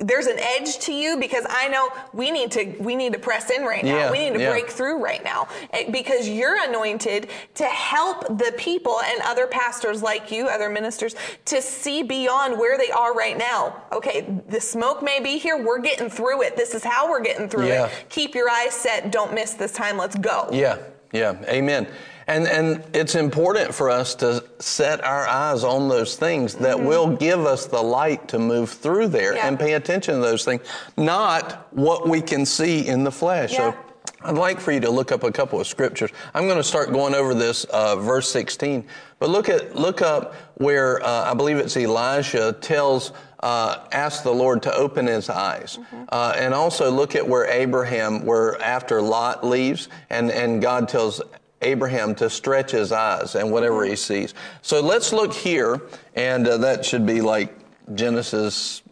there's 0.00 0.26
an 0.26 0.38
edge 0.38 0.78
to 0.80 0.92
you 0.92 1.16
because 1.18 1.46
I 1.48 1.68
know 1.68 1.88
we 2.12 2.30
need 2.30 2.50
to 2.52 2.74
we 2.80 2.94
need 2.94 3.12
to 3.12 3.18
press 3.18 3.50
in 3.50 3.64
right 3.64 3.84
now. 3.84 3.96
Yeah, 3.96 4.10
we 4.10 4.18
need 4.18 4.34
to 4.34 4.40
yeah. 4.40 4.50
break 4.50 4.68
through 4.68 5.02
right 5.02 5.22
now 5.24 5.48
Eh, 5.72 5.90
because 5.90 6.28
you're 6.28 6.62
anointed 6.68 7.28
to 7.54 7.64
help 7.64 8.26
the 8.38 8.52
people 8.56 9.00
and 9.04 9.20
other 9.22 9.46
pastors 9.46 10.02
like 10.02 10.30
you, 10.30 10.48
other 10.48 10.68
ministers, 10.68 11.14
to 11.46 11.62
see 11.62 12.02
beyond 12.02 12.58
where 12.58 12.76
they 12.78 12.90
are 12.90 13.14
right 13.14 13.38
now. 13.38 13.82
Okay, 13.92 14.26
the 14.48 14.60
smoke 14.60 15.02
may 15.02 15.20
be 15.20 15.38
here. 15.38 15.62
We're 15.62 15.80
getting 15.80 16.10
through 16.10 16.42
it. 16.42 16.56
This 16.56 16.74
is 16.74 16.84
how 16.84 17.08
we're 17.08 17.22
getting 17.22 17.48
through 17.48 17.68
Yeah. 17.68 17.86
it. 17.86 17.92
Keep 18.08 18.34
your 18.34 18.50
eyes 18.50 18.74
set. 18.74 19.10
Don't 19.10 19.32
miss 19.34 19.54
this 19.54 19.72
time. 19.72 19.96
Let's 19.96 20.16
go. 20.16 20.48
Yeah, 20.52 20.78
yeah, 21.12 21.36
amen. 21.48 21.86
And, 22.28 22.46
and 22.48 22.82
it's 22.92 23.14
important 23.14 23.72
for 23.72 23.88
us 23.88 24.14
to 24.16 24.42
set 24.58 25.04
our 25.04 25.26
eyes 25.28 25.62
on 25.62 25.88
those 25.88 26.16
things 26.16 26.54
that 26.56 26.80
will 26.80 27.16
give 27.16 27.46
us 27.46 27.66
the 27.66 27.80
light 27.82 28.26
to 28.28 28.38
move 28.38 28.70
through 28.70 29.08
there 29.08 29.26
Mm-hmm. 29.32 29.36
Yeah. 29.36 29.48
and 29.48 29.58
pay 29.58 29.72
attention 29.74 30.14
to 30.14 30.20
those 30.20 30.44
things, 30.44 30.62
not 30.96 31.68
what 31.72 32.08
we 32.08 32.20
can 32.20 32.44
see 32.46 32.86
in 32.86 33.04
the 33.04 33.12
flesh. 33.12 33.52
Yeah. 33.52 33.72
So 33.72 33.78
I'd 34.22 34.34
like 34.36 34.58
for 34.60 34.72
you 34.72 34.80
to 34.80 34.90
look 34.90 35.12
up 35.12 35.22
a 35.22 35.30
couple 35.30 35.60
of 35.60 35.66
scriptures. 35.66 36.10
I'm 36.34 36.44
going 36.46 36.56
to 36.56 36.64
start 36.64 36.92
going 36.92 37.14
over 37.14 37.32
this 37.34 37.64
uh, 37.64 37.96
verse 37.96 38.28
16, 38.30 38.84
but 39.20 39.30
look 39.30 39.48
at 39.48 39.76
look 39.76 40.02
up 40.02 40.34
where 40.56 41.02
uh, 41.04 41.30
I 41.30 41.34
believe 41.34 41.58
it's 41.58 41.76
Elijah 41.76 42.52
tells 42.60 43.12
uh, 43.40 43.84
asks 43.92 44.22
the 44.22 44.32
Lord 44.32 44.62
to 44.62 44.74
open 44.74 45.06
his 45.06 45.28
eyes, 45.28 45.78
uh, 46.08 46.34
and 46.36 46.54
also 46.54 46.90
look 46.90 47.14
at 47.14 47.28
where 47.28 47.44
Abraham, 47.46 48.24
where 48.24 48.60
after 48.60 49.00
Lot 49.02 49.44
leaves, 49.46 49.88
and 50.10 50.30
and 50.30 50.60
God 50.60 50.88
tells. 50.88 51.20
Abraham 51.66 52.14
to 52.16 52.30
stretch 52.30 52.70
his 52.70 52.92
eyes 52.92 53.34
and 53.34 53.50
whatever 53.50 53.84
he 53.84 53.96
sees. 53.96 54.34
So 54.62 54.80
let's 54.80 55.12
look 55.12 55.32
here, 55.32 55.82
and 56.14 56.46
uh, 56.46 56.58
that 56.58 56.84
should 56.84 57.04
be 57.04 57.20
like 57.20 57.54
Genesis 57.94 58.82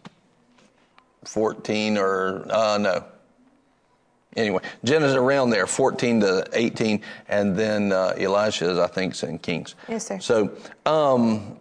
14 1.23 1.97
or 1.97 2.45
uh, 2.49 2.77
no, 2.77 3.03
anyway, 4.35 4.61
Genesis 4.83 5.15
around 5.15 5.49
there, 5.49 5.67
14 5.67 6.21
to 6.21 6.47
18, 6.53 7.01
and 7.29 7.55
then 7.55 7.91
uh, 7.91 8.13
Elisha 8.17 8.69
is, 8.69 8.77
I 8.77 8.87
think, 8.87 9.13
is 9.13 9.23
in 9.23 9.39
Kings. 9.39 9.75
Yes, 9.87 10.07
sir. 10.07 10.19
So, 10.19 10.51
um, 10.85 11.57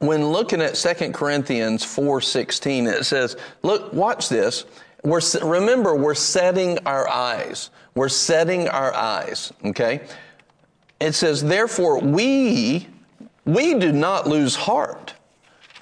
when 0.00 0.28
looking 0.28 0.62
at 0.62 0.74
2 0.74 1.12
Corinthians 1.12 1.84
4:16, 1.84 2.86
it 2.86 3.04
says, 3.04 3.36
"Look, 3.62 3.92
watch 3.92 4.28
this. 4.28 4.64
We're 5.02 5.20
remember 5.42 5.96
we're 5.96 6.14
setting 6.14 6.78
our 6.86 7.08
eyes. 7.08 7.70
We're 7.94 8.08
setting 8.08 8.68
our 8.68 8.94
eyes. 8.94 9.52
Okay. 9.64 10.00
It 11.00 11.12
says, 11.12 11.42
therefore 11.42 12.00
we 12.00 12.88
we 13.44 13.74
do 13.74 13.92
not 13.92 14.26
lose 14.26 14.54
heart." 14.54 15.14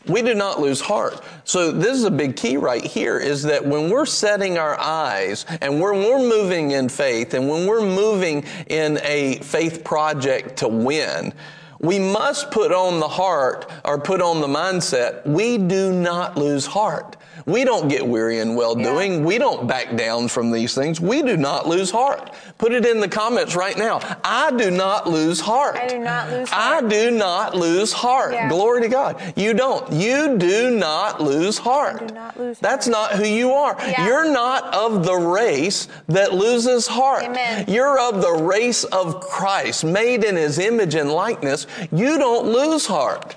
We 0.08 0.22
do 0.22 0.34
not 0.34 0.60
lose 0.60 0.80
heart. 0.80 1.20
So 1.42 1.72
this 1.72 1.96
is 1.96 2.04
a 2.04 2.10
big 2.12 2.36
key 2.36 2.56
right 2.56 2.84
here 2.84 3.18
is 3.18 3.42
that 3.42 3.66
when 3.66 3.90
we're 3.90 4.06
setting 4.06 4.56
our 4.56 4.78
eyes 4.78 5.44
and 5.60 5.80
when 5.80 6.04
we're 6.04 6.20
moving 6.20 6.70
in 6.70 6.88
faith 6.88 7.34
and 7.34 7.48
when 7.48 7.66
we're 7.66 7.84
moving 7.84 8.44
in 8.68 9.00
a 9.02 9.38
faith 9.38 9.82
project 9.82 10.58
to 10.58 10.68
win, 10.68 11.32
we 11.80 11.98
must 11.98 12.52
put 12.52 12.72
on 12.72 13.00
the 13.00 13.08
heart 13.08 13.70
or 13.84 13.98
put 13.98 14.22
on 14.22 14.40
the 14.40 14.46
mindset, 14.46 15.26
we 15.26 15.58
do 15.58 15.92
not 15.92 16.36
lose 16.36 16.66
heart. 16.66 17.16
We 17.46 17.62
don't 17.64 17.86
get 17.86 18.04
weary 18.04 18.40
in 18.40 18.56
well 18.56 18.74
doing. 18.74 19.24
We 19.24 19.38
don't 19.38 19.68
back 19.68 19.94
down 19.94 20.26
from 20.26 20.50
these 20.50 20.74
things. 20.74 21.00
We 21.00 21.22
do 21.22 21.36
not 21.36 21.68
lose 21.68 21.92
heart. 21.92 22.34
Put 22.58 22.72
it 22.72 22.84
in 22.84 22.98
the 22.98 23.08
comments 23.08 23.54
right 23.54 23.78
now. 23.78 24.00
I 24.24 24.50
do 24.50 24.68
not 24.68 25.08
lose 25.08 25.38
heart. 25.38 25.76
I 25.76 25.86
do 25.86 26.00
not 26.00 26.28
lose 26.28 26.50
heart. 26.50 26.60
I 26.60 26.74
heart. 26.80 26.88
do 26.88 27.10
not 27.12 27.54
lose 27.54 27.92
heart. 27.92 28.32
Yeah. 28.32 28.48
Glory 28.48 28.82
to 28.82 28.88
God. 28.88 29.32
You 29.36 29.54
don't. 29.54 29.92
You 29.92 30.36
do 30.36 30.76
not 30.76 31.20
lose 31.20 31.56
heart. 31.56 32.02
I 32.02 32.06
do 32.06 32.14
not 32.14 32.36
lose 32.36 32.58
That's 32.58 32.88
not 32.88 33.12
who 33.12 33.24
you 33.24 33.52
are. 33.52 33.76
Yeah. 33.78 34.06
You're 34.06 34.32
not 34.32 34.74
of 34.74 35.04
the 35.04 35.14
race 35.14 35.86
that 36.08 36.34
loses 36.34 36.88
heart. 36.88 37.22
Amen. 37.22 37.64
You're 37.68 38.00
of 38.00 38.22
the 38.22 38.42
race 38.42 38.82
of 38.82 39.20
Christ, 39.20 39.84
made 39.84 40.24
in 40.24 40.34
his 40.34 40.58
image 40.58 40.96
and 40.96 41.12
likeness. 41.12 41.68
You 41.92 42.18
don't 42.18 42.48
lose 42.48 42.86
heart. 42.86 43.36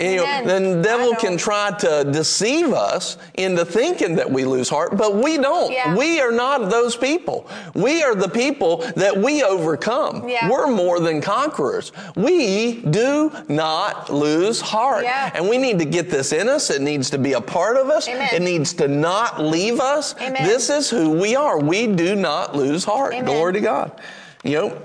You 0.00 0.16
know, 0.16 0.24
Amen. 0.24 0.76
the 0.76 0.82
devil 0.82 1.14
can 1.16 1.36
try 1.36 1.70
to 1.80 2.08
deceive 2.10 2.72
us 2.72 3.18
into 3.34 3.62
thinking 3.64 4.16
that 4.16 4.30
we 4.30 4.46
lose 4.46 4.70
heart, 4.70 4.96
but 4.96 5.16
we 5.16 5.36
don't. 5.36 5.70
Yeah. 5.70 5.94
We 5.94 6.18
are 6.18 6.32
not 6.32 6.70
those 6.70 6.96
people. 6.96 7.46
We 7.74 8.02
are 8.02 8.14
the 8.14 8.28
people 8.28 8.78
that 8.96 9.14
we 9.14 9.42
overcome. 9.42 10.26
Yeah. 10.26 10.48
We're 10.48 10.68
more 10.68 10.98
than 10.98 11.20
conquerors. 11.20 11.92
We 12.16 12.80
do 12.80 13.30
not 13.48 14.10
lose 14.10 14.62
heart. 14.62 15.04
Yeah. 15.04 15.30
And 15.34 15.46
we 15.46 15.58
need 15.58 15.78
to 15.80 15.84
get 15.84 16.08
this 16.08 16.32
in 16.32 16.48
us. 16.48 16.70
It 16.70 16.80
needs 16.80 17.10
to 17.10 17.18
be 17.18 17.34
a 17.34 17.40
part 17.40 17.76
of 17.76 17.90
us. 17.90 18.08
Amen. 18.08 18.30
It 18.32 18.40
needs 18.40 18.72
to 18.74 18.88
not 18.88 19.42
leave 19.42 19.78
us. 19.78 20.14
Amen. 20.18 20.42
This 20.46 20.70
is 20.70 20.88
who 20.88 21.10
we 21.10 21.36
are. 21.36 21.60
We 21.60 21.86
do 21.86 22.14
not 22.14 22.56
lose 22.56 22.82
heart. 22.82 23.12
Amen. 23.12 23.26
Glory 23.26 23.52
to 23.52 23.60
God. 23.60 24.00
You 24.42 24.52
know, 24.52 24.82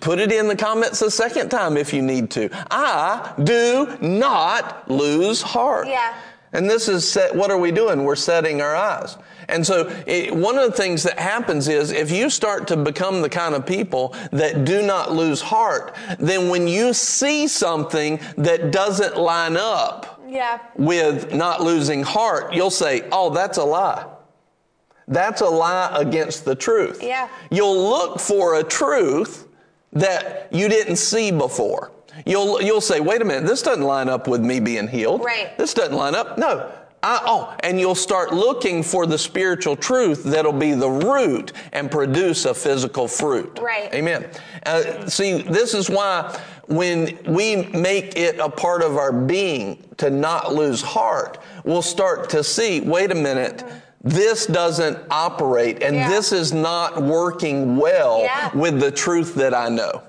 put 0.00 0.18
it 0.18 0.32
in 0.32 0.48
the 0.48 0.56
comments 0.56 1.02
a 1.02 1.10
second 1.10 1.50
time 1.50 1.76
if 1.76 1.92
you 1.92 2.02
need 2.02 2.30
to. 2.32 2.48
I 2.70 3.34
do 3.42 3.96
not 4.00 4.90
lose 4.90 5.42
heart. 5.42 5.88
Yeah. 5.88 6.14
And 6.52 6.68
this 6.68 6.88
is 6.88 7.06
set, 7.10 7.34
what 7.34 7.50
are 7.50 7.58
we 7.58 7.70
doing? 7.70 8.04
We're 8.04 8.16
setting 8.16 8.62
our 8.62 8.74
eyes. 8.74 9.18
And 9.48 9.66
so 9.66 9.88
it, 10.06 10.34
one 10.34 10.58
of 10.58 10.70
the 10.70 10.76
things 10.76 11.02
that 11.02 11.18
happens 11.18 11.68
is 11.68 11.90
if 11.90 12.10
you 12.10 12.30
start 12.30 12.66
to 12.68 12.76
become 12.76 13.20
the 13.22 13.28
kind 13.28 13.54
of 13.54 13.66
people 13.66 14.14
that 14.32 14.64
do 14.64 14.82
not 14.82 15.12
lose 15.12 15.40
heart, 15.42 15.94
then 16.18 16.48
when 16.48 16.66
you 16.68 16.92
see 16.94 17.48
something 17.48 18.18
that 18.36 18.70
doesn't 18.72 19.16
line 19.18 19.56
up 19.58 20.22
Yeah. 20.26 20.58
with 20.76 21.32
not 21.34 21.62
losing 21.62 22.02
heart, 22.02 22.54
you'll 22.54 22.70
say, 22.70 23.08
oh, 23.12 23.30
that's 23.30 23.58
a 23.58 23.64
lie. 23.64 24.06
That's 25.06 25.40
a 25.40 25.48
lie 25.48 25.90
against 25.98 26.44
the 26.44 26.54
truth. 26.54 27.02
Yeah. 27.02 27.28
You'll 27.50 27.88
look 27.90 28.20
for 28.20 28.56
a 28.56 28.64
truth 28.64 29.47
that 29.92 30.48
you 30.52 30.68
didn't 30.68 30.96
see 30.96 31.30
before. 31.30 31.92
You'll, 32.26 32.60
you'll 32.60 32.80
say, 32.80 33.00
wait 33.00 33.22
a 33.22 33.24
minute, 33.24 33.46
this 33.46 33.62
doesn't 33.62 33.84
line 33.84 34.08
up 34.08 34.28
with 34.28 34.40
me 34.40 34.60
being 34.60 34.88
healed. 34.88 35.24
Right. 35.24 35.56
This 35.56 35.74
doesn't 35.74 35.94
line 35.94 36.14
up. 36.14 36.38
No. 36.38 36.72
I, 37.00 37.20
oh, 37.24 37.56
and 37.60 37.78
you'll 37.78 37.94
start 37.94 38.34
looking 38.34 38.82
for 38.82 39.06
the 39.06 39.18
spiritual 39.18 39.76
truth 39.76 40.24
that'll 40.24 40.52
be 40.52 40.72
the 40.72 40.90
root 40.90 41.52
and 41.72 41.88
produce 41.88 42.44
a 42.44 42.52
physical 42.52 43.06
fruit. 43.06 43.60
Right. 43.62 43.94
Amen. 43.94 44.28
Uh, 44.66 45.08
see, 45.08 45.42
this 45.42 45.74
is 45.74 45.88
why 45.88 46.40
when 46.66 47.16
we 47.26 47.56
make 47.66 48.16
it 48.16 48.40
a 48.40 48.48
part 48.48 48.82
of 48.82 48.96
our 48.96 49.12
being 49.12 49.84
to 49.98 50.10
not 50.10 50.54
lose 50.54 50.82
heart, 50.82 51.38
we'll 51.64 51.82
start 51.82 52.28
to 52.30 52.42
see, 52.42 52.80
wait 52.80 53.12
a 53.12 53.14
minute, 53.14 53.62
this 54.02 54.46
doesn't 54.46 54.98
operate 55.10 55.82
and 55.82 55.96
Yeah. 55.96 56.08
this 56.08 56.32
is 56.32 56.52
not 56.52 57.02
working 57.02 57.76
well 57.76 58.20
Yeah. 58.22 58.50
with 58.54 58.80
the 58.80 58.90
truth 58.90 59.34
that 59.36 59.54
I 59.54 59.68
know. 59.68 60.02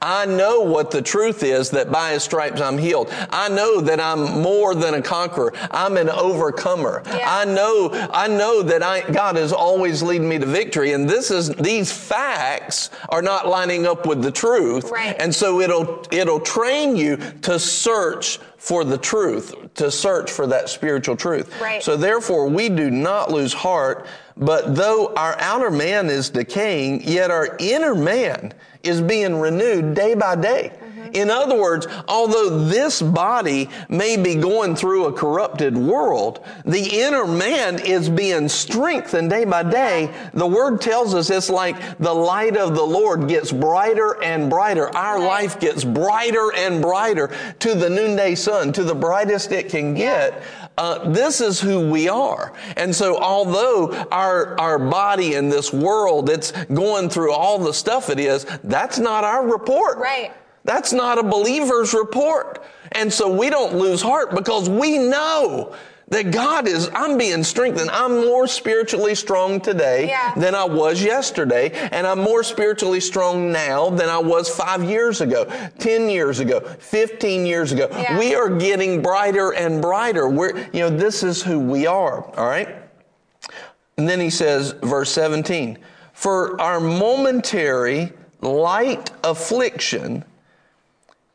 I 0.00 0.26
know 0.26 0.60
what 0.60 0.90
the 0.92 1.02
truth 1.02 1.42
is 1.42 1.70
that 1.70 1.90
by 1.90 2.12
his 2.12 2.22
stripes 2.22 2.60
I'm 2.60 2.78
healed. 2.78 3.12
I 3.30 3.48
know 3.48 3.80
that 3.80 4.00
I'm 4.00 4.40
more 4.40 4.74
than 4.74 4.94
a 4.94 5.02
conqueror. 5.02 5.52
I'm 5.72 5.96
an 5.96 6.08
overcomer. 6.08 7.02
Yeah. 7.06 7.24
I 7.28 7.44
know, 7.44 7.90
I 8.12 8.28
know 8.28 8.62
that 8.62 8.82
I, 8.82 9.00
God 9.10 9.36
is 9.36 9.52
always 9.52 10.02
leading 10.02 10.28
me 10.28 10.38
to 10.38 10.46
victory. 10.46 10.92
And 10.92 11.08
this 11.10 11.30
is, 11.30 11.50
these 11.56 11.90
facts 11.90 12.90
are 13.08 13.22
not 13.22 13.48
lining 13.48 13.86
up 13.86 14.06
with 14.06 14.22
the 14.22 14.30
truth. 14.30 14.90
Right. 14.90 15.16
And 15.18 15.34
so 15.34 15.60
it'll, 15.60 16.04
it'll 16.12 16.40
train 16.40 16.96
you 16.96 17.16
to 17.42 17.58
search 17.58 18.38
for 18.62 18.84
the 18.84 18.96
truth, 18.96 19.52
to 19.74 19.90
search 19.90 20.30
for 20.30 20.46
that 20.46 20.68
spiritual 20.68 21.16
truth. 21.16 21.60
Right. 21.60 21.82
So 21.82 21.96
therefore 21.96 22.48
we 22.48 22.68
do 22.68 22.92
not 22.92 23.28
lose 23.28 23.52
heart, 23.52 24.06
but 24.36 24.76
though 24.76 25.12
our 25.16 25.36
outer 25.40 25.68
man 25.68 26.08
is 26.08 26.30
decaying, 26.30 27.02
yet 27.02 27.32
our 27.32 27.56
inner 27.58 27.96
man 27.96 28.54
is 28.84 29.00
being 29.00 29.40
renewed 29.40 29.94
day 29.94 30.14
by 30.14 30.36
day. 30.36 30.72
In 31.12 31.30
other 31.30 31.60
words, 31.60 31.86
although 32.08 32.64
this 32.66 33.02
body 33.02 33.68
may 33.88 34.16
be 34.16 34.34
going 34.34 34.76
through 34.76 35.06
a 35.06 35.12
corrupted 35.12 35.76
world, 35.76 36.44
the 36.64 37.00
inner 37.00 37.26
man 37.26 37.78
is 37.78 38.08
being 38.08 38.48
strengthened 38.48 39.30
day 39.30 39.44
by 39.44 39.62
day. 39.62 40.12
The 40.34 40.46
word 40.46 40.80
tells 40.80 41.14
us 41.14 41.30
it's 41.30 41.50
like 41.50 41.98
the 41.98 42.14
light 42.14 42.56
of 42.56 42.74
the 42.74 42.82
Lord 42.82 43.28
gets 43.28 43.52
brighter 43.52 44.22
and 44.22 44.48
brighter. 44.48 44.94
Our 44.96 45.18
life 45.18 45.60
gets 45.60 45.84
brighter 45.84 46.52
and 46.54 46.82
brighter 46.82 47.30
to 47.60 47.74
the 47.74 47.90
noonday 47.90 48.34
sun, 48.34 48.72
to 48.74 48.84
the 48.84 48.94
brightest 48.94 49.52
it 49.52 49.68
can 49.68 49.94
get. 49.94 50.42
Uh, 50.78 51.10
this 51.10 51.40
is 51.40 51.60
who 51.60 51.90
we 51.90 52.08
are. 52.08 52.52
And 52.76 52.94
so 52.94 53.18
although 53.18 53.92
our, 54.10 54.58
our 54.58 54.78
body 54.78 55.34
in 55.34 55.50
this 55.50 55.72
world, 55.72 56.30
it's 56.30 56.52
going 56.66 57.10
through 57.10 57.32
all 57.32 57.58
the 57.58 57.74
stuff 57.74 58.08
it 58.08 58.18
is, 58.18 58.46
that's 58.64 58.98
not 58.98 59.22
our 59.22 59.46
report. 59.46 59.98
Right. 59.98 60.32
That's 60.64 60.92
not 60.92 61.18
a 61.18 61.22
believer's 61.22 61.92
report. 61.94 62.64
And 62.92 63.12
so 63.12 63.34
we 63.34 63.50
don't 63.50 63.74
lose 63.76 64.00
heart 64.02 64.34
because 64.34 64.68
we 64.68 64.98
know 64.98 65.74
that 66.08 66.30
God 66.30 66.68
is, 66.68 66.90
I'm 66.94 67.16
being 67.16 67.42
strengthened. 67.42 67.88
I'm 67.90 68.26
more 68.26 68.46
spiritually 68.46 69.14
strong 69.14 69.60
today 69.62 70.08
Yeah. 70.08 70.34
than 70.36 70.54
I 70.54 70.64
was 70.64 71.02
yesterday. 71.02 71.70
And 71.90 72.06
I'm 72.06 72.18
more 72.18 72.42
spiritually 72.42 73.00
strong 73.00 73.50
now 73.50 73.88
than 73.88 74.10
I 74.10 74.18
was 74.18 74.50
five 74.50 74.84
years 74.84 75.22
ago, 75.22 75.46
10 75.78 76.10
years 76.10 76.38
ago, 76.38 76.60
15 76.60 77.46
years 77.46 77.72
ago. 77.72 77.88
Yeah. 77.90 78.18
We 78.18 78.34
are 78.34 78.50
getting 78.50 79.00
brighter 79.00 79.52
and 79.54 79.80
brighter. 79.80 80.28
We're, 80.28 80.58
you 80.74 80.80
know, 80.80 80.90
this 80.90 81.22
is 81.22 81.42
who 81.42 81.58
we 81.58 81.86
are. 81.86 82.22
All 82.36 82.46
right. 82.46 82.68
And 83.96 84.06
then 84.06 84.20
he 84.20 84.30
says, 84.30 84.72
verse 84.82 85.10
17, 85.12 85.78
for 86.12 86.60
our 86.60 86.78
momentary 86.78 88.12
light 88.42 89.10
affliction 89.24 90.24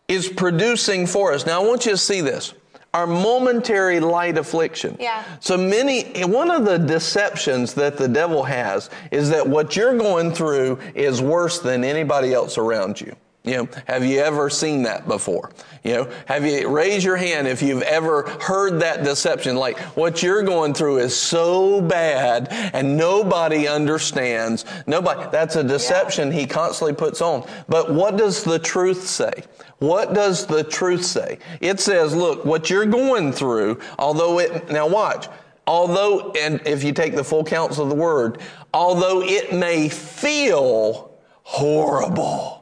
is 0.07 0.27
producing 0.29 1.05
for 1.05 1.33
us. 1.33 1.45
Now 1.45 1.61
I 1.61 1.67
want 1.67 1.85
you 1.85 1.91
to 1.91 1.97
see 1.97 2.21
this. 2.21 2.53
Our 2.93 3.05
momentary 3.05 3.99
light 3.99 4.37
affliction. 4.37 4.97
Yeah. 4.99 5.23
So 5.39 5.57
many, 5.57 6.23
one 6.23 6.49
of 6.49 6.65
the 6.65 6.77
deceptions 6.77 7.73
that 7.75 7.97
the 7.97 8.07
devil 8.07 8.43
has 8.43 8.89
is 9.11 9.29
that 9.29 9.47
what 9.47 9.75
you're 9.75 9.97
going 9.97 10.31
through 10.31 10.79
is 10.95 11.21
worse 11.21 11.59
than 11.59 11.83
anybody 11.83 12.33
else 12.33 12.57
around 12.57 12.99
you. 12.99 13.15
You 13.47 13.57
know, 13.57 13.69
have 13.87 14.05
you 14.05 14.19
ever 14.19 14.49
seen 14.49 14.83
that 14.83 15.07
before? 15.07 15.51
You 15.83 15.93
know, 15.93 16.11
have 16.25 16.45
you 16.45 16.67
raise 16.67 17.03
your 17.05 17.15
hand 17.15 17.47
if 17.47 17.61
you've 17.61 17.81
ever 17.83 18.23
heard 18.41 18.81
that 18.81 19.03
deception? 19.03 19.55
Like 19.55 19.79
what 19.95 20.21
you're 20.21 20.43
going 20.43 20.73
through 20.73 20.97
is 20.97 21.15
so 21.15 21.79
bad 21.81 22.49
and 22.51 22.97
nobody 22.97 23.67
understands. 23.67 24.65
Nobody, 24.85 25.29
that's 25.31 25.55
a 25.55 25.63
deception 25.63 26.31
he 26.31 26.45
constantly 26.45 26.93
puts 26.93 27.21
on. 27.21 27.47
But 27.69 27.93
what 27.93 28.17
does 28.17 28.43
the 28.43 28.59
truth 28.59 29.07
say? 29.07 29.31
What 29.79 30.13
does 30.13 30.45
the 30.45 30.63
truth 30.63 31.05
say? 31.05 31.39
It 31.61 31.79
says, 31.79 32.15
look, 32.15 32.43
what 32.43 32.69
you're 32.69 32.85
going 32.85 33.31
through, 33.31 33.79
although 33.97 34.39
it, 34.39 34.69
now 34.69 34.87
watch, 34.87 35.27
although, 35.67 36.31
and 36.31 36.59
if 36.65 36.83
you 36.83 36.91
take 36.91 37.15
the 37.15 37.23
full 37.23 37.43
counsel 37.43 37.83
of 37.83 37.89
the 37.89 37.95
word, 37.95 38.39
although 38.73 39.21
it 39.21 39.53
may 39.53 39.87
feel 39.87 41.17
horrible, 41.43 42.56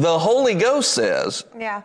the 0.00 0.18
Holy 0.18 0.54
Ghost 0.54 0.92
says 0.92 1.44
Yeah. 1.58 1.82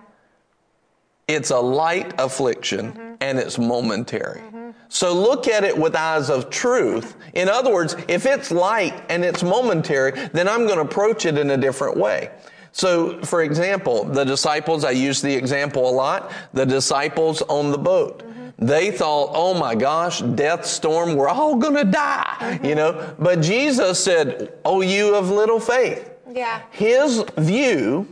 it's 1.28 1.52
a 1.52 1.60
light 1.60 2.14
affliction 2.20 3.18
and 3.22 3.38
it's 3.38 3.58
momentary. 3.60 4.42
So 4.88 5.14
look 5.14 5.48
at 5.48 5.64
it 5.64 5.78
with 5.78 5.96
eyes 5.96 6.30
of 6.30 6.50
truth. 6.50 7.16
In 7.34 7.48
other 7.50 7.72
words, 7.72 7.96
if 8.08 8.26
it's 8.26 8.50
light 8.52 9.00
and 9.10 9.24
it's 9.24 9.44
momentary, 9.44 10.12
then 10.34 10.48
I'm 10.48 10.66
going 10.66 10.78
to 10.78 10.82
approach 10.82 11.26
it 11.26 11.38
in 11.38 11.52
a 11.52 11.58
different 11.58 11.98
way. 11.98 12.32
So, 12.72 13.20
for 13.22 13.44
example, 13.44 14.06
the 14.06 14.24
disciples, 14.24 14.84
I 14.84 14.92
use 14.92 15.22
the 15.22 15.34
example 15.34 15.90
a 15.90 15.92
lot, 15.92 16.32
the 16.54 16.66
disciples 16.66 17.42
on 17.44 17.72
the 17.72 17.78
boat. 17.78 18.24
They 18.58 18.92
thought, 18.92 19.32
oh 19.34 19.54
my 19.54 19.74
gosh, 19.76 20.22
death 20.22 20.66
storm, 20.66 21.16
we're 21.16 21.30
all 21.30 21.56
going 21.56 21.76
to 21.76 21.86
die, 21.86 22.60
you 22.64 22.76
know. 22.76 23.16
But 23.18 23.42
Jesus 23.42 24.04
said, 24.04 24.54
oh, 24.66 24.82
you 24.82 25.16
of 25.16 25.30
little 25.30 25.60
faith. 25.60 26.12
Yeah. 26.32 26.62
His 26.72 27.24
view, 27.38 28.08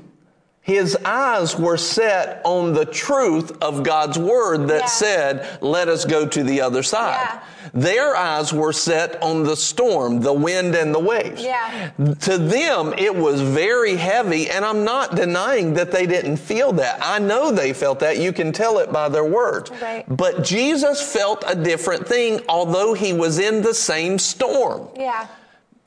his 0.61 0.97
eyes 1.05 1.55
were 1.57 1.77
set 1.77 2.41
on 2.43 2.73
the 2.73 2.85
truth 2.85 3.57
of 3.61 3.83
God's 3.83 4.17
word 4.19 4.67
that 4.67 4.81
Yeah. 4.81 4.85
said, 4.87 5.57
let 5.61 5.87
us 5.87 6.03
go 6.03 6.25
to 6.27 6.43
the 6.43 6.61
other 6.61 6.83
side. 6.83 7.17
Yeah. 7.21 7.39
Their 7.73 8.15
eyes 8.15 8.53
were 8.53 8.73
set 8.73 9.21
on 9.21 9.43
the 9.43 9.55
storm, 9.55 10.21
the 10.21 10.33
wind 10.33 10.73
and 10.73 10.95
the 10.95 10.99
waves. 10.99 11.43
Yeah. 11.43 11.89
To 12.21 12.37
them, 12.37 12.93
it 12.97 13.13
was 13.13 13.41
very 13.41 13.95
heavy, 13.97 14.49
and 14.49 14.63
I'm 14.65 14.83
not 14.85 15.15
denying 15.15 15.73
that 15.75 15.91
they 15.91 16.05
didn't 16.05 16.37
feel 16.37 16.71
that. 16.73 16.99
I 17.01 17.19
know 17.19 17.51
they 17.51 17.73
felt 17.73 17.99
that. 17.99 18.17
You 18.17 18.31
can 18.31 18.51
tell 18.53 18.79
it 18.79 18.91
by 18.91 19.09
their 19.09 19.25
words. 19.25 19.69
Right. 19.81 20.05
But 20.07 20.43
Jesus 20.43 21.01
felt 21.01 21.43
a 21.45 21.55
different 21.55 22.07
thing, 22.07 22.41
although 22.47 22.93
he 22.93 23.11
was 23.13 23.37
in 23.37 23.61
the 23.61 23.73
same 23.73 24.17
storm. 24.17 24.87
Yeah. 24.95 25.27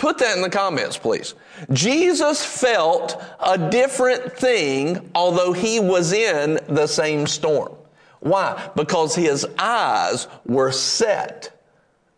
Put 0.00 0.16
that 0.16 0.34
in 0.34 0.40
the 0.40 0.48
comments, 0.48 0.96
please. 0.96 1.34
Jesus 1.74 2.42
felt 2.42 3.22
a 3.38 3.58
different 3.68 4.32
thing, 4.32 5.10
although 5.14 5.52
he 5.52 5.78
was 5.78 6.14
in 6.14 6.58
the 6.68 6.86
same 6.86 7.26
storm. 7.26 7.74
Why? 8.20 8.70
Because 8.74 9.14
his 9.14 9.46
eyes 9.58 10.26
were 10.46 10.72
set 10.72 11.62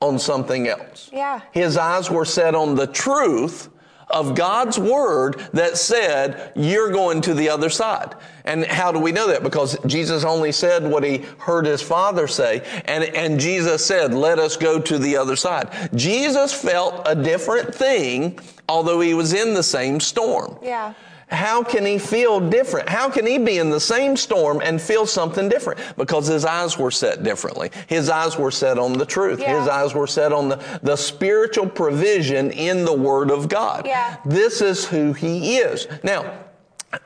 on 0.00 0.20
something 0.20 0.68
else. 0.68 1.10
Yeah. 1.12 1.40
His 1.50 1.76
eyes 1.76 2.08
were 2.08 2.24
set 2.24 2.54
on 2.54 2.76
the 2.76 2.86
truth 2.86 3.68
of 4.12 4.34
God's 4.34 4.78
word 4.78 5.40
that 5.52 5.76
said, 5.78 6.52
you're 6.54 6.90
going 6.90 7.20
to 7.22 7.34
the 7.34 7.48
other 7.48 7.70
side. 7.70 8.14
And 8.44 8.64
how 8.64 8.90
do 8.92 8.98
we 8.98 9.12
know 9.12 9.28
that? 9.28 9.42
Because 9.42 9.78
Jesus 9.86 10.24
only 10.24 10.52
said 10.52 10.84
what 10.84 11.04
he 11.04 11.18
heard 11.38 11.64
his 11.64 11.80
father 11.80 12.26
say. 12.26 12.62
And, 12.86 13.04
and 13.04 13.38
Jesus 13.38 13.84
said, 13.84 14.12
let 14.12 14.38
us 14.38 14.56
go 14.56 14.80
to 14.80 14.98
the 14.98 15.16
other 15.16 15.36
side. 15.36 15.90
Jesus 15.94 16.52
felt 16.52 17.02
a 17.06 17.14
different 17.14 17.74
thing, 17.74 18.38
although 18.68 19.00
he 19.00 19.14
was 19.14 19.32
in 19.32 19.54
the 19.54 19.62
same 19.62 20.00
storm. 20.00 20.58
Yeah. 20.62 20.94
How 21.32 21.62
can 21.62 21.86
he 21.86 21.98
feel 21.98 22.40
different? 22.40 22.88
How 22.88 23.08
can 23.08 23.26
he 23.26 23.38
be 23.38 23.58
in 23.58 23.70
the 23.70 23.80
same 23.80 24.16
storm 24.16 24.60
and 24.62 24.80
feel 24.80 25.06
something 25.06 25.48
different? 25.48 25.80
Because 25.96 26.26
his 26.26 26.44
eyes 26.44 26.78
were 26.78 26.90
set 26.90 27.22
differently. 27.22 27.70
His 27.86 28.10
eyes 28.10 28.36
were 28.36 28.50
set 28.50 28.78
on 28.78 28.92
the 28.92 29.06
truth. 29.06 29.40
Yeah. 29.40 29.58
His 29.58 29.68
eyes 29.68 29.94
were 29.94 30.06
set 30.06 30.32
on 30.32 30.50
the, 30.50 30.80
the 30.82 30.96
spiritual 30.96 31.68
provision 31.68 32.50
in 32.50 32.84
the 32.84 32.92
Word 32.92 33.30
of 33.30 33.48
God. 33.48 33.86
Yeah. 33.86 34.18
This 34.26 34.60
is 34.60 34.86
who 34.86 35.14
he 35.14 35.56
is. 35.56 35.88
Now, 36.02 36.38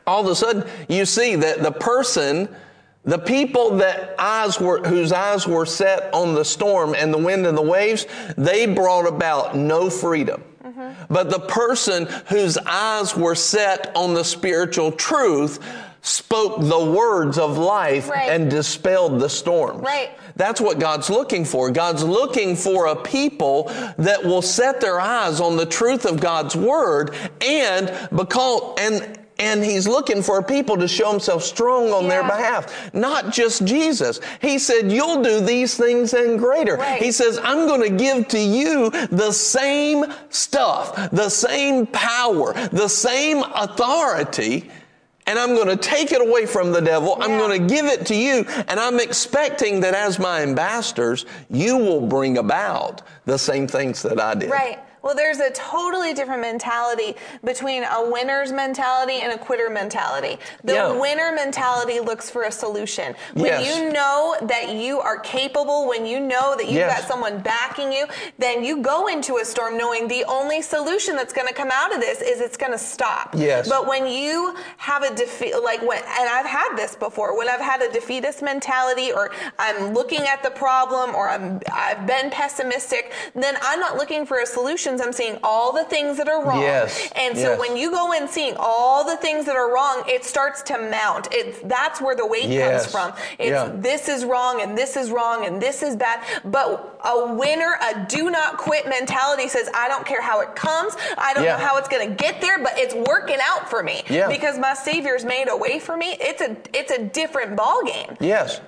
all 0.07 0.24
of 0.24 0.31
a 0.31 0.35
sudden, 0.35 0.65
you 0.89 1.05
see 1.07 1.36
that 1.36 1.62
the 1.62 1.70
person, 1.70 2.48
the 3.05 3.19
people 3.19 3.77
that 3.77 4.16
eyes 4.19 4.61
were, 4.61 4.82
whose 4.82 5.12
eyes 5.12 5.47
were 5.47 5.66
set 5.66 6.12
on 6.12 6.35
the 6.35 6.44
storm 6.44 6.94
and 6.97 7.15
the 7.15 7.19
wind 7.19 7.47
and 7.47 7.57
the 7.57 7.62
waves, 7.62 8.07
they 8.36 8.66
brought 8.66 9.07
about 9.07 9.57
no 9.57 9.89
freedom. 9.89 10.43
Mm-hmm. 10.66 11.12
But 11.12 11.30
the 11.30 11.40
person 11.40 12.06
whose 12.28 12.59
eyes 12.59 13.16
were 13.16 13.34
set 13.34 13.94
on 13.94 14.14
the 14.14 14.24
spiritual 14.24 14.93
truth 14.93 15.60
spoke 16.02 16.60
the 16.60 16.84
words 16.84 17.36
of 17.38 17.59
life 17.59 18.09
Right. 18.09 18.30
and 18.30 18.48
dispelled 18.51 19.20
the 19.20 19.28
storms. 19.28 19.82
Right. 19.82 20.10
That's 20.36 20.60
what 20.60 20.78
God's 20.78 21.10
looking 21.10 21.44
for. 21.44 21.70
God's 21.70 22.05
looking 22.05 22.55
for 22.56 22.86
a 22.86 22.97
people 22.97 23.64
that 23.98 24.24
will 24.24 24.43
set 24.43 24.80
their 24.80 25.01
eyes 25.01 25.40
on 25.40 25.56
the 25.56 25.66
truth 25.66 26.05
of 26.05 26.20
God's 26.20 26.55
word 26.55 27.14
and 27.40 27.93
because 28.14 28.76
and 28.78 29.18
and 29.39 29.63
he's 29.63 29.87
looking 29.87 30.23
for 30.23 30.43
people 30.43 30.77
to 30.79 30.89
show 30.89 31.11
himself 31.11 31.43
strong 31.43 31.91
on 31.91 32.09
their 32.09 32.23
behalf. 32.23 32.95
Not 32.95 33.33
just 33.33 33.65
Jesus. 33.67 34.21
He 34.41 34.59
said, 34.59 34.91
You'll 34.91 35.23
do 35.23 35.41
these 35.41 35.77
things 35.77 36.15
and 36.15 36.39
greater. 36.39 36.77
Right. 36.77 37.03
He 37.03 37.13
says, 37.13 37.39
I'm 37.43 37.67
going 37.67 37.83
to 37.83 37.91
give 37.91 38.29
to 38.29 38.39
you 38.39 38.91
the 39.09 39.33
same 39.33 40.07
stuff, 40.31 41.11
the 41.11 41.29
same 41.29 41.87
power, 41.87 42.55
the 42.73 42.89
same 42.89 43.43
authority. 43.55 44.71
And 45.29 45.41
I'm 45.41 45.57
going 45.57 45.67
to 45.67 45.77
take 45.77 46.13
it 46.13 46.21
away 46.21 46.47
from 46.47 46.71
the 46.71 46.81
devil. 46.81 47.17
I'm 47.21 47.37
going 47.37 47.61
to 47.61 47.75
give 47.75 47.87
it 47.87 48.07
to 48.07 48.15
you. 48.15 48.45
And 48.69 48.79
I'm 48.79 49.01
expecting 49.01 49.81
that 49.81 49.93
as 49.93 50.21
my 50.21 50.43
ambassadors, 50.43 51.27
you 51.51 51.77
will 51.77 52.07
bring 52.07 52.39
about 52.39 53.03
the 53.25 53.37
same 53.37 53.67
things 53.67 54.03
that 54.03 54.21
I 54.21 54.35
did. 54.35 54.51
Right. 54.51 54.79
Well, 55.07 55.15
there's 55.15 55.39
a 55.39 55.51
totally 55.53 56.15
different 56.15 56.41
mentality 56.41 57.15
between 57.45 57.85
a 57.85 58.11
winner's 58.11 58.51
mentality 58.51 59.20
and 59.23 59.33
a 59.33 59.39
quitter 59.39 59.70
mentality. 59.70 60.37
The 60.65 60.74
Yeah. 60.74 60.93
winner 60.95 61.31
mentality 61.31 62.01
looks 62.01 62.28
for 62.28 62.43
a 62.43 62.51
solution. 62.51 63.15
When 63.35 63.47
Yes. 63.47 63.66
you 63.77 63.93
know 63.93 64.35
that 64.43 64.70
you 64.70 65.01
are 65.01 65.20
capable, 65.20 65.87
when 65.87 66.07
you 66.07 66.19
know 66.19 66.57
that 66.57 66.65
you've 66.65 66.74
Yes. 66.89 66.99
got 67.03 67.09
someone 67.09 67.39
backing 67.39 67.93
you, 67.93 68.07
then 68.41 68.65
you 68.65 68.78
go 68.78 69.07
into 69.07 69.37
a 69.37 69.45
storm 69.45 69.78
knowing 69.78 70.09
the 70.09 70.24
only 70.24 70.61
solution 70.61 71.15
that's 71.15 71.33
going 71.33 71.47
to 71.47 71.55
come 71.55 71.70
out 71.70 71.95
of 71.95 72.01
this 72.01 72.20
is 72.20 72.41
it's 72.41 72.57
going 72.57 72.73
to 72.73 72.78
stop. 72.78 73.28
Yes. 73.33 73.69
But 73.69 73.87
when 73.87 74.09
you 74.09 74.57
have 74.78 75.05
a 75.05 75.15
defeat, 75.15 75.55
like 75.62 75.83
when, 75.83 75.99
and 75.99 76.28
I've 76.28 76.47
had 76.47 76.74
this 76.74 76.97
before, 76.97 77.37
when 77.39 77.49
I've 77.49 77.61
had 77.61 77.81
a 77.81 77.93
defeatist 77.93 78.43
mentality 78.43 79.12
or 79.12 79.31
I'm 79.57 79.95
looking 79.95 80.23
at 80.27 80.43
the 80.43 80.51
problem 80.51 81.15
or 81.15 81.28
I'm, 81.28 81.61
I've 81.73 82.07
been 82.09 82.28
pessimistic, 82.31 83.12
then 83.37 83.57
I'm 83.62 83.78
not 83.78 83.97
looking 83.97 84.27
for 84.27 84.39
a 84.41 84.47
I'm 85.01 85.12
seeing 85.12 85.39
all 85.43 85.73
the 85.73 85.85
things 85.85 86.16
that 86.18 86.28
are 86.28 86.44
wrong. 86.44 86.60
Yes. 86.62 87.10
And 87.16 87.36
so 87.36 87.51
Yes. 87.51 87.59
when 87.59 87.77
you 87.77 87.90
go 87.90 88.12
in 88.12 88.28
seeing 88.28 88.55
all 88.59 89.05
the 89.05 89.16
things 89.16 89.44
that 89.47 89.56
are 89.56 89.73
wrong, 89.73 90.02
it 90.09 90.24
starts 90.24 90.62
to 90.62 90.78
mount. 90.78 91.28
It's, 91.32 91.59
that's 91.64 92.01
where 92.01 92.14
the 92.16 92.27
weight 92.27 92.44
Yes. 92.47 92.82
comes 92.82 92.93
from. 92.93 93.12
It's 93.39 93.51
Yeah. 93.51 93.70
this 93.74 94.09
is 94.09 94.24
wrong 94.24 94.60
and 94.62 94.77
this 94.77 94.97
is 94.97 95.10
wrong 95.10 95.47
and 95.47 95.60
this 95.60 95.82
is 95.82 95.97
bad. 95.97 96.20
But 96.44 96.98
a 97.05 97.27
winner, 97.32 97.78
a 97.82 98.06
do 98.09 98.31
not 98.31 98.59
quit 98.59 98.89
mentality 98.89 99.48
says, 99.48 99.68
I 99.74 99.89
don't 99.89 100.05
care 100.06 100.20
how 100.23 100.40
it 100.40 100.55
comes. 100.55 100.97
I 101.18 101.32
don't 101.35 101.44
Yeah. 101.44 101.56
know 101.56 101.64
how 101.64 101.77
it's 101.78 101.89
going 101.89 102.09
to 102.09 102.14
get 102.14 102.40
there, 102.40 102.59
but 102.59 102.78
it's 102.78 102.94
working 102.94 103.39
out 103.43 103.68
for 103.68 103.82
me 103.82 104.05
Yeah. 104.09 104.28
because 104.28 104.59
my 104.59 104.74
Savior's 104.74 105.24
made 105.24 105.48
a 105.48 105.56
way 105.56 105.78
for 105.78 105.97
me. 105.97 106.16
It's 106.20 106.40
a 106.43 106.56
it's 106.73 106.90
a 106.93 106.98
different 106.98 107.56
ball 107.56 107.82
game. 107.85 108.16
Yes. 108.20 108.60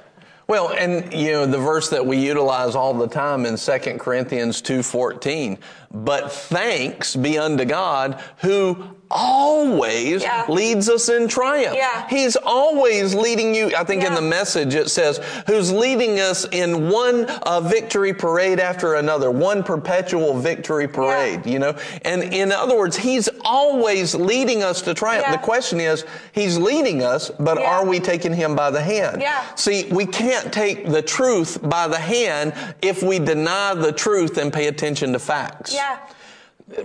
Well, 0.47 0.69
and 0.71 1.13
you 1.13 1.33
know 1.33 1.45
the 1.47 1.59
verse 1.59 1.91
that 1.91 2.07
we 2.07 2.17
utilize 2.17 2.75
all 2.75 2.95
the 2.95 3.07
time 3.07 3.45
in 3.45 3.57
2 3.59 3.99
Corinthians 4.01 4.63
2:14, 4.63 5.59
but 5.91 6.31
thanks 6.33 7.17
be 7.17 7.39
unto 7.39 7.65
God 7.65 8.23
who 8.39 8.98
always 9.11 10.23
Yeah. 10.23 10.45
leads 10.49 10.89
us 10.89 11.09
in 11.09 11.29
triumph. 11.29 11.77
Yeah. 11.77 12.07
He's 12.09 12.37
always 12.37 13.15
leading 13.15 13.55
you. 13.55 13.73
I 13.77 13.85
think 13.85 14.05
in 14.05 14.15
the 14.15 14.21
message 14.21 14.75
it 14.75 14.91
says 14.91 15.21
who's 15.47 15.73
leading 15.73 16.21
us 16.21 16.47
in 16.53 16.91
one 16.91 17.25
uh, 17.25 17.61
victory 17.61 18.13
parade 18.13 18.61
after 18.61 18.95
another, 18.95 19.31
one 19.31 19.63
perpetual 19.63 20.35
victory 20.39 20.89
parade, 20.89 21.47
you 21.47 21.59
know? 21.59 21.75
And 22.03 22.23
in 22.23 22.53
other 22.53 22.77
words, 22.77 22.97
he's 22.97 23.29
always 23.45 24.15
leading 24.15 24.63
us 24.63 24.83
to 24.83 24.95
triumph. 24.95 25.25
Yeah. 25.27 25.33
The 25.33 25.39
question 25.43 25.81
is, 25.81 26.05
he's 26.33 26.59
leading 26.59 27.03
us, 27.03 27.31
but 27.39 27.59
Yeah. 27.59 27.71
are 27.71 27.85
we 27.85 28.01
taking 28.01 28.33
him 28.35 28.55
by 28.55 28.71
the 28.71 28.83
hand? 28.83 29.23
Yeah. 29.23 29.41
See, 29.55 29.85
we 29.91 30.07
can't 30.07 30.53
take 30.53 30.89
the 30.89 31.03
truth 31.03 31.59
by 31.63 31.89
the 31.89 31.99
hand 31.99 32.53
if 32.83 33.03
we 33.03 33.19
deny 33.19 33.75
the 33.75 33.93
truth 33.93 34.37
and 34.39 34.53
pay 34.53 34.67
attention 34.67 35.13
to 35.13 35.19
facts. 35.19 35.73
Yeah. 35.75 35.97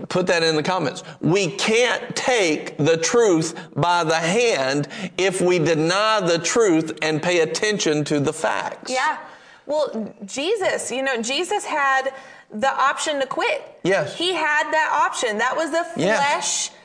Put 0.08 0.28
that 0.28 0.44
in 0.44 0.56
the 0.56 0.64
comments. 0.64 1.04
We 1.20 1.50
can't 1.52 2.16
take 2.16 2.78
the 2.78 2.96
truth 2.98 3.54
by 3.76 4.04
the 4.06 4.16
hand 4.16 4.88
if 5.18 5.42
we 5.42 5.60
deny 5.60 6.22
the 6.22 6.40
truth 6.40 6.98
and 7.02 7.22
pay 7.22 7.42
attention 7.42 8.06
to 8.06 8.20
the 8.22 8.32
facts. 8.32 8.90
Yeah. 8.92 9.18
Well, 9.66 10.14
Jesus, 10.26 10.90
you 10.92 11.04
know, 11.04 11.22
Jesus 11.22 11.66
had 11.66 12.14
the 12.52 12.72
option 12.74 13.20
to 13.20 13.26
quit. 13.26 13.80
Yes. 13.84 14.18
He 14.18 14.34
had 14.34 14.72
that 14.72 15.02
option. 15.06 15.38
That 15.38 15.56
was 15.56 15.72
the 15.72 15.86
Yes. 15.98 16.70
flesh 16.70 16.80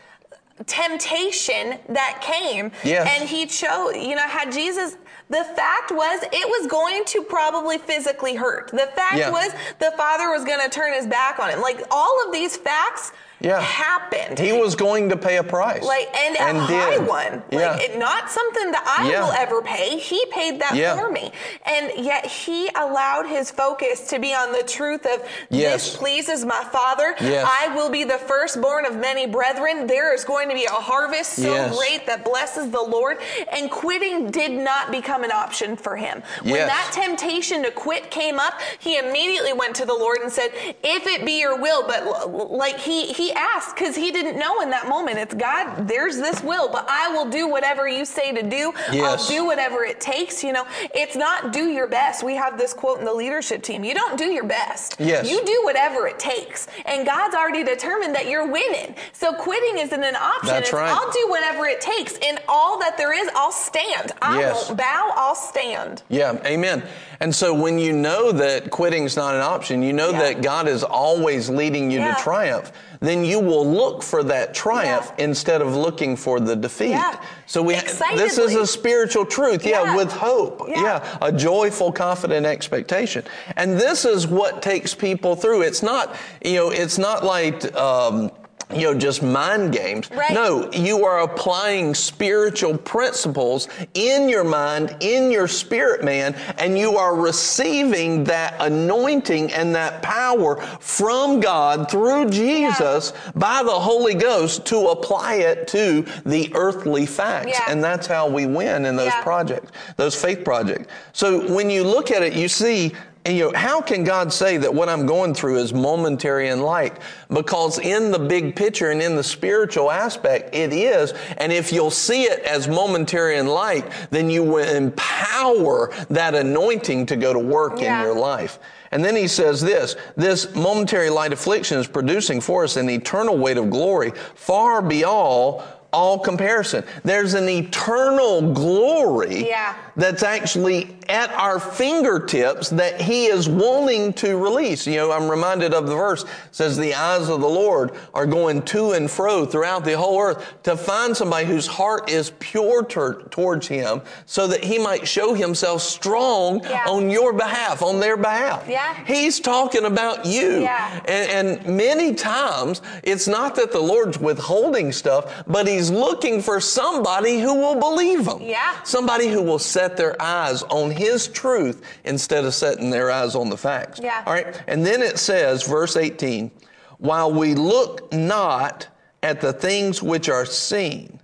temptation 0.66 1.79
that 1.89 2.20
came. 2.20 2.73
Yes. 2.85 3.09
And 3.19 3.29
he 3.29 3.47
chose, 3.47 3.97
you 3.97 4.16
know, 4.16 4.23
had 4.27 4.53
Jesus. 4.53 4.97
The 5.30 5.44
fact 5.44 5.90
was, 5.92 6.22
it 6.32 6.48
was 6.48 6.66
going 6.66 7.05
to 7.06 7.22
probably 7.22 7.76
physically 7.78 8.34
hurt. 8.34 8.70
The 8.72 8.88
fact 8.94 9.16
Yeah. 9.16 9.30
was, 9.30 9.52
the 9.78 9.92
father 9.96 10.30
was 10.30 10.44
going 10.44 10.60
to 10.60 10.70
turn 10.70 10.94
his 10.94 11.06
back 11.06 11.38
on 11.38 11.50
him. 11.50 11.60
Like 11.60 11.82
all 11.90 12.24
of 12.26 12.32
these 12.32 12.56
facts 12.56 13.12
Yeah. 13.40 13.60
happened. 13.60 14.39
He 14.39 14.52
was 14.52 14.74
going 14.74 15.09
to 15.10 15.16
pay 15.16 15.36
a 15.36 15.44
price. 15.44 15.85
Like 15.85 16.09
and, 16.16 16.36
a 16.36 16.43
and 16.43 16.59
high 16.59 16.98
did. 16.98 17.06
one. 17.06 17.43
Yeah. 17.51 17.73
Like 17.73 17.82
it, 17.82 17.98
not 17.98 18.31
something 18.31 18.73
that 18.73 18.85
I 18.98 19.10
Yeah. 19.10 19.24
will 19.24 19.32
ever 19.32 19.62
pay. 19.62 19.97
He 19.98 20.24
paid 20.31 20.60
that 20.60 20.74
Yeah. 20.74 20.97
for 20.98 21.09
me. 21.10 21.31
And 21.65 21.93
yet 22.05 22.27
he 22.27 22.69
allowed 22.74 23.27
his 23.27 23.51
focus 23.51 24.09
to 24.09 24.19
be 24.19 24.35
on 24.35 24.52
the 24.52 24.62
truth 24.65 25.06
of 25.06 25.23
Yes. 25.51 25.85
this 25.85 25.97
pleases 25.97 26.44
my 26.44 26.65
father. 26.73 27.15
Yes. 27.20 27.48
I 27.48 27.69
will 27.77 27.90
be 27.90 28.02
the 28.05 28.19
firstborn 28.19 28.85
of 28.86 28.97
many 28.97 29.27
brethren. 29.27 29.86
There 29.86 30.12
is 30.15 30.24
going 30.24 30.48
to 30.48 30.55
be 30.55 30.65
a 30.65 30.70
harvest 30.70 31.36
so 31.36 31.43
Yes. 31.55 31.77
great 31.77 32.06
that 32.06 32.24
blesses 32.24 32.70
the 32.70 32.82
Lord. 32.82 33.19
And 33.52 33.70
quitting 33.70 34.31
did 34.31 34.51
not 34.51 34.90
become 34.90 35.23
an 35.23 35.31
option 35.32 35.77
for 35.77 35.97
him. 35.97 36.23
When 36.43 36.66
that 36.66 36.90
temptation 36.93 37.62
to 37.62 37.70
quit 37.70 38.10
came 38.10 38.39
up, 38.40 38.60
he 38.81 38.98
immediately 38.98 39.52
went 39.52 39.77
to 39.77 39.85
the 39.85 39.94
Lord 39.94 40.19
and 40.23 40.32
said, 40.32 40.51
"If 40.82 41.06
it 41.06 41.24
be 41.24 41.39
your 41.39 41.56
will," 41.56 41.85
but 41.86 42.51
like 42.51 42.78
he 42.78 43.06
he 43.12 43.27
asked 43.32 43.74
because 43.76 43.94
he 43.96 44.10
didn't 44.10 44.38
know 44.38 44.60
in 44.60 44.70
that 44.70 44.88
moment. 44.88 45.18
It's 45.18 45.34
God. 45.34 45.86
There's 45.88 46.16
this 46.16 46.42
will, 46.42 46.68
but 46.70 46.86
I 46.88 47.09
will 47.12 47.28
do 47.28 47.48
whatever 47.48 47.88
you 47.88 48.05
say 48.05 48.32
to 48.32 48.42
do. 48.42 48.72
I'll 48.90 49.24
do 49.26 49.44
whatever 49.44 49.84
it 49.84 50.00
takes. 50.00 50.42
You 50.44 50.52
know, 50.52 50.66
it's 50.94 51.16
not 51.16 51.52
do 51.52 51.68
your 51.68 51.86
best. 51.86 52.22
We 52.22 52.34
have 52.34 52.59
this 52.59 52.72
quote 52.72 52.98
in 52.98 53.05
the 53.05 53.14
leadership 53.14 53.62
team: 53.62 53.84
"You 53.84 53.94
don't 53.94 54.16
do 54.16 54.26
your 54.26 54.44
best. 54.44 54.96
Yes. 54.98 55.30
You 55.30 55.44
do 55.44 55.60
whatever 55.64 56.06
it 56.06 56.18
takes." 56.18 56.66
And 56.86 57.06
God's 57.06 57.34
already 57.34 57.64
determined 57.64 58.14
that 58.14 58.26
you're 58.28 58.46
winning. 58.46 58.94
So 59.12 59.32
quitting 59.32 59.78
isn't 59.78 60.02
an 60.02 60.16
option. 60.16 60.48
That's 60.48 60.68
It's, 60.68 60.72
right. 60.72 60.90
I'll 60.90 61.10
do 61.12 61.26
whatever 61.28 61.66
it 61.66 61.80
takes. 61.80 62.16
In 62.18 62.38
all 62.48 62.78
that 62.80 62.96
there 62.96 63.12
is, 63.12 63.28
I'll 63.34 63.52
stand. 63.52 64.12
I 64.22 64.40
Yes. 64.40 64.66
won't 64.66 64.78
bow. 64.78 65.12
I'll 65.14 65.34
stand. 65.34 66.02
Yeah, 66.09 66.36
amen. 66.44 66.82
And 67.20 67.35
so 67.35 67.53
when 67.53 67.78
you 67.78 67.93
know 67.93 68.31
that 68.32 68.70
quitting's 68.70 69.16
not 69.16 69.35
an 69.35 69.40
option, 69.40 69.82
you 69.82 69.93
know 69.93 70.11
Yeah. 70.11 70.20
that 70.20 70.43
God 70.43 70.69
is 70.69 70.85
always 70.85 71.49
leading 71.51 71.90
you 71.90 71.99
Yeah. 71.99 72.15
to 72.15 72.23
triumph, 72.23 72.70
then 73.01 73.24
you 73.24 73.40
will 73.40 73.66
look 73.66 74.03
for 74.03 74.23
that 74.24 74.55
triumph 74.55 75.12
Yeah. 75.19 75.24
instead 75.24 75.61
of 75.61 75.74
looking 75.74 76.16
for 76.16 76.39
the 76.39 76.55
defeat. 76.55 77.01
So 77.47 77.61
we 77.62 77.74
this 78.16 78.39
is 78.39 78.55
a 78.55 78.66
spiritual 78.66 79.24
truth. 79.24 79.65
Yeah, 79.66 79.97
with 79.97 80.12
hope. 80.12 80.62
Yeah. 80.69 80.82
yeah, 80.82 81.19
a 81.20 81.32
joyful 81.32 81.90
confident 81.93 82.47
expectation. 82.47 83.24
And 83.57 83.78
this 83.78 84.05
is 84.05 84.27
what 84.27 84.62
takes 84.62 84.95
people 84.95 85.35
through. 85.35 85.62
It's 85.62 85.82
not, 85.82 86.15
you 86.45 86.55
know, 86.55 86.70
it's 86.70 86.99
not 86.99 87.24
like 87.24 87.74
um 87.77 88.31
you 88.74 88.82
know, 88.82 88.95
just 88.95 89.23
mind 89.23 89.73
games. 89.73 90.11
Right. 90.11 90.32
No, 90.32 90.70
you 90.73 91.05
are 91.05 91.20
applying 91.20 91.95
spiritual 91.95 92.77
principles 92.77 93.69
in 93.95 94.28
your 94.28 94.45
mind, 94.45 94.97
in 95.01 95.31
your 95.31 95.49
spirit 95.49 96.05
man, 96.05 96.35
and 96.59 96.78
you 96.78 96.97
are 96.97 97.16
receiving 97.16 98.24
that 98.24 98.55
anointing 98.61 99.53
and 99.53 99.74
that 99.74 100.03
power 100.03 100.57
from 100.81 101.40
God 101.40 101.90
through 101.90 102.28
Jesus 102.28 103.12
by 103.35 103.62
the 103.62 103.70
Holy 103.70 104.15
Ghost 104.15 104.66
to 104.66 104.89
apply 104.89 105.36
it 105.36 105.66
to 105.69 106.05
the 106.27 106.53
earthly 106.55 107.07
facts. 107.07 107.59
Yeah. 107.59 107.65
And 107.69 107.82
that's 107.82 108.07
how 108.07 108.28
we 108.28 108.47
win 108.47 108.85
in 108.85 108.97
those 108.97 109.07
Yeah. 109.07 109.23
projects, 109.23 109.73
those 109.97 110.15
faith 110.15 110.45
projects. 110.45 110.93
So 111.12 111.53
when 111.53 111.70
you 111.70 111.85
look 111.85 112.11
at 112.11 112.23
it, 112.23 112.35
you 112.35 112.49
see 112.49 112.93
and 113.28 113.36
you 113.36 113.44
know, 113.44 113.59
how 113.59 113.82
can 113.82 114.05
God 114.05 114.32
say 114.32 114.56
that 114.56 114.72
what 114.72 114.88
I'm 114.88 115.05
going 115.05 115.34
through 115.34 115.59
is 115.59 115.74
momentary 115.74 116.48
and 116.48 116.62
light? 116.62 116.96
Because 117.28 117.78
in 117.78 118.10
the 118.10 118.18
big 118.18 118.56
picture 118.56 118.90
and 118.90 119.02
in 119.02 119.16
the 119.16 119.22
spiritual 119.22 119.90
aspect, 119.90 120.55
it 120.55 120.72
is. 120.72 121.12
And 121.36 121.52
if 121.52 121.70
you'll 121.70 121.90
see 121.90 122.22
it 122.22 122.40
as 122.44 122.68
momentary 122.68 123.36
and 123.36 123.46
light, 123.50 123.84
then 124.10 124.30
you 124.30 124.42
will 124.42 124.66
empower 124.66 125.92
that 126.09 126.34
anointing 126.34 127.05
to 127.05 127.16
go 127.16 127.34
to 127.34 127.38
work 127.38 127.82
Yeah. 127.82 127.98
in 128.00 128.06
your 128.06 128.14
life. 128.18 128.59
And 128.92 129.05
then 129.05 129.14
he 129.14 129.28
says 129.28 129.60
this, 129.60 129.94
this 130.16 130.55
momentary 130.55 131.10
light 131.10 131.34
affliction 131.34 131.78
is 131.78 131.86
producing 131.86 132.40
for 132.40 132.64
us 132.64 132.78
an 132.78 132.88
eternal 132.88 133.36
weight 133.36 133.59
of 133.59 133.68
glory 133.68 134.12
far 134.36 134.80
beyond 134.80 135.62
all 135.92 136.18
comparison. 136.18 136.84
There's 137.02 137.34
an 137.34 137.48
eternal 137.48 138.52
glory 138.52 139.48
Yeah. 139.48 139.74
That's 139.99 140.23
actually 140.23 140.97
at 141.09 141.31
our 141.33 141.59
fingertips 141.59 142.70
that 142.70 143.01
he 143.01 143.27
is 143.27 143.49
wanting 143.49 144.12
to 144.12 144.37
release. 144.37 144.87
You 144.87 144.97
know, 144.97 145.12
I'm 145.12 145.29
reminded 145.29 145.75
of 145.75 145.87
the 145.89 145.95
verse 145.97 146.25
says 146.53 146.77
the 146.77 146.95
eyes 146.95 147.29
of 147.29 147.41
the 147.41 147.49
Lord 147.49 147.93
are 148.15 148.27
going 148.27 148.62
to 148.62 148.93
and 148.93 149.11
fro 149.11 149.45
throughout 149.45 149.85
the 149.85 149.97
whole 149.97 150.20
earth 150.20 150.45
to 150.62 150.77
find 150.77 151.16
somebody 151.16 151.47
whose 151.47 151.66
heart 151.66 152.09
is 152.11 152.31
pure 152.39 152.85
tur- 152.85 153.23
towards 153.31 153.66
him 153.66 154.01
so 154.27 154.47
that 154.47 154.62
he 154.62 154.79
might 154.79 155.07
show 155.09 155.35
himself 155.35 155.83
strong 155.83 156.62
Yeah. 156.62 156.85
on 156.87 157.11
your 157.11 157.33
behalf, 157.33 157.83
on 157.83 157.99
their 158.01 158.16
behalf. 158.16 158.66
Yeah. 158.69 158.95
He's 159.05 159.41
talking 159.41 159.85
about 159.85 160.27
you. 160.27 160.61
Yeah. 160.61 161.01
And, 161.07 161.59
and 161.66 161.77
many 161.77 162.15
times 162.15 162.83
it's 163.03 163.27
not 163.27 163.57
that 163.57 163.73
the 163.73 163.81
Lord's 163.81 164.19
withholding 164.19 164.93
stuff, 164.93 165.43
but 165.49 165.66
he's 165.66 165.91
looking 165.91 166.41
for 166.41 166.61
somebody 166.61 167.41
who 167.41 167.55
will 167.55 167.81
believe 167.81 168.27
him. 168.29 168.43
Yeah. 168.43 168.81
Somebody 168.85 169.29
who 169.29 169.43
will 169.43 169.59
set 169.59 169.88
their 169.97 170.20
eyes 170.20 170.62
on 170.65 170.90
his 170.90 171.28
truth 171.28 171.82
instead 172.05 172.44
of 172.44 172.55
setting 172.55 172.90
their 172.90 173.10
eyes 173.10 173.35
on 173.35 173.51
the 173.51 173.56
facts. 173.56 174.01
Yeah. 174.02 174.23
All 174.27 174.32
right. 174.32 174.62
And 174.66 174.85
then 174.85 175.02
it 175.02 175.19
says, 175.19 175.62
verse 175.62 175.97
18, 175.97 176.51
while 176.98 177.32
we 177.32 177.55
look 177.55 178.12
not 178.12 178.89
at 179.23 179.40
the 179.40 179.52
things 179.52 180.02
which 180.02 180.28
are 180.28 180.47
seen, 180.47 181.20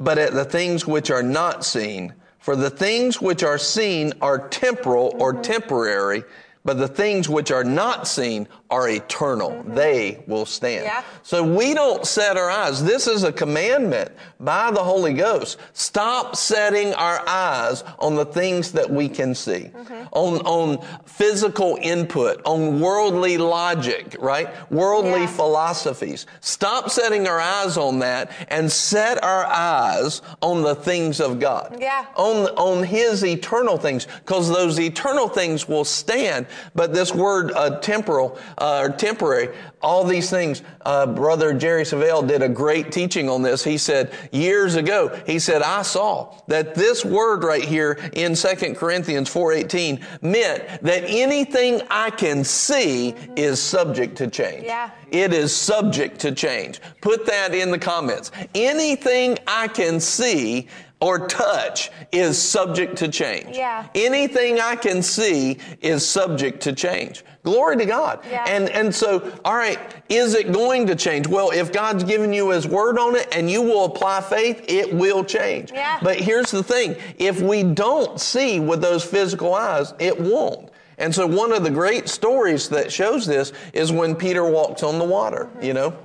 but 0.00 0.18
at 0.18 0.32
the 0.32 0.44
things 0.44 0.86
which 0.86 1.10
are 1.10 1.22
not 1.22 1.64
seen. 1.64 2.14
For 2.38 2.56
the 2.56 2.70
things 2.70 3.22
which 3.22 3.42
are 3.42 3.58
seen 3.58 4.12
are 4.20 4.48
temporal 4.48 5.16
or 5.18 5.32
mm-hmm. 5.32 5.42
temporary, 5.42 6.24
but 6.64 6.78
the 6.78 6.88
things 6.88 7.28
which 7.28 7.50
are 7.50 7.64
not 7.64 8.06
seen 8.06 8.48
are 8.70 8.88
eternal. 8.88 9.62
They 9.66 10.24
will 10.26 10.46
stand. 10.46 10.84
Yeah. 10.84 11.02
So 11.22 11.44
we 11.44 11.74
don't 11.74 12.06
set 12.06 12.36
our 12.36 12.50
eyes. 12.50 12.82
This 12.82 13.06
is 13.06 13.22
a 13.22 13.30
commandment 13.32 14.10
by 14.40 14.70
the 14.70 14.82
Holy 14.82 15.12
Ghost. 15.12 15.58
Stop 15.74 16.34
setting 16.34 16.92
our 16.94 17.22
eyes 17.28 17.84
on 17.98 18.14
the 18.16 18.24
things 18.24 18.72
that 18.72 18.90
we 18.90 19.08
can 19.08 19.34
see, 19.34 19.70
on, 20.12 20.38
on 20.46 20.84
physical 21.04 21.78
input, 21.82 22.40
on 22.44 22.80
worldly 22.80 23.38
logic, 23.38 24.16
right? 24.18 24.48
Worldly 24.72 25.20
Yeah. 25.20 25.26
philosophies. 25.26 26.26
Stop 26.40 26.90
setting 26.90 27.28
our 27.28 27.40
eyes 27.40 27.76
on 27.76 27.98
that 28.00 28.30
and 28.48 28.72
set 28.72 29.22
our 29.22 29.44
eyes 29.44 30.22
on 30.40 30.62
the 30.62 30.74
things 30.74 31.20
of 31.20 31.38
God. 31.38 31.76
Yeah. 31.80 32.06
On, 32.16 32.46
on 32.56 32.82
His 32.82 33.24
eternal 33.24 33.76
things, 33.76 34.06
because 34.24 34.48
those 34.48 34.80
eternal 34.80 35.28
things 35.28 35.68
will 35.68 35.84
stand. 35.84 36.46
But 36.74 36.92
this 36.94 37.14
word 37.14 37.52
uh, 37.52 37.78
temporal 37.80 38.38
uh, 38.58 38.63
or 38.64 38.88
temporary, 38.88 39.54
all 39.82 40.04
these 40.04 40.30
things, 40.30 40.62
uh, 40.86 41.06
Brother 41.06 41.52
Jerry 41.52 41.82
Savelle 41.82 42.26
did 42.26 42.40
a 42.40 42.48
great 42.48 42.90
teaching 42.90 43.28
on 43.28 43.42
this. 43.42 43.62
He 43.62 43.76
said 43.76 44.12
years 44.32 44.76
ago, 44.76 45.08
he 45.26 45.38
said, 45.38 45.60
I 45.62 45.82
saw 45.82 46.34
that 46.48 46.74
this 46.74 47.04
word 47.04 47.44
right 47.44 47.64
here 47.64 47.98
in 48.14 48.34
2 48.34 48.74
Corinthians 48.74 49.28
4.18 49.28 50.22
meant 50.22 50.82
that 50.82 51.04
anything 51.06 51.82
I 51.90 52.10
can 52.10 52.42
see 52.42 53.14
is 53.36 53.60
subject 53.60 54.16
to 54.16 54.28
change. 54.28 54.64
Yeah. 54.64 54.90
It 55.10 55.32
is 55.32 55.54
subject 55.54 56.18
to 56.20 56.32
change. 56.32 56.80
Put 57.00 57.26
that 57.26 57.54
in 57.54 57.70
the 57.70 57.78
comments. 57.78 58.30
Anything 58.54 59.38
I 59.46 59.68
can 59.68 60.00
see 60.00 60.68
or 61.04 61.28
touch 61.28 61.90
is 62.12 62.40
subject 62.40 62.96
to 62.96 63.08
change. 63.08 63.58
Yeah. 63.58 63.86
Anything 63.94 64.58
I 64.58 64.74
can 64.74 65.02
see 65.02 65.58
is 65.82 66.08
subject 66.08 66.62
to 66.62 66.72
change. 66.72 67.26
Glory 67.42 67.76
to 67.76 67.84
God. 67.84 68.20
Yeah. 68.30 68.42
And 68.48 68.70
and 68.70 68.94
so, 68.94 69.30
all 69.44 69.54
right, 69.54 69.78
is 70.08 70.32
it 70.34 70.50
going 70.50 70.86
to 70.86 70.96
change? 70.96 71.26
Well, 71.26 71.50
if 71.50 71.70
God's 71.74 72.04
given 72.04 72.32
you 72.32 72.48
his 72.48 72.66
word 72.66 72.98
on 72.98 73.16
it 73.16 73.28
and 73.36 73.50
you 73.50 73.60
will 73.60 73.84
apply 73.84 74.22
faith, 74.22 74.64
it 74.66 74.94
will 74.94 75.22
change. 75.22 75.72
Yeah. 75.72 76.00
But 76.02 76.18
here's 76.18 76.50
the 76.50 76.62
thing, 76.62 76.96
if 77.18 77.38
we 77.42 77.62
don't 77.64 78.18
see 78.18 78.58
with 78.58 78.80
those 78.80 79.04
physical 79.04 79.54
eyes, 79.54 79.92
it 79.98 80.18
won't. 80.18 80.70
And 80.96 81.14
so 81.14 81.26
one 81.26 81.52
of 81.52 81.64
the 81.64 81.70
great 81.70 82.08
stories 82.08 82.70
that 82.70 82.90
shows 82.90 83.26
this 83.26 83.52
is 83.74 83.92
when 83.92 84.14
Peter 84.14 84.48
walks 84.48 84.82
on 84.82 84.98
the 84.98 85.04
water, 85.04 85.50
you 85.60 85.74
know. 85.74 85.98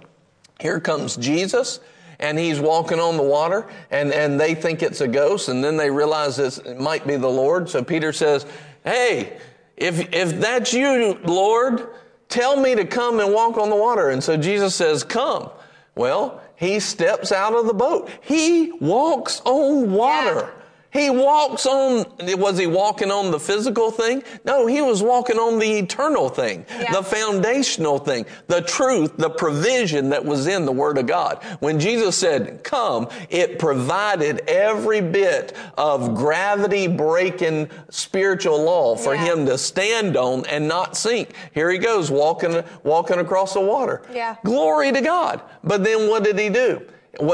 Here 0.60 0.82
comes 0.82 1.16
Jesus 1.16 1.80
and 2.20 2.38
he's 2.38 2.60
walking 2.60 3.00
on 3.00 3.18
the 3.18 3.24
water 3.24 3.68
and, 3.92 4.12
and 4.14 4.40
they 4.40 4.56
think 4.56 4.84
it's 4.84 5.02
a 5.02 5.08
ghost 5.08 5.50
and 5.50 5.64
then 5.64 5.78
they 5.78 5.90
realize 5.90 6.40
it's, 6.40 6.58
it 6.60 6.80
might 6.80 7.08
be 7.08 7.16
the 7.16 7.30
Lord. 7.30 7.70
So 7.70 7.84
Peter 7.84 8.12
says, 8.14 8.46
Hey, 8.84 9.38
if, 9.78 10.14
if 10.14 10.40
that's 10.40 10.74
you, 10.74 11.20
Lord, 11.24 11.90
Tell 12.30 12.62
me 12.62 12.76
to 12.76 12.86
come 12.86 13.20
and 13.20 13.34
walk 13.34 13.58
on 13.58 13.72
the 13.72 13.76
water. 13.76 14.10
And 14.10 14.24
so 14.24 14.38
Jesus 14.38 14.76
says, 14.76 15.04
Come. 15.04 15.50
Well, 15.96 16.42
he 16.56 16.80
steps 16.80 17.32
out 17.32 17.54
of 17.54 17.66
the 17.66 17.74
boat. 17.74 18.10
He 18.22 18.72
walks 18.80 19.42
on 19.44 19.92
water. 19.92 20.54
He 20.92 21.12
walks 21.12 21.68
on, 21.68 22.06
was 22.20 22.58
he 22.58 22.66
walking 22.66 23.12
on 23.12 23.30
the 23.30 23.40
physical 23.40 23.92
thing? 23.92 24.24
No, 24.44 24.66
he 24.66 24.82
was 24.82 25.04
walking 25.04 25.38
on 25.38 25.60
the 25.60 25.78
eternal 25.78 26.30
thing, 26.30 26.66
Yeah. 26.82 26.92
the 26.94 27.04
foundational 27.04 28.00
thing, 28.00 28.26
the 28.48 28.62
truth, 28.62 29.12
the 29.18 29.30
provision 29.30 30.10
that 30.10 30.26
was 30.26 30.48
in 30.48 30.66
the 30.66 30.72
Word 30.72 30.98
of 30.98 31.06
God. 31.06 31.44
When 31.60 31.80
Jesus 31.80 32.18
said, 32.18 32.64
come, 32.64 33.08
it 33.30 33.60
provided 33.60 34.42
every 34.48 35.02
bit 35.02 35.54
of 35.78 36.16
gravity 36.16 36.88
breaking 36.88 37.70
spiritual 37.90 38.60
law 38.64 38.96
for 38.96 39.14
Yeah. 39.14 39.26
him 39.26 39.46
to 39.46 39.58
stand 39.60 40.18
on 40.18 40.46
and 40.48 40.68
not 40.68 40.98
sink. 40.98 41.30
Here 41.54 41.70
he 41.70 41.78
goes, 41.78 42.10
walking, 42.10 42.64
walking 42.84 43.20
across 43.20 43.54
the 43.54 43.62
water. 43.62 44.02
Yeah. 44.12 44.38
Glory 44.44 44.92
to 44.92 45.02
God. 45.02 45.42
But 45.64 45.84
then 45.84 46.10
what 46.10 46.24
did 46.24 46.40
he 46.40 46.50
do? 46.50 46.82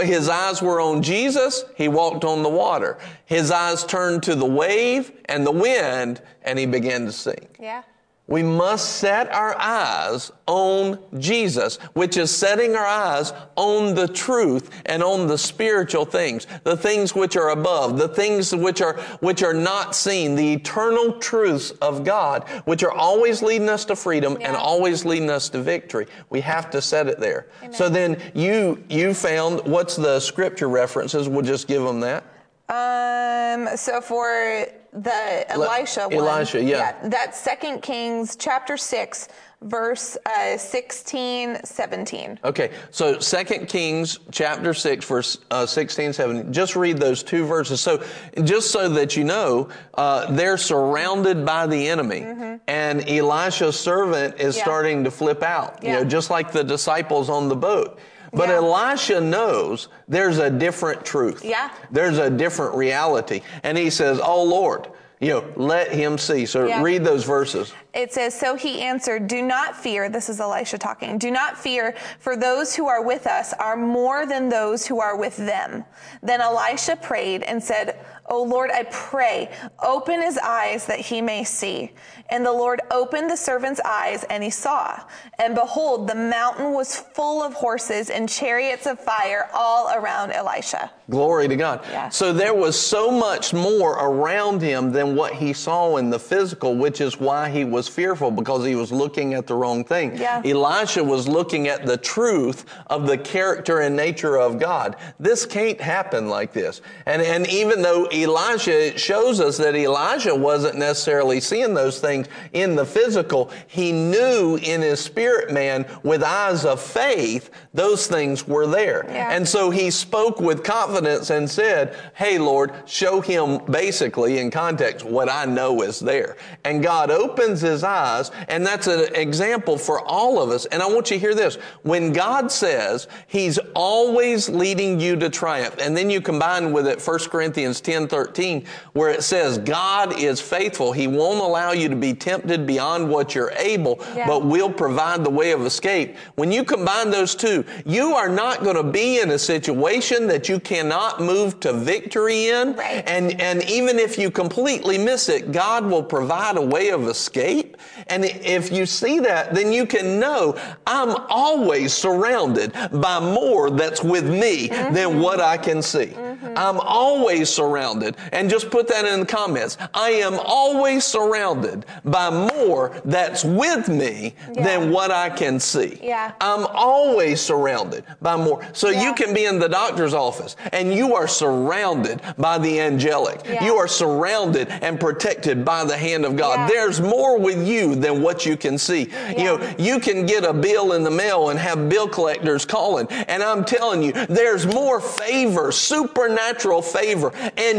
His 0.04 0.30
eyes 0.30 0.62
were 0.62 0.80
on 0.80 1.02
Jesus, 1.02 1.66
he 1.76 1.88
walked 1.88 2.24
on 2.24 2.44
the 2.44 2.50
water. 2.50 2.98
His 3.26 3.52
eyes 3.52 3.84
turned 3.84 4.24
to 4.24 4.36
the 4.36 4.46
wave 4.46 5.12
and 5.26 5.46
the 5.46 5.52
wind, 5.52 6.22
and 6.44 6.58
he 6.58 6.66
began 6.66 7.06
to 7.06 7.12
sink. 7.12 7.58
Yeah. 7.60 7.84
We 8.28 8.42
must 8.42 8.98
set 8.98 9.32
our 9.32 9.56
eyes 9.60 10.32
on 10.48 10.98
Jesus, 11.20 11.78
which 11.94 12.18
is 12.18 12.36
setting 12.36 12.76
our 12.76 12.86
eyes 12.86 13.34
on 13.56 13.94
the 13.94 14.08
truth 14.08 14.72
and 14.88 15.04
on 15.04 15.28
the 15.28 15.38
spiritual 15.38 16.06
things, 16.06 16.48
the 16.64 16.76
things 16.76 17.14
which 17.14 17.38
are 17.38 17.50
above, 17.50 17.98
the 18.00 18.08
things 18.08 18.56
which 18.56 18.82
are, 18.82 18.96
which 19.20 19.44
are 19.44 19.54
not 19.54 19.96
seen, 19.96 20.34
the 20.36 20.54
eternal 20.54 21.14
truths 21.20 21.70
of 21.82 22.04
God, 22.04 22.50
which 22.66 22.82
are 22.84 22.92
always 22.92 23.44
leading 23.44 23.70
us 23.70 23.86
to 23.86 23.96
freedom 23.96 24.38
and 24.42 24.56
always 24.56 25.06
leading 25.06 25.30
us 25.30 25.48
to 25.50 25.62
victory. 25.62 26.08
We 26.32 26.42
have 26.42 26.72
to 26.72 26.82
set 26.82 27.08
it 27.08 27.20
there. 27.20 27.48
So 27.72 27.90
then 27.90 28.20
you, 28.34 28.84
you 28.90 29.14
found, 29.14 29.68
what's 29.68 29.96
the 29.96 30.20
scripture 30.20 30.68
references? 30.68 31.30
We'll 31.30 31.44
just 31.44 31.68
give 31.68 31.84
them 31.84 32.00
that. 32.00 32.24
Um. 32.68 33.78
So 33.78 34.02
for 34.02 34.66
the 34.96 35.52
Elisha 35.52 36.08
one, 36.08 36.14
Elisha, 36.28 36.64
yeah. 36.64 36.96
that's 37.04 37.38
Second 37.38 37.82
Kings 37.82 38.36
chapter 38.36 38.78
six, 38.78 39.28
verse 39.62 40.18
uh, 40.26 40.58
16, 40.58 41.58
17. 41.64 42.40
Okay, 42.44 42.72
so 42.92 43.16
2 43.16 43.66
Kings 43.66 44.20
chapter 44.32 44.74
6, 44.74 45.06
verse 45.06 45.38
uh, 45.52 45.66
16, 45.66 46.14
17. 46.14 46.54
Just 46.54 46.76
read 46.76 46.98
those 46.98 47.24
two 47.24 47.46
verses. 47.46 47.82
So, 47.82 48.04
just 48.44 48.72
so 48.72 48.88
that 48.90 49.18
you 49.18 49.24
know, 49.24 49.70
uh, 49.96 50.32
they're 50.32 50.58
surrounded 50.58 51.46
by 51.46 51.68
the 51.68 51.88
enemy, 51.90 52.60
and 52.68 53.10
Elisha's 53.10 53.80
servant 53.80 54.36
is 54.40 54.56
Mm-hmm. 54.56 54.58
Yeah. 54.60 54.64
starting 54.64 55.04
to 55.04 55.12
flip 55.12 55.44
out, 55.44 55.84
you 55.84 55.90
Yeah. 55.90 56.00
know, 56.00 56.06
just 56.06 56.30
like 56.30 56.52
the 56.52 56.64
disciples 56.64 57.30
on 57.30 57.50
the 57.50 57.56
boat. 57.56 58.00
But 58.36 58.50
Yeah. 58.50 58.56
Elisha 58.56 59.22
knows 59.22 59.88
there's 60.08 60.38
a 60.40 60.50
different 60.50 61.06
truth. 61.06 61.44
Yeah. 61.44 61.70
There's 61.92 62.18
a 62.18 62.30
different 62.30 62.76
reality. 62.76 63.42
And 63.64 63.78
he 63.78 63.90
says, 63.90 64.20
Oh 64.22 64.44
Lord, 64.44 64.88
you 65.22 65.30
know, 65.30 65.46
let 65.56 65.92
him 65.92 66.18
see. 66.18 66.46
So 66.46 66.66
Yeah. 66.68 66.82
read 66.84 67.06
those 67.06 67.24
verses. 67.24 67.74
It 67.94 68.12
says, 68.12 68.38
So 68.38 68.56
he 68.56 68.82
answered, 68.82 69.28
Do 69.28 69.42
not 69.42 69.76
fear. 69.76 70.10
This 70.10 70.28
is 70.28 70.42
Elisha 70.42 70.78
talking. 70.78 71.18
Do 71.18 71.32
not 71.32 71.58
fear, 71.58 71.96
for 72.20 72.36
those 72.36 72.76
who 72.76 72.88
are 72.88 73.02
with 73.02 73.26
us 73.26 73.54
are 73.54 73.78
more 73.78 74.26
than 74.26 74.50
those 74.50 74.86
who 74.86 75.00
are 75.00 75.16
with 75.16 75.38
them. 75.38 75.86
Then 76.22 76.42
Elisha 76.42 76.98
prayed 76.98 77.44
and 77.44 77.64
said, 77.64 77.98
O 78.28 78.42
Lord, 78.44 78.72
I 78.72 78.84
pray, 78.92 79.52
open 79.84 80.22
his 80.22 80.38
eyes 80.38 80.86
that 80.88 81.00
he 81.00 81.22
may 81.22 81.44
see. 81.44 81.92
And 82.30 82.44
the 82.44 82.52
Lord 82.52 82.82
opened 82.90 83.30
the 83.30 83.38
servant's 83.38 83.80
eyes, 83.82 84.24
and 84.32 84.44
he 84.44 84.50
saw. 84.50 85.00
And 85.38 85.54
behold, 85.54 86.08
the 86.08 86.16
mountain 86.16 86.74
was 86.74 86.96
full 86.96 87.44
of 87.44 87.54
horses 87.54 88.10
and 88.10 88.28
chariots 88.28 88.88
of 88.88 89.00
fire 89.00 89.48
all 89.54 89.94
around 89.96 90.32
Elisha. 90.32 90.92
Glory 91.08 91.48
to 91.48 91.56
God. 91.56 91.86
Yeah. 91.92 92.10
So 92.10 92.34
there 92.34 92.56
was 92.56 92.80
so 92.80 93.12
much 93.12 93.54
more 93.54 93.92
around 93.92 94.60
him 94.60 94.92
than 94.92 95.16
what 95.16 95.34
he 95.34 95.54
saw 95.54 95.98
in 95.98 96.10
the 96.10 96.18
physical, 96.18 96.76
which 96.76 97.00
is 97.00 97.20
why 97.20 97.50
he 97.50 97.64
was 97.64 97.88
fearful 97.88 98.32
because 98.32 98.66
he 98.66 98.74
was 98.74 98.92
looking 98.92 99.36
at 99.36 99.46
the 99.46 99.54
wrong 99.54 99.84
thing. 99.84 100.18
Yeah. 100.18 100.42
Elisha 100.44 101.04
was 101.04 101.28
looking 101.28 101.68
at 101.68 101.86
the 101.86 101.98
truth 101.98 102.66
of 102.88 103.06
the 103.06 103.20
character 103.20 103.82
and 103.82 103.96
nature 103.96 104.38
of 104.38 104.58
God. 104.58 104.96
This 105.20 105.46
can't 105.46 105.80
happen 105.80 106.28
like 106.28 106.54
this. 106.54 106.82
And, 107.06 107.22
and 107.22 107.48
even 107.50 107.84
though 107.84 108.08
Elijah 108.24 108.88
it 108.88 109.00
shows 109.00 109.40
us 109.40 109.58
that 109.58 109.76
Elijah 109.76 110.36
wasn't 110.36 110.78
necessarily 110.78 111.40
seeing 111.40 111.74
those 111.74 112.00
things 112.00 112.28
in 112.54 112.76
the 112.76 112.86
physical, 112.86 113.52
he 113.68 113.92
knew 113.92 114.58
in 114.62 114.82
his 114.82 115.00
spirit 115.00 115.52
man 115.52 115.86
with 116.04 116.24
eyes 116.24 116.66
of 116.66 116.82
faith, 116.82 117.50
those 117.74 118.08
things 118.08 118.48
were 118.48 118.68
there. 118.68 119.06
Yeah. 119.08 119.32
And 119.32 119.48
so 119.48 119.70
he 119.70 119.92
spoke 119.92 120.40
with 120.40 120.64
confidence 120.64 121.30
and 121.30 121.50
said, 121.50 121.96
Hey, 122.16 122.38
Lord, 122.38 122.74
show 122.86 123.22
him 123.22 123.60
basically 123.66 124.40
in 124.40 124.52
context 124.52 125.06
what 125.06 125.30
I 125.30 125.46
know 125.46 125.82
is 125.82 126.00
there. 126.00 126.38
And 126.64 126.82
God 126.82 127.12
opens 127.12 127.62
his 127.62 127.84
eyes, 127.84 128.32
and 128.48 128.66
that's 128.66 128.88
an 128.88 129.14
example 129.16 129.78
for 129.78 130.00
all 130.02 130.42
of 130.42 130.50
us. 130.50 130.66
And 130.66 130.82
I 130.82 130.88
want 130.88 131.12
you 131.12 131.18
to 131.18 131.20
hear 131.20 131.36
this. 131.36 131.56
When 131.84 132.14
God 132.14 132.52
says 132.52 133.08
he's 133.28 133.60
always 133.76 134.50
leading 134.50 135.00
you 135.00 135.16
to 135.18 135.30
triumph, 135.30 135.76
and 135.80 135.96
then 135.96 136.10
you 136.10 136.22
combine 136.22 136.72
with 136.72 136.88
it 136.88 137.02
1 137.02 137.20
Corinthians 137.30 137.82
10 137.82 138.05
13, 138.08 138.66
where 138.94 139.10
it 139.10 139.24
says, 139.24 139.58
God 139.58 140.20
is 140.20 140.40
faithful. 140.42 140.92
He 140.92 141.08
won't 141.08 141.42
allow 141.42 141.72
you 141.72 141.90
to 141.90 141.96
be 141.96 142.14
tempted 142.14 142.66
beyond 142.66 143.10
what 143.10 143.36
you're 143.36 143.54
able, 143.58 144.00
Yeah. 144.16 144.28
but 144.28 144.46
will 144.46 144.70
provide 144.70 145.24
the 145.24 145.30
way 145.30 145.52
of 145.52 145.66
escape. 145.66 146.16
When 146.36 146.52
you 146.52 146.64
combine 146.64 147.10
those 147.10 147.36
two, 147.36 147.66
you 147.86 148.14
are 148.14 148.30
not 148.30 148.64
going 148.64 148.76
to 148.76 148.84
be 148.84 149.20
in 149.20 149.32
a 149.32 149.40
situation 149.40 150.28
that 150.28 150.50
you 150.50 150.60
cannot 150.60 151.22
move 151.22 151.60
to 151.62 151.74
victory 151.74 152.50
in. 152.50 152.76
Right. 152.76 153.04
And, 153.08 153.40
and 153.42 153.64
even 153.70 154.00
if 154.00 154.18
you 154.18 154.32
completely 154.32 154.98
miss 154.98 155.30
it, 155.30 155.52
God 155.52 155.86
will 155.86 156.04
provide 156.04 156.58
a 156.58 156.62
way 156.62 156.90
of 156.90 157.08
escape. 157.08 157.78
And 158.08 158.26
if 158.26 158.72
you 158.72 158.86
see 158.86 159.20
that, 159.20 159.54
then 159.54 159.72
you 159.72 159.86
can 159.86 160.20
know 160.20 160.58
I'm 160.86 161.16
always 161.30 161.94
surrounded 161.94 162.74
by 162.92 163.20
more 163.20 163.70
that's 163.70 164.04
with 164.04 164.30
me 164.30 164.70
mm-hmm. 164.70 164.94
than 164.94 165.20
what 165.20 165.40
I 165.40 165.58
can 165.58 165.82
see. 165.82 166.08
Mm-hmm. 166.08 166.54
I'm 166.56 166.80
always 166.80 167.50
surrounded. 167.50 167.95
And 168.32 168.50
just 168.50 168.70
put 168.70 168.88
that 168.90 169.06
in 169.06 169.22
the 169.22 169.26
comments. 169.26 169.78
I 169.94 170.10
am 170.12 170.40
always 170.44 171.04
surrounded 171.04 171.86
by 172.04 172.30
more 172.30 173.02
that's 173.06 173.44
with 173.44 173.88
me 173.90 174.36
than 174.54 174.92
what 174.92 175.12
I 175.12 175.30
can 175.30 175.60
see. 175.60 176.00
Yeah. 176.02 176.32
I'm 176.42 176.66
always 176.68 177.42
surrounded 177.42 178.04
by 178.22 178.36
more. 178.36 178.66
So 178.74 178.90
Yeah. 178.90 179.04
you 179.04 179.14
can 179.14 179.34
be 179.34 179.46
in 179.46 179.60
the 179.60 179.70
doctor's 179.70 180.14
office 180.14 180.56
and 180.72 180.94
you 180.94 181.16
are 181.16 181.28
surrounded 181.28 182.22
by 182.38 182.58
the 182.58 182.80
angelic. 182.82 183.42
Yeah. 183.46 183.64
You 183.64 183.76
are 183.76 183.88
surrounded 183.88 184.70
and 184.70 185.00
protected 185.00 185.64
by 185.66 185.84
the 185.84 185.98
hand 185.98 186.26
of 186.26 186.36
God. 186.36 186.60
Yeah. 186.60 186.68
There's 186.68 187.02
more 187.02 187.38
with 187.38 187.66
you 187.68 187.96
than 187.96 188.22
what 188.22 188.46
you 188.46 188.58
can 188.58 188.78
see. 188.78 189.10
You 189.38 189.44
know, 189.44 189.74
you 189.78 190.00
can 190.00 190.26
get 190.26 190.44
a 190.44 190.54
bill 190.54 190.94
in 190.94 191.04
the 191.04 191.12
mail 191.12 191.50
and 191.50 191.60
have 191.60 191.90
bill 191.90 192.08
collectors 192.08 192.66
calling. 192.66 193.08
And 193.28 193.42
I'm 193.44 193.64
telling 193.66 194.02
you, 194.04 194.12
there's 194.12 194.66
more 194.66 195.00
favor, 195.00 195.72
supernatural 195.72 196.82
favor, 196.82 197.32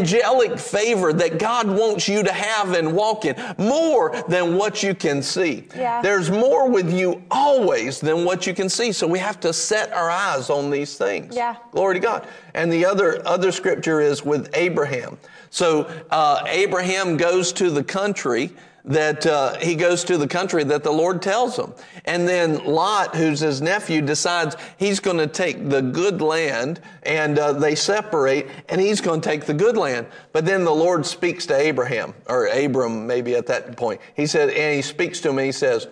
angelic 0.07 0.59
favor 0.59 1.13
that 1.13 1.39
God 1.39 1.69
wants 1.69 2.07
you 2.09 2.23
to 2.23 2.33
have 2.33 2.73
and 2.75 2.95
walk 2.95 3.25
in, 3.25 3.37
more 3.59 4.23
than 4.29 4.57
what 4.57 4.83
you 4.83 4.95
can 4.95 5.23
see. 5.23 5.67
Yeah. 5.75 6.01
There's 6.01 6.31
more 6.31 6.69
with 6.71 6.93
you 6.93 7.23
always 7.31 8.01
than 8.01 8.25
what 8.25 8.47
you 8.47 8.55
can 8.55 8.69
see. 8.69 8.93
So 8.93 9.07
we 9.07 9.19
have 9.19 9.41
to 9.41 9.53
set 9.53 9.93
our 9.93 10.11
eyes 10.11 10.49
on 10.51 10.71
these 10.71 10.97
things. 10.97 11.35
Yeah. 11.35 11.57
Glory 11.73 11.95
to 11.95 12.01
God. 12.01 12.29
And 12.55 12.73
the 12.73 12.85
other 12.85 13.27
other 13.27 13.51
scripture 13.51 14.01
is 14.01 14.25
with 14.25 14.49
Abraham. 14.55 15.19
So 15.51 15.91
uh, 16.11 16.45
Abraham 16.47 17.17
goes 17.17 17.53
to 17.55 17.71
the 17.71 17.83
country 17.83 18.53
that 18.87 19.27
uh, 19.27 19.59
he 19.59 19.75
goes 19.75 20.05
to 20.05 20.17
the 20.17 20.29
country 20.29 20.63
that 20.65 20.85
the 20.85 20.93
Lord 20.93 21.21
tells 21.21 21.59
him, 21.59 21.75
and 22.05 22.29
then 22.29 22.65
Lot, 22.65 23.17
who's 23.17 23.41
his 23.41 23.61
nephew, 23.61 24.01
decides 24.01 24.57
he's 24.77 25.01
going 25.01 25.19
to 25.19 25.27
take 25.27 25.69
the 25.69 25.83
good 25.83 26.23
land, 26.23 26.81
and 27.03 27.39
uh, 27.39 27.53
they 27.53 27.75
separate, 27.75 28.47
and 28.69 28.81
he's 28.81 29.01
going 29.01 29.21
to 29.21 29.29
take 29.29 29.45
the 29.45 29.55
good 29.55 29.77
land. 29.77 30.07
But 30.33 30.47
then 30.47 30.65
the 30.65 30.75
Lord 30.75 31.05
speaks 31.05 31.47
to 31.47 31.57
Abraham, 31.57 32.15
or 32.29 32.47
Abram, 32.47 33.07
maybe 33.07 33.35
at 33.35 33.47
that 33.49 33.77
point. 33.77 34.01
He 34.15 34.27
said, 34.27 34.51
and 34.51 34.77
he 34.77 34.83
speaks 34.83 35.21
to 35.21 35.31
him, 35.31 35.39
and 35.39 35.47
he 35.47 35.53
says, 35.53 35.89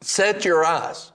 "Set 0.00 0.44
your 0.44 0.64
eyes." 0.64 1.12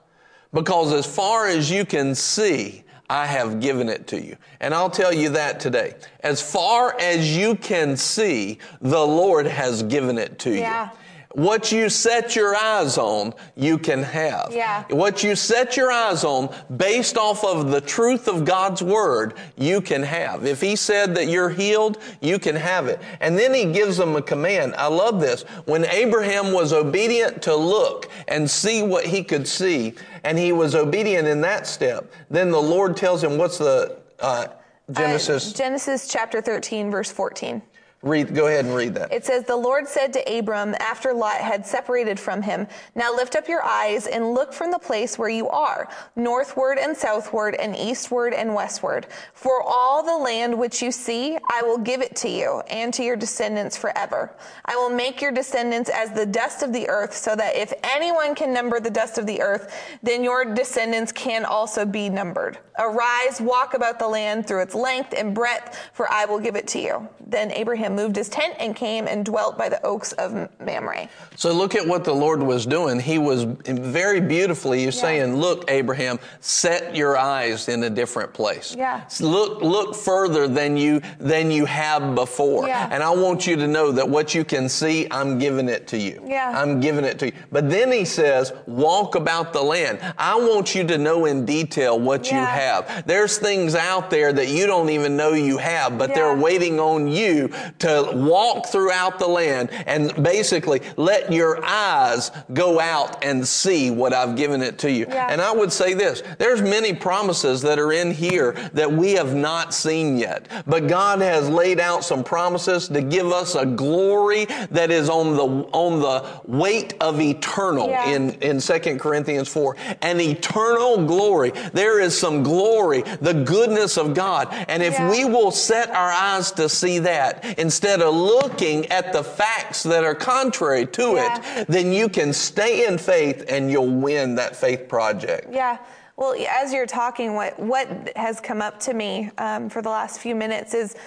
Because 0.53 0.93
as 0.93 1.05
far 1.05 1.47
as 1.47 1.71
you 1.71 1.85
can 1.85 2.13
see, 2.15 2.83
I 3.09 3.25
have 3.25 3.59
given 3.59 3.89
it 3.89 4.07
to 4.07 4.21
you. 4.21 4.37
And 4.61 4.73
I'll 4.73 4.89
tell 4.89 5.13
you 5.13 5.29
that 5.29 5.59
today. 5.59 5.95
As 6.21 6.41
far 6.41 6.97
as 6.99 7.35
you 7.35 7.55
can 7.55 7.97
see, 7.97 8.59
the 8.79 9.05
Lord 9.05 9.45
has 9.45 9.83
given 9.83 10.17
it 10.17 10.39
to 10.39 10.51
Yeah. 10.51 10.85
you. 10.85 10.89
What 11.33 11.71
you 11.71 11.89
set 11.89 12.35
your 12.35 12.55
eyes 12.55 12.97
on, 12.97 13.33
you 13.55 13.77
can 13.77 14.03
have. 14.03 14.49
Yeah. 14.51 14.83
What 14.89 15.23
you 15.23 15.35
set 15.35 15.77
your 15.77 15.91
eyes 15.91 16.23
on 16.23 16.53
based 16.75 17.17
off 17.17 17.45
of 17.45 17.71
the 17.71 17.79
truth 17.79 18.27
of 18.27 18.43
God's 18.43 18.83
word, 18.83 19.35
you 19.57 19.81
can 19.81 20.03
have. 20.03 20.45
If 20.45 20.59
he 20.59 20.75
said 20.75 21.15
that 21.15 21.27
you're 21.27 21.49
healed, 21.49 21.99
you 22.21 22.37
can 22.37 22.55
have 22.55 22.87
it. 22.87 23.01
And 23.21 23.37
then 23.37 23.53
he 23.53 23.71
gives 23.71 23.95
them 23.95 24.15
a 24.15 24.21
command. 24.21 24.75
I 24.75 24.87
love 24.87 25.21
this. 25.21 25.43
When 25.65 25.85
Abraham 25.85 26.51
was 26.51 26.73
obedient 26.73 27.41
to 27.43 27.55
look 27.55 28.09
and 28.27 28.49
see 28.49 28.83
what 28.83 29.05
he 29.05 29.23
could 29.23 29.47
see, 29.47 29.93
and 30.23 30.37
he 30.37 30.51
was 30.51 30.75
obedient 30.75 31.27
in 31.27 31.41
that 31.41 31.65
step, 31.65 32.11
then 32.29 32.51
the 32.51 32.61
Lord 32.61 32.97
tells 32.97 33.23
him, 33.23 33.37
what's 33.37 33.57
the, 33.57 33.97
uh, 34.19 34.47
Genesis? 34.91 35.53
Uh, 35.53 35.57
Genesis 35.57 36.07
chapter 36.07 36.41
13, 36.41 36.91
verse 36.91 37.11
14. 37.11 37.61
Read, 38.03 38.33
go 38.33 38.47
ahead 38.47 38.65
and 38.65 38.75
read 38.75 38.95
that. 38.95 39.11
It 39.11 39.25
says, 39.25 39.45
The 39.45 39.55
Lord 39.55 39.87
said 39.87 40.13
to 40.13 40.39
Abram 40.39 40.75
after 40.79 41.13
Lot 41.13 41.35
had 41.35 41.65
separated 41.65 42.19
from 42.19 42.41
him, 42.41 42.67
Now 42.95 43.13
lift 43.13 43.35
up 43.35 43.47
your 43.47 43.63
eyes 43.63 44.07
and 44.07 44.33
look 44.33 44.53
from 44.53 44.71
the 44.71 44.79
place 44.79 45.17
where 45.17 45.29
you 45.29 45.47
are, 45.49 45.87
northward 46.15 46.77
and 46.77 46.95
southward 46.95 47.55
and 47.55 47.75
eastward 47.75 48.33
and 48.33 48.53
westward. 48.55 49.07
For 49.33 49.61
all 49.61 50.03
the 50.03 50.17
land 50.17 50.57
which 50.57 50.81
you 50.81 50.91
see, 50.91 51.37
I 51.51 51.61
will 51.61 51.77
give 51.77 52.01
it 52.01 52.15
to 52.17 52.29
you 52.29 52.61
and 52.69 52.93
to 52.93 53.03
your 53.03 53.15
descendants 53.15 53.77
forever. 53.77 54.35
I 54.65 54.75
will 54.75 54.89
make 54.89 55.21
your 55.21 55.31
descendants 55.31 55.89
as 55.89 56.11
the 56.11 56.25
dust 56.25 56.63
of 56.63 56.73
the 56.73 56.89
earth, 56.89 57.15
so 57.15 57.35
that 57.35 57.55
if 57.55 57.73
anyone 57.83 58.35
can 58.35 58.53
number 58.53 58.79
the 58.79 58.89
dust 58.89 59.17
of 59.17 59.27
the 59.27 59.41
earth, 59.41 59.75
then 60.01 60.23
your 60.23 60.45
descendants 60.45 61.11
can 61.11 61.45
also 61.45 61.85
be 61.85 62.09
numbered. 62.09 62.57
Arise, 62.79 63.39
walk 63.39 63.73
about 63.73 63.99
the 63.99 64.07
land 64.07 64.47
through 64.47 64.61
its 64.61 64.73
length 64.73 65.13
and 65.15 65.35
breadth, 65.35 65.77
for 65.93 66.11
I 66.11 66.25
will 66.25 66.39
give 66.39 66.55
it 66.55 66.67
to 66.69 66.79
you. 66.79 67.07
Then 67.27 67.51
Abraham 67.51 67.90
moved 67.91 68.15
his 68.15 68.29
tent 68.29 68.55
and 68.59 68.75
came 68.75 69.07
and 69.07 69.25
dwelt 69.25 69.57
by 69.57 69.69
the 69.69 69.83
oaks 69.85 70.11
of 70.13 70.49
Mamre. 70.59 71.09
So 71.35 71.51
look 71.53 71.75
at 71.75 71.85
what 71.87 72.03
the 72.03 72.13
Lord 72.13 72.41
was 72.41 72.65
doing. 72.65 72.99
He 72.99 73.17
was 73.17 73.43
very 73.43 74.21
beautifully 74.21 74.89
saying, 74.91 75.35
"Look, 75.35 75.69
Abraham, 75.69 76.19
set 76.39 76.95
your 76.95 77.17
eyes 77.17 77.67
in 77.67 77.83
a 77.83 77.89
different 77.89 78.33
place. 78.33 78.75
Yeah. 78.77 79.01
Look, 79.19 79.61
look 79.61 79.95
further 79.95 80.47
than 80.47 80.77
you 80.77 81.01
than 81.19 81.51
you 81.51 81.65
have 81.65 82.15
before. 82.15 82.67
Yeah. 82.67 82.89
And 82.91 83.01
I 83.03 83.09
want 83.09 83.47
you 83.47 83.55
to 83.55 83.67
know 83.67 83.91
that 83.91 84.07
what 84.07 84.33
you 84.35 84.43
can 84.43 84.69
see, 84.69 85.07
I'm 85.11 85.39
giving 85.39 85.69
it 85.69 85.87
to 85.87 85.97
you. 85.97 86.23
Yeah. 86.25 86.53
I'm 86.55 86.79
giving 86.79 87.05
it 87.05 87.19
to 87.19 87.27
you. 87.27 87.33
But 87.51 87.69
then 87.69 87.91
He 87.91 88.05
says, 88.05 88.53
"Walk 88.67 89.15
about 89.15 89.53
the 89.53 89.61
land. 89.61 89.99
I 90.17 90.35
want 90.35 90.75
you 90.75 90.83
to 90.85 90.97
know 90.97 91.25
in 91.25 91.45
detail 91.45 91.99
what 91.99 92.31
you 92.31 92.37
have. 92.37 93.05
There's 93.05 93.37
things 93.37 93.75
out 93.75 94.09
there 94.09 94.31
that 94.33 94.47
you 94.47 94.67
don't 94.67 94.89
even 94.89 95.17
know 95.17 95.33
you 95.33 95.57
have, 95.57 95.97
but 95.97 96.13
they're 96.13 96.35
waiting 96.35 96.79
on 96.79 97.07
you 97.07 97.49
to 97.81 98.11
walk 98.13 98.67
throughout 98.67 99.19
the 99.19 99.27
land 99.27 99.69
and 99.85 100.11
basically 100.23 100.81
let 100.97 101.31
your 101.31 101.63
eyes 101.65 102.31
go 102.53 102.79
out 102.79 103.23
and 103.23 103.47
see 103.47 103.91
what 103.91 104.13
I've 104.13 104.35
given 104.35 104.61
it 104.61 104.77
to 104.79 104.91
you. 104.91 105.05
Yeah. 105.09 105.27
And 105.31 105.41
I 105.41 105.51
would 105.51 105.71
say 105.71 105.93
this, 105.93 106.23
there's 106.37 106.61
many 106.61 106.93
promises 106.93 107.61
that 107.63 107.79
are 107.79 107.91
in 107.91 108.11
here 108.11 108.53
that 108.73 108.91
we 108.91 109.13
have 109.13 109.35
not 109.35 109.73
seen 109.73 110.17
yet. 110.17 110.47
But 110.67 110.87
God 110.87 111.21
has 111.21 111.49
laid 111.49 111.79
out 111.79 112.03
some 112.03 112.23
promises 112.23 112.87
to 112.89 113.01
give 113.01 113.27
us 113.27 113.55
a 113.55 113.65
glory 113.65 114.45
that 114.71 114.91
is 114.91 115.09
on 115.09 115.35
the 115.35 115.43
on 115.71 115.99
the 116.01 116.25
weight 116.47 116.93
of 117.01 117.19
eternal 117.19 117.89
Yeah. 117.89 118.09
in 118.09 118.31
in 118.41 118.59
2 118.59 118.99
Corinthians 118.99 119.47
4. 119.49 119.75
An 120.01 120.19
eternal 120.21 121.05
glory. 121.05 121.51
There 121.73 121.99
is 121.99 122.17
some 122.17 122.43
glory, 122.43 123.03
the 123.21 123.33
goodness 123.33 123.97
of 123.97 124.13
God. 124.13 124.47
And 124.67 124.83
if 124.83 124.93
Yeah. 124.93 125.09
we 125.09 125.25
will 125.25 125.51
set 125.51 125.89
our 125.89 126.11
eyes 126.11 126.51
to 126.53 126.69
see 126.69 126.99
that 126.99 127.43
instead 127.71 128.01
of 128.01 128.13
looking 128.13 128.85
at 128.87 129.13
the 129.13 129.23
facts 129.23 129.81
that 129.83 130.03
are 130.03 130.13
contrary 130.13 130.85
to 130.85 131.13
Yeah. 131.13 131.61
it, 131.61 131.67
then 131.69 131.93
you 131.93 132.09
can 132.09 132.33
stay 132.33 132.85
in 132.85 132.97
faith 132.97 133.45
and 133.47 133.71
you'll 133.71 133.87
win 133.87 134.35
that 134.35 134.57
faith 134.57 134.89
project. 134.89 135.47
Yeah. 135.49 135.77
Well, 136.17 136.35
as 136.49 136.73
you're 136.73 136.85
talking, 136.85 137.33
what 137.33 137.57
what 137.57 137.87
has 138.17 138.41
come 138.41 138.61
up 138.61 138.77
to 138.81 138.93
me 138.93 139.31
um, 139.37 139.69
for 139.69 139.81
the 139.81 139.87
last 139.89 140.19
few 140.19 140.35
minutes 140.35 140.73
is, 140.73 140.97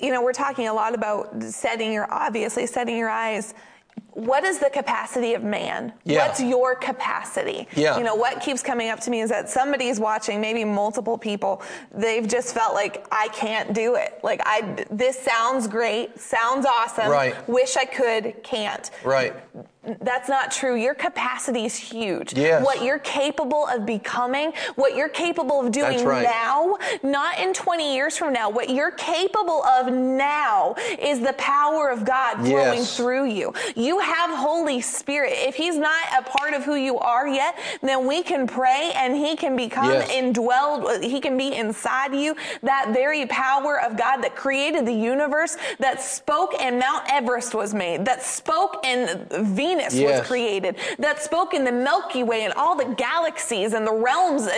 you 0.00 0.10
know, 0.10 0.22
we're 0.22 0.32
talking 0.32 0.68
a 0.68 0.72
lot 0.72 0.94
about 0.94 1.42
setting 1.42 1.92
your 1.92 2.10
obviously 2.10 2.64
setting 2.66 2.96
your 2.96 3.10
eyes. 3.10 3.52
What 4.14 4.44
is 4.44 4.58
the 4.58 4.70
capacity 4.70 5.34
of 5.34 5.42
man? 5.42 5.92
Yeah. 6.04 6.26
What's 6.26 6.42
your 6.42 6.74
capacity? 6.74 7.66
Yeah. 7.74 7.96
You 7.98 8.04
know, 8.04 8.14
what 8.14 8.40
keeps 8.40 8.62
coming 8.62 8.90
up 8.90 9.00
to 9.00 9.10
me 9.10 9.20
is 9.20 9.30
that 9.30 9.48
somebody's 9.48 9.98
watching, 9.98 10.40
maybe 10.40 10.64
multiple 10.64 11.16
people. 11.16 11.62
They've 11.94 12.26
just 12.26 12.54
felt 12.54 12.74
like 12.74 13.06
I 13.10 13.28
can't 13.28 13.72
do 13.72 13.94
it. 13.94 14.20
Like 14.22 14.40
I, 14.44 14.84
this 14.90 15.18
sounds 15.18 15.66
great, 15.66 16.18
sounds 16.18 16.66
awesome. 16.66 17.10
Right. 17.10 17.48
Wish 17.48 17.76
I 17.76 17.84
could, 17.84 18.42
can't. 18.42 18.90
Right. 19.04 19.34
That's 20.00 20.28
not 20.28 20.52
true. 20.52 20.76
Your 20.76 20.94
capacity 20.94 21.64
is 21.64 21.74
huge. 21.76 22.34
Yes. 22.34 22.64
What 22.64 22.84
you're 22.84 23.00
capable 23.00 23.66
of 23.66 23.84
becoming, 23.84 24.52
what 24.76 24.94
you're 24.94 25.08
capable 25.08 25.60
of 25.60 25.72
doing 25.72 26.04
right. 26.04 26.22
now, 26.22 26.76
not 27.02 27.40
in 27.40 27.52
20 27.52 27.92
years 27.92 28.16
from 28.16 28.32
now, 28.32 28.48
what 28.48 28.70
you're 28.70 28.92
capable 28.92 29.64
of 29.64 29.92
now 29.92 30.76
is 31.00 31.18
the 31.18 31.32
power 31.32 31.90
of 31.90 32.04
God 32.04 32.36
flowing 32.36 32.78
Yes. 32.78 32.96
through 32.96 33.24
you. 33.26 33.52
You 33.74 33.98
have 34.02 34.30
Holy 34.30 34.80
Spirit. 34.80 35.32
If 35.34 35.54
He's 35.54 35.76
not 35.78 36.04
a 36.18 36.22
part 36.22 36.54
of 36.54 36.64
who 36.64 36.74
you 36.74 36.98
are 36.98 37.26
yet, 37.28 37.58
then 37.82 38.06
we 38.06 38.22
can 38.22 38.46
pray 38.46 38.92
and 38.96 39.14
He 39.16 39.36
can 39.36 39.56
become 39.56 39.92
Yes. 39.92 40.10
indwelled, 40.10 41.02
He 41.02 41.20
can 41.20 41.36
be 41.36 41.54
inside 41.54 42.14
you. 42.14 42.34
That 42.62 42.90
very 42.92 43.26
power 43.26 43.80
of 43.80 43.96
God 43.96 44.22
that 44.22 44.34
created 44.36 44.86
the 44.86 44.92
universe, 44.94 45.56
that 45.78 46.00
spoke 46.02 46.54
and 46.60 46.78
Mount 46.78 47.04
Everest 47.12 47.54
was 47.54 47.74
made, 47.74 48.04
that 48.04 48.22
spoke 48.22 48.84
and 48.84 49.26
Venus 49.30 49.94
Yes. 49.94 50.18
was 50.20 50.26
created, 50.26 50.76
that 50.98 51.22
spoke 51.22 51.54
in 51.54 51.64
the 51.64 51.72
Milky 51.72 52.22
Way 52.22 52.44
and 52.44 52.52
all 52.54 52.74
the 52.76 52.94
galaxies 52.96 53.72
and 53.72 53.86
the 53.86 53.92
realms 53.92 54.48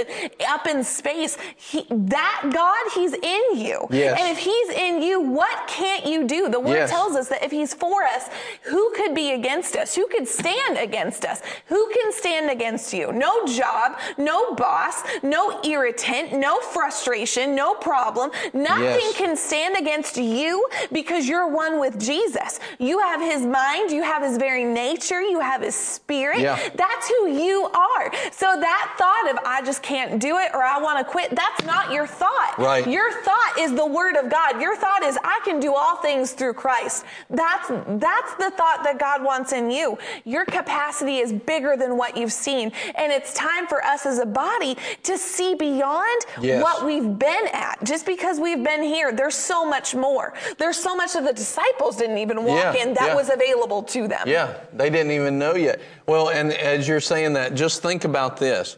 up 0.48 0.66
in 0.66 0.82
space. 0.82 1.36
He, 1.56 1.86
that 1.90 2.50
God, 2.52 2.92
He's 2.94 3.12
in 3.14 3.42
you. 3.58 3.86
Yes. 3.90 4.18
And 4.20 4.30
if 4.36 4.38
He's 4.38 4.68
in 4.70 5.02
you, 5.02 5.20
what 5.20 5.66
can't 5.68 6.06
you 6.06 6.24
do? 6.24 6.48
The 6.48 6.60
Word 6.60 6.88
tells 6.88 7.14
us 7.16 7.28
that 7.28 7.42
if 7.42 7.50
He's 7.50 7.74
for 7.74 8.02
us, 8.04 8.28
who 8.62 8.92
could 8.94 9.14
be 9.14 9.32
against 9.34 9.76
us? 9.76 9.94
Who 9.94 10.06
could 10.08 10.26
stand 10.26 10.78
against 10.78 11.24
us? 11.24 11.42
Who 11.66 11.90
can 11.92 12.12
stand 12.12 12.50
against 12.50 12.92
you? 12.92 13.12
No 13.12 13.44
job, 13.46 13.98
no 14.16 14.54
boss, 14.54 15.02
no 15.22 15.60
irritant, 15.62 16.32
no 16.32 16.60
frustration, 16.60 17.54
no 17.54 17.74
problem. 17.74 18.30
Nothing 18.52 18.84
Yes. 18.84 19.16
can 19.16 19.36
stand 19.36 19.76
against 19.76 20.16
you 20.16 20.66
because 20.92 21.28
you're 21.28 21.48
one 21.48 21.78
with 21.80 21.98
Jesus. 21.98 22.60
You 22.78 22.98
have 23.00 23.20
His 23.20 23.42
mind, 23.44 23.90
you 23.90 24.02
have 24.02 24.22
His 24.22 24.36
very 24.38 24.64
nature, 24.64 25.20
you 25.20 25.40
have 25.40 25.62
His 25.62 25.74
spirit. 25.74 26.40
Yeah. 26.40 26.58
That's 26.74 27.08
who 27.08 27.28
you 27.28 27.64
are. 27.74 28.12
So 28.32 28.46
that 28.60 28.94
thought 28.98 29.30
of 29.30 29.38
I 29.44 29.62
just 29.64 29.82
can't 29.82 30.20
do 30.20 30.38
it 30.38 30.50
or 30.54 30.62
I 30.62 30.78
want 30.78 30.98
to 30.98 31.04
quit, 31.04 31.34
that's 31.34 31.64
not 31.64 31.92
your 31.92 32.06
thought. 32.06 32.54
Right. 32.58 32.86
Your 32.86 33.10
thought 33.22 33.54
is 33.58 33.74
the 33.74 33.86
word 33.86 34.16
of 34.16 34.30
God. 34.30 34.60
Your 34.60 34.76
thought 34.76 35.02
is 35.02 35.18
I 35.24 35.40
can 35.44 35.58
do 35.60 35.74
all 35.74 35.96
things 35.96 36.32
through 36.32 36.54
Christ. 36.54 37.04
That's 37.30 37.68
that's 37.68 38.34
the 38.34 38.50
thought 38.50 38.80
that 38.84 38.98
God 38.98 39.23
wants 39.24 39.52
in 39.52 39.70
you. 39.70 39.98
Your 40.24 40.44
capacity 40.44 41.18
is 41.18 41.32
bigger 41.32 41.76
than 41.76 41.96
what 41.96 42.16
you've 42.16 42.32
seen. 42.32 42.70
And 42.94 43.10
it's 43.10 43.32
time 43.34 43.66
for 43.66 43.82
us 43.84 44.06
as 44.06 44.18
a 44.18 44.26
body 44.26 44.76
to 45.04 45.18
see 45.18 45.54
beyond 45.54 46.26
Yes. 46.40 46.62
what 46.62 46.84
we've 46.84 47.18
been 47.18 47.46
at. 47.52 47.82
Just 47.82 48.06
because 48.06 48.38
we've 48.38 48.62
been 48.62 48.82
here, 48.82 49.10
there's 49.12 49.34
so 49.34 49.64
much 49.64 49.94
more. 49.94 50.34
There's 50.58 50.76
so 50.78 50.94
much 50.94 51.14
that 51.14 51.24
the 51.24 51.32
disciples 51.32 51.96
didn't 51.96 52.18
even 52.18 52.44
walk 52.44 52.74
Yeah, 52.76 52.82
in 52.84 52.94
that 52.94 53.08
yeah. 53.08 53.14
was 53.16 53.30
available 53.30 53.82
to 53.84 54.06
them. 54.06 54.22
Yeah, 54.26 54.54
they 54.72 54.90
didn't 54.90 55.12
even 55.12 55.38
know 55.38 55.54
yet. 55.54 55.80
Well, 56.06 56.28
and 56.28 56.52
as 56.52 56.86
you're 56.86 57.00
saying 57.00 57.32
that, 57.34 57.54
just 57.54 57.82
think 57.82 58.04
about 58.04 58.36
this. 58.36 58.76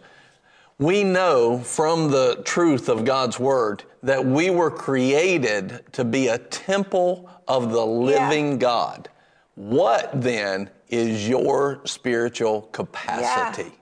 We 0.79 1.05
know 1.05 1.59
from 1.59 2.11
the 2.11 2.43
truth 2.45 2.91
of 2.91 3.05
God's 3.05 3.41
word 3.41 3.85
that 4.03 4.25
we 4.25 4.51
were 4.51 4.71
created 4.71 5.81
to 5.93 6.05
be 6.05 6.29
a 6.29 6.37
temple 6.39 7.31
of 7.49 7.73
the 7.73 7.85
living 7.85 8.59
God. 8.59 9.09
What 9.57 10.11
then 10.15 10.71
is 10.89 11.27
your 11.29 11.81
spiritual 11.85 12.63
capacity? 12.73 13.73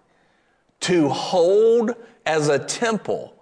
To 0.80 1.08
hold 1.08 1.94
as 2.26 2.48
a 2.48 2.58
temple, 2.58 3.34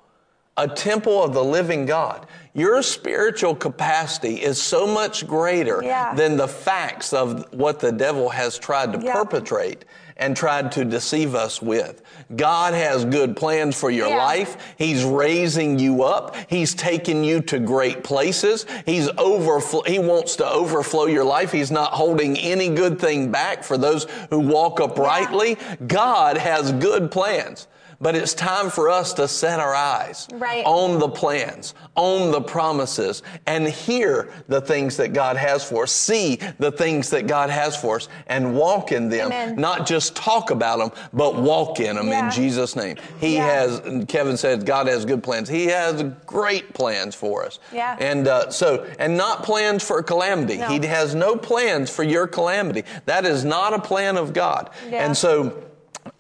a 0.56 0.66
temple 0.66 1.22
of 1.22 1.34
the 1.34 1.44
living 1.44 1.84
God. 1.86 2.26
Your 2.54 2.82
spiritual 2.82 3.54
capacity 3.54 4.36
is 4.36 4.60
so 4.60 4.86
much 4.86 5.26
greater 5.26 5.82
Yeah. 5.82 6.14
than 6.14 6.36
the 6.36 6.48
facts 6.48 7.12
of 7.12 7.46
what 7.52 7.80
the 7.80 7.92
devil 7.92 8.30
has 8.30 8.58
tried 8.58 8.92
to 8.94 8.98
Yeah. 9.00 9.12
perpetrate 9.12 9.84
and 10.16 10.36
tried 10.36 10.72
to 10.72 10.84
deceive 10.84 11.34
us 11.34 11.60
with. 11.62 12.02
God 12.36 12.74
has 12.74 13.04
good 13.04 13.36
plans 13.36 13.76
for 13.76 13.90
your 13.90 14.08
Yeah. 14.08 14.16
life. 14.16 14.56
He's 14.76 15.04
raising 15.04 15.78
you 15.78 16.02
up. 16.02 16.36
He's 16.48 16.74
taking 16.74 17.24
you 17.24 17.40
to 17.42 17.58
great 17.58 18.02
places. 18.04 18.66
He's 18.86 19.08
overflow, 19.18 19.82
he 19.82 19.98
wants 19.98 20.36
to 20.36 20.50
overflow 20.50 21.06
your 21.06 21.24
life. 21.24 21.52
He's 21.52 21.70
not 21.70 21.92
holding 21.92 22.36
any 22.38 22.68
good 22.68 22.98
thing 23.00 23.30
back 23.30 23.64
for 23.64 23.76
those 23.76 24.06
who 24.30 24.38
walk 24.38 24.80
uprightly. 24.80 25.56
God 25.86 26.36
has 26.38 26.72
good 26.72 27.10
plans. 27.10 27.66
But 28.02 28.16
it's 28.16 28.34
time 28.34 28.68
for 28.68 28.90
us 28.90 29.12
to 29.14 29.28
set 29.28 29.60
our 29.60 29.74
eyes 29.76 30.26
Right. 30.34 30.64
on 30.66 30.98
the 30.98 31.08
plans, 31.08 31.72
on 31.94 32.32
the 32.32 32.40
promises, 32.40 33.22
and 33.46 33.68
hear 33.68 34.28
the 34.48 34.60
things 34.60 34.96
that 34.96 35.12
God 35.12 35.36
has 35.36 35.62
for 35.62 35.84
us, 35.84 35.92
see 35.92 36.40
the 36.58 36.72
things 36.72 37.10
that 37.10 37.28
God 37.28 37.48
has 37.48 37.76
for 37.76 37.96
us, 37.96 38.08
and 38.26 38.56
walk 38.56 38.90
in 38.90 39.08
them. 39.08 39.26
Amen. 39.28 39.54
Not 39.56 39.86
just 39.86 40.16
talk 40.16 40.50
about 40.50 40.80
them, 40.80 40.90
but 41.12 41.36
walk 41.36 41.78
in 41.78 41.94
them 41.94 42.08
Yeah. 42.08 42.24
in 42.24 42.30
Jesus' 42.32 42.74
name. 42.74 42.96
He 43.20 43.36
Yeah. 43.36 43.46
has, 43.46 43.80
Kevin 44.08 44.36
said, 44.36 44.66
God 44.66 44.88
has 44.88 45.04
good 45.04 45.22
plans. 45.22 45.48
He 45.48 45.66
has 45.68 46.02
great 46.26 46.74
plans 46.74 47.14
for 47.14 47.44
us. 47.46 47.60
Yeah. 47.72 47.94
And 48.00 48.26
uh, 48.26 48.50
so, 48.50 48.84
and 48.98 49.16
not 49.16 49.44
plans 49.44 49.84
for 49.84 50.02
calamity. 50.02 50.56
No. 50.56 50.66
He 50.66 50.84
has 50.86 51.14
no 51.14 51.36
plans 51.36 51.88
for 51.88 52.02
your 52.02 52.26
calamity. 52.26 52.84
That 53.06 53.24
is 53.24 53.44
not 53.44 53.74
a 53.74 53.78
plan 53.78 54.16
of 54.16 54.32
God. 54.32 54.70
Yeah. 54.90 55.04
And 55.04 55.16
so, 55.16 55.52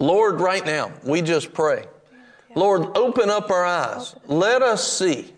Lord, 0.02 0.40
right 0.40 0.66
now, 0.66 0.90
we 1.04 1.22
just 1.22 1.52
pray. 1.52 1.84
Lord, 2.56 2.96
open 2.96 3.30
up 3.30 3.52
our 3.52 3.64
eyes. 3.64 4.16
Let 4.26 4.60
us 4.60 4.92
see. 4.92 5.32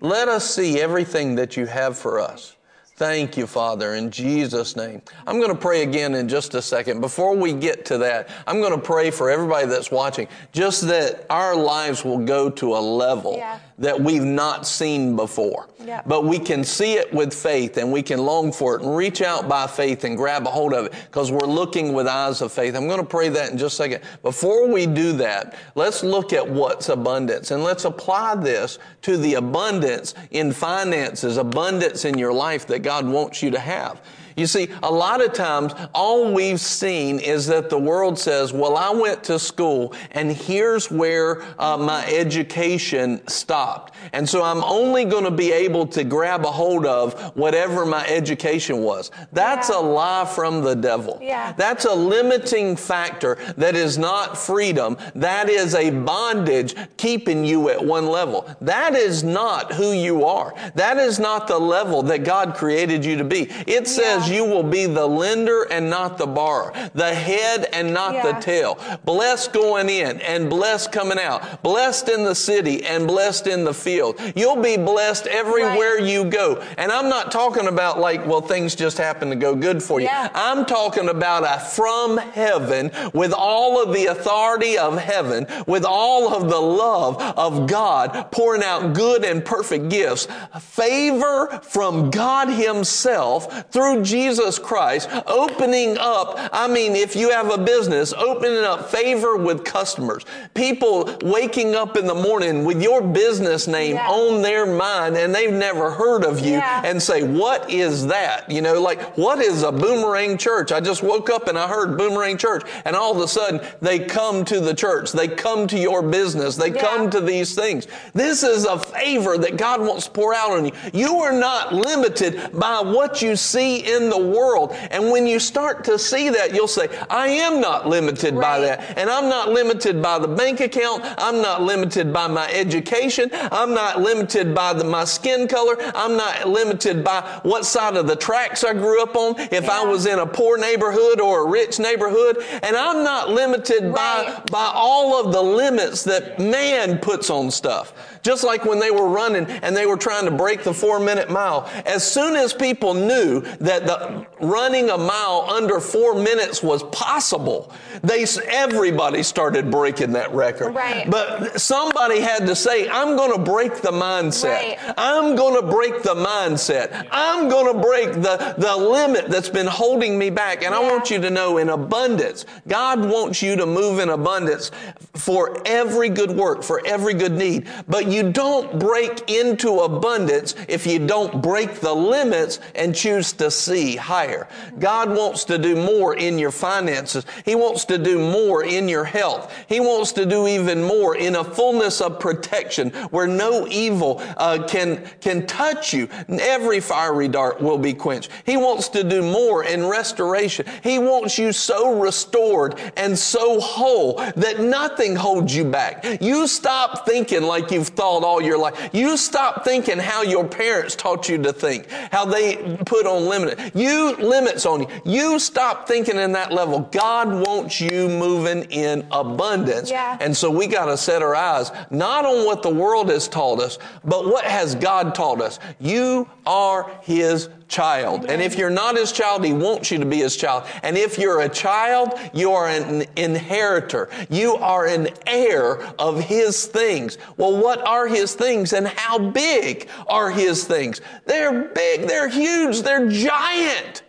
Let 0.00 0.28
us 0.28 0.48
see 0.48 0.80
everything 0.80 1.34
that 1.34 1.56
you 1.56 1.66
have 1.66 1.98
for 1.98 2.20
us. 2.20 2.54
Thank 2.96 3.36
you, 3.36 3.48
Father, 3.48 3.94
in 3.94 4.12
Jesus' 4.12 4.76
name. 4.76 5.02
I'm 5.26 5.38
going 5.38 5.50
to 5.50 5.58
pray 5.58 5.82
again 5.82 6.14
in 6.14 6.28
just 6.28 6.54
a 6.54 6.62
second. 6.62 7.00
Before 7.00 7.34
we 7.34 7.52
get 7.52 7.84
to 7.86 7.98
that, 7.98 8.28
I'm 8.46 8.60
going 8.60 8.70
to 8.72 8.78
pray 8.80 9.10
for 9.10 9.30
everybody 9.30 9.66
that's 9.66 9.90
watching, 9.90 10.28
just 10.52 10.86
that 10.86 11.26
our 11.28 11.56
lives 11.56 12.04
will 12.04 12.24
go 12.24 12.48
to 12.50 12.76
a 12.76 12.78
level 12.78 13.34
Yeah. 13.36 13.58
That 13.78 14.00
we've 14.00 14.24
not 14.24 14.66
seen 14.66 15.16
before. 15.16 15.68
But 16.06 16.24
we 16.24 16.38
can 16.38 16.64
see 16.64 16.94
it 16.94 17.12
with 17.12 17.34
faith 17.34 17.76
and 17.76 17.92
we 17.92 18.02
can 18.02 18.20
long 18.20 18.52
for 18.52 18.76
it 18.76 18.82
and 18.82 18.96
reach 18.96 19.20
out 19.20 19.48
by 19.48 19.66
faith 19.66 20.04
and 20.04 20.16
grab 20.16 20.46
a 20.46 20.50
hold 20.50 20.72
of 20.72 20.86
it 20.86 20.92
because 21.06 21.32
we're 21.32 21.46
looking 21.46 21.92
with 21.92 22.06
eyes 22.06 22.40
of 22.40 22.52
faith. 22.52 22.74
I'm 22.76 22.86
going 22.86 23.00
to 23.00 23.06
pray 23.06 23.28
that 23.30 23.50
in 23.50 23.58
just 23.58 23.74
a 23.74 23.76
second. 23.76 24.02
Before 24.22 24.68
we 24.68 24.86
do 24.86 25.12
that, 25.14 25.56
let's 25.74 26.02
look 26.02 26.32
at 26.32 26.48
what's 26.48 26.88
abundance 26.88 27.50
and 27.50 27.64
let's 27.64 27.84
apply 27.84 28.36
this 28.36 28.78
to 29.02 29.16
the 29.16 29.34
abundance 29.34 30.14
in 30.30 30.52
finances, 30.52 31.36
abundance 31.36 32.04
in 32.04 32.16
your 32.16 32.32
life 32.32 32.66
that 32.68 32.80
God 32.80 33.06
wants 33.06 33.42
you 33.42 33.50
to 33.50 33.58
have. 33.58 34.00
You 34.36 34.46
see, 34.46 34.68
a 34.82 34.90
lot 34.90 35.24
of 35.24 35.32
times, 35.32 35.72
all 35.94 36.32
we've 36.32 36.60
seen 36.60 37.18
is 37.20 37.46
that 37.46 37.70
the 37.70 37.78
world 37.78 38.18
says, 38.18 38.52
well, 38.52 38.76
I 38.76 38.90
went 38.90 39.22
to 39.24 39.38
school 39.38 39.94
and 40.10 40.32
here's 40.32 40.90
where 40.90 41.42
uh, 41.60 41.76
my 41.76 42.04
education 42.06 43.26
stopped. 43.28 43.94
And 44.12 44.28
so 44.28 44.42
I'm 44.42 44.62
only 44.64 45.04
going 45.04 45.24
to 45.24 45.30
be 45.30 45.52
able 45.52 45.86
to 45.88 46.04
grab 46.04 46.44
a 46.44 46.50
hold 46.50 46.84
of 46.86 47.18
whatever 47.36 47.86
my 47.86 48.04
education 48.06 48.78
was. 48.82 49.10
That's 49.32 49.68
Yeah. 49.68 49.78
a 49.78 49.80
lie 49.80 50.24
from 50.24 50.62
the 50.62 50.74
devil. 50.74 51.18
Yeah. 51.22 51.52
That's 51.56 51.84
a 51.84 51.94
limiting 51.94 52.76
factor 52.76 53.38
that 53.56 53.76
is 53.76 53.98
not 53.98 54.36
freedom. 54.36 54.96
That 55.14 55.48
is 55.48 55.74
a 55.74 55.90
bondage 55.90 56.74
keeping 56.96 57.44
you 57.44 57.68
at 57.70 57.84
one 57.84 58.06
level. 58.06 58.48
That 58.60 58.94
is 58.94 59.22
not 59.22 59.72
who 59.72 59.92
you 59.92 60.24
are. 60.24 60.54
That 60.74 60.96
is 60.98 61.18
not 61.18 61.46
the 61.46 61.58
level 61.58 62.02
that 62.04 62.24
God 62.24 62.54
created 62.54 63.04
you 63.04 63.16
to 63.16 63.24
be. 63.24 63.48
It 63.66 63.86
says 63.86 64.23
you 64.28 64.44
will 64.44 64.62
be 64.62 64.86
the 64.86 65.06
lender 65.06 65.66
and 65.70 65.88
not 65.90 66.18
the 66.18 66.26
borrower, 66.26 66.72
the 66.94 67.14
head 67.14 67.68
and 67.72 67.92
not 67.92 68.22
the 68.22 68.32
tail. 68.40 68.78
Blessed 69.04 69.52
going 69.52 69.88
in 69.88 70.20
and 70.20 70.48
blessed 70.48 70.92
coming 70.92 71.18
out. 71.18 71.62
Blessed 71.62 72.08
in 72.08 72.24
the 72.24 72.34
city 72.34 72.84
and 72.84 73.06
blessed 73.06 73.46
in 73.46 73.64
the 73.64 73.74
field. 73.74 74.20
You'll 74.34 74.62
be 74.62 74.76
blessed 74.76 75.26
everywhere 75.26 75.98
you 75.98 76.24
go. 76.24 76.62
And 76.78 76.90
I'm 76.90 77.08
not 77.08 77.30
talking 77.30 77.66
about 77.66 77.98
like, 77.98 78.26
well, 78.26 78.40
things 78.40 78.74
just 78.74 78.98
happen 78.98 79.30
to 79.30 79.36
go 79.36 79.54
good 79.54 79.82
for 79.82 80.00
you. 80.00 80.06
Yeah. 80.06 80.30
I'm 80.34 80.64
talking 80.64 81.08
about 81.08 81.44
a 81.44 81.64
from 81.64 82.18
heaven 82.18 82.90
with 83.12 83.32
all 83.32 83.82
of 83.82 83.94
the 83.94 84.06
authority 84.06 84.78
of 84.78 84.98
heaven, 84.98 85.46
with 85.66 85.84
all 85.84 86.34
of 86.34 86.48
the 86.48 86.60
love 86.60 87.20
of 87.20 87.66
God 87.66 88.30
pouring 88.30 88.62
out 88.62 88.94
good 88.94 89.24
and 89.24 89.44
perfect 89.44 89.88
gifts, 89.88 90.26
favor 90.60 91.60
from 91.62 92.10
God 92.10 92.48
himself 92.48 93.70
through 93.70 94.02
Jesus 94.02 94.13
Christ, 94.14 95.08
opening 95.26 95.96
up, 95.98 96.38
I 96.52 96.68
mean, 96.68 96.94
if 96.94 97.16
you 97.16 97.30
have 97.30 97.50
a 97.50 97.58
business, 97.58 98.12
opening 98.12 98.62
up 98.62 98.88
favor 98.88 99.36
with 99.36 99.64
customers, 99.64 100.24
people 100.54 101.10
waking 101.24 101.74
up 101.74 101.96
in 101.96 102.06
the 102.06 102.14
morning 102.14 102.64
with 102.64 102.80
your 102.80 103.02
business 103.02 103.66
name 103.66 103.96
Yeah. 103.96 104.08
on 104.08 104.40
their 104.40 104.66
mind 104.66 105.16
and 105.16 105.34
they've 105.34 105.52
never 105.52 105.90
heard 105.90 106.24
of 106.24 106.38
you 106.40 106.52
Yeah. 106.52 106.82
and 106.84 107.02
say, 107.02 107.22
what 107.24 107.68
is 107.70 108.06
that? 108.06 108.48
You 108.50 108.62
know, 108.62 108.80
like, 108.80 109.16
what 109.18 109.40
is 109.40 109.62
a 109.64 109.72
boomerang 109.72 110.38
church? 110.38 110.70
I 110.70 110.78
just 110.80 111.02
woke 111.02 111.28
up 111.28 111.48
and 111.48 111.58
I 111.58 111.66
heard 111.66 111.98
boomerang 111.98 112.38
church 112.38 112.62
and 112.84 112.94
all 112.94 113.10
of 113.12 113.18
a 113.20 113.26
sudden 113.28 113.60
they 113.82 113.98
come 113.98 114.44
to 114.44 114.60
the 114.60 114.74
church. 114.74 115.10
They 115.12 115.26
come 115.28 115.66
to 115.68 115.78
your 115.78 116.02
business. 116.02 116.54
They 116.56 116.70
Yeah. 116.70 116.80
come 116.80 117.10
to 117.10 117.20
these 117.20 117.54
things. 117.56 117.88
This 118.14 118.42
is 118.44 118.64
a 118.64 118.78
favor 118.78 119.36
that 119.38 119.56
God 119.56 119.80
wants 119.80 120.04
to 120.04 120.10
pour 120.12 120.32
out 120.34 120.52
on 120.52 120.66
you. 120.66 120.72
You 120.92 121.20
are 121.22 121.32
not 121.32 121.74
limited 121.74 122.40
by 122.52 122.80
what 122.80 123.20
you 123.22 123.34
see 123.34 123.78
in 123.78 124.03
the 124.08 124.18
world. 124.18 124.72
And 124.90 125.10
when 125.10 125.26
you 125.26 125.38
start 125.38 125.84
to 125.84 125.98
see 125.98 126.28
that, 126.30 126.54
you'll 126.54 126.68
say, 126.68 126.88
I 127.10 127.28
am 127.28 127.60
not 127.60 127.88
limited 127.88 128.34
by 128.34 128.60
that. 128.60 128.98
And 128.98 129.10
I'm 129.10 129.28
not 129.28 129.50
limited 129.50 130.02
by 130.02 130.18
the 130.18 130.28
bank 130.28 130.60
account. 130.60 131.04
I'm 131.18 131.40
not 131.40 131.62
limited 131.62 132.12
by 132.12 132.26
my 132.26 132.50
education. 132.50 133.30
I'm 133.32 133.74
not 133.74 134.00
limited 134.00 134.54
by 134.54 134.72
the, 134.72 134.84
my 134.84 135.04
skin 135.04 135.48
color. 135.48 135.76
I'm 135.94 136.16
not 136.16 136.48
limited 136.48 137.04
by 137.04 137.40
what 137.42 137.64
side 137.64 137.96
of 137.96 138.06
the 138.06 138.16
tracks 138.16 138.64
I 138.64 138.72
grew 138.72 139.02
up 139.02 139.16
on. 139.16 139.34
If 139.38 139.68
I 139.68 139.84
was 139.84 140.06
in 140.06 140.18
a 140.18 140.26
poor 140.26 140.58
neighborhood 140.58 141.20
or 141.20 141.46
a 141.46 141.50
rich 141.50 141.78
neighborhood. 141.78 142.38
And 142.62 142.76
I'm 142.76 143.04
not 143.04 143.30
limited 143.30 143.92
by, 143.92 144.42
by 144.50 144.70
all 144.74 145.24
of 145.24 145.32
the 145.32 145.42
limits 145.42 146.04
that 146.04 146.38
man 146.38 146.98
puts 146.98 147.30
on 147.30 147.50
stuff. 147.50 147.92
Just 148.22 148.42
like 148.42 148.64
when 148.64 148.78
they 148.78 148.90
were 148.90 149.08
running 149.08 149.44
and 149.46 149.76
they 149.76 149.86
were 149.86 149.96
trying 149.96 150.24
to 150.24 150.30
break 150.30 150.64
the 150.64 150.72
four 150.72 150.98
minute 150.98 151.30
mile. 151.30 151.70
As 151.84 152.10
soon 152.10 152.34
as 152.36 152.54
people 152.54 152.94
knew 152.94 153.40
that 153.60 153.86
the 153.86 153.93
running 154.40 154.90
a 154.90 154.98
mile 154.98 155.46
under 155.48 155.80
four 155.80 156.14
minutes 156.14 156.62
was 156.62 156.82
possible, 156.84 157.72
they, 158.02 158.26
everybody 158.48 159.22
started 159.22 159.70
breaking 159.70 160.12
that 160.12 160.32
record. 160.32 160.74
Right. 160.74 161.10
But 161.10 161.60
somebody 161.60 162.20
had 162.20 162.46
to 162.46 162.56
say, 162.56 162.88
I'm 162.88 163.16
going 163.16 163.32
to 163.32 163.38
break 163.38 163.76
the 163.82 163.90
mindset. 163.90 164.76
Right. 164.76 164.94
I'm 164.96 165.36
going 165.36 165.60
to 165.60 165.66
break 165.66 166.02
the 166.02 166.14
mindset. 166.14 167.06
I'm 167.10 167.48
going 167.48 167.72
to 167.72 167.80
break 167.80 168.12
the, 168.14 168.54
the 168.58 168.76
limit 168.76 169.28
that's 169.28 169.48
been 169.48 169.66
holding 169.66 170.18
me 170.18 170.30
back. 170.30 170.62
And 170.62 170.74
I 170.74 170.80
want 170.80 171.10
you 171.10 171.20
to 171.20 171.30
know 171.30 171.58
in 171.58 171.68
abundance, 171.68 172.46
God 172.68 173.04
wants 173.04 173.42
you 173.42 173.56
to 173.56 173.66
move 173.66 173.98
in 173.98 174.08
abundance 174.08 174.70
for 175.14 175.62
every 175.66 176.08
good 176.08 176.30
work, 176.30 176.62
for 176.62 176.82
every 176.86 177.14
good 177.14 177.32
need. 177.32 177.68
But 177.88 178.06
you 178.06 178.32
don't 178.32 178.78
break 178.78 179.30
into 179.30 179.80
abundance 179.80 180.54
if 180.68 180.86
you 180.86 181.04
don't 181.06 181.42
break 181.42 181.80
the 181.80 181.94
limits 181.94 182.60
and 182.74 182.94
choose 182.94 183.32
to 183.34 183.50
see 183.50 183.83
higher. 183.92 184.48
God 184.78 185.10
wants 185.10 185.44
to 185.44 185.58
do 185.58 185.76
more 185.76 186.16
in 186.16 186.38
your 186.38 186.50
finances. 186.50 187.24
He 187.44 187.54
wants 187.54 187.84
to 187.86 187.98
do 187.98 188.18
more 188.18 188.64
in 188.64 188.88
your 188.88 189.04
health. 189.04 189.52
He 189.68 189.80
wants 189.80 190.12
to 190.12 190.26
do 190.26 190.48
even 190.48 190.82
more 190.82 191.16
in 191.16 191.36
a 191.36 191.44
fullness 191.44 192.00
of 192.00 192.18
protection 192.18 192.90
where 193.10 193.26
no 193.26 193.66
evil 193.68 194.22
uh, 194.36 194.64
can, 194.66 195.08
can 195.20 195.46
touch 195.46 195.92
you. 195.92 196.08
Every 196.28 196.80
fiery 196.80 197.28
dart 197.28 197.60
will 197.60 197.78
be 197.78 197.94
quenched. 197.94 198.30
He 198.46 198.56
wants 198.56 198.88
to 198.90 199.04
do 199.04 199.22
more 199.22 199.64
in 199.64 199.86
restoration. 199.86 200.66
He 200.82 200.98
wants 200.98 201.38
you 201.38 201.52
so 201.52 201.98
restored 202.00 202.80
and 202.96 203.18
so 203.18 203.60
whole 203.60 204.14
that 204.36 204.60
nothing 204.60 205.16
holds 205.16 205.54
you 205.54 205.64
back. 205.64 206.04
You 206.20 206.46
stop 206.46 207.06
thinking 207.06 207.42
like 207.42 207.70
you've 207.70 207.88
thought 207.88 208.24
all 208.24 208.40
your 208.40 208.58
life. 208.58 208.90
You 208.92 209.16
stop 209.16 209.64
thinking 209.64 209.98
how 209.98 210.22
your 210.22 210.46
parents 210.46 210.96
taught 210.96 211.28
you 211.28 211.38
to 211.42 211.52
think, 211.52 211.90
how 211.90 212.24
they 212.24 212.78
put 212.86 213.06
on 213.06 213.26
limit. 213.26 213.73
You 213.74 214.16
limits 214.16 214.64
on 214.66 214.82
you. 214.82 214.88
You 215.04 215.38
stop 215.38 215.86
thinking 215.86 216.16
in 216.16 216.32
that 216.32 216.52
level. 216.52 216.80
God 216.92 217.46
wants 217.46 217.80
you 217.80 218.08
moving 218.08 218.64
in 218.70 219.06
abundance. 219.10 219.90
Yeah. 219.90 220.16
And 220.20 220.36
so 220.36 220.50
we 220.50 220.66
got 220.66 220.86
to 220.86 220.96
set 220.96 221.22
our 221.22 221.34
eyes 221.34 221.72
not 221.90 222.24
on 222.24 222.46
what 222.46 222.62
the 222.62 222.70
world 222.70 223.10
has 223.10 223.28
taught 223.28 223.60
us, 223.60 223.78
but 224.04 224.26
what 224.26 224.44
has 224.44 224.74
God 224.74 225.14
taught 225.14 225.40
us. 225.40 225.58
You 225.80 226.28
are 226.46 226.90
His 227.02 227.48
child. 227.68 228.26
And 228.28 228.40
if 228.42 228.56
you're 228.56 228.70
not 228.70 228.96
His 228.96 229.12
child, 229.12 229.44
He 229.44 229.52
wants 229.52 229.90
you 229.90 229.98
to 229.98 230.06
be 230.06 230.18
His 230.18 230.36
child. 230.36 230.64
And 230.82 230.96
if 230.96 231.18
you're 231.18 231.40
a 231.40 231.48
child, 231.48 232.18
you 232.32 232.52
are 232.52 232.68
an 232.68 233.04
inheritor. 233.16 234.08
You 234.30 234.56
are 234.56 234.86
an 234.86 235.08
heir 235.26 235.82
of 235.98 236.20
His 236.20 236.66
things. 236.66 237.18
Well, 237.36 237.56
what 237.60 237.86
are 237.86 238.06
His 238.06 238.34
things 238.34 238.72
and 238.72 238.86
how 238.86 239.18
big 239.18 239.88
are 240.08 240.30
His 240.30 240.64
things? 240.64 241.00
They're 241.26 241.64
big, 241.64 242.08
they're 242.08 242.28
huge, 242.28 242.82
they're 242.82 243.08
giant. 243.08 244.02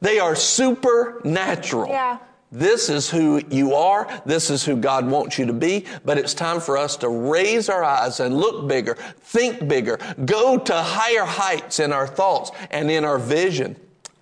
They 0.00 0.18
are 0.18 0.34
supernatural. 0.34 1.90
Yeah. 1.90 2.18
This 2.52 2.90
is 2.90 3.08
who 3.08 3.40
you 3.50 3.74
are. 3.74 4.06
This 4.26 4.50
is 4.50 4.62
who 4.62 4.76
God 4.76 5.08
wants 5.10 5.38
you 5.38 5.46
to 5.46 5.54
be. 5.54 5.86
But 6.04 6.18
it's 6.18 6.34
time 6.34 6.60
for 6.60 6.76
us 6.76 6.96
to 6.98 7.08
raise 7.08 7.70
our 7.70 7.82
eyes 7.82 8.20
and 8.20 8.36
look 8.36 8.68
bigger, 8.68 8.94
think 8.94 9.66
bigger, 9.66 9.98
go 10.26 10.58
to 10.58 10.74
higher 10.74 11.24
heights 11.24 11.80
in 11.80 11.92
our 11.92 12.06
thoughts 12.06 12.50
and 12.70 12.90
in 12.90 13.04
our 13.04 13.18
vision. 13.18 13.76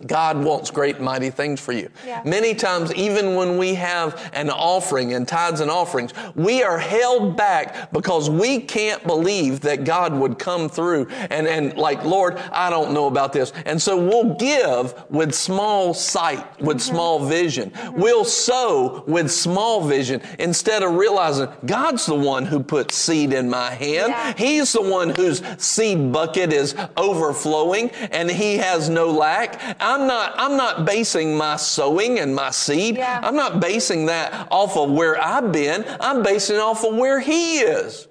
God 0.06 0.42
wants 0.42 0.70
great 0.70 1.00
mighty 1.00 1.30
things 1.30 1.60
for 1.60 1.72
you. 1.72 1.90
Yeah. 2.06 2.22
Many 2.24 2.54
times, 2.54 2.92
even 2.94 3.34
when 3.34 3.58
we 3.58 3.74
have 3.74 4.30
an 4.32 4.50
offering 4.50 5.14
and 5.14 5.26
tithes 5.28 5.60
and 5.60 5.70
offerings, 5.70 6.12
we 6.34 6.62
are 6.62 6.78
held 6.78 7.36
back 7.36 7.92
because 7.92 8.30
we 8.30 8.60
can't 8.60 9.06
believe 9.06 9.60
that 9.60 9.84
God 9.84 10.12
would 10.14 10.38
come 10.38 10.68
through 10.68 11.06
and, 11.30 11.46
and 11.46 11.76
like, 11.76 12.04
Lord, 12.04 12.36
I 12.52 12.70
don't 12.70 12.92
know 12.92 13.06
about 13.06 13.32
this. 13.32 13.52
And 13.66 13.80
so 13.80 13.96
we'll 13.96 14.34
give 14.36 14.94
with 15.10 15.34
small 15.34 15.94
sight, 15.94 16.60
with 16.60 16.78
Mm-hmm. 16.80 16.94
small 16.96 17.18
vision. 17.26 17.72
We'll 17.92 18.24
sow 18.24 19.04
with 19.06 19.30
small 19.30 19.82
vision 19.86 20.22
instead 20.38 20.82
of 20.82 20.94
realizing 20.94 21.48
God's 21.66 22.06
the 22.06 22.14
one 22.14 22.46
who 22.46 22.62
put 22.62 22.90
seed 22.90 23.32
in 23.32 23.50
my 23.50 23.70
hand. 23.70 24.10
Yeah. 24.12 24.34
He's 24.36 24.72
the 24.72 24.80
one 24.82 25.10
whose 25.10 25.42
seed 25.58 26.10
bucket 26.12 26.52
is 26.52 26.74
overflowing 26.96 27.90
and 28.12 28.30
he 28.30 28.56
has 28.56 28.88
no 28.88 29.10
lack. 29.10 29.60
I'm 29.78 29.89
not, 30.06 30.34
I'm 30.36 30.56
not 30.56 30.84
basing 30.84 31.36
my 31.36 31.56
sowing 31.56 32.18
and 32.18 32.34
my 32.34 32.50
seed. 32.50 32.96
Yeah. 32.96 33.20
I'm 33.22 33.36
not 33.36 33.60
basing 33.60 34.06
that 34.06 34.48
off 34.50 34.76
of 34.76 34.90
where 34.90 35.22
I've 35.22 35.52
been. 35.52 35.84
I'm 36.00 36.22
basing 36.22 36.56
it 36.56 36.62
off 36.62 36.84
of 36.84 36.96
where 36.96 37.20
he 37.20 37.58
is. 37.60 38.08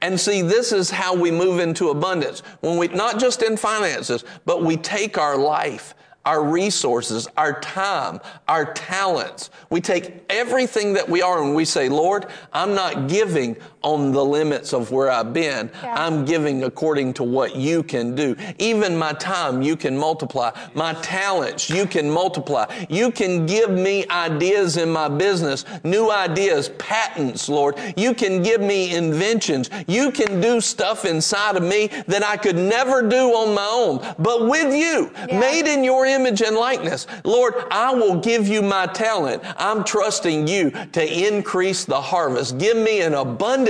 And 0.00 0.18
see, 0.18 0.42
this 0.42 0.72
is 0.72 0.90
how 0.90 1.14
we 1.14 1.30
move 1.30 1.60
into 1.60 1.90
abundance. 1.90 2.40
When 2.60 2.76
we, 2.76 2.88
not 2.88 3.20
just 3.20 3.42
in 3.42 3.56
finances, 3.56 4.24
but 4.44 4.64
we 4.64 4.76
take 4.76 5.16
our 5.16 5.36
life, 5.36 5.94
our 6.24 6.42
resources, 6.42 7.28
our 7.36 7.60
time, 7.60 8.20
our 8.48 8.72
talents. 8.74 9.50
We 9.70 9.80
take 9.80 10.24
everything 10.28 10.92
that 10.94 11.08
we 11.08 11.22
are 11.22 11.42
and 11.42 11.54
we 11.54 11.64
say, 11.64 11.88
Lord, 11.88 12.26
I'm 12.52 12.74
not 12.74 13.08
giving 13.08 13.56
on 13.82 14.12
the 14.12 14.24
limits 14.24 14.72
of 14.72 14.90
where 14.90 15.10
I've 15.10 15.32
been. 15.32 15.70
Yeah. 15.82 15.94
I'm 15.96 16.24
giving 16.24 16.64
according 16.64 17.14
to 17.14 17.24
what 17.24 17.56
you 17.56 17.82
can 17.82 18.14
do. 18.14 18.36
Even 18.58 18.96
my 18.96 19.12
time, 19.14 19.62
you 19.62 19.76
can 19.76 19.96
multiply. 19.96 20.50
My 20.74 20.94
talents, 20.94 21.68
you 21.68 21.86
can 21.86 22.10
multiply. 22.10 22.66
You 22.88 23.10
can 23.10 23.46
give 23.46 23.70
me 23.70 24.06
ideas 24.08 24.76
in 24.76 24.90
my 24.90 25.08
business, 25.08 25.64
new 25.84 26.10
ideas, 26.10 26.70
patents, 26.78 27.48
Lord. 27.48 27.76
You 27.96 28.14
can 28.14 28.42
give 28.42 28.60
me 28.60 28.94
inventions. 28.94 29.70
You 29.86 30.10
can 30.10 30.40
do 30.40 30.60
stuff 30.60 31.04
inside 31.04 31.56
of 31.56 31.62
me 31.62 31.88
that 32.06 32.24
I 32.24 32.36
could 32.36 32.56
never 32.56 33.02
do 33.08 33.30
on 33.30 33.54
my 33.54 33.66
own. 33.66 34.14
But 34.18 34.48
with 34.48 34.74
you, 34.74 35.10
Yeah. 35.28 35.38
made 35.38 35.66
in 35.66 35.84
your 35.84 36.06
image 36.06 36.42
and 36.42 36.56
likeness, 36.56 37.06
Lord, 37.24 37.54
I 37.70 37.92
will 37.94 38.16
give 38.16 38.46
you 38.48 38.62
my 38.62 38.86
talent. 38.86 39.42
I'm 39.56 39.84
trusting 39.84 40.46
you 40.46 40.72
to 40.92 41.26
increase 41.26 41.84
the 41.84 42.00
harvest. 42.00 42.58
Give 42.58 42.76
me 42.76 43.00
an 43.00 43.14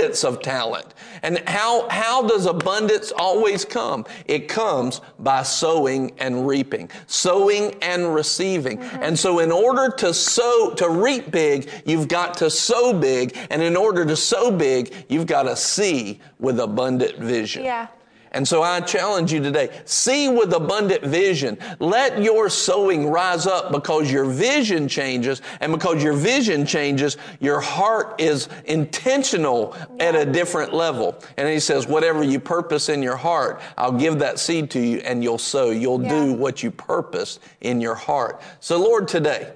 abundance 0.03 0.23
of 0.23 0.41
talent. 0.41 0.93
And 1.21 1.41
how, 1.47 1.87
how 1.89 2.27
does 2.27 2.45
abundance 2.45 3.13
always 3.17 3.63
come? 3.63 4.05
It 4.25 4.47
comes 4.49 5.01
by 5.19 5.43
sowing 5.43 6.11
and 6.19 6.45
reaping, 6.45 6.89
sowing 7.07 7.75
and 7.81 8.13
receiving. 8.13 8.79
Mm-hmm. 8.79 9.03
And 9.03 9.17
so 9.17 9.39
in 9.39 9.51
order 9.51 9.95
to 9.97 10.13
sow, 10.13 10.73
to 10.75 10.89
reap 10.89 11.31
big, 11.31 11.69
you've 11.85 12.07
got 12.07 12.35
to 12.37 12.49
sow 12.49 12.93
big. 12.93 13.37
And 13.49 13.61
in 13.61 13.77
order 13.77 14.05
to 14.05 14.15
sow 14.15 14.51
big, 14.51 15.05
you've 15.07 15.27
got 15.27 15.43
to 15.43 15.55
see 15.55 16.19
with 16.39 16.59
abundant 16.59 17.17
vision. 17.17 17.63
Yeah. 17.63 17.87
And 18.33 18.47
so 18.47 18.63
I 18.63 18.79
challenge 18.81 19.31
you 19.31 19.41
today, 19.41 19.69
see 19.85 20.27
with 20.27 20.53
abundant 20.53 21.03
vision. 21.03 21.57
Let 21.79 22.21
your 22.21 22.49
sowing 22.49 23.09
rise 23.09 23.45
up 23.45 23.71
because 23.71 24.11
your 24.11 24.25
vision 24.25 24.87
changes. 24.87 25.41
And 25.61 25.71
because 25.71 26.03
your 26.03 26.13
vision 26.13 26.65
changes, 26.65 27.17
your 27.39 27.59
heart 27.59 28.19
is 28.19 28.49
intentional 28.65 29.75
at 29.99 30.15
a 30.15 30.25
different 30.25 30.73
level. 30.73 31.21
And 31.37 31.47
he 31.47 31.59
says, 31.59 31.85
whatever 31.85 32.23
you 32.23 32.39
purpose 32.39 32.89
in 32.89 33.03
your 33.03 33.17
heart, 33.17 33.61
I'll 33.77 33.91
give 33.91 34.17
that 34.19 34.39
seed 34.39 34.71
to 34.71 34.79
you 34.79 34.97
and 34.97 35.23
you'll 35.23 35.37
sow. 35.37 35.69
You'll 35.69 35.99
do 35.99 36.33
what 36.33 36.63
you 36.63 36.71
purpose 36.71 37.39
in 37.61 37.79
your 37.81 37.95
heart. 37.95 38.41
So 38.59 38.79
Lord, 38.79 39.07
today, 39.07 39.53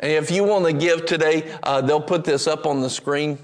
and 0.00 0.12
if 0.12 0.30
you 0.30 0.44
want 0.44 0.66
to 0.66 0.72
give 0.72 1.06
today, 1.06 1.56
uh, 1.62 1.80
they'll 1.80 2.00
put 2.00 2.24
this 2.24 2.46
up 2.46 2.66
on 2.66 2.82
the 2.82 2.90
screen. 2.90 3.38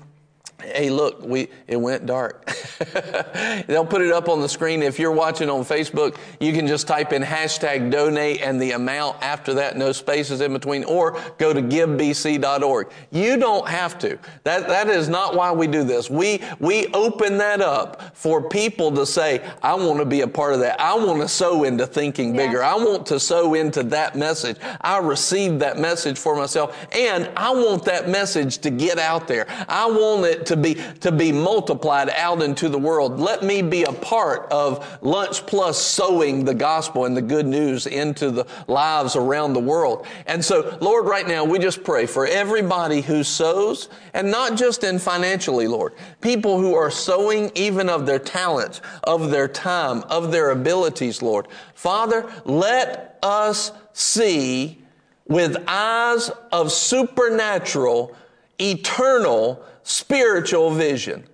Hey, 0.62 0.88
look, 0.88 1.22
we 1.22 1.48
it 1.66 1.76
went 1.76 2.06
dark. 2.06 2.46
They'll 3.66 3.84
put 3.84 4.02
it 4.02 4.12
up 4.12 4.28
on 4.28 4.40
the 4.40 4.48
screen. 4.48 4.82
If 4.82 4.98
you're 4.98 5.12
watching 5.12 5.50
on 5.50 5.62
Facebook, 5.62 6.16
you 6.40 6.52
can 6.52 6.66
just 6.66 6.86
type 6.86 7.12
in 7.12 7.22
hashtag 7.22 7.90
donate 7.90 8.40
and 8.40 8.60
the 8.60 8.72
amount 8.72 9.22
after 9.22 9.52
that, 9.54 9.76
no 9.76 9.92
spaces 9.92 10.40
in 10.40 10.52
between, 10.52 10.84
or 10.84 11.20
go 11.38 11.52
to 11.52 11.60
givebc.org. 11.60 12.88
You 13.10 13.36
don't 13.36 13.68
have 13.68 13.98
to. 13.98 14.18
That 14.44 14.68
that 14.68 14.88
is 14.88 15.08
not 15.08 15.34
why 15.34 15.52
we 15.52 15.66
do 15.66 15.84
this. 15.84 16.08
We 16.08 16.40
we 16.60 16.86
open 16.88 17.36
that 17.38 17.60
up 17.60 18.16
for 18.16 18.48
people 18.48 18.92
to 18.92 19.04
say, 19.04 19.44
I 19.62 19.74
want 19.74 19.98
to 19.98 20.06
be 20.06 20.22
a 20.22 20.28
part 20.28 20.54
of 20.54 20.60
that. 20.60 20.80
I 20.80 20.94
want 20.94 21.20
to 21.20 21.28
sow 21.28 21.64
into 21.64 21.86
thinking 21.86 22.34
bigger. 22.34 22.62
I 22.62 22.74
want 22.74 23.06
to 23.06 23.20
sow 23.20 23.54
into 23.54 23.82
that 23.84 24.16
message. 24.16 24.56
I 24.80 24.98
received 24.98 25.60
that 25.60 25.78
message 25.78 26.18
for 26.18 26.36
myself, 26.36 26.76
and 26.92 27.30
I 27.36 27.50
want 27.50 27.84
that 27.84 28.08
message 28.08 28.58
to 28.58 28.70
get 28.70 28.98
out 28.98 29.28
there. 29.28 29.46
I 29.68 29.86
want 29.86 30.24
it 30.24 30.43
to 30.46 30.56
be 30.56 30.74
to 31.00 31.12
be 31.12 31.32
multiplied 31.32 32.10
out 32.10 32.42
into 32.42 32.68
the 32.68 32.78
world. 32.78 33.18
Let 33.18 33.42
me 33.42 33.62
be 33.62 33.84
a 33.84 33.92
part 33.92 34.50
of 34.50 34.98
Lunch 35.02 35.46
Plus 35.46 35.80
sowing 35.80 36.44
the 36.44 36.54
gospel 36.54 37.04
and 37.04 37.16
the 37.16 37.22
good 37.22 37.46
news 37.46 37.86
into 37.86 38.30
the 38.30 38.46
lives 38.66 39.16
around 39.16 39.52
the 39.52 39.60
world. 39.60 40.06
And 40.26 40.44
so, 40.44 40.76
Lord, 40.80 41.06
right 41.06 41.26
now 41.26 41.44
we 41.44 41.58
just 41.58 41.84
pray 41.84 42.06
for 42.06 42.26
everybody 42.26 43.00
who 43.00 43.22
sows, 43.22 43.88
and 44.12 44.30
not 44.30 44.56
just 44.56 44.84
in 44.84 44.98
financially, 44.98 45.68
Lord. 45.68 45.94
People 46.20 46.60
who 46.60 46.74
are 46.74 46.90
sowing 46.90 47.50
even 47.54 47.88
of 47.88 48.06
their 48.06 48.18
talents, 48.18 48.80
of 49.04 49.30
their 49.30 49.48
time, 49.48 50.02
of 50.10 50.32
their 50.32 50.50
abilities, 50.50 51.22
Lord. 51.22 51.48
Father, 51.74 52.30
let 52.44 53.18
us 53.22 53.72
see 53.92 54.78
with 55.26 55.56
eyes 55.66 56.30
of 56.52 56.70
supernatural, 56.70 58.14
eternal, 58.60 59.64
spiritual 59.84 60.70
vision. 60.70 61.24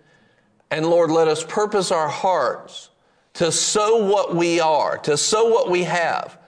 And 0.70 0.86
Lord, 0.86 1.10
let 1.10 1.26
us 1.26 1.42
purpose 1.42 1.90
our 1.90 2.08
hearts 2.08 2.90
to 3.34 3.50
sow 3.50 4.04
what 4.04 4.36
we 4.36 4.60
are, 4.60 4.98
to 4.98 5.16
sow 5.16 5.48
what 5.48 5.70
we 5.70 5.84
have 5.84 6.38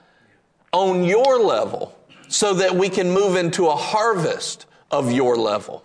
on 0.71 1.03
your 1.03 1.39
level 1.39 1.97
so 2.27 2.53
that 2.53 2.75
we 2.75 2.89
can 2.89 3.09
move 3.09 3.35
into 3.35 3.67
a 3.67 3.75
harvest 3.75 4.65
of 4.91 5.11
your 5.11 5.35
level. 5.35 5.83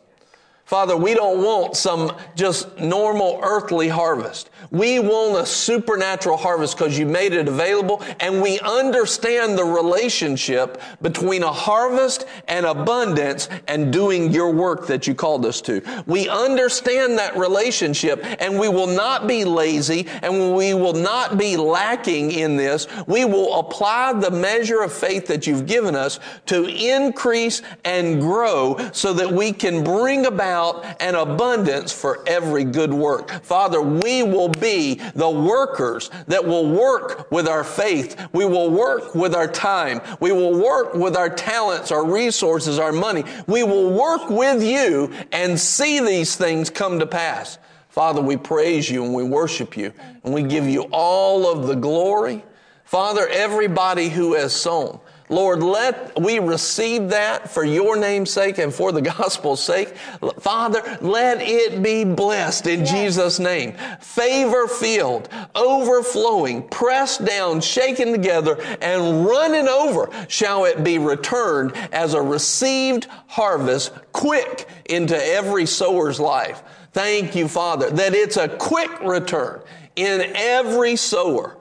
Father, 0.68 0.98
we 0.98 1.14
don't 1.14 1.42
want 1.42 1.78
some 1.78 2.14
just 2.36 2.78
normal 2.78 3.40
earthly 3.42 3.88
harvest. 3.88 4.50
We 4.70 4.98
want 4.98 5.40
a 5.40 5.46
supernatural 5.46 6.36
harvest 6.36 6.76
because 6.76 6.98
you 6.98 7.06
made 7.06 7.32
it 7.32 7.48
available 7.48 8.02
and 8.20 8.42
we 8.42 8.60
understand 8.60 9.56
the 9.56 9.64
relationship 9.64 10.78
between 11.00 11.42
a 11.42 11.50
harvest 11.50 12.26
and 12.48 12.66
abundance 12.66 13.48
and 13.66 13.90
doing 13.90 14.30
your 14.30 14.52
work 14.52 14.86
that 14.88 15.06
you 15.06 15.14
called 15.14 15.46
us 15.46 15.62
to. 15.62 15.80
We 16.04 16.28
understand 16.28 17.16
that 17.16 17.38
relationship 17.38 18.22
and 18.38 18.58
we 18.58 18.68
will 18.68 18.88
not 18.88 19.26
be 19.26 19.46
lazy 19.46 20.06
and 20.20 20.54
we 20.54 20.74
will 20.74 20.92
not 20.92 21.38
be 21.38 21.56
lacking 21.56 22.32
in 22.32 22.58
this. 22.58 22.86
We 23.06 23.24
will 23.24 23.58
apply 23.58 24.12
the 24.12 24.30
measure 24.30 24.82
of 24.82 24.92
faith 24.92 25.28
that 25.28 25.46
you've 25.46 25.64
given 25.64 25.96
us 25.96 26.20
to 26.44 26.66
increase 26.66 27.62
and 27.86 28.20
grow 28.20 28.76
so 28.92 29.14
that 29.14 29.32
we 29.32 29.54
can 29.54 29.82
bring 29.82 30.26
about 30.26 30.57
an 31.00 31.14
abundance 31.14 31.92
for 31.92 32.22
every 32.26 32.64
good 32.64 32.92
work. 32.92 33.30
Father, 33.42 33.80
we 33.80 34.22
will 34.22 34.48
be 34.48 34.94
the 35.14 35.28
workers 35.28 36.10
that 36.26 36.44
will 36.44 36.68
work 36.70 37.30
with 37.30 37.48
our 37.48 37.64
faith. 37.64 38.28
We 38.32 38.44
will 38.44 38.70
work 38.70 39.14
with 39.14 39.34
our 39.34 39.48
time. 39.48 40.00
We 40.20 40.32
will 40.32 40.58
work 40.58 40.94
with 40.94 41.16
our 41.16 41.30
talents, 41.30 41.90
our 41.92 42.04
resources, 42.04 42.78
our 42.78 42.92
money. 42.92 43.24
We 43.46 43.62
will 43.62 43.90
work 43.90 44.28
with 44.28 44.62
you 44.62 45.12
and 45.32 45.58
see 45.58 46.00
these 46.00 46.36
things 46.36 46.70
come 46.70 46.98
to 46.98 47.06
pass. 47.06 47.58
Father, 47.88 48.20
we 48.20 48.36
praise 48.36 48.90
you 48.90 49.04
and 49.04 49.14
we 49.14 49.24
worship 49.24 49.76
you 49.76 49.92
and 50.24 50.32
we 50.32 50.42
give 50.42 50.66
you 50.66 50.82
all 50.92 51.50
of 51.50 51.66
the 51.66 51.74
glory. 51.74 52.44
Father, 52.84 53.26
everybody 53.28 54.08
who 54.08 54.34
has 54.34 54.54
sown, 54.54 55.00
Lord, 55.28 55.62
let 55.62 56.20
we 56.20 56.38
receive 56.38 57.10
that 57.10 57.50
for 57.50 57.64
your 57.64 57.96
name's 57.96 58.30
sake 58.30 58.58
and 58.58 58.72
for 58.72 58.92
the 58.92 59.02
gospel's 59.18 59.62
sake. 59.62 59.96
Father, 60.40 60.98
let 61.00 61.42
it 61.42 61.82
be 61.82 62.04
blessed 62.04 62.66
in 62.66 62.84
Jesus' 62.84 63.38
name. 63.38 63.74
Favor 64.00 64.66
filled, 64.66 65.28
overflowing, 65.54 66.66
pressed 66.68 67.24
down, 67.24 67.60
shaken 67.60 68.12
together, 68.12 68.60
and 68.80 69.26
running 69.26 69.68
over 69.68 70.08
shall 70.28 70.64
it 70.64 70.82
be 70.82 70.98
returned 70.98 71.72
as 71.92 72.14
a 72.14 72.22
received 72.22 73.06
harvest 73.26 73.92
quick 74.12 74.68
into 74.86 75.16
every 75.16 75.66
sower's 75.66 76.18
life. 76.18 76.62
Thank 76.92 77.36
you, 77.36 77.48
Father, 77.48 77.90
that 77.90 78.14
it's 78.14 78.36
a 78.36 78.48
quick 78.48 79.00
return 79.02 79.60
in 79.96 80.32
every 80.34 80.96
sower. 80.96 81.58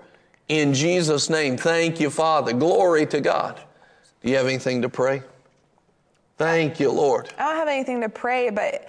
In 0.50 0.74
Jesus' 0.74 1.30
name, 1.30 1.58
thank 1.58 2.00
you, 2.00 2.10
Father. 2.10 2.54
Glory 2.54 3.06
to 3.08 3.20
God. 3.20 3.60
Do 4.22 4.30
you 4.30 4.38
have 4.38 4.46
anything 4.46 4.82
to 4.82 4.90
pray? 4.90 5.22
Thank 6.38 6.80
you, 6.80 6.92
Lord. 6.92 7.34
I 7.38 7.44
don't 7.44 7.56
have 7.56 7.68
anything 7.68 8.02
to 8.02 8.10
pray, 8.10 8.50
but 8.50 8.88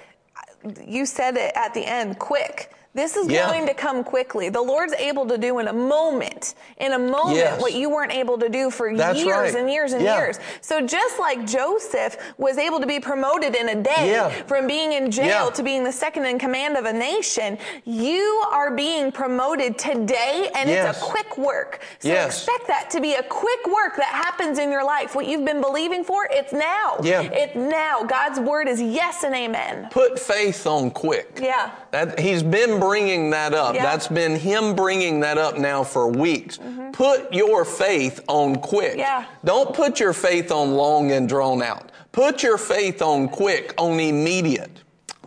you 0.87 1.07
said 1.07 1.37
it 1.37 1.53
at 1.57 1.75
the 1.75 1.85
end, 1.85 2.19
quick. 2.19 2.73
This 2.99 3.15
is 3.17 3.29
Yeah. 3.29 3.47
going 3.47 3.65
to 3.67 3.75
come 3.75 4.03
quickly. 4.03 4.49
The 4.49 4.61
Lord's 4.61 4.93
able 4.95 5.25
to 5.27 5.39
do 5.39 5.61
in 5.61 5.69
a 5.69 5.73
moment, 5.73 6.55
in 6.79 6.95
a 6.95 6.99
moment, 6.99 7.37
Yes. 7.37 7.61
what 7.61 7.73
you 7.73 7.89
weren't 7.91 8.13
able 8.13 8.37
to 8.39 8.49
do 8.49 8.71
for 8.71 8.93
That's 8.93 9.21
years 9.21 9.37
right. 9.37 9.55
and 9.55 9.71
years 9.71 9.93
and 9.93 10.03
Yeah. 10.03 10.19
years. 10.19 10.41
So 10.63 10.81
just 10.81 11.17
like 11.21 11.45
Joseph 11.47 12.17
was 12.39 12.59
able 12.59 12.81
to 12.81 12.87
be 12.89 12.99
promoted 12.99 13.55
in 13.55 13.69
a 13.69 13.77
day 13.77 14.11
Yeah. 14.11 14.31
from 14.49 14.67
being 14.67 14.95
in 14.95 15.13
jail 15.13 15.53
to 15.53 15.63
being 15.63 15.85
the 15.85 15.93
second 15.93 16.25
in 16.27 16.41
command 16.41 16.77
of 16.77 16.87
a 16.87 16.93
nation, 16.93 17.57
you 17.85 18.43
are 18.51 18.73
being 18.73 19.13
promoted 19.13 19.79
today 19.79 20.51
and 20.57 20.69
it's 20.69 20.99
a 20.99 21.01
quick 21.01 21.39
work. 21.39 21.79
So 22.01 22.09
Yes. 22.09 22.43
expect 22.43 22.67
that 22.67 22.91
to 22.91 23.01
be 23.01 23.15
a 23.15 23.23
quick 23.23 23.65
work 23.69 23.95
that 23.95 24.07
happens 24.07 24.59
in 24.59 24.73
your 24.73 24.83
life. 24.83 25.15
What 25.15 25.27
you've 25.27 25.45
been 25.45 25.61
believing 25.61 26.03
for, 26.03 26.27
it's 26.33 26.53
now. 26.53 26.97
Yeah. 27.01 27.23
It's 27.23 27.55
now. 27.55 28.03
God's 28.03 28.41
word 28.41 28.67
is 28.67 28.83
yes 28.83 29.23
and 29.23 29.37
amen. 29.37 29.87
Put 29.93 30.19
faith 30.19 30.67
on 30.67 30.91
quick. 30.91 31.39
Yeah. 31.41 31.71
That, 31.93 32.19
he's 32.19 32.43
been 32.43 32.81
bringing 32.89 33.31
that 33.31 33.53
up. 33.53 33.75
Yeah. 33.75 33.83
That's 33.83 34.09
been 34.09 34.35
him 34.35 34.75
bringing 34.75 35.21
that 35.21 35.37
up 35.39 35.59
now 35.59 35.85
for 35.85 36.09
weeks. 36.09 36.59
Put 36.93 37.33
your 37.33 37.65
faith 37.65 38.21
on 38.29 38.57
quick. 38.57 38.93
Mm-hmm. 38.93 39.01
Yeah. 39.01 39.27
Don't 39.45 39.75
put 39.75 40.01
your 40.01 40.13
faith 40.13 40.51
on 40.51 40.73
long 40.73 41.13
and 41.13 41.29
drawn 41.29 41.63
out. 41.63 41.93
Put 42.13 42.43
your 42.43 42.59
faith 42.59 43.03
on 43.03 43.29
quick, 43.29 43.75
on 43.79 44.01
immediate. 44.01 44.83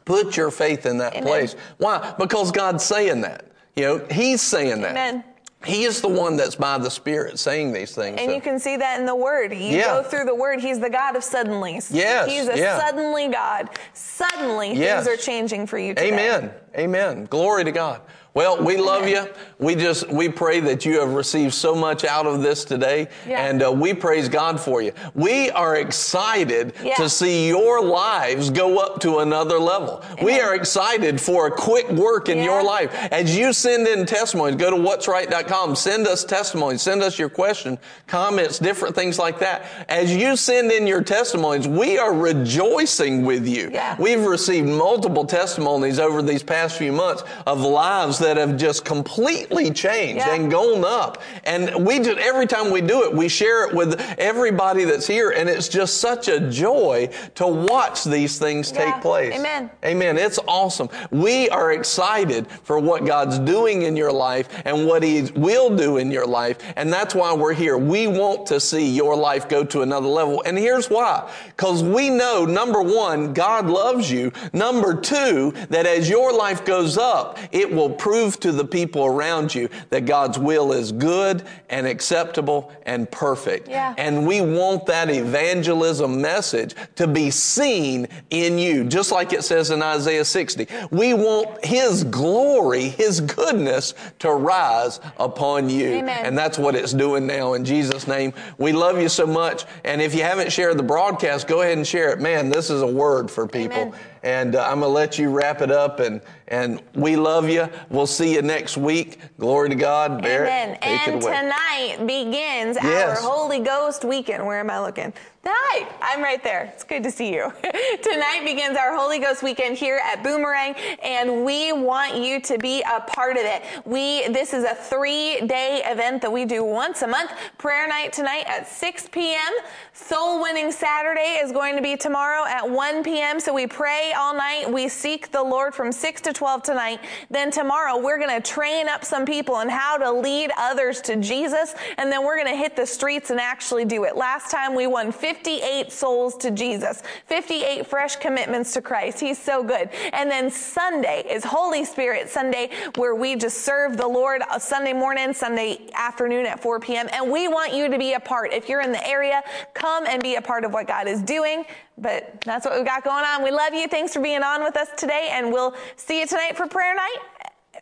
Put 0.06 0.36
your 0.36 0.52
faith 0.52 0.86
in 0.86 0.98
that 0.98 1.14
Amen. 1.14 1.24
place. 1.24 1.56
Why? 1.78 2.14
Because 2.18 2.52
God's 2.52 2.84
saying 2.84 3.22
that. 3.22 3.46
You 3.76 3.84
know, 3.84 4.06
He's 4.10 4.42
saying 4.42 4.82
that. 4.82 5.26
He 5.64 5.84
is 5.84 6.02
the 6.02 6.08
one 6.08 6.38
that's 6.38 6.56
by 6.56 6.78
the 6.80 6.90
Spirit 6.90 7.38
saying 7.38 7.72
these 7.72 7.94
things. 7.94 8.18
And 8.20 8.30
So- 8.30 8.36
you 8.36 8.42
can 8.42 8.58
see 8.60 8.78
that 8.78 9.00
in 9.00 9.06
the 9.06 9.16
Word. 9.16 9.54
You 9.54 9.78
Yeah. 9.78 9.86
go 9.98 10.04
through 10.04 10.26
the 10.26 10.34
Word, 10.36 10.60
He's 10.60 10.80
the 10.80 10.90
God 10.90 11.16
of 11.16 11.22
suddenlies. 11.24 11.90
Yes, 11.92 12.30
He's 12.30 12.48
a 12.48 12.58
yeah. 12.58 12.80
suddenly 12.80 13.28
God. 13.28 13.70
Suddenly 13.94 14.74
Yes. 14.74 15.06
things 15.06 15.20
are 15.20 15.22
changing 15.22 15.68
for 15.68 15.78
you 15.78 15.94
today. 15.94 16.08
Amen. 16.12 16.52
Amen. 16.78 17.26
Glory 17.30 17.64
to 17.64 17.72
God. 17.72 18.02
Well, 18.34 18.64
we 18.64 18.78
love 18.78 19.10
you. 19.10 19.28
We 19.60 19.76
just 19.76 20.08
we 20.08 20.30
pray 20.30 20.62
that 20.62 20.86
you 20.86 21.02
have 21.02 21.14
received 21.14 21.54
so 21.54 21.76
much 21.76 22.06
out 22.06 22.26
of 22.26 22.42
this 22.42 22.64
today, 22.64 23.10
Yeah. 23.28 23.46
and 23.46 23.62
uh, 23.62 23.72
we 23.74 23.94
praise 23.94 24.30
God 24.30 24.58
for 24.58 24.82
you. 24.82 24.94
We 25.14 25.52
are 25.52 25.76
excited 25.76 26.74
Yeah. 26.82 26.96
to 26.96 27.10
see 27.10 27.50
your 27.50 27.84
lives 27.84 28.50
go 28.50 28.78
up 28.80 29.02
to 29.02 29.20
another 29.20 29.60
level. 29.60 30.02
We 30.22 30.40
are 30.40 30.56
excited 30.56 31.20
for 31.20 31.48
a 31.48 31.52
quick 31.52 31.90
work 31.92 32.30
in 32.30 32.38
Yeah. 32.38 32.46
your 32.46 32.64
life. 32.64 32.90
As 33.12 33.38
you 33.38 33.52
send 33.52 33.86
in 33.86 34.06
testimonies, 34.06 34.56
go 34.56 34.70
to 34.72 34.78
what'sright.com. 34.78 35.76
Send 35.76 36.08
us 36.08 36.24
testimonies. 36.24 36.82
Send 36.82 37.04
us 37.04 37.20
your 37.20 37.30
question, 37.30 37.78
comments, 38.08 38.60
different 38.60 38.96
things 38.96 39.20
like 39.20 39.40
that. 39.40 39.66
As 39.90 40.16
you 40.16 40.38
send 40.38 40.72
in 40.72 40.88
your 40.88 41.02
testimonies, 41.02 41.68
we 41.68 41.98
are 41.98 42.14
rejoicing 42.14 43.26
with 43.26 43.46
you. 43.46 43.74
We've 44.00 44.26
received 44.26 44.68
multiple 44.70 45.26
testimonies 45.26 46.00
over 46.00 46.22
these 46.22 46.44
past 46.44 46.78
few 46.78 46.94
months 46.94 47.24
of 47.46 47.60
lives 47.60 48.21
that 48.22 48.38
have 48.38 48.58
just 48.58 48.86
completely 48.86 49.70
changed 49.72 50.26
Yeah. 50.26 50.34
and 50.36 50.50
gone 50.50 50.84
up. 50.86 51.22
And 51.44 51.86
we 51.86 52.00
just, 52.00 52.18
every 52.18 52.48
time 52.48 52.72
we 52.72 52.82
do 52.82 53.04
it, 53.04 53.14
we 53.14 53.28
share 53.28 53.68
it 53.68 53.76
with 53.76 54.00
everybody 54.18 54.86
that's 54.86 55.06
here. 55.06 55.32
And 55.32 55.50
it's 55.50 55.68
just 55.68 55.98
such 55.98 56.28
a 56.28 56.40
joy 56.50 57.10
to 57.36 57.46
watch 57.46 58.04
these 58.06 58.40
things 58.40 58.72
Yeah. 58.74 58.86
take 58.86 59.02
place. 59.02 59.34
Amen. 59.36 59.70
Amen. 59.84 60.18
It's 60.18 60.40
awesome. 60.48 60.90
We 61.12 61.50
are 61.50 61.74
excited 61.74 62.48
for 62.64 62.80
what 62.80 63.06
God's 63.06 63.38
doing 63.40 63.82
in 63.82 63.96
your 63.98 64.12
life 64.12 64.48
and 64.66 64.88
what 64.88 65.04
He 65.04 65.24
will 65.36 65.70
do 65.76 65.98
in 65.98 66.12
your 66.12 66.26
life. 66.26 66.58
And 66.78 66.92
that's 66.94 67.14
why 67.14 67.34
we're 67.34 67.54
here. 67.54 67.78
We 67.78 68.08
want 68.08 68.46
to 68.48 68.60
see 68.60 68.88
your 68.90 69.16
life 69.16 69.50
go 69.50 69.64
to 69.66 69.82
another 69.82 70.08
level. 70.08 70.42
And 70.46 70.58
here's 70.58 70.90
why. 70.90 71.30
Because 71.48 71.84
we 71.84 72.10
know, 72.10 72.46
number 72.46 72.82
one, 72.82 73.34
God 73.34 73.68
loves 73.68 74.10
you. 74.12 74.32
Number 74.54 74.94
two, 74.94 75.54
that 75.70 75.86
as 75.86 76.10
your 76.10 76.32
life 76.32 76.64
goes 76.64 76.98
up, 76.98 77.38
it 77.52 77.72
will 77.72 77.90
prove 77.90 78.11
to 78.12 78.52
the 78.52 78.66
people 78.66 79.06
around 79.06 79.56
you 79.56 79.70
that 79.90 80.06
God's 80.06 80.38
will 80.38 80.74
is 80.74 80.92
good 80.92 81.44
and 81.70 81.88
acceptable 81.88 82.72
and 82.86 83.10
perfect. 83.10 83.70
Yeah. 83.70 83.96
And 83.98 84.28
we 84.28 84.42
want 84.42 84.86
that 84.88 85.10
evangelism 85.10 86.22
message 86.22 86.76
to 86.96 87.08
be 87.08 87.32
seen 87.32 88.08
in 88.30 88.58
you, 88.58 88.84
just 88.84 89.12
like 89.12 89.32
it 89.32 89.44
says 89.44 89.72
in 89.72 89.82
Isaiah 89.82 90.26
60. 90.26 90.68
We 90.92 91.14
want 91.14 91.64
His 91.64 92.04
glory, 92.04 92.90
His 92.90 93.22
goodness 93.22 93.94
to 94.20 94.32
rise 94.32 95.00
upon 95.18 95.70
you. 95.70 95.88
Amen. 95.88 96.26
And 96.26 96.38
that's 96.38 96.58
what 96.58 96.76
it's 96.76 96.92
doing 96.92 97.26
now 97.26 97.54
in 97.54 97.64
Jesus' 97.64 98.08
name. 98.08 98.34
We 98.58 98.74
love 98.74 99.02
you 99.02 99.10
so 99.10 99.26
much. 99.26 99.66
And 99.86 100.02
if 100.02 100.14
you 100.14 100.24
haven't 100.24 100.52
shared 100.52 100.78
the 100.78 100.84
broadcast, 100.84 101.48
go 101.48 101.62
ahead 101.62 101.78
and 101.78 101.88
share 101.88 102.12
it. 102.12 102.20
Man, 102.20 102.50
this 102.50 102.70
is 102.70 102.82
a 102.82 102.88
word 102.88 103.32
for 103.32 103.48
people. 103.48 103.78
Amen. 103.78 104.00
And 104.24 104.56
uh, 104.56 104.64
I'm 104.64 104.82
going 104.82 104.90
to 104.90 104.96
let 104.96 105.18
you 105.18 105.30
wrap 105.30 105.62
it 105.62 105.72
up. 105.72 106.00
And, 106.00 106.22
and 106.52 106.82
we 106.94 107.16
love 107.16 107.50
you. 107.50 107.68
We'll 107.90 108.06
see 108.06 108.34
you 108.36 108.42
next 108.42 108.78
week. 108.78 109.18
Glory 109.40 109.70
to 109.70 109.76
God. 109.76 110.22
Barrett, 110.22 110.50
Amen. 110.52 110.78
And 110.82 111.22
tonight 111.22 111.96
begins 112.06 112.78
Yes. 112.82 113.24
our 113.24 113.32
Holy 113.32 113.60
Ghost 113.60 114.04
weekend. 114.04 114.46
Where 114.46 114.60
am 114.60 114.70
I 114.70 114.82
looking? 114.82 115.14
Hi, 115.44 115.88
I'm 116.04 116.22
right 116.22 116.44
there. 116.44 116.72
It's 116.76 116.84
good 116.84 117.02
to 117.02 117.10
see 117.10 117.34
you. 117.34 117.52
tonight 118.04 118.42
begins 118.46 118.78
our 118.78 118.96
Holy 118.96 119.18
Ghost 119.18 119.42
weekend 119.42 119.76
here 119.76 120.00
at 120.04 120.24
Boomerang, 120.24 120.76
and 121.02 121.44
we 121.44 121.74
want 121.74 122.16
you 122.16 122.40
to 122.42 122.60
be 122.60 122.82
a 122.84 123.02
part 123.02 123.38
of 123.38 123.44
it. 123.44 123.64
We 123.84 124.28
this 124.28 124.54
is 124.54 124.66
a 124.66 124.76
three-day 124.76 125.82
event 125.86 126.22
that 126.22 126.32
we 126.32 126.46
do 126.46 126.64
once 126.64 127.02
a 127.02 127.08
month. 127.08 127.32
Prayer 127.58 127.88
night 127.88 128.14
tonight 128.14 128.44
at 128.46 128.68
6 128.68 129.10
p.m. 129.12 129.52
Soul 129.94 130.42
winning 130.44 130.72
Saturday 130.72 131.40
is 131.42 131.52
going 131.52 131.76
to 131.76 131.82
be 131.82 131.98
tomorrow 131.98 132.46
at 132.46 132.70
1 132.70 133.02
p.m. 133.02 133.40
So 133.40 133.52
we 133.52 133.66
pray 133.66 134.14
all 134.16 134.36
night. 134.36 134.72
We 134.72 134.88
seek 134.90 135.32
the 135.32 135.42
Lord 135.42 135.74
from 135.74 135.92
6 135.92 136.22
to 136.22 136.34
12 136.34 136.41
tonight. 136.64 137.00
Then 137.30 137.52
tomorrow 137.52 137.98
we're 137.98 138.18
going 138.18 138.42
to 138.42 138.42
train 138.42 138.88
up 138.90 139.06
some 139.06 139.26
people 139.26 139.56
on 139.56 139.70
how 139.70 139.98
to 139.98 140.12
lead 140.12 140.52
others 140.58 141.02
to 141.02 141.16
Jesus. 141.16 141.76
And 141.98 142.12
then 142.12 142.24
we're 142.24 142.36
going 142.36 142.52
to 142.52 142.56
hit 142.56 142.76
the 142.76 142.86
streets 142.86 143.30
and 143.30 143.40
actually 143.40 143.86
do 143.86 144.04
it. 144.04 144.16
Last 144.16 144.52
time 144.52 144.76
we 144.76 144.88
won 144.88 145.12
58 145.12 145.92
souls 145.92 146.36
to 146.38 146.52
Jesus, 146.52 147.04
58 147.28 147.86
fresh 147.86 148.16
commitments 148.16 148.74
to 148.74 148.82
Christ. 148.82 149.20
He's 149.20 149.38
so 149.38 149.64
good. 149.64 149.90
And 150.14 150.30
then 150.30 150.50
Sunday 150.50 151.24
is 151.30 151.44
Holy 151.44 151.86
Spirit 151.86 152.30
Sunday 152.30 152.70
where 152.96 153.16
we 153.16 153.36
just 153.36 153.60
serve 153.60 153.98
the 153.98 154.08
Lord 154.08 154.42
uh, 154.50 154.60
Sunday 154.60 154.94
morning, 154.94 155.34
Sunday 155.34 155.90
afternoon 155.94 156.46
at 156.46 156.60
4 156.60 156.80
p.m. 156.80 157.08
And 157.12 157.32
we 157.32 157.48
want 157.48 157.74
you 157.74 157.90
to 157.90 157.98
be 157.98 158.14
a 158.14 158.20
part. 158.20 158.54
If 158.54 158.70
you're 158.70 158.82
in 158.82 158.92
the 158.92 159.08
area, 159.08 159.44
come 159.74 160.06
and 160.08 160.22
be 160.22 160.36
a 160.36 160.42
part 160.42 160.64
of 160.64 160.74
what 160.74 160.88
God 160.88 161.08
is 161.08 161.22
doing. 161.22 161.66
But 161.98 162.42
that's 162.42 162.66
what 162.66 162.76
we've 162.76 162.86
got 162.86 163.04
going 163.04 163.26
on. 163.26 163.44
We 163.44 163.52
love 163.52 163.74
you. 163.74 163.88
Thanks 163.88 164.14
for 164.14 164.22
being 164.22 164.44
on 164.44 164.64
with 164.64 164.76
us 164.76 164.90
today. 164.98 165.30
And 165.32 165.52
we'll 165.52 165.76
see 165.96 166.20
you 166.20 166.28
tonight 166.28 166.58
for 166.58 166.68
prayer 166.68 166.96
night. 166.96 167.18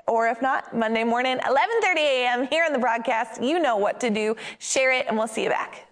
Or 0.07 0.27
if 0.27 0.41
not, 0.41 0.75
Monday 0.75 1.03
morning, 1.03 1.37
11:30 1.37 1.97
a.m. 1.97 2.47
here 2.47 2.65
in 2.65 2.73
the 2.73 2.79
broadcast. 2.79 3.41
You 3.41 3.59
know 3.59 3.77
what 3.77 3.99
to 4.01 4.09
do. 4.09 4.35
Share 4.57 4.91
it 4.91 5.05
and 5.07 5.17
we'll 5.17 5.27
see 5.27 5.43
you 5.43 5.49
back. 5.49 5.88